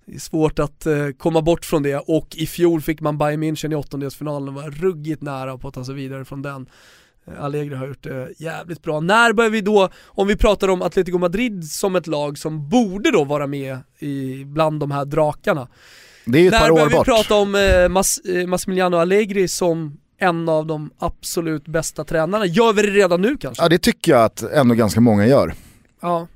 Det 0.05 0.15
är 0.15 0.19
svårt 0.19 0.59
att 0.59 0.85
eh, 0.85 1.09
komma 1.17 1.41
bort 1.41 1.65
från 1.65 1.83
det 1.83 1.97
och 1.97 2.35
i 2.35 2.47
fjol 2.47 2.81
fick 2.81 3.01
man 3.01 3.17
Bayern 3.17 3.43
München 3.43 3.71
i 3.71 3.75
åttondelsfinalen 3.75 4.47
och 4.47 4.53
var 4.53 4.71
ruggigt 4.71 5.21
nära 5.21 5.57
på 5.57 5.67
att 5.67 5.73
ta 5.73 5.85
sig 5.85 5.95
vidare 5.95 6.25
från 6.25 6.41
den. 6.41 6.69
Eh, 7.27 7.43
Allegri 7.43 7.75
har 7.75 7.87
gjort 7.87 8.03
det 8.03 8.29
jävligt 8.37 8.81
bra. 8.81 8.99
När 8.99 9.33
börjar 9.33 9.51
vi 9.51 9.61
då, 9.61 9.89
om 10.05 10.27
vi 10.27 10.35
pratar 10.35 10.67
om 10.67 10.81
Atletico 10.81 11.17
Madrid 11.17 11.71
som 11.71 11.95
ett 11.95 12.07
lag 12.07 12.37
som 12.37 12.69
borde 12.69 13.11
då 13.11 13.23
vara 13.23 13.47
med 13.47 13.77
i, 13.99 14.45
bland 14.45 14.79
de 14.79 14.91
här 14.91 15.05
drakarna. 15.05 15.67
Det 16.25 16.39
är 16.39 16.41
ju 16.41 16.47
ett 16.47 16.59
par 16.59 16.71
år 16.71 16.75
bort. 16.75 16.79
När 16.79 16.89
börjar 16.89 17.03
vi 17.03 17.05
prata 17.05 17.35
om 17.35 17.55
eh, 17.55 17.89
Mas, 17.89 18.19
eh, 18.19 18.47
Massimiliano 18.47 18.97
Allegri 18.97 19.47
som 19.47 19.97
en 20.19 20.49
av 20.49 20.65
de 20.65 20.91
absolut 20.99 21.67
bästa 21.67 22.03
tränarna. 22.03 22.45
Gör 22.45 22.73
vi 22.73 22.81
det 22.81 22.91
redan 22.91 23.21
nu 23.21 23.37
kanske? 23.37 23.63
Ja 23.63 23.69
det 23.69 23.77
tycker 23.77 24.11
jag 24.11 24.23
att 24.23 24.41
ändå 24.41 24.75
ganska 24.75 25.01
många 25.01 25.27
gör. 25.27 25.53
Ja. 26.01 26.27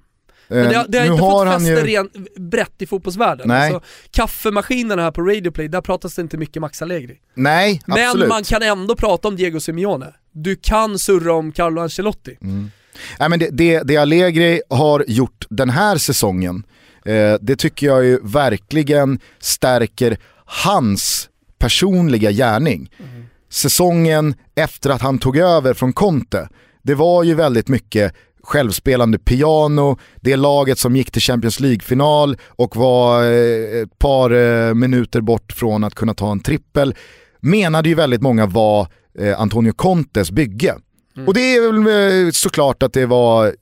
Men 0.56 0.70
det, 0.70 0.86
det 0.88 0.98
har 0.98 1.06
nu 1.06 1.12
inte 1.12 1.24
har 1.24 1.46
fått 1.46 1.54
fäste 1.54 1.92
ju... 1.92 1.98
ren, 1.98 2.10
brett 2.50 2.82
i 2.82 2.86
fotbollsvärlden. 2.86 3.48
Nej. 3.48 3.74
Alltså, 3.74 3.90
kaffemaskinerna 4.12 5.02
här 5.02 5.12
på 5.12 5.22
Radioplay, 5.22 5.68
där 5.68 5.82
pratas 5.82 6.16
det 6.16 6.22
inte 6.22 6.38
mycket 6.38 6.62
Max 6.62 6.82
Allegri. 6.82 7.18
Nej, 7.34 7.82
absolut. 7.88 8.20
Men 8.20 8.30
man 8.30 8.44
kan 8.44 8.62
ändå 8.62 8.96
prata 8.96 9.28
om 9.28 9.36
Diego 9.36 9.60
Simeone. 9.60 10.14
Du 10.32 10.56
kan 10.56 11.00
surra 11.00 11.34
om 11.34 11.52
Carlo 11.52 11.82
Ancelotti. 11.82 12.38
Mm. 12.42 12.72
Nej, 13.20 13.30
men 13.30 13.40
det, 13.40 13.50
det, 13.52 13.82
det 13.84 13.98
Allegri 13.98 14.62
har 14.70 15.06
gjort 15.08 15.46
den 15.50 15.70
här 15.70 15.98
säsongen, 15.98 16.64
eh, 17.06 17.34
det 17.42 17.56
tycker 17.56 17.88
jag 17.88 18.06
ju 18.06 18.20
verkligen 18.24 19.20
stärker 19.40 20.18
hans 20.46 21.30
personliga 21.60 22.32
gärning. 22.32 22.92
Mm 23.00 23.22
säsongen 23.52 24.36
efter 24.56 24.90
att 24.90 25.02
han 25.02 25.20
tog 25.20 25.38
över 25.38 25.74
från 25.74 25.94
Conte, 25.94 26.50
det 26.82 26.96
var 26.96 27.24
ju 27.24 27.34
väldigt 27.34 27.68
mycket 27.68 28.14
självspelande 28.44 29.20
piano, 29.20 29.98
det 30.22 30.36
laget 30.36 30.80
som 30.80 30.96
gick 30.96 31.12
till 31.12 31.22
Champions 31.22 31.60
League-final 31.60 32.38
och 32.48 32.76
var 32.76 33.24
eh, 33.24 33.82
ett 33.82 34.00
par 34.00 34.32
eh, 34.32 34.74
minuter 34.74 35.22
bort 35.22 35.54
från 35.54 35.84
att 35.84 35.96
kunna 35.96 36.14
ta 36.14 36.32
en 36.32 36.40
trippel, 36.40 36.96
menade 37.40 37.90
ju 37.90 37.96
väldigt 37.96 38.22
många 38.22 38.46
var 38.46 38.88
eh, 39.20 39.42
Antonio 39.42 39.74
Contes 39.74 40.32
bygge. 40.32 40.76
Mm. 41.16 41.28
Och 41.28 41.34
det 41.34 41.56
är 41.56 41.72
väl 41.72 42.34
såklart 42.34 42.84
att 42.84 42.94
det 42.94 43.06
var 43.06 43.56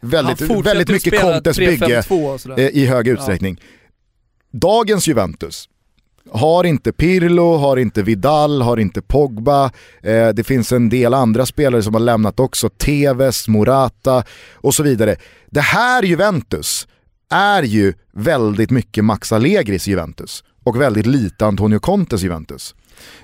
väldigt, 0.00 0.40
väldigt 0.66 0.88
mycket 0.88 1.20
Contes 1.20 1.58
bygge 1.58 2.04
i 2.72 2.86
hög 2.86 3.08
utsträckning. 3.08 3.58
Ja. 3.60 4.58
Dagens 4.58 5.08
Juventus, 5.08 5.68
har 6.30 6.64
inte 6.64 6.92
Pirlo, 6.92 7.56
har 7.56 7.76
inte 7.76 8.02
Vidal, 8.02 8.62
har 8.62 8.76
inte 8.76 9.02
Pogba. 9.02 9.70
Eh, 10.02 10.28
det 10.28 10.44
finns 10.44 10.72
en 10.72 10.88
del 10.88 11.14
andra 11.14 11.46
spelare 11.46 11.82
som 11.82 11.94
har 11.94 12.00
lämnat 12.00 12.40
också, 12.40 12.68
Tevez, 12.68 13.48
Morata 13.48 14.24
och 14.52 14.74
så 14.74 14.82
vidare. 14.82 15.16
Det 15.50 15.60
här 15.60 16.02
Juventus 16.02 16.88
är 17.30 17.62
ju 17.62 17.94
väldigt 18.12 18.70
mycket 18.70 19.04
Max 19.04 19.32
Allegris 19.32 19.86
Juventus 19.86 20.44
och 20.64 20.80
väldigt 20.80 21.06
lite 21.06 21.46
Antonio 21.46 21.78
Contes 21.78 22.22
Juventus. 22.22 22.74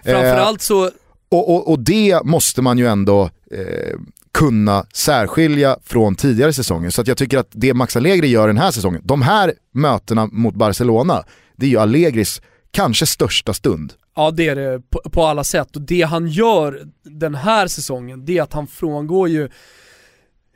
Framförallt 0.05 0.63
så... 0.63 0.85
Eh, 0.85 0.91
och, 1.33 1.55
och, 1.55 1.71
och, 1.71 1.79
det 1.79 2.21
måste 2.25 2.63
man 2.63 2.79
ju 2.79 2.87
ändå 2.87 3.31
eh, 3.53 3.99
kunna 4.33 4.85
särskilja 4.95 5.77
från 5.85 6.15
tidigare 6.15 6.53
säsonger. 6.53 6.91
Så 6.91 7.01
att 7.01 7.07
jag 7.07 7.17
tycker 7.17 7.39
att 7.39 7.49
det 7.51 7.75
Max 7.75 7.97
Allegri 7.97 8.29
gör 8.29 8.47
den 8.47 8.59
här 8.59 8.71
säsongen, 8.71 9.03
de 9.05 9.23
här 9.23 9.55
mötena 9.73 10.27
mot 10.27 10.55
Barcelona, 10.55 11.25
det 11.57 11.67
är 11.67 11.71
ju 11.71 11.79
Allegris 11.79 12.43
kanske 12.71 13.07
största 13.07 13.55
stund. 13.55 13.93
Ja 14.17 14.31
det 14.31 14.49
är 14.49 14.57
det 14.57 14.83
på, 14.91 15.11
på, 15.11 15.25
alla 15.25 15.45
sätt 15.45 15.77
och 15.77 15.83
det 15.83 16.03
han 16.03 16.29
gör 16.29 16.83
den 17.03 17.35
här 17.35 17.67
säsongen 17.67 18.25
det 18.25 18.39
är 18.39 18.43
att 18.43 18.53
han 18.53 18.67
frångår 18.67 19.29
ju 19.29 19.49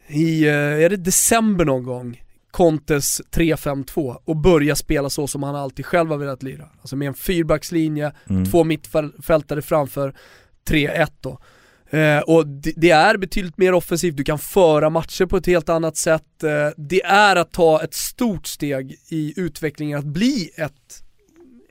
i, 0.08 0.44
eh, 0.46 0.54
är 0.54 0.90
det 0.90 0.96
december 0.96 1.64
någon 1.64 1.84
gång, 1.84 2.22
Contes 2.50 3.22
3-5-2 3.30 4.16
och 4.24 4.36
börjar 4.36 4.74
spela 4.74 5.10
så 5.10 5.26
som 5.26 5.42
han 5.42 5.56
alltid 5.56 5.86
själv 5.86 6.10
har 6.10 6.18
velat 6.18 6.42
lira. 6.42 6.68
Alltså 6.80 6.96
med 6.96 7.08
en 7.08 7.14
fyrbackslinje, 7.14 8.12
mm. 8.30 8.44
två 8.44 8.64
mittfältare 8.64 9.62
framför, 9.62 10.14
3-1 10.68 11.08
då. 11.20 11.38
Eh, 11.98 12.18
och 12.18 12.46
det, 12.46 12.72
det, 12.76 12.90
är 12.90 13.16
betydligt 13.16 13.58
mer 13.58 13.74
offensivt, 13.74 14.16
du 14.16 14.24
kan 14.24 14.38
föra 14.38 14.90
matcher 14.90 15.26
på 15.26 15.36
ett 15.36 15.46
helt 15.46 15.68
annat 15.68 15.96
sätt. 15.96 16.42
Eh, 16.42 16.68
det 16.76 17.02
är 17.02 17.36
att 17.36 17.52
ta 17.52 17.82
ett 17.82 17.94
stort 17.94 18.46
steg 18.46 18.96
i 19.08 19.34
utvecklingen 19.36 19.98
att 19.98 20.04
bli 20.04 20.50
ett 20.56 21.03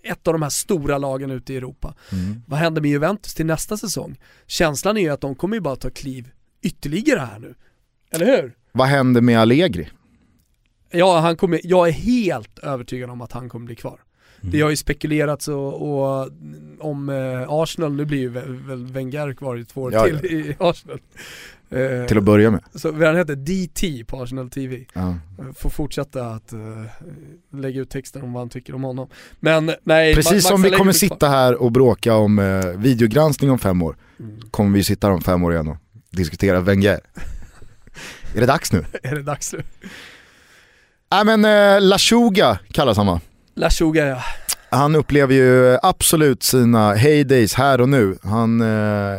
ett 0.03 0.27
av 0.27 0.33
de 0.33 0.41
här 0.41 0.49
stora 0.49 0.97
lagen 0.97 1.31
ute 1.31 1.53
i 1.53 1.57
Europa. 1.57 1.95
Mm. 2.11 2.41
Vad 2.47 2.59
händer 2.59 2.81
med 2.81 2.91
Juventus 2.91 3.33
till 3.33 3.45
nästa 3.45 3.77
säsong? 3.77 4.19
Känslan 4.47 4.97
är 4.97 5.01
ju 5.01 5.09
att 5.09 5.21
de 5.21 5.35
kommer 5.35 5.55
ju 5.55 5.61
bara 5.61 5.75
ta 5.75 5.89
kliv 5.89 6.29
ytterligare 6.61 7.19
här 7.19 7.39
nu. 7.39 7.55
Eller 8.11 8.25
hur? 8.25 8.53
Vad 8.71 8.87
händer 8.87 9.21
med 9.21 9.39
Allegri? 9.39 9.89
Ja, 10.91 11.19
han 11.19 11.37
kommer, 11.37 11.61
jag 11.63 11.87
är 11.87 11.91
helt 11.91 12.59
övertygad 12.59 13.09
om 13.09 13.21
att 13.21 13.31
han 13.31 13.49
kommer 13.49 13.65
bli 13.65 13.75
kvar. 13.75 13.99
Mm. 14.41 14.51
Det 14.51 14.61
har 14.61 14.69
ju 14.69 14.75
spekulerats 14.75 15.47
och, 15.47 15.73
och 15.73 16.29
om 16.79 17.09
eh, 17.09 17.45
Arsenal, 17.49 17.93
nu 17.93 18.05
blir 18.05 18.19
ju 18.19 18.29
väl 18.29 18.85
Wenger 18.85 19.33
kvar 19.33 19.57
i 19.57 19.65
två 19.65 19.81
år 19.81 19.93
ja, 19.93 20.03
till 20.03 20.19
ja. 20.23 20.29
i 20.29 20.55
Arsenal. 20.59 20.99
Eh, 21.73 22.05
till 22.05 22.17
att 22.17 22.23
börja 22.23 22.51
med. 22.51 22.61
Så 22.75 22.91
han 22.91 23.15
heter 23.15 23.35
DT 23.35 24.03
på 24.07 24.21
Arsenal 24.21 24.49
TV. 24.49 24.85
Ja. 24.93 25.09
Eh, 25.39 25.45
får 25.55 25.69
fortsätta 25.69 26.27
att 26.27 26.53
uh, 26.53 27.59
lägga 27.61 27.81
ut 27.81 27.89
texter 27.89 28.23
om 28.23 28.33
vad 28.33 28.41
han 28.41 28.49
tycker 28.49 28.75
om 28.75 28.83
honom. 28.83 29.09
Men 29.39 29.71
nej, 29.83 30.15
Precis 30.15 30.47
som 30.47 30.61
vi 30.61 30.69
kommer 30.69 30.91
sitta 30.91 31.29
här 31.29 31.61
och 31.61 31.71
bråka 31.71 32.15
om 32.15 32.39
uh, 32.39 32.77
videogranskning 32.77 33.51
om 33.51 33.59
fem 33.59 33.81
år, 33.81 33.97
mm. 34.19 34.39
kommer 34.51 34.77
vi 34.77 34.83
sitta 34.83 35.07
här 35.07 35.13
om 35.13 35.21
fem 35.21 35.43
år 35.43 35.53
igen 35.53 35.67
och 35.67 35.77
diskutera 36.09 36.59
Wenger. 36.59 36.99
är 38.35 38.39
det 38.39 38.45
dags 38.45 38.73
nu? 38.73 38.85
är 39.03 39.15
det 39.15 39.23
dags 39.23 39.53
nu? 39.53 39.63
Nej 41.11 41.25
men 41.25 41.45
uh, 41.45 41.81
Lashuga 41.81 42.59
kallas 42.71 42.97
han 42.97 43.07
va? 43.07 43.21
Lashuga 43.55 44.05
ja. 44.05 44.21
Han 44.73 44.95
upplever 44.95 45.35
ju 45.35 45.77
absolut 45.83 46.43
sina 46.43 46.93
heydays 46.93 47.53
här 47.53 47.81
och 47.81 47.89
nu. 47.89 48.17
Han, 48.23 48.61
eh, 48.61 49.17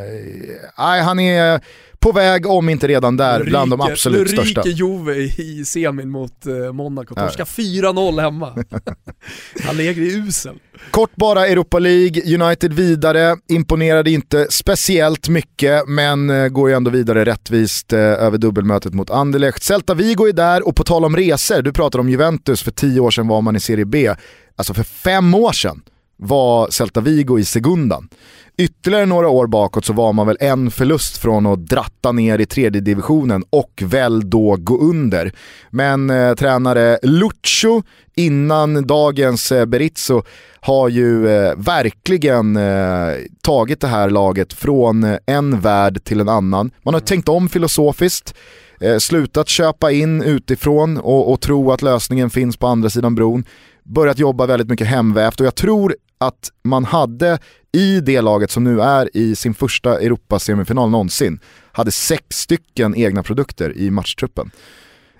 han 0.76 1.20
är 1.20 1.60
på 2.04 2.12
väg, 2.12 2.46
om 2.46 2.68
inte 2.68 2.88
redan 2.88 3.16
där, 3.16 3.34
Ulrike, 3.34 3.50
bland 3.50 3.70
de 3.70 3.80
absolut 3.80 4.20
Ulrike 4.20 4.36
största. 4.36 4.60
Ulrike 4.60 4.78
Jove 4.78 5.16
i 5.16 5.64
semin 5.64 6.10
mot 6.10 6.46
eh, 6.46 6.72
Monaco, 6.72 7.14
torska 7.14 7.46
ja. 7.56 7.62
4-0 7.62 8.20
hemma. 8.20 8.64
Allegri 9.68 10.14
är 10.14 10.18
usel. 10.18 10.54
Kort 10.90 11.16
bara 11.16 11.46
Europa 11.46 11.78
League, 11.78 12.44
United 12.44 12.72
vidare, 12.72 13.36
imponerade 13.48 14.10
inte 14.10 14.46
speciellt 14.50 15.28
mycket 15.28 15.88
men 15.88 16.30
eh, 16.30 16.48
går 16.48 16.68
ju 16.68 16.76
ändå 16.76 16.90
vidare 16.90 17.24
rättvist 17.24 17.92
eh, 17.92 17.98
över 17.98 18.38
dubbelmötet 18.38 18.94
mot 18.94 19.10
Anderlecht. 19.10 19.62
Celta 19.62 19.94
Vigo 19.94 20.28
är 20.28 20.32
där 20.32 20.68
och 20.68 20.76
på 20.76 20.84
tal 20.84 21.04
om 21.04 21.16
resor, 21.16 21.62
du 21.62 21.72
pratade 21.72 22.00
om 22.00 22.08
Juventus, 22.08 22.62
för 22.62 22.70
tio 22.70 23.00
år 23.00 23.10
sedan 23.10 23.28
var 23.28 23.42
man 23.42 23.56
i 23.56 23.60
Serie 23.60 23.84
B. 23.84 24.14
Alltså 24.56 24.74
för 24.74 24.82
fem 24.82 25.34
år 25.34 25.52
sedan 25.52 25.82
var 26.16 26.70
Celta 26.70 27.00
Vigo 27.00 27.38
i 27.38 27.44
segundan. 27.44 28.08
Ytterligare 28.56 29.06
några 29.06 29.28
år 29.28 29.46
bakåt 29.46 29.84
så 29.84 29.92
var 29.92 30.12
man 30.12 30.26
väl 30.26 30.36
en 30.40 30.70
förlust 30.70 31.16
från 31.16 31.46
att 31.46 31.66
dratta 31.66 32.12
ner 32.12 32.38
i 32.38 32.46
tredje 32.46 32.80
divisionen 32.80 33.44
och 33.50 33.82
väl 33.84 34.30
då 34.30 34.56
gå 34.58 34.78
under. 34.78 35.32
Men 35.70 36.10
eh, 36.10 36.34
tränare 36.34 36.98
Lucho 37.02 37.82
innan 38.14 38.86
dagens 38.86 39.52
eh, 39.52 39.66
Berizzo 39.66 40.22
har 40.60 40.88
ju 40.88 41.28
eh, 41.28 41.54
verkligen 41.56 42.56
eh, 42.56 43.14
tagit 43.42 43.80
det 43.80 43.86
här 43.86 44.10
laget 44.10 44.52
från 44.52 45.04
eh, 45.04 45.18
en 45.26 45.60
värld 45.60 46.04
till 46.04 46.20
en 46.20 46.28
annan. 46.28 46.70
Man 46.82 46.94
har 46.94 47.00
tänkt 47.00 47.28
om 47.28 47.48
filosofiskt, 47.48 48.34
eh, 48.80 48.98
slutat 48.98 49.48
köpa 49.48 49.92
in 49.92 50.22
utifrån 50.22 50.98
och, 50.98 51.32
och 51.32 51.40
tro 51.40 51.72
att 51.72 51.82
lösningen 51.82 52.30
finns 52.30 52.56
på 52.56 52.66
andra 52.66 52.90
sidan 52.90 53.14
bron. 53.14 53.44
Börjat 53.84 54.18
jobba 54.18 54.46
väldigt 54.46 54.68
mycket 54.68 54.86
hemvävt 54.86 55.40
och 55.40 55.46
jag 55.46 55.54
tror 55.54 55.96
att 56.18 56.50
man 56.64 56.84
hade 56.84 57.38
i 57.74 58.00
det 58.00 58.20
laget 58.20 58.50
som 58.50 58.64
nu 58.64 58.80
är 58.80 59.16
i 59.16 59.36
sin 59.36 59.54
första 59.54 60.00
Europasemifinal 60.00 60.90
någonsin, 60.90 61.40
hade 61.72 61.92
sex 61.92 62.22
stycken 62.30 62.96
egna 62.96 63.22
produkter 63.22 63.76
i 63.76 63.90
matchtruppen. 63.90 64.50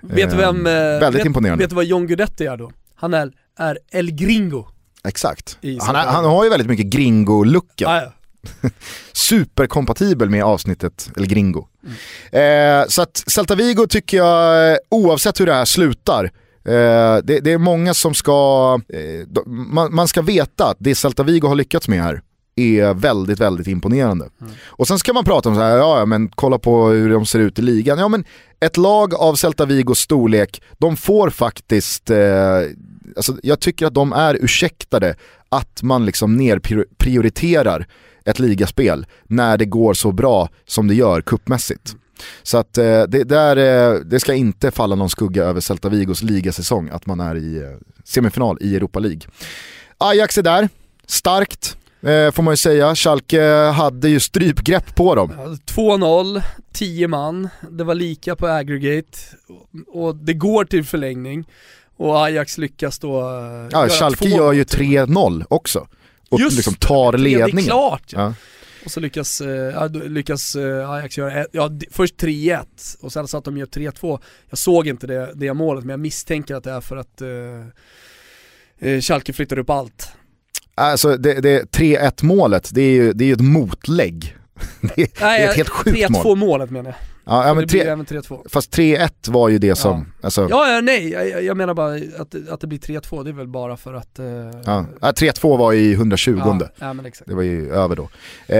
Vet 0.01 0.31
du 0.31 0.37
vem... 0.37 0.67
Eh, 0.67 0.73
väldigt 0.73 1.19
vet, 1.19 1.25
imponerande. 1.25 1.63
Vet 1.63 1.69
du 1.69 1.75
vad 1.75 1.85
John 1.85 2.07
Guidetti 2.07 2.45
är 2.45 2.57
då? 2.57 2.71
Han 2.95 3.13
är, 3.13 3.31
är 3.57 3.79
El 3.91 4.11
Gringo. 4.11 4.67
Exakt. 5.07 5.57
Han, 5.81 5.95
är, 5.95 6.05
han 6.05 6.25
har 6.25 6.43
ju 6.43 6.49
väldigt 6.49 6.67
mycket 6.67 6.85
gringo-lucka. 6.85 7.87
Ah, 7.87 8.01
ja. 8.01 8.11
Superkompatibel 9.13 10.29
med 10.29 10.43
avsnittet, 10.43 11.11
eller 11.17 11.27
gringo. 11.27 11.67
Eh, 12.31 12.87
så 12.87 13.01
att 13.01 13.23
Celta 13.27 13.55
Vigo 13.55 13.87
tycker 13.87 14.17
jag, 14.17 14.71
eh, 14.71 14.77
oavsett 14.89 15.39
hur 15.39 15.45
det 15.45 15.53
här 15.53 15.65
slutar, 15.65 16.23
eh, 16.65 17.17
det, 17.23 17.39
det 17.39 17.51
är 17.51 17.57
många 17.57 17.93
som 17.93 18.13
ska, 18.13 18.79
eh, 18.89 19.43
man, 19.45 19.95
man 19.95 20.07
ska 20.07 20.21
veta 20.21 20.65
att 20.69 20.77
det 20.79 20.95
Celta 20.95 21.23
Vigo 21.23 21.47
har 21.47 21.55
lyckats 21.55 21.87
med 21.87 22.03
här 22.03 22.21
är 22.55 22.93
väldigt, 22.93 23.39
väldigt 23.39 23.67
imponerande. 23.67 24.29
Och 24.65 24.87
sen 24.87 24.99
ska 24.99 25.13
man 25.13 25.25
prata 25.25 25.49
om 25.49 25.55
så 25.55 25.61
här, 25.61 25.77
ja 25.77 26.05
men 26.05 26.29
kolla 26.29 26.59
på 26.59 26.87
hur 26.87 27.09
de 27.09 27.25
ser 27.25 27.39
ut 27.39 27.59
i 27.59 27.61
ligan. 27.61 27.99
Ja 27.99 28.07
men 28.07 28.25
ett 28.59 28.77
lag 28.77 29.13
av 29.15 29.35
Celta 29.35 29.65
Vigos 29.65 29.99
storlek, 29.99 30.61
de 30.77 30.97
får 30.97 31.29
faktiskt, 31.29 32.09
eh, 32.09 32.61
alltså, 33.15 33.37
jag 33.43 33.59
tycker 33.59 33.85
att 33.85 33.93
de 33.93 34.13
är 34.13 34.37
ursäktade 34.41 35.15
att 35.49 35.83
man 35.83 36.05
liksom 36.05 36.37
nerprioriterar 36.37 37.87
ett 38.25 38.39
ligaspel 38.39 39.05
när 39.23 39.57
det 39.57 39.65
går 39.65 39.93
så 39.93 40.11
bra 40.11 40.49
som 40.65 40.87
det 40.87 40.95
gör 40.95 41.21
kuppmässigt. 41.21 41.95
Så 42.43 42.57
att 42.57 42.77
eh, 42.77 43.03
det, 43.03 43.23
där, 43.23 43.57
eh, 43.57 43.99
det 43.99 44.19
ska 44.19 44.33
inte 44.33 44.71
falla 44.71 44.95
någon 44.95 45.09
skugga 45.09 45.43
över 45.43 45.61
Celta 45.61 45.89
Vigos 45.89 46.23
ligasäsong 46.23 46.89
att 46.89 47.05
man 47.05 47.19
är 47.19 47.35
i 47.35 47.57
eh, 47.57 47.69
semifinal 48.03 48.57
i 48.61 48.75
Europa 48.75 48.99
League. 48.99 49.21
Ajax 49.97 50.37
är 50.37 50.43
där, 50.43 50.69
starkt 51.07 51.77
eh, 52.05 52.31
får 52.31 52.43
man 52.43 52.53
ju 52.53 52.57
säga. 52.57 52.95
Schalke 52.95 53.41
hade 53.75 54.09
ju 54.09 54.19
strypgrepp 54.19 54.95
på 54.95 55.15
dem. 55.15 55.33
Ja, 55.37 55.45
2-0, 55.73 56.41
10 56.73 57.07
man, 57.07 57.49
det 57.69 57.83
var 57.83 57.95
lika 57.95 58.35
på 58.35 58.47
aggregate 58.47 59.17
och, 59.87 60.15
det 60.15 60.33
går 60.33 60.65
till 60.65 60.83
förlängning 60.83 61.45
och 61.97 62.25
Ajax 62.25 62.57
lyckas 62.57 62.99
då 62.99 63.19
eh, 63.21 63.67
Ja, 63.71 63.89
Schalke 63.89 64.27
gör 64.27 64.53
ju 64.53 64.59
mål 64.59 64.65
till. 64.65 64.79
3-0 64.79 65.45
också. 65.49 65.87
Och 66.29 66.39
Just 66.39 66.55
liksom 66.55 66.73
tar 66.73 67.11
Det 67.11 67.17
är 67.17 67.19
ledningen. 67.19 67.65
klart 67.65 68.03
ja. 68.07 68.19
Ja. 68.21 68.33
Och 68.85 68.91
så 68.91 68.99
lyckas, 68.99 69.41
då 69.89 69.99
lyckas 69.99 70.55
eh, 70.55 70.89
Ajax 70.89 71.17
göra, 71.17 71.41
ett, 71.41 71.47
ja 71.51 71.69
först 71.91 72.15
3-1 72.15 72.63
och 73.01 73.11
sen 73.11 73.27
så 73.27 73.37
att 73.37 73.43
de 73.45 73.57
gör 73.57 73.65
3-2. 73.65 74.19
Jag 74.49 74.57
såg 74.59 74.87
inte 74.87 75.07
det, 75.07 75.31
det 75.35 75.53
målet 75.53 75.83
men 75.83 75.89
jag 75.89 75.99
misstänker 75.99 76.55
att 76.55 76.63
det 76.63 76.71
är 76.71 76.81
för 76.81 76.97
att 76.97 77.21
eh, 77.21 78.99
Schalke 79.01 79.33
flyttar 79.33 79.59
upp 79.59 79.69
allt. 79.69 80.11
Alltså 80.75 81.17
det, 81.17 81.33
det 81.33 81.71
3-1 81.71 82.25
målet, 82.25 82.69
det 82.73 82.81
är 82.81 82.91
ju 82.91 83.13
det 83.13 83.29
är 83.29 83.33
ett 83.33 83.41
motlägg. 83.41 84.37
Det 84.95 85.01
är, 85.01 85.07
det 85.19 85.43
är 85.43 85.49
ett 85.49 85.55
helt 85.55 85.69
sjukt 85.69 86.09
mål. 86.09 86.23
3-2 86.23 86.35
målet 86.35 86.69
menar 86.71 86.89
jag. 86.89 86.95
Ja, 87.25 87.47
ja, 87.47 87.53
men 87.53 87.67
tre, 87.67 87.81
även 87.81 88.05
3-2. 88.05 88.49
fast 88.49 88.77
3-1 88.77 89.09
var 89.31 89.49
ju 89.49 89.57
det 89.57 89.75
som, 89.75 90.11
alltså, 90.21 90.47
Ja, 90.49 90.73
ja 90.73 90.81
nej, 90.81 91.09
jag, 91.09 91.43
jag 91.43 91.57
menar 91.57 91.73
bara 91.73 91.95
att, 91.95 92.49
att 92.49 92.61
det 92.61 92.67
blir 92.67 92.79
3-2, 92.79 93.23
det 93.23 93.29
är 93.29 93.33
väl 93.33 93.47
bara 93.47 93.77
för 93.77 93.93
att... 93.93 94.19
Eh, 94.19 94.25
ja. 94.65 94.85
Ja, 95.01 95.11
3-2 95.11 95.57
var 95.57 95.73
i 95.73 95.93
120 95.93 96.41
ja, 96.45 96.59
ja, 96.79 96.93
men 96.93 97.05
exakt. 97.05 97.29
Det 97.29 97.35
var 97.35 97.43
ju 97.43 97.71
över 97.71 97.95
då. 97.95 98.09
Eh, 98.47 98.59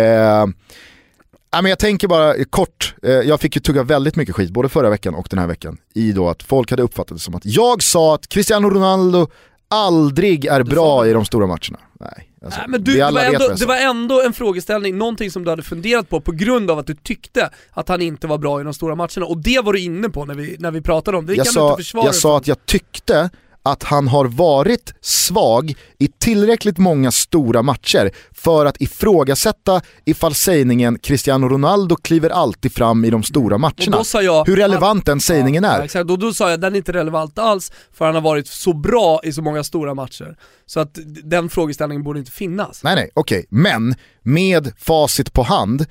ja, 1.52 1.62
men 1.62 1.66
jag 1.66 1.80
tänker 1.80 2.08
bara 2.08 2.46
kort, 2.46 2.96
eh, 3.04 3.12
jag 3.12 3.40
fick 3.40 3.56
ju 3.56 3.62
tugga 3.62 3.84
väldigt 3.84 4.16
mycket 4.16 4.36
skit 4.36 4.52
både 4.52 4.70
förra 4.70 4.90
veckan 4.90 5.16
och 5.16 5.28
den 5.30 5.40
här 5.40 5.48
veckan 5.48 5.78
i 5.94 6.12
då 6.12 6.30
att 6.30 6.44
folk 6.44 6.70
hade 6.70 6.84
uppfattat 6.84 7.18
det 7.18 7.22
som 7.22 7.36
att 7.36 7.46
jag 7.46 7.84
sa 7.84 8.16
att 8.16 8.28
Cristiano 8.28 8.70
Ronaldo 8.70 9.28
aldrig 9.68 10.46
är 10.46 10.64
bra 10.64 11.08
i 11.08 11.14
de 11.14 11.26
stora 11.26 11.48
matcherna. 11.48 11.80
Nej, 12.00 12.30
alltså, 12.46 12.60
Nej, 12.60 12.70
men 12.70 12.84
du, 12.84 12.94
det, 12.94 13.12
var 13.12 13.22
ändå, 13.22 13.48
det 13.60 13.66
var 13.66 13.78
ändå 13.78 14.22
en 14.22 14.34
frågeställning, 14.34 14.98
någonting 14.98 15.32
som 15.32 15.44
du 15.44 15.50
hade 15.50 15.64
funderat 15.64 16.10
på 16.10 16.22
på 16.22 16.32
grund 16.32 16.72
av 16.72 16.80
att 16.80 16.88
du 16.88 16.96
tyckte 16.96 17.50
att 17.72 17.90
han 17.90 18.02
inte 18.02 18.28
var 18.28 18.38
bra 18.38 18.62
i 18.62 18.64
de 18.64 18.74
stora 18.74 18.96
matcherna 18.96 19.26
och 19.26 19.38
det 19.38 19.60
var 19.64 19.74
du 19.74 19.80
inne 19.80 20.10
på 20.10 20.26
när 20.26 20.36
vi, 20.36 20.56
när 20.60 20.72
vi 20.72 20.82
pratade 20.82 21.18
om 21.18 21.26
det. 21.26 21.34
Det 21.34 21.38
jag 21.38 21.48
sa, 21.48 21.78
jag 21.94 22.16
sa 22.16 22.38
att 22.38 22.48
jag 22.48 22.66
tyckte 22.66 23.30
att 23.66 23.84
han 23.84 24.08
har 24.08 24.26
varit 24.26 24.94
svag 25.02 25.74
i 26.00 26.08
tillräckligt 26.08 26.78
många 26.78 27.12
stora 27.12 27.62
matcher 27.62 28.12
för 28.32 28.66
att 28.66 28.82
ifrågasätta 28.82 29.82
ifall 30.06 30.34
sägningen 30.36 31.00
Cristiano 31.00 31.48
Ronaldo 31.48 31.96
kliver 31.96 32.30
alltid 32.30 32.74
fram 32.74 33.06
i 33.06 33.10
de 33.10 33.24
stora 33.24 33.58
matcherna. 33.58 33.98
då 33.98 34.04
sa 34.04 34.22
jag, 34.22 34.48
Hur 34.48 34.56
relevant 34.56 35.06
den 35.06 35.20
sägningen 35.20 35.64
ja, 35.64 35.70
är. 35.70 35.78
Ja, 35.78 35.86
exakt, 35.86 36.12
och 36.12 36.20
då 36.20 36.34
sa 36.34 36.46
jag 36.50 36.54
att 36.54 36.62
den 36.62 36.74
är 36.74 36.78
inte 36.78 36.94
relevant 36.94 37.40
alls 37.40 37.72
för 37.94 38.06
han 38.06 38.16
har 38.16 38.22
varit 38.22 38.48
så 38.48 38.74
bra 38.74 39.20
i 39.24 39.34
så 39.34 39.42
många 39.42 39.64
stora 39.64 39.94
matcher. 39.94 40.38
Så 40.66 40.80
att 40.80 40.98
den 41.24 41.50
frågeställningen 41.50 42.04
borde 42.04 42.20
inte 42.20 42.32
finnas. 42.32 42.84
Nej 42.84 42.96
nej, 42.96 43.10
okej. 43.14 43.46
Men 43.50 43.96
med 44.24 44.74
facit 44.78 45.34
på 45.34 45.44
hand, 45.44 45.86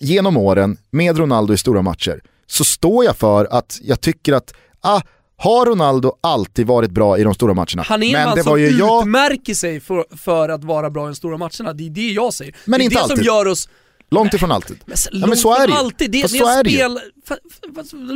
genom 0.00 0.36
åren, 0.36 0.76
med 0.90 1.18
Ronaldo 1.18 1.54
i 1.54 1.58
stora 1.58 1.82
matcher, 1.82 2.20
så 2.46 2.64
står 2.64 3.04
jag 3.04 3.16
för 3.16 3.48
att 3.50 3.78
jag 3.82 4.00
tycker 4.00 4.32
att, 4.32 4.54
ah, 4.80 5.00
har 5.42 5.66
Ronaldo 5.66 6.12
alltid 6.20 6.66
varit 6.66 6.90
bra 6.90 7.18
i 7.18 7.22
de 7.22 7.34
stora 7.34 7.54
matcherna? 7.54 7.82
Han 7.82 8.02
är 8.02 8.06
en 8.06 8.12
Men 8.12 8.24
man 8.28 8.36
det 8.36 8.42
som 8.42 8.60
jag, 8.78 9.02
utmärker 9.02 9.54
sig 9.54 9.80
för, 9.80 10.04
för 10.16 10.48
att 10.48 10.64
vara 10.64 10.90
bra 10.90 11.04
i 11.04 11.06
de 11.06 11.14
stora 11.14 11.38
matcherna, 11.38 11.72
det 11.72 11.86
är 11.86 11.90
det 11.90 12.08
jag 12.12 12.34
säger. 12.34 12.54
Men 12.64 12.78
det 12.78 12.82
är 12.82 12.84
inte 12.84 12.96
det 12.96 13.00
som 13.00 13.10
alltid. 13.10 13.26
gör 13.26 13.46
oss 13.46 13.68
långt 14.10 14.34
ifrån 14.34 14.52
alltid. 14.52 14.76
Men, 14.86 14.96
Ja, 15.12 15.18
långt 15.18 15.28
men 15.28 15.36
så 15.38 15.52
är 15.52 15.56
från 15.56 15.70
det 15.70 15.76
alltid. 15.76 16.10
Det, 16.10 16.32
det 16.32 16.38
är 16.38 16.58
en 16.58 16.64
spel, 16.64 17.00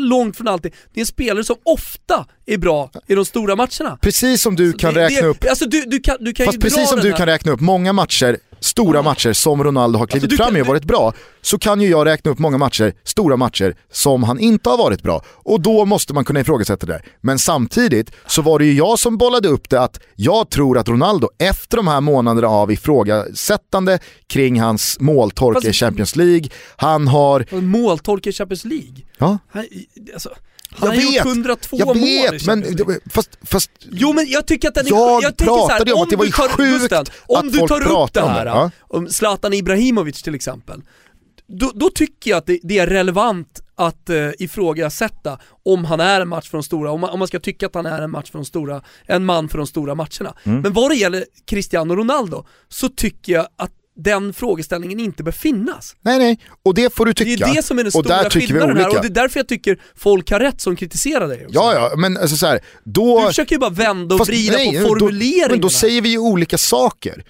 långt 0.09 0.37
från 0.37 0.49
alltid. 0.49 0.73
Det 0.95 1.01
är 1.01 1.03
en 1.03 1.07
spelare 1.07 1.45
som 1.45 1.57
ofta 1.63 2.27
är 2.47 2.59
bra 2.59 2.91
i 3.07 3.15
de 3.15 3.25
stora 3.25 3.57
matcherna. 3.57 3.99
Precis 4.01 4.43
som 4.43 4.57
du 4.57 4.73
kan 4.73 4.95
det, 4.95 5.01
räkna 5.01 5.27
upp 5.27 5.45
Alltså 5.49 5.65
du, 5.65 5.85
du 5.87 6.01
kan, 6.01 6.17
du 6.21 6.33
kan 6.33 6.47
Fast 6.47 6.61
precis 6.61 6.89
som 6.89 7.01
du 7.01 7.11
här- 7.11 7.17
kan 7.17 7.27
räkna 7.27 7.53
upp 7.53 7.61
många 7.61 7.93
matcher, 7.93 8.39
stora 8.61 9.03
matcher 9.03 9.33
som 9.33 9.65
Ronaldo 9.65 9.99
har 9.99 10.07
klivit 10.07 10.31
Alltså, 10.31 10.45
fram 10.45 10.57
i 10.57 10.63
och 10.63 10.67
varit 10.67 10.85
bra, 10.85 11.13
så 11.43 11.59
kan 11.59 11.81
ju 11.81 11.89
jag 11.89 12.07
räkna 12.07 12.31
upp 12.31 12.39
många 12.39 12.59
matcher, 12.59 12.95
stora 13.05 13.37
matcher, 13.37 13.77
som 13.93 14.23
han 14.23 14.39
inte 14.39 14.71
har 14.71 14.79
varit 14.79 15.03
bra. 15.03 15.23
Och 15.29 15.61
då 15.61 15.85
måste 15.85 16.15
man 16.15 16.25
kunna 16.25 16.41
ifrågasätta 16.41 16.87
det 16.87 16.93
där. 16.93 17.05
Men 17.21 17.39
samtidigt 17.39 18.11
så 18.27 18.43
var 18.43 18.59
det 18.59 18.65
ju 18.65 18.73
jag 18.73 18.99
som 18.99 19.17
bollade 19.17 19.49
upp 19.49 19.71
det 19.71 19.81
att 19.81 20.01
jag 20.15 20.51
tror 20.51 20.79
att 20.79 20.89
Ronaldo, 20.89 21.29
efter 21.39 21.77
de 21.77 21.87
här 21.89 22.01
månaderna 22.01 22.49
av 22.49 22.73
ifrågasättande 22.73 23.99
kring 24.27 24.61
hans 24.61 25.01
måltorka 25.01 25.69
i 25.69 25.73
Champions 25.73 26.17
League, 26.17 26.49
han 26.77 27.09
har... 27.09 27.47
En 27.51 27.67
måltolk 27.67 28.27
i 28.27 28.33
Champions 28.33 28.65
League. 28.65 28.97
Ja, 29.19 29.39
Han, 29.51 29.65
alltså, 30.15 30.31
han 30.79 30.89
jag 30.89 30.97
har 30.97 31.03
gjort 31.03 31.27
vet, 31.27 31.27
102 31.27 31.77
jag 31.79 31.87
mål 31.87 31.97
vet, 31.97 32.47
men 32.47 32.65
fast, 33.11 33.39
fast 33.43 33.71
Jo 33.91 34.13
men 34.13 34.29
jag 34.29 34.47
tycker 34.47 34.69
att 34.69 34.75
den 34.75 34.87
är 34.87 34.91
Jag 34.91 35.23
jag 35.23 35.37
tänker 35.37 35.55
så 35.55 35.69
här, 35.69 35.69
pratade 35.69 35.93
om 35.93 36.03
att 36.03 36.11
det 36.11 36.17
var 36.17 36.27
sjukt 36.27 36.81
Gusten, 36.81 37.05
om 37.27 37.51
du 37.51 37.59
tar 37.59 38.03
upp 38.03 38.13
det 38.13 38.23
om 38.23 38.31
här, 38.31 38.45
det, 38.45 38.51
ja. 38.51 38.71
om 38.81 39.09
Zlatan 39.09 39.53
Ibrahimovic 39.53 40.23
till 40.23 40.35
exempel, 40.35 40.83
då, 41.47 41.73
då 41.75 41.91
tycker 41.91 42.31
jag 42.31 42.39
att 42.39 42.47
det, 42.47 42.59
det 42.63 42.79
är 42.79 42.87
relevant 42.87 43.63
att 43.75 44.11
eh, 44.11 44.31
ifrågasätta 44.39 45.39
om 45.65 45.85
han 45.85 46.01
är 46.01 46.21
en 46.21 46.29
match 46.29 46.51
för 46.51 46.59
de 46.59 46.63
stora, 46.63 46.91
om 46.91 47.01
man, 47.01 47.11
om 47.11 47.19
man 47.19 47.29
ska 47.29 47.41
tycka 47.41 47.67
att 47.67 47.75
han 47.75 47.87
är 47.87 48.03
en 48.03 48.11
match 48.11 48.31
för 48.31 48.39
de 48.39 48.45
stora, 48.45 48.83
en 49.07 49.25
man 49.25 49.49
för 49.49 49.59
de 49.59 49.67
stora 49.67 49.95
matcherna. 49.95 50.35
Mm. 50.45 50.61
Men 50.61 50.73
vad 50.73 50.91
det 50.91 50.95
gäller 50.95 51.25
Cristiano 51.47 51.97
Ronaldo 51.97 52.47
så 52.69 52.89
tycker 52.89 53.33
jag 53.33 53.47
att 53.57 53.73
den 53.97 54.33
frågeställningen 54.33 55.01
inte 55.01 55.23
bör 55.23 55.33
finnas. 55.33 55.97
nej 56.01 56.19
nej, 56.19 56.39
och 56.63 56.75
det 56.75 56.95
får 56.95 57.07
du 57.07 57.13
Det 57.13 57.25
tycka. 57.25 57.47
är 57.47 57.55
det 57.55 57.63
som 57.63 57.79
är 57.79 57.83
den 57.85 57.93
och 57.95 58.05
stora 58.05 58.23
vi 58.35 58.41
skillnaden 58.41 58.77
här 58.77 58.89
och 58.89 59.03
det 59.03 59.09
är 59.09 59.11
därför 59.11 59.41
jag 59.41 59.49
tycker 59.49 59.79
folk 59.97 60.31
har 60.31 60.41
rätt 60.41 60.61
som 60.61 60.77
kritiserar 60.77 61.29
dig 61.29 61.47
också. 61.47 61.55
Ja, 61.59 61.75
ja, 61.75 61.97
men 61.97 62.17
alltså 62.17 62.37
så 62.37 62.47
här, 62.47 62.61
då... 62.85 63.21
Du 63.21 63.27
försöker 63.27 63.55
ju 63.55 63.59
bara 63.59 63.71
vända 63.71 64.15
och 64.15 64.19
Fast 64.19 64.31
vrida 64.31 64.57
nej, 64.57 64.73
på 64.83 64.83
då- 64.83 64.89
formuleringarna. 64.89 65.51
Men 65.51 65.61
då 65.61 65.71
säger 65.71 66.01
vi 66.03 66.09
ju 66.09 66.19
olika 66.19 66.59
saker. 66.59 67.25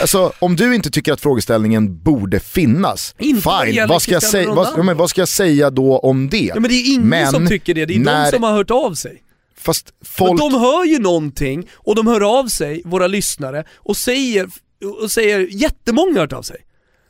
Alltså 0.00 0.32
om 0.38 0.56
du 0.56 0.74
inte 0.74 0.90
tycker 0.90 1.12
att 1.12 1.20
frågeställningen 1.20 1.98
borde 2.02 2.40
finnas, 2.40 3.14
Inte 3.18 3.50
det 3.64 3.72
fine, 3.72 3.88
vad 3.88 4.02
ska, 4.02 4.12
jag 4.12 4.22
säga, 4.22 4.52
vad, 4.52 4.84
men 4.84 4.96
vad 4.96 5.10
ska 5.10 5.20
jag 5.20 5.28
säga 5.28 5.70
då 5.70 5.98
om 5.98 6.28
det? 6.28 6.36
Ja 6.54 6.54
men 6.60 6.62
det 6.70 6.74
är 6.74 6.94
ingen 6.94 7.08
Men 7.08 7.30
som 7.32 7.46
tycker 7.46 7.74
det, 7.74 7.86
det 7.86 7.94
är 7.94 7.98
när- 7.98 8.24
de 8.24 8.30
som 8.36 8.42
har 8.42 8.52
hört 8.52 8.70
av 8.70 8.94
sig. 8.94 9.22
Fast 9.58 9.92
folk... 10.04 10.28
Men 10.30 10.36
de 10.52 10.60
hör 10.60 10.84
ju 10.84 10.98
någonting 10.98 11.68
och 11.74 11.94
de 11.94 12.06
hör 12.06 12.38
av 12.38 12.46
sig, 12.48 12.82
våra 12.84 13.06
lyssnare, 13.06 13.64
och 13.76 13.96
säger, 13.96 14.48
och 14.84 15.10
säger 15.10 15.38
jättemånga 15.50 16.12
har 16.12 16.20
hört 16.20 16.32
av 16.32 16.42
sig. 16.42 16.56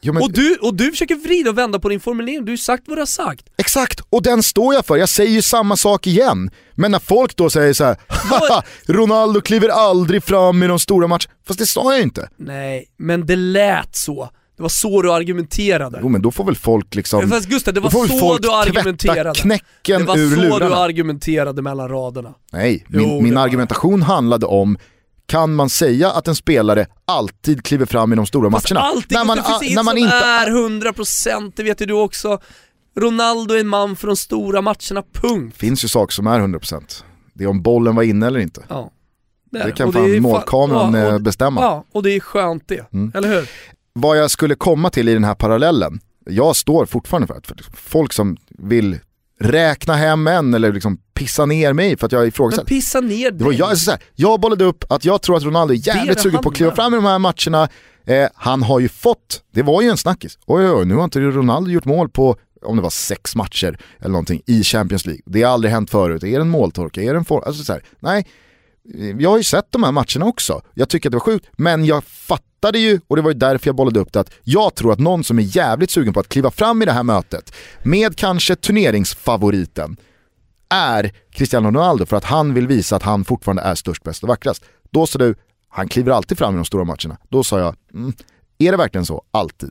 Ja, 0.04 0.12
men, 0.12 0.22
Och, 0.22 0.32
du, 0.32 0.56
och 0.56 0.74
du 0.74 0.90
försöker 0.90 1.14
vrida 1.14 1.50
och 1.50 1.58
vända 1.58 1.78
på 1.78 1.88
din 1.88 2.00
formulering, 2.00 2.38
du 2.44 2.50
har 2.50 2.54
ju 2.54 2.56
sagt 2.58 2.82
vad 2.86 2.96
du 2.96 3.00
har 3.00 3.06
sagt. 3.06 3.46
Exakt, 3.58 4.00
och 4.10 4.22
den 4.22 4.42
står 4.42 4.74
jag 4.74 4.86
för. 4.86 4.96
Jag 4.96 5.08
säger 5.08 5.30
ju 5.30 5.42
samma 5.42 5.76
sak 5.76 6.06
igen. 6.06 6.50
Men 6.74 6.90
när 6.90 6.98
folk 6.98 7.36
då 7.36 7.50
säger 7.50 7.72
så 7.72 7.84
här, 7.84 7.96
"Haha, 8.08 8.62
Ronaldo 8.86 9.40
kliver 9.40 9.68
aldrig 9.68 10.24
fram 10.24 10.62
i 10.62 10.66
de 10.66 10.78
stora 10.78 11.06
matcherna. 11.06 11.30
Fast 11.46 11.58
det 11.58 11.66
sa 11.66 11.92
jag 11.94 12.02
inte. 12.02 12.28
Nej, 12.36 12.86
men 12.96 13.26
det 13.26 13.36
lät 13.36 13.96
så. 13.96 14.28
Det 14.56 14.62
var 14.62 14.70
så 14.70 15.02
du 15.02 15.12
argumenterade. 15.12 15.98
Jo 16.02 16.08
men 16.08 16.22
då 16.22 16.30
får 16.30 16.44
väl 16.44 16.56
folk 16.56 16.94
liksom... 16.94 17.30
Fast 17.30 17.48
Gustav, 17.48 17.74
det 17.74 17.80
var 17.80 17.90
så 17.90 18.06
folk 18.18 18.42
du 18.42 18.50
argumenterade. 18.52 19.34
knäcken 19.40 20.00
Det 20.00 20.06
var 20.06 20.18
ur 20.18 20.34
så 20.34 20.40
du 20.42 20.48
lurarna. 20.48 20.76
argumenterade 20.76 21.62
mellan 21.62 21.88
raderna. 21.88 22.34
Nej, 22.52 22.86
Jo, 22.88 22.98
min, 23.00 23.22
min 23.22 23.28
det 23.28 23.34
var 23.36 23.42
argumentation 23.44 24.02
handlade 24.02 24.46
om 24.46 24.78
kan 25.26 25.54
man 25.54 25.70
säga 25.70 26.10
att 26.10 26.28
en 26.28 26.34
spelare 26.34 26.86
alltid 27.04 27.64
kliver 27.64 27.86
fram 27.86 28.12
i 28.12 28.16
de 28.16 28.26
stora 28.26 28.50
Fast 28.50 28.70
matcherna? 28.70 28.86
allting, 28.86 29.18
när 29.18 29.24
man, 29.24 29.36
det 29.36 29.44
finns 29.60 29.76
när 29.76 29.82
man 29.82 29.92
som 29.92 29.98
inte... 29.98 30.14
är 30.14 30.46
100%, 30.46 31.52
det 31.56 31.62
vet 31.62 31.82
ju 31.82 31.86
du 31.86 31.94
också. 31.94 32.40
Ronaldo 32.96 33.54
är 33.54 33.60
en 33.60 33.68
man 33.68 33.96
för 33.96 34.06
de 34.06 34.16
stora 34.16 34.62
matcherna, 34.62 35.02
punkt. 35.12 35.56
finns 35.56 35.84
ju 35.84 35.88
saker 35.88 36.12
som 36.12 36.26
är 36.26 36.40
100%. 36.40 37.04
Det 37.34 37.44
är 37.44 37.48
om 37.48 37.62
bollen 37.62 37.96
var 37.96 38.02
inne 38.02 38.26
eller 38.26 38.40
inte. 38.40 38.62
Ja. 38.68 38.90
Det 39.50 39.58
är 39.58 39.70
kan 39.70 39.92
fan 39.92 40.22
målkameran 40.22 40.94
ja, 40.94 41.06
eh, 41.06 41.14
och, 41.14 41.20
bestämma. 41.20 41.60
Ja, 41.60 41.84
och 41.92 42.02
det 42.02 42.10
är 42.10 42.20
skönt 42.20 42.68
det. 42.68 42.92
Mm. 42.92 43.12
Eller 43.14 43.28
hur? 43.28 43.48
Vad 43.92 44.18
jag 44.18 44.30
skulle 44.30 44.54
komma 44.54 44.90
till 44.90 45.08
i 45.08 45.14
den 45.14 45.24
här 45.24 45.34
parallellen, 45.34 46.00
jag 46.26 46.56
står 46.56 46.86
fortfarande 46.86 47.26
för 47.26 47.34
att 47.34 47.52
folk 47.74 48.12
som 48.12 48.36
vill 48.48 48.98
räkna 49.42 49.94
hem 49.94 50.26
en 50.26 50.54
eller 50.54 50.72
liksom 50.72 50.98
pissa 51.14 51.46
ner 51.46 51.72
mig 51.72 51.96
för 51.96 52.06
att 52.06 52.12
jag 52.12 52.18
Men 52.20 52.28
ifrågasätter. 52.28 52.64
pissa 52.66 53.00
ner 53.00 53.30
Det 53.30 53.44
var 53.44 53.50
dig. 53.50 53.58
jag, 53.60 53.68
alltså 53.70 53.84
så 53.84 53.90
här, 53.90 54.00
jag 54.14 54.40
bollade 54.40 54.64
upp 54.64 54.84
att 54.88 55.04
jag 55.04 55.22
tror 55.22 55.36
att 55.36 55.42
Ronaldo 55.42 55.74
är 55.74 55.88
jävligt 55.88 56.20
sugen 56.20 56.40
på 56.42 56.48
att 56.48 56.54
kliva 56.54 56.74
fram 56.74 56.94
i 56.94 56.96
de 56.96 57.04
här 57.04 57.18
matcherna. 57.18 57.68
Eh, 58.06 58.28
han 58.34 58.62
har 58.62 58.80
ju 58.80 58.88
fått, 58.88 59.42
det 59.52 59.62
var 59.62 59.82
ju 59.82 59.88
en 59.88 59.96
snackis, 59.96 60.38
oj 60.46 60.64
oj 60.64 60.70
oj, 60.72 60.84
nu 60.84 60.94
har 60.94 61.04
inte 61.04 61.20
Ronaldo 61.20 61.70
gjort 61.70 61.84
mål 61.84 62.08
på 62.08 62.36
om 62.64 62.76
det 62.76 62.82
var 62.82 62.90
sex 62.90 63.36
matcher 63.36 63.78
eller 64.00 64.10
någonting 64.12 64.42
i 64.46 64.62
Champions 64.62 65.06
League. 65.06 65.22
Det 65.26 65.42
har 65.42 65.52
aldrig 65.52 65.72
hänt 65.72 65.90
förut, 65.90 66.22
är 66.24 66.30
det 66.30 66.36
en 66.40 66.48
måltorka, 66.48 67.02
är 67.02 67.12
det 67.12 67.18
en 67.18 67.24
for... 67.24 67.46
alltså 67.46 67.64
så 67.64 67.72
här, 67.72 67.82
nej. 68.00 68.26
Jag 69.18 69.30
har 69.30 69.36
ju 69.36 69.42
sett 69.42 69.66
de 69.72 69.82
här 69.82 69.92
matcherna 69.92 70.26
också, 70.26 70.62
jag 70.74 70.88
tycker 70.88 71.08
att 71.08 71.10
det 71.10 71.16
var 71.16 71.24
sjukt, 71.24 71.46
men 71.52 71.84
jag 71.84 72.04
fattade 72.04 72.78
ju, 72.78 73.00
och 73.08 73.16
det 73.16 73.22
var 73.22 73.30
ju 73.30 73.38
därför 73.38 73.68
jag 73.68 73.76
bollade 73.76 74.00
upp 74.00 74.12
det, 74.12 74.20
att 74.20 74.30
jag 74.42 74.74
tror 74.74 74.92
att 74.92 74.98
någon 74.98 75.24
som 75.24 75.38
är 75.38 75.42
jävligt 75.42 75.90
sugen 75.90 76.14
på 76.14 76.20
att 76.20 76.28
kliva 76.28 76.50
fram 76.50 76.82
i 76.82 76.84
det 76.84 76.92
här 76.92 77.02
mötet, 77.02 77.54
med 77.82 78.16
kanske 78.16 78.56
turneringsfavoriten, 78.56 79.96
är 80.68 81.12
Cristiano 81.30 81.68
Ronaldo 81.68 82.06
för 82.06 82.16
att 82.16 82.24
han 82.24 82.54
vill 82.54 82.66
visa 82.66 82.96
att 82.96 83.02
han 83.02 83.24
fortfarande 83.24 83.62
är 83.62 83.74
störst, 83.74 84.02
bäst 84.02 84.22
och 84.22 84.28
vackrast. 84.28 84.64
Då 84.90 85.06
sa 85.06 85.18
du, 85.18 85.34
han 85.68 85.88
kliver 85.88 86.12
alltid 86.12 86.38
fram 86.38 86.54
i 86.54 86.56
de 86.56 86.64
stora 86.64 86.84
matcherna. 86.84 87.16
Då 87.28 87.44
sa 87.44 87.58
jag, 87.58 87.76
mm, 87.94 88.12
är 88.58 88.70
det 88.70 88.76
verkligen 88.76 89.06
så? 89.06 89.22
Alltid. 89.30 89.70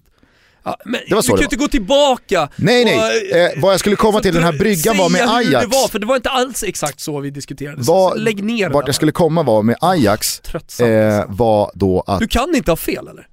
Ja, 0.63 0.77
men 0.85 1.01
Det 1.09 1.15
var 1.15 1.21
så 1.21 1.27
du 1.31 1.38
kan 1.38 1.39
ju 1.39 1.43
inte 1.43 1.55
gå 1.55 1.67
tillbaka 1.67 2.49
Nej 2.55 2.85
nej, 2.85 2.97
och, 3.31 3.38
eh, 3.38 3.61
vad 3.61 3.73
jag 3.73 3.79
skulle 3.79 3.95
komma 3.95 4.19
till 4.21 4.33
den 4.33 4.43
här 4.43 4.53
bryggan 4.53 4.97
var 4.97 5.09
med 5.09 5.19
säga 5.21 5.31
hur 5.31 5.38
Ajax. 5.38 5.65
det 5.65 5.75
var, 5.77 5.88
för 5.88 5.99
det 5.99 6.05
var 6.05 6.15
inte 6.15 6.29
alls 6.29 6.63
exakt 6.63 6.99
så 6.99 7.19
vi 7.19 7.29
diskuterade. 7.29 7.81
Vad- 7.81 8.19
lägg 8.19 8.43
ner 8.43 8.69
Vart 8.69 8.85
jag 8.88 8.95
skulle 8.95 9.11
komma 9.11 9.43
var 9.43 9.63
med 9.63 9.75
Ajax, 9.81 10.39
Tröttsamt. 10.39 10.89
eh, 10.89 11.23
var 11.27 11.71
då 11.73 12.03
att, 12.07 12.19
Du 12.19 12.27
kan 12.27 12.55
inte 12.55 12.71
ha 12.71 12.75
fel 12.75 13.07
eller? 13.07 13.27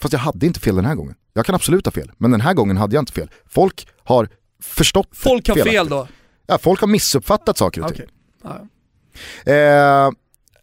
fast 0.00 0.12
jag 0.12 0.20
hade 0.20 0.46
inte 0.46 0.60
fel 0.60 0.76
den 0.76 0.84
här 0.84 0.94
gången. 0.94 1.14
Jag 1.34 1.46
kan 1.46 1.54
absolut 1.54 1.84
ha 1.86 1.92
fel, 1.92 2.10
men 2.18 2.30
den 2.30 2.40
här 2.40 2.54
gången 2.54 2.76
hade 2.76 2.94
jag 2.96 3.02
inte 3.02 3.12
fel. 3.12 3.30
Folk 3.50 3.86
har 4.04 4.28
förstått 4.62 5.08
Folk 5.12 5.48
har 5.48 5.54
felaktigt. 5.54 5.78
fel 5.78 5.88
då? 5.88 6.08
Ja, 6.46 6.58
folk 6.58 6.80
har 6.80 6.88
missuppfattat 6.88 7.58
saker 7.58 7.84
och 7.84 7.94
ting. 7.94 8.06
Ja, 8.44 8.60
ja. 9.44 9.52
Eh, 9.52 10.10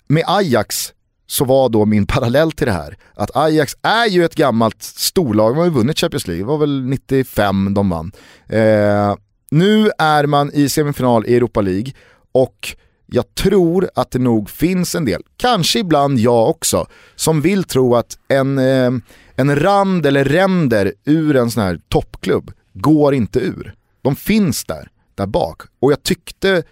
med 0.08 0.24
Ajax 0.28 0.94
så 1.28 1.46
var 1.46 1.70
då 1.70 1.86
min 1.86 2.08
parallell 2.08 2.52
till 2.52 2.68
det 2.68 2.74
här 2.74 2.98
att 3.14 3.36
Ajax 3.36 3.76
är 3.82 4.06
ju 4.06 4.26
ett 4.26 4.36
gammalt 4.36 4.84
storlag, 4.84 5.52
de 5.52 5.58
har 5.58 5.66
ju 5.66 5.72
vunnit 5.72 6.00
Champions 6.00 6.28
League, 6.28 6.44
det 6.44 6.48
var 6.48 6.58
väl 6.58 6.86
95 6.86 7.74
de 7.74 7.90
vann. 7.90 8.12
Eh, 8.50 9.16
nu 9.52 9.90
är 9.98 10.26
man 10.26 10.52
i 10.54 10.70
semifinal 10.70 11.26
i 11.26 11.36
Europa 11.36 11.62
League 11.62 11.94
och 12.32 12.76
jag 13.06 13.36
tror 13.36 13.90
att 13.96 14.12
det 14.12 14.20
nog 14.20 14.50
finns 14.50 14.96
en 14.96 15.06
del, 15.06 15.22
kanske 15.38 15.80
ibland 15.80 16.20
jag 16.20 16.50
också, 16.50 16.88
som 17.16 17.42
vill 17.42 17.64
tro 17.64 17.96
att 17.96 18.18
en, 18.28 18.58
eh, 18.58 18.92
en 19.36 19.56
rand 19.60 20.06
eller 20.06 20.24
ränder 20.24 20.94
ur 21.06 21.36
en 21.36 21.52
sån 21.52 21.64
här 21.64 21.80
toppklubb 21.90 22.52
går 22.74 23.14
inte 23.14 23.40
ur. 23.40 23.76
De 24.02 24.16
finns 24.16 24.66
där, 24.66 24.90
där 25.16 25.26
bak. 25.26 25.62
Och 25.80 25.92
jag 25.92 26.04
tyckte 26.04 26.64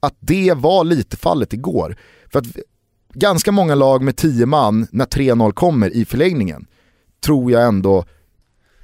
att 0.00 0.14
det 0.20 0.54
var 0.56 0.84
lite 0.84 1.16
fallet 1.16 1.52
igår. 1.52 1.96
För 2.32 2.38
att 2.38 2.46
ganska 3.14 3.52
många 3.52 3.74
lag 3.74 4.02
med 4.02 4.16
10 4.16 4.46
man 4.46 4.86
när 4.90 5.04
3-0 5.06 5.52
kommer 5.52 5.96
i 5.96 6.04
förlängningen 6.04 6.66
tror 7.24 7.52
jag 7.52 7.64
ändå 7.64 8.04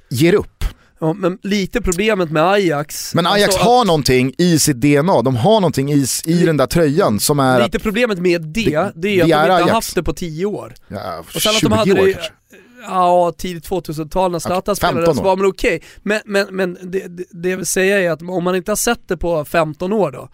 ger 0.09 0.33
upp. 0.33 0.65
Ja, 0.99 1.13
men 1.13 1.37
lite 1.43 1.81
problemet 1.81 2.31
med 2.31 2.43
Ajax... 2.43 3.15
Men 3.15 3.27
Ajax 3.27 3.55
alltså, 3.55 3.69
har 3.69 3.85
någonting 3.85 4.33
i 4.37 4.59
sitt 4.59 4.81
DNA, 4.81 5.21
de 5.21 5.35
har 5.35 5.59
någonting 5.59 5.91
i, 5.91 6.05
i 6.25 6.45
den 6.45 6.57
där 6.57 6.67
tröjan 6.67 7.19
som 7.19 7.39
är... 7.39 7.63
Lite 7.63 7.79
problemet 7.79 8.19
med 8.19 8.41
det, 8.41 8.51
det, 8.51 8.75
är 8.75 8.81
att 8.83 9.01
de 9.01 9.21
inte 9.21 9.37
har 9.37 9.49
Ajax. 9.49 9.71
haft 9.71 9.95
det 9.95 10.03
på 10.03 10.13
10 10.13 10.45
år. 10.45 10.73
ja, 10.87 11.23
Och 11.35 11.41
sen 11.41 11.49
att 11.49 11.59
20 11.59 11.69
de 11.69 11.75
hade 11.75 11.91
år 11.91 12.05
det, 12.05 12.13
kanske. 12.13 12.31
ja 12.87 13.33
tidigt 13.37 13.69
2000-tal 13.69 14.31
när 14.31 14.39
Zlatan 14.39 14.73
Okej, 14.73 14.81
15 14.81 15.01
spelade 15.03 15.15
så 15.15 15.23
var 15.23 15.37
man 15.37 15.45
okej. 15.45 15.81
Men, 16.03 16.21
men, 16.25 16.47
men 16.51 16.77
det, 16.81 17.07
det, 17.07 17.23
det 17.31 17.49
jag 17.49 17.57
vill 17.57 17.65
säga 17.65 17.99
är 18.01 18.11
att 18.11 18.21
om 18.21 18.43
man 18.43 18.55
inte 18.55 18.71
har 18.71 18.75
sett 18.75 19.07
det 19.07 19.17
på 19.17 19.45
15 19.45 19.93
år 19.93 20.11
då, 20.11 20.29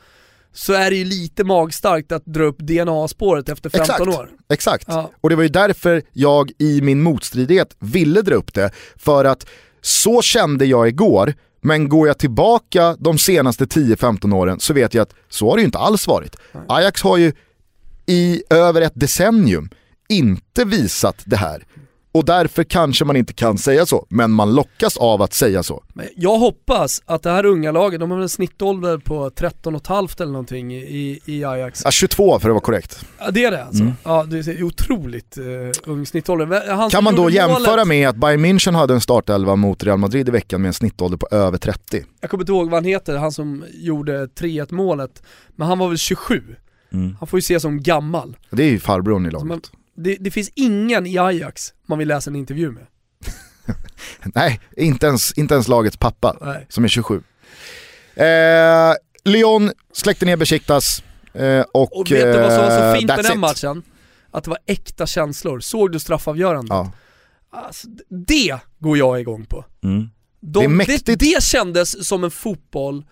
så 0.57 0.73
är 0.73 0.89
det 0.89 0.97
ju 0.97 1.05
lite 1.05 1.43
magstarkt 1.43 2.11
att 2.11 2.25
dra 2.25 2.43
upp 2.43 2.57
DNA-spåret 2.59 3.49
efter 3.49 3.69
15 3.69 3.81
Exakt. 3.81 4.19
år. 4.19 4.29
Exakt. 4.49 4.85
Ja. 4.87 5.11
Och 5.21 5.29
det 5.29 5.35
var 5.35 5.43
ju 5.43 5.49
därför 5.49 6.01
jag 6.13 6.51
i 6.57 6.81
min 6.81 7.01
motstridighet 7.01 7.75
ville 7.79 8.21
dra 8.21 8.35
upp 8.35 8.53
det. 8.53 8.71
För 8.95 9.25
att 9.25 9.45
så 9.81 10.21
kände 10.21 10.65
jag 10.65 10.87
igår, 10.87 11.33
men 11.61 11.89
går 11.89 12.07
jag 12.07 12.17
tillbaka 12.17 12.95
de 12.99 13.17
senaste 13.17 13.65
10-15 13.65 14.35
åren 14.35 14.59
så 14.59 14.73
vet 14.73 14.93
jag 14.93 15.01
att 15.01 15.13
så 15.29 15.49
har 15.49 15.55
det 15.55 15.61
ju 15.61 15.65
inte 15.65 15.77
alls 15.77 16.07
varit. 16.07 16.35
Ajax 16.67 17.01
har 17.01 17.17
ju 17.17 17.33
i 18.05 18.43
över 18.49 18.81
ett 18.81 18.95
decennium 18.95 19.69
inte 20.09 20.65
visat 20.65 21.21
det 21.25 21.37
här. 21.37 21.65
Och 22.17 22.25
därför 22.25 22.63
kanske 22.63 23.05
man 23.05 23.15
inte 23.15 23.33
kan 23.33 23.57
säga 23.57 23.85
så, 23.85 24.05
men 24.09 24.31
man 24.31 24.55
lockas 24.55 24.97
av 24.97 25.21
att 25.21 25.33
säga 25.33 25.63
så. 25.63 25.83
Jag 26.15 26.37
hoppas 26.37 27.01
att 27.05 27.23
det 27.23 27.29
här 27.29 27.45
unga 27.45 27.71
laget, 27.71 27.99
de 27.99 28.11
har 28.11 28.19
en 28.19 28.29
snittålder 28.29 28.97
på 28.97 29.29
13 29.29 29.75
och 29.75 29.81
ett 29.81 29.87
halvt 29.87 30.21
eller 30.21 30.31
någonting 30.31 30.75
i, 30.75 31.19
i 31.25 31.43
Ajax. 31.45 31.81
Ja, 31.85 31.91
22 31.91 32.39
för 32.39 32.49
att 32.49 32.53
vara 32.53 32.63
korrekt. 32.63 33.05
Ja 33.19 33.31
det 33.31 33.43
är 33.45 33.51
det 33.51 33.63
alltså? 33.65 33.83
Ja 34.03 34.23
det 34.23 34.47
är 34.47 34.63
otroligt 34.63 35.37
uh, 35.37 35.71
ung 35.85 36.05
snittålder. 36.05 36.71
Han 36.75 36.89
Kan 36.89 37.03
man 37.03 37.15
då 37.15 37.29
jämföra 37.29 37.59
målet- 37.59 37.87
med 37.87 38.09
att 38.09 38.15
Bayern 38.15 38.45
München 38.45 38.73
hade 38.75 38.93
en 38.93 39.01
startelva 39.01 39.55
mot 39.55 39.83
Real 39.83 39.97
Madrid 39.97 40.27
i 40.29 40.31
veckan 40.31 40.61
med 40.61 40.67
en 40.69 40.73
snittålder 40.73 41.17
på 41.17 41.27
över 41.31 41.57
30? 41.57 42.03
Jag 42.21 42.29
kommer 42.29 42.41
inte 42.43 42.51
ihåg 42.51 42.65
vad 42.69 42.73
han 42.77 42.85
heter, 42.85 43.17
han 43.17 43.31
som 43.31 43.65
gjorde 43.73 44.25
3-1 44.25 44.73
målet. 44.73 45.23
Men 45.55 45.67
han 45.67 45.79
var 45.79 45.87
väl 45.87 45.97
27. 45.97 46.43
Han 47.19 47.27
får 47.27 47.37
ju 47.37 47.41
ses 47.41 47.61
som 47.61 47.83
gammal. 47.83 48.37
Det 48.49 48.63
är 48.63 48.69
ju 48.69 48.79
farbrorn 48.79 49.25
i 49.25 49.31
laget. 49.31 49.71
Det, 49.97 50.17
det 50.19 50.31
finns 50.31 50.51
ingen 50.55 51.07
i 51.07 51.17
Ajax 51.17 51.73
man 51.85 51.99
vill 51.99 52.07
läsa 52.07 52.29
en 52.29 52.35
intervju 52.35 52.71
med. 52.71 52.85
Nej, 54.35 54.61
inte 54.77 55.07
ens, 55.07 55.33
inte 55.33 55.53
ens 55.53 55.67
lagets 55.67 55.97
pappa 55.97 56.37
Nej. 56.41 56.65
som 56.69 56.83
är 56.83 56.87
27. 56.87 57.23
Eh, 58.15 58.93
Lyon 59.23 59.71
släckte 59.93 60.25
ner 60.25 60.37
Besiktas 60.37 61.03
eh, 61.33 61.61
och, 61.73 61.99
Och 61.99 62.11
vet 62.11 62.33
du 62.33 62.41
vad 62.41 62.51
som 62.51 62.61
var 62.61 62.71
eh, 62.71 62.93
så 62.93 62.99
fint 62.99 63.07
med 63.07 63.25
den 63.25 63.33
it. 63.33 63.39
matchen? 63.39 63.83
Att 64.31 64.43
det 64.43 64.49
var 64.49 64.59
äkta 64.65 65.07
känslor. 65.07 65.59
Såg 65.59 65.91
du 65.91 65.99
straffavgörandet? 65.99 66.69
Ja. 66.69 66.91
Alltså, 67.51 67.87
det 68.27 68.59
går 68.79 68.97
jag 68.97 69.21
igång 69.21 69.45
på. 69.45 69.65
Mm. 69.83 70.09
De, 70.39 70.77
Det 70.77 70.93
är 70.93 70.99
det, 71.05 71.15
det, 71.15 71.43
kändes 71.43 72.07
som 72.07 72.23
en 72.23 72.31
fotboll 72.31 73.05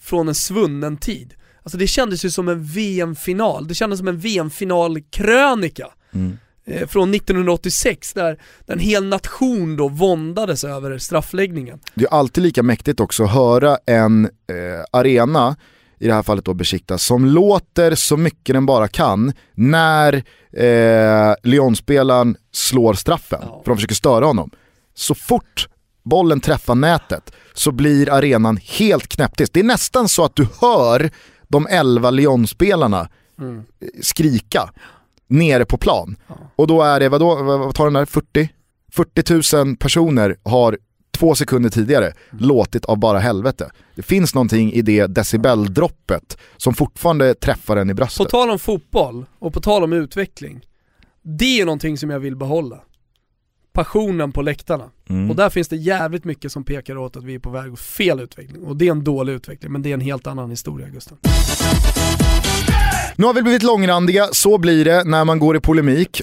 från 0.00 0.28
en 0.28 0.34
svunnen 0.34 0.96
tid. 0.96 1.34
Alltså 1.62 1.78
det 1.78 1.86
kändes 1.86 2.24
ju 2.24 2.30
som 2.30 2.48
en 2.48 2.64
VM-final, 2.64 3.68
det 3.68 3.74
kändes 3.74 3.98
som 3.98 4.08
en 4.08 4.18
VM-finalkrönika. 4.18 5.86
Mm. 6.14 6.38
Eh, 6.64 6.86
från 6.88 7.14
1986 7.14 8.12
där, 8.12 8.38
där 8.66 8.74
en 8.74 8.80
hel 8.80 9.04
nation 9.04 9.76
då 9.76 9.88
våndades 9.88 10.64
över 10.64 10.98
straffläggningen. 10.98 11.80
Det 11.94 12.04
är 12.04 12.08
alltid 12.14 12.44
lika 12.44 12.62
mäktigt 12.62 13.00
också 13.00 13.24
att 13.24 13.30
höra 13.32 13.78
en 13.86 14.24
eh, 14.24 14.84
arena, 14.92 15.56
i 15.98 16.06
det 16.06 16.14
här 16.14 16.22
fallet 16.22 16.44
då 16.44 16.54
Besiktas, 16.54 17.04
som 17.04 17.24
låter 17.26 17.94
så 17.94 18.16
mycket 18.16 18.54
den 18.54 18.66
bara 18.66 18.88
kan 18.88 19.32
när 19.54 20.14
eh, 20.52 21.34
Lyon-spelaren 21.42 22.36
slår 22.52 22.94
straffen, 22.94 23.38
Ja. 23.42 23.60
för 23.64 23.70
de 23.70 23.76
försöker 23.76 23.94
störa 23.94 24.24
honom. 24.26 24.50
Så 24.94 25.14
fort 25.14 25.68
bollen 26.04 26.40
träffar 26.40 26.74
nätet 26.74 27.32
så 27.54 27.72
blir 27.72 28.10
arenan 28.12 28.56
helt 28.62 29.08
knäpptyst. 29.08 29.52
Det 29.52 29.60
är 29.60 29.64
nästan 29.64 30.08
så 30.08 30.24
att 30.24 30.36
du 30.36 30.46
hör 30.60 31.10
de 31.48 31.66
11 31.70 32.10
Lyon-spelarna 32.10 33.08
Mm. 33.38 33.56
eh, 33.58 33.62
skrika 34.02 34.70
nere 35.32 35.64
på 35.64 35.76
plan. 35.76 36.16
Och 36.56 36.66
då 36.66 36.82
är 36.82 37.00
det, 37.00 37.08
vadå, 37.08 37.42
vad 37.42 37.74
tar 37.74 37.84
den 37.84 37.92
där, 37.94 38.04
40? 38.04 38.48
40 38.92 39.56
000 39.64 39.76
personer 39.76 40.36
har 40.42 40.78
två 41.18 41.34
sekunder 41.34 41.70
tidigare 41.70 42.12
låtit 42.30 42.84
av 42.84 42.96
bara 42.98 43.18
helvete. 43.18 43.70
Det 43.94 44.02
finns 44.02 44.34
någonting 44.34 44.72
i 44.72 44.82
det 44.82 45.06
decibeldroppet 45.06 46.38
som 46.56 46.74
fortfarande 46.74 47.34
träffar 47.34 47.76
en 47.76 47.90
i 47.90 47.92
På 47.92 47.96
bröstet. 47.96 48.28
tal 48.28 48.50
om 48.50 48.58
fotboll 48.58 49.24
och 49.38 49.54
på 49.54 49.60
tal 49.60 49.84
om 49.84 49.92
utveckling. 49.92 50.60
Det 51.22 51.60
är 51.60 51.64
någonting 51.64 51.98
som 51.98 52.10
jag 52.10 52.20
vill 52.20 52.36
behålla. 52.36 52.80
passionen 53.72 54.32
på 54.32 54.42
läktarna. 54.42 54.90
Mm. 55.08 55.30
Och 55.30 55.36
där 55.36 55.50
finns 55.50 55.68
det 55.68 55.76
jävligt 55.76 56.24
mycket 56.24 56.52
som 56.52 56.64
pekar 56.64 56.96
åt 56.96 57.16
att 57.16 57.24
vi 57.24 57.34
är 57.34 57.38
på 57.38 57.50
väg 57.50 57.72
åt 57.72 57.80
fel 57.80 58.20
utveckling. 58.20 58.62
Och 58.64 58.76
det 58.76 58.86
är 58.86 58.90
en 58.90 59.04
dålig 59.04 59.32
utveckling, 59.32 59.72
men 59.72 59.82
det 59.82 59.88
är 59.90 59.94
en 59.94 60.00
helt 60.00 60.26
annan 60.26 60.50
historia 60.50 60.88
Gusten. 60.88 61.18
Nu 63.16 63.26
har 63.26 63.34
vi 63.34 63.42
blivit 63.42 63.62
långrandiga, 63.62 64.28
så 64.32 64.58
blir 64.58 64.84
det 64.84 65.04
när 65.04 65.24
man 65.24 65.38
går 65.38 65.56
i 65.56 65.60
polemik. 65.60 66.20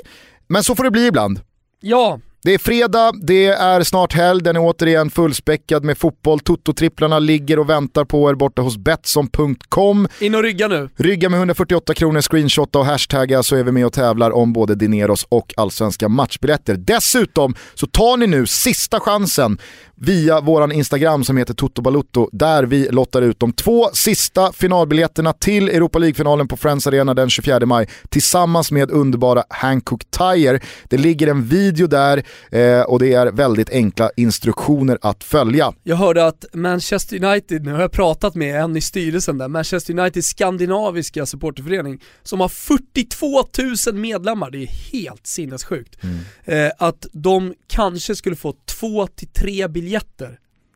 Men 0.48 0.64
så 0.64 0.76
får 0.76 0.84
det 0.84 0.92
bli 0.92 1.08
ibland. 1.08 1.40
Ja, 1.82 2.20
Det 2.44 2.54
är 2.54 2.58
fredag, 2.58 3.12
det 3.22 3.46
är 3.46 3.84
snart 3.84 4.14
helg, 4.14 4.44
den 4.44 4.56
är 4.56 4.60
återigen 4.60 5.10
fullspäckad 5.10 5.84
med 5.84 5.98
fotboll. 5.98 6.40
Toto-tripplarna 6.40 7.20
ligger 7.20 7.60
och 7.60 7.70
väntar 7.70 8.06
på 8.06 8.30
er 8.30 8.34
borta 8.34 8.62
hos 8.62 8.78
Betsson.com. 8.78 10.08
in 10.20 10.36
och 10.36 10.44
rygga 10.44 10.68
nu. 10.68 10.90
Rygga 10.96 11.30
med 11.30 11.38
148 11.38 11.94
kronor, 11.94 12.22
screenshotta 12.22 12.80
och 12.80 12.86
hashtagga 12.86 13.44
så 13.44 13.56
är 13.56 13.64
vi 13.64 13.72
med 13.72 13.86
och 13.86 13.94
tävlar 13.94 14.32
om 14.32 14.54
både 14.54 14.76
Dineros 14.76 15.26
och 15.30 15.54
allsvenska 15.58 16.10
matchbiljetter. 16.10 16.76
Dessutom 16.76 17.56
så 17.74 17.88
tar 17.88 18.18
ni 18.18 18.28
nu 18.28 18.46
sista 18.48 19.00
chansen 19.00 19.58
via 20.02 20.42
våran 20.42 20.72
Instagram 20.72 21.24
som 21.24 21.38
heter 21.38 21.54
Toto 21.54 21.82
Balutto 21.82 22.30
där 22.32 22.64
vi 22.64 22.88
lottar 22.92 23.22
ut 23.22 23.40
de 23.40 23.54
två 23.54 23.90
sista 23.94 24.52
finalbiljetterna 24.54 25.34
till 25.34 25.70
Europa 25.70 26.00
League-finalen 26.00 26.48
på 26.48 26.58
Friends 26.58 26.88
Arena 26.88 27.14
den 27.14 27.30
24 27.30 27.66
maj 27.66 27.90
tillsammans 28.10 28.72
med 28.72 28.92
underbara 28.92 29.44
Hankook 29.50 30.02
Tire. 30.12 30.60
Det 30.90 30.98
ligger 30.98 31.28
en 31.28 31.46
video 31.46 31.88
där 31.88 32.24
eh, 32.52 32.82
och 32.82 33.00
det 33.00 33.14
är 33.14 33.32
väldigt 33.32 33.70
enkla 33.70 34.12
instruktioner 34.16 34.98
att 35.02 35.24
följa. 35.24 35.74
Jag 35.84 35.96
hörde 35.96 36.28
att 36.28 36.46
Manchester 36.54 37.24
United, 37.26 37.66
nu 37.66 37.74
har 37.74 37.82
jag 37.82 37.92
pratat 37.92 38.36
med 38.36 38.62
en 38.62 38.78
i 38.78 38.82
styrelsen 38.82 39.38
där, 39.38 39.48
Manchester 39.48 40.00
Uniteds 40.00 40.28
skandinaviska 40.28 41.26
supporterförening, 41.26 42.02
som 42.24 42.40
har 42.40 42.50
42 42.50 43.44
000 43.88 43.96
medlemmar, 43.96 44.52
det 44.52 44.64
är 44.64 44.92
helt 44.92 45.28
sinnessjukt. 45.28 45.98
Eh, 46.46 46.70
att 46.78 47.06
de 47.12 47.54
kanske 47.68 48.16
skulle 48.16 48.36
få 48.36 48.54
två 48.66 49.08
till 49.08 49.28
tre 49.28 49.68
biljetter 49.68 49.89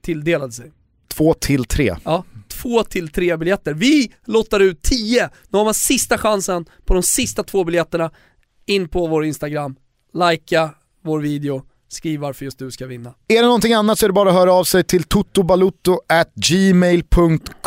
tilldelade 0.02 0.52
sig. 0.52 0.72
Två 1.07 1.34
till 1.34 1.65
tre. 1.65 1.95
Ja, 2.03 2.23
två 2.48 2.84
till 2.84 3.10
tre 3.10 3.38
biljetter. 3.38 3.73
Vi 3.73 4.14
lottar 4.26 4.60
ut 4.60 4.81
tio. 4.81 5.30
Nu 5.49 5.57
har 5.57 5.65
man 5.65 5.73
sista 5.73 6.18
chansen 6.18 6.65
på 6.85 6.94
de 6.94 7.03
sista 7.03 7.44
två 7.44 7.64
biljetterna. 7.64 8.11
In 8.65 8.90
på 8.90 9.07
vår 9.07 9.26
Instagram, 9.26 9.76
likea 10.14 10.69
vår 11.02 11.19
video, 11.19 11.65
skriv 11.93 12.19
varför 12.19 12.45
just 12.45 12.59
du 12.59 12.71
ska 12.71 12.85
vinna. 12.85 13.13
Är 13.27 13.35
det 13.35 13.47
någonting 13.47 13.73
annat 13.73 13.99
så 13.99 14.05
är 14.05 14.09
det 14.09 14.13
bara 14.13 14.29
att 14.29 14.35
höra 14.35 14.53
av 14.53 14.63
sig 14.63 14.83
till 14.83 15.03
gmail.com 16.35 17.63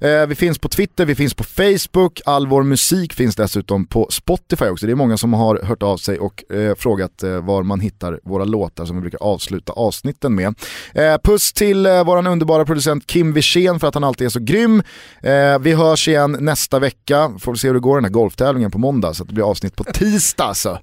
Eh, 0.00 0.26
vi 0.26 0.34
finns 0.34 0.58
på 0.58 0.68
Twitter, 0.68 1.04
vi 1.04 1.14
finns 1.14 1.34
på 1.34 1.44
Facebook, 1.44 2.20
all 2.26 2.46
vår 2.46 2.62
musik 2.62 3.12
finns 3.12 3.36
dessutom 3.36 3.86
på 3.86 4.08
Spotify 4.10 4.64
också. 4.64 4.86
Det 4.86 4.92
är 4.92 4.96
många 4.96 5.16
som 5.16 5.32
har 5.32 5.62
hört 5.62 5.82
av 5.82 5.96
sig 5.96 6.18
och 6.18 6.52
eh, 6.52 6.74
frågat 6.74 7.22
eh, 7.22 7.44
var 7.44 7.62
man 7.62 7.80
hittar 7.80 8.20
våra 8.22 8.44
låtar 8.44 8.84
som 8.84 8.96
vi 8.96 9.00
brukar 9.00 9.22
avsluta 9.22 9.72
avsnitten 9.72 10.34
med. 10.34 10.54
Eh, 10.94 11.16
puss 11.24 11.52
till 11.52 11.86
eh, 11.86 12.04
våran 12.04 12.26
underbara 12.26 12.64
producent 12.64 13.06
Kim 13.06 13.32
Wirsén 13.32 13.80
för 13.80 13.88
att 13.88 13.94
han 13.94 14.04
alltid 14.04 14.26
är 14.26 14.30
så 14.30 14.40
grym. 14.40 14.82
Eh, 15.22 15.58
vi 15.60 15.72
hörs 15.72 16.08
igen 16.08 16.36
nästa 16.40 16.78
vecka, 16.78 17.32
får 17.38 17.52
vi 17.52 17.58
se 17.58 17.68
hur 17.68 17.74
det 17.74 17.80
går 17.80 17.96
den 17.96 18.04
här 18.04 18.12
golftävlingen 18.12 18.70
på 18.70 18.78
måndag 18.78 19.14
så 19.14 19.22
att 19.22 19.28
det 19.28 19.34
blir 19.34 19.50
avsnitt 19.50 19.76
på 19.76 19.84
tisdag. 19.84 20.44
alltså. 20.44 20.78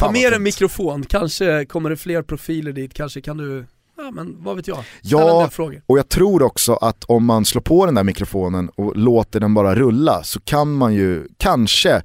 Så. 0.00 0.04
Ta 0.06 0.12
med 0.12 0.32
dig 0.32 0.36
en 0.36 0.42
mikrofon, 0.42 1.04
kanske 1.08 1.64
kommer 1.64 1.90
det 1.90 1.96
fler 1.96 2.22
profiler 2.22 2.72
dit, 2.72 2.94
kanske 2.94 3.20
kan 3.20 3.36
du, 3.36 3.66
ja 3.96 4.10
men 4.10 4.36
vad 4.44 4.56
vet 4.56 4.68
jag, 4.68 4.84
Ja. 5.02 5.50
en. 5.56 5.82
Och 5.86 5.98
jag 5.98 6.08
tror 6.08 6.42
också 6.42 6.74
att 6.74 7.04
om 7.04 7.24
man 7.24 7.44
slår 7.44 7.62
på 7.62 7.86
den 7.86 7.94
där 7.94 8.04
mikrofonen 8.04 8.68
och 8.76 8.96
låter 8.96 9.40
den 9.40 9.54
bara 9.54 9.74
rulla 9.74 10.22
så 10.22 10.40
kan 10.40 10.72
man 10.72 10.94
ju 10.94 11.26
kanske 11.38 12.02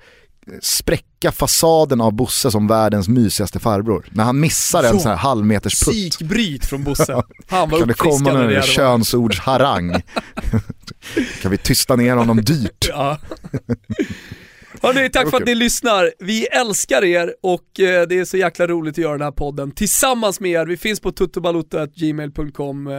spräcka 0.62 1.32
fasaden 1.32 2.02
av 2.02 2.14
Bosse 2.14 2.52
som 2.52 2.68
världens 2.68 3.08
mysigaste 3.08 3.60
farbror. 3.60 4.06
När 4.12 4.24
han 4.24 4.40
missar 4.40 4.84
en 4.84 4.94
Ja. 4.96 5.00
sån 5.00 5.10
här 5.12 5.18
halvmeters 5.18 5.80
putt. 5.86 5.94
Psykbryt 5.96 6.66
från 6.66 6.84
Bosse. 6.84 7.14
Han 7.48 7.70
var 7.70 7.80
Kan 7.80 7.88
det 7.88 7.94
komma 7.94 8.34
någon 8.34 8.62
könsordsharang? 8.62 9.92
kan 11.42 11.52
vi 11.52 11.58
tysta 11.58 11.96
ner 11.96 12.16
honom 12.16 12.42
dyrt? 12.42 12.86
Ja. 12.90 13.18
Hörni, 14.86 15.10
tack 15.10 15.30
för 15.30 15.38
att 15.38 15.46
ni 15.46 15.56
lyssnar. 15.56 16.12
Vi 16.20 16.46
älskar 16.46 17.04
er 17.04 17.34
och 17.44 17.80
eh, 17.80 18.08
det 18.08 18.20
är 18.20 18.26
så 18.26 18.38
jäkla 18.38 18.68
roligt 18.68 18.94
att 18.94 18.98
göra 18.98 19.12
den 19.12 19.22
här 19.22 19.32
podden 19.32 19.72
tillsammans 19.72 20.40
med 20.40 20.52
er. 20.52 20.66
Vi 20.66 20.78
finns 20.78 21.00
på 21.00 21.12
tuttobalutta.gmail.com. 21.12 22.88
Eh, 22.88 22.94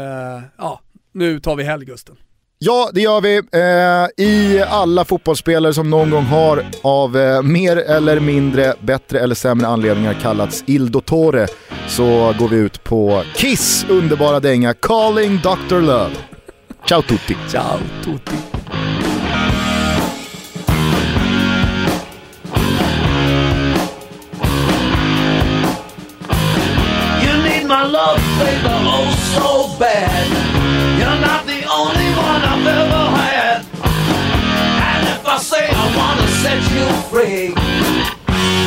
ja, 0.59 0.81
nu 1.15 1.41
tar 1.41 1.57
vi 1.57 1.65
helg 1.65 1.85
Gusten. 1.85 2.17
Ja, 2.59 2.91
det 2.93 3.01
gör 3.01 3.21
vi. 3.21 3.37
Eh, 3.37 4.25
I 4.27 4.63
alla 4.69 5.05
fotbollsspelare 5.05 5.75
som 5.75 5.91
någon 5.91 6.11
gång 6.11 6.25
har 6.25 6.65
av 6.83 7.17
eh, 7.17 7.43
mer 7.43 7.77
eller 7.77 8.21
mindre, 8.21 8.75
bättre 8.81 9.21
eller 9.21 9.35
sämre 9.35 9.67
anledningar 9.67 10.15
kallats 10.15 10.65
Il 10.67 10.91
Dottore 10.91 11.47
så 11.89 12.35
går 12.39 12.49
vi 12.49 12.57
ut 12.57 12.85
på 12.85 13.23
Kiss 13.35 13.87
underbara 13.89 14.41
dänga 14.41 14.75
Calling 14.75 15.37
Dr. 15.37 15.81
Love. 15.81 16.15
Ciao 16.89 17.03
tutti! 17.03 17.37
Ciao 17.51 17.79
tutti. 18.05 18.46
love 28.07 28.23
paper 28.39 28.79
oh 28.97 29.11
so 29.35 29.79
bad. 29.81 30.27
You're 30.99 31.21
not 31.29 31.43
the 31.45 31.61
only 31.79 32.09
one 32.29 32.43
I've 32.53 32.67
ever 32.81 33.05
had. 33.23 33.59
And 34.91 35.03
if 35.15 35.27
I 35.27 35.39
say 35.51 35.65
I 35.69 35.87
wanna 35.99 36.29
set 36.43 36.61
you 36.75 36.87
free, 37.11 37.47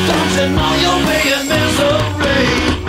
don't 0.08 0.30
you 0.38 0.46
know 0.56 0.72
you'll 0.82 1.04
be 1.08 1.20
in 1.36 1.42
misery? 1.52 2.79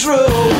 true. 0.00 0.59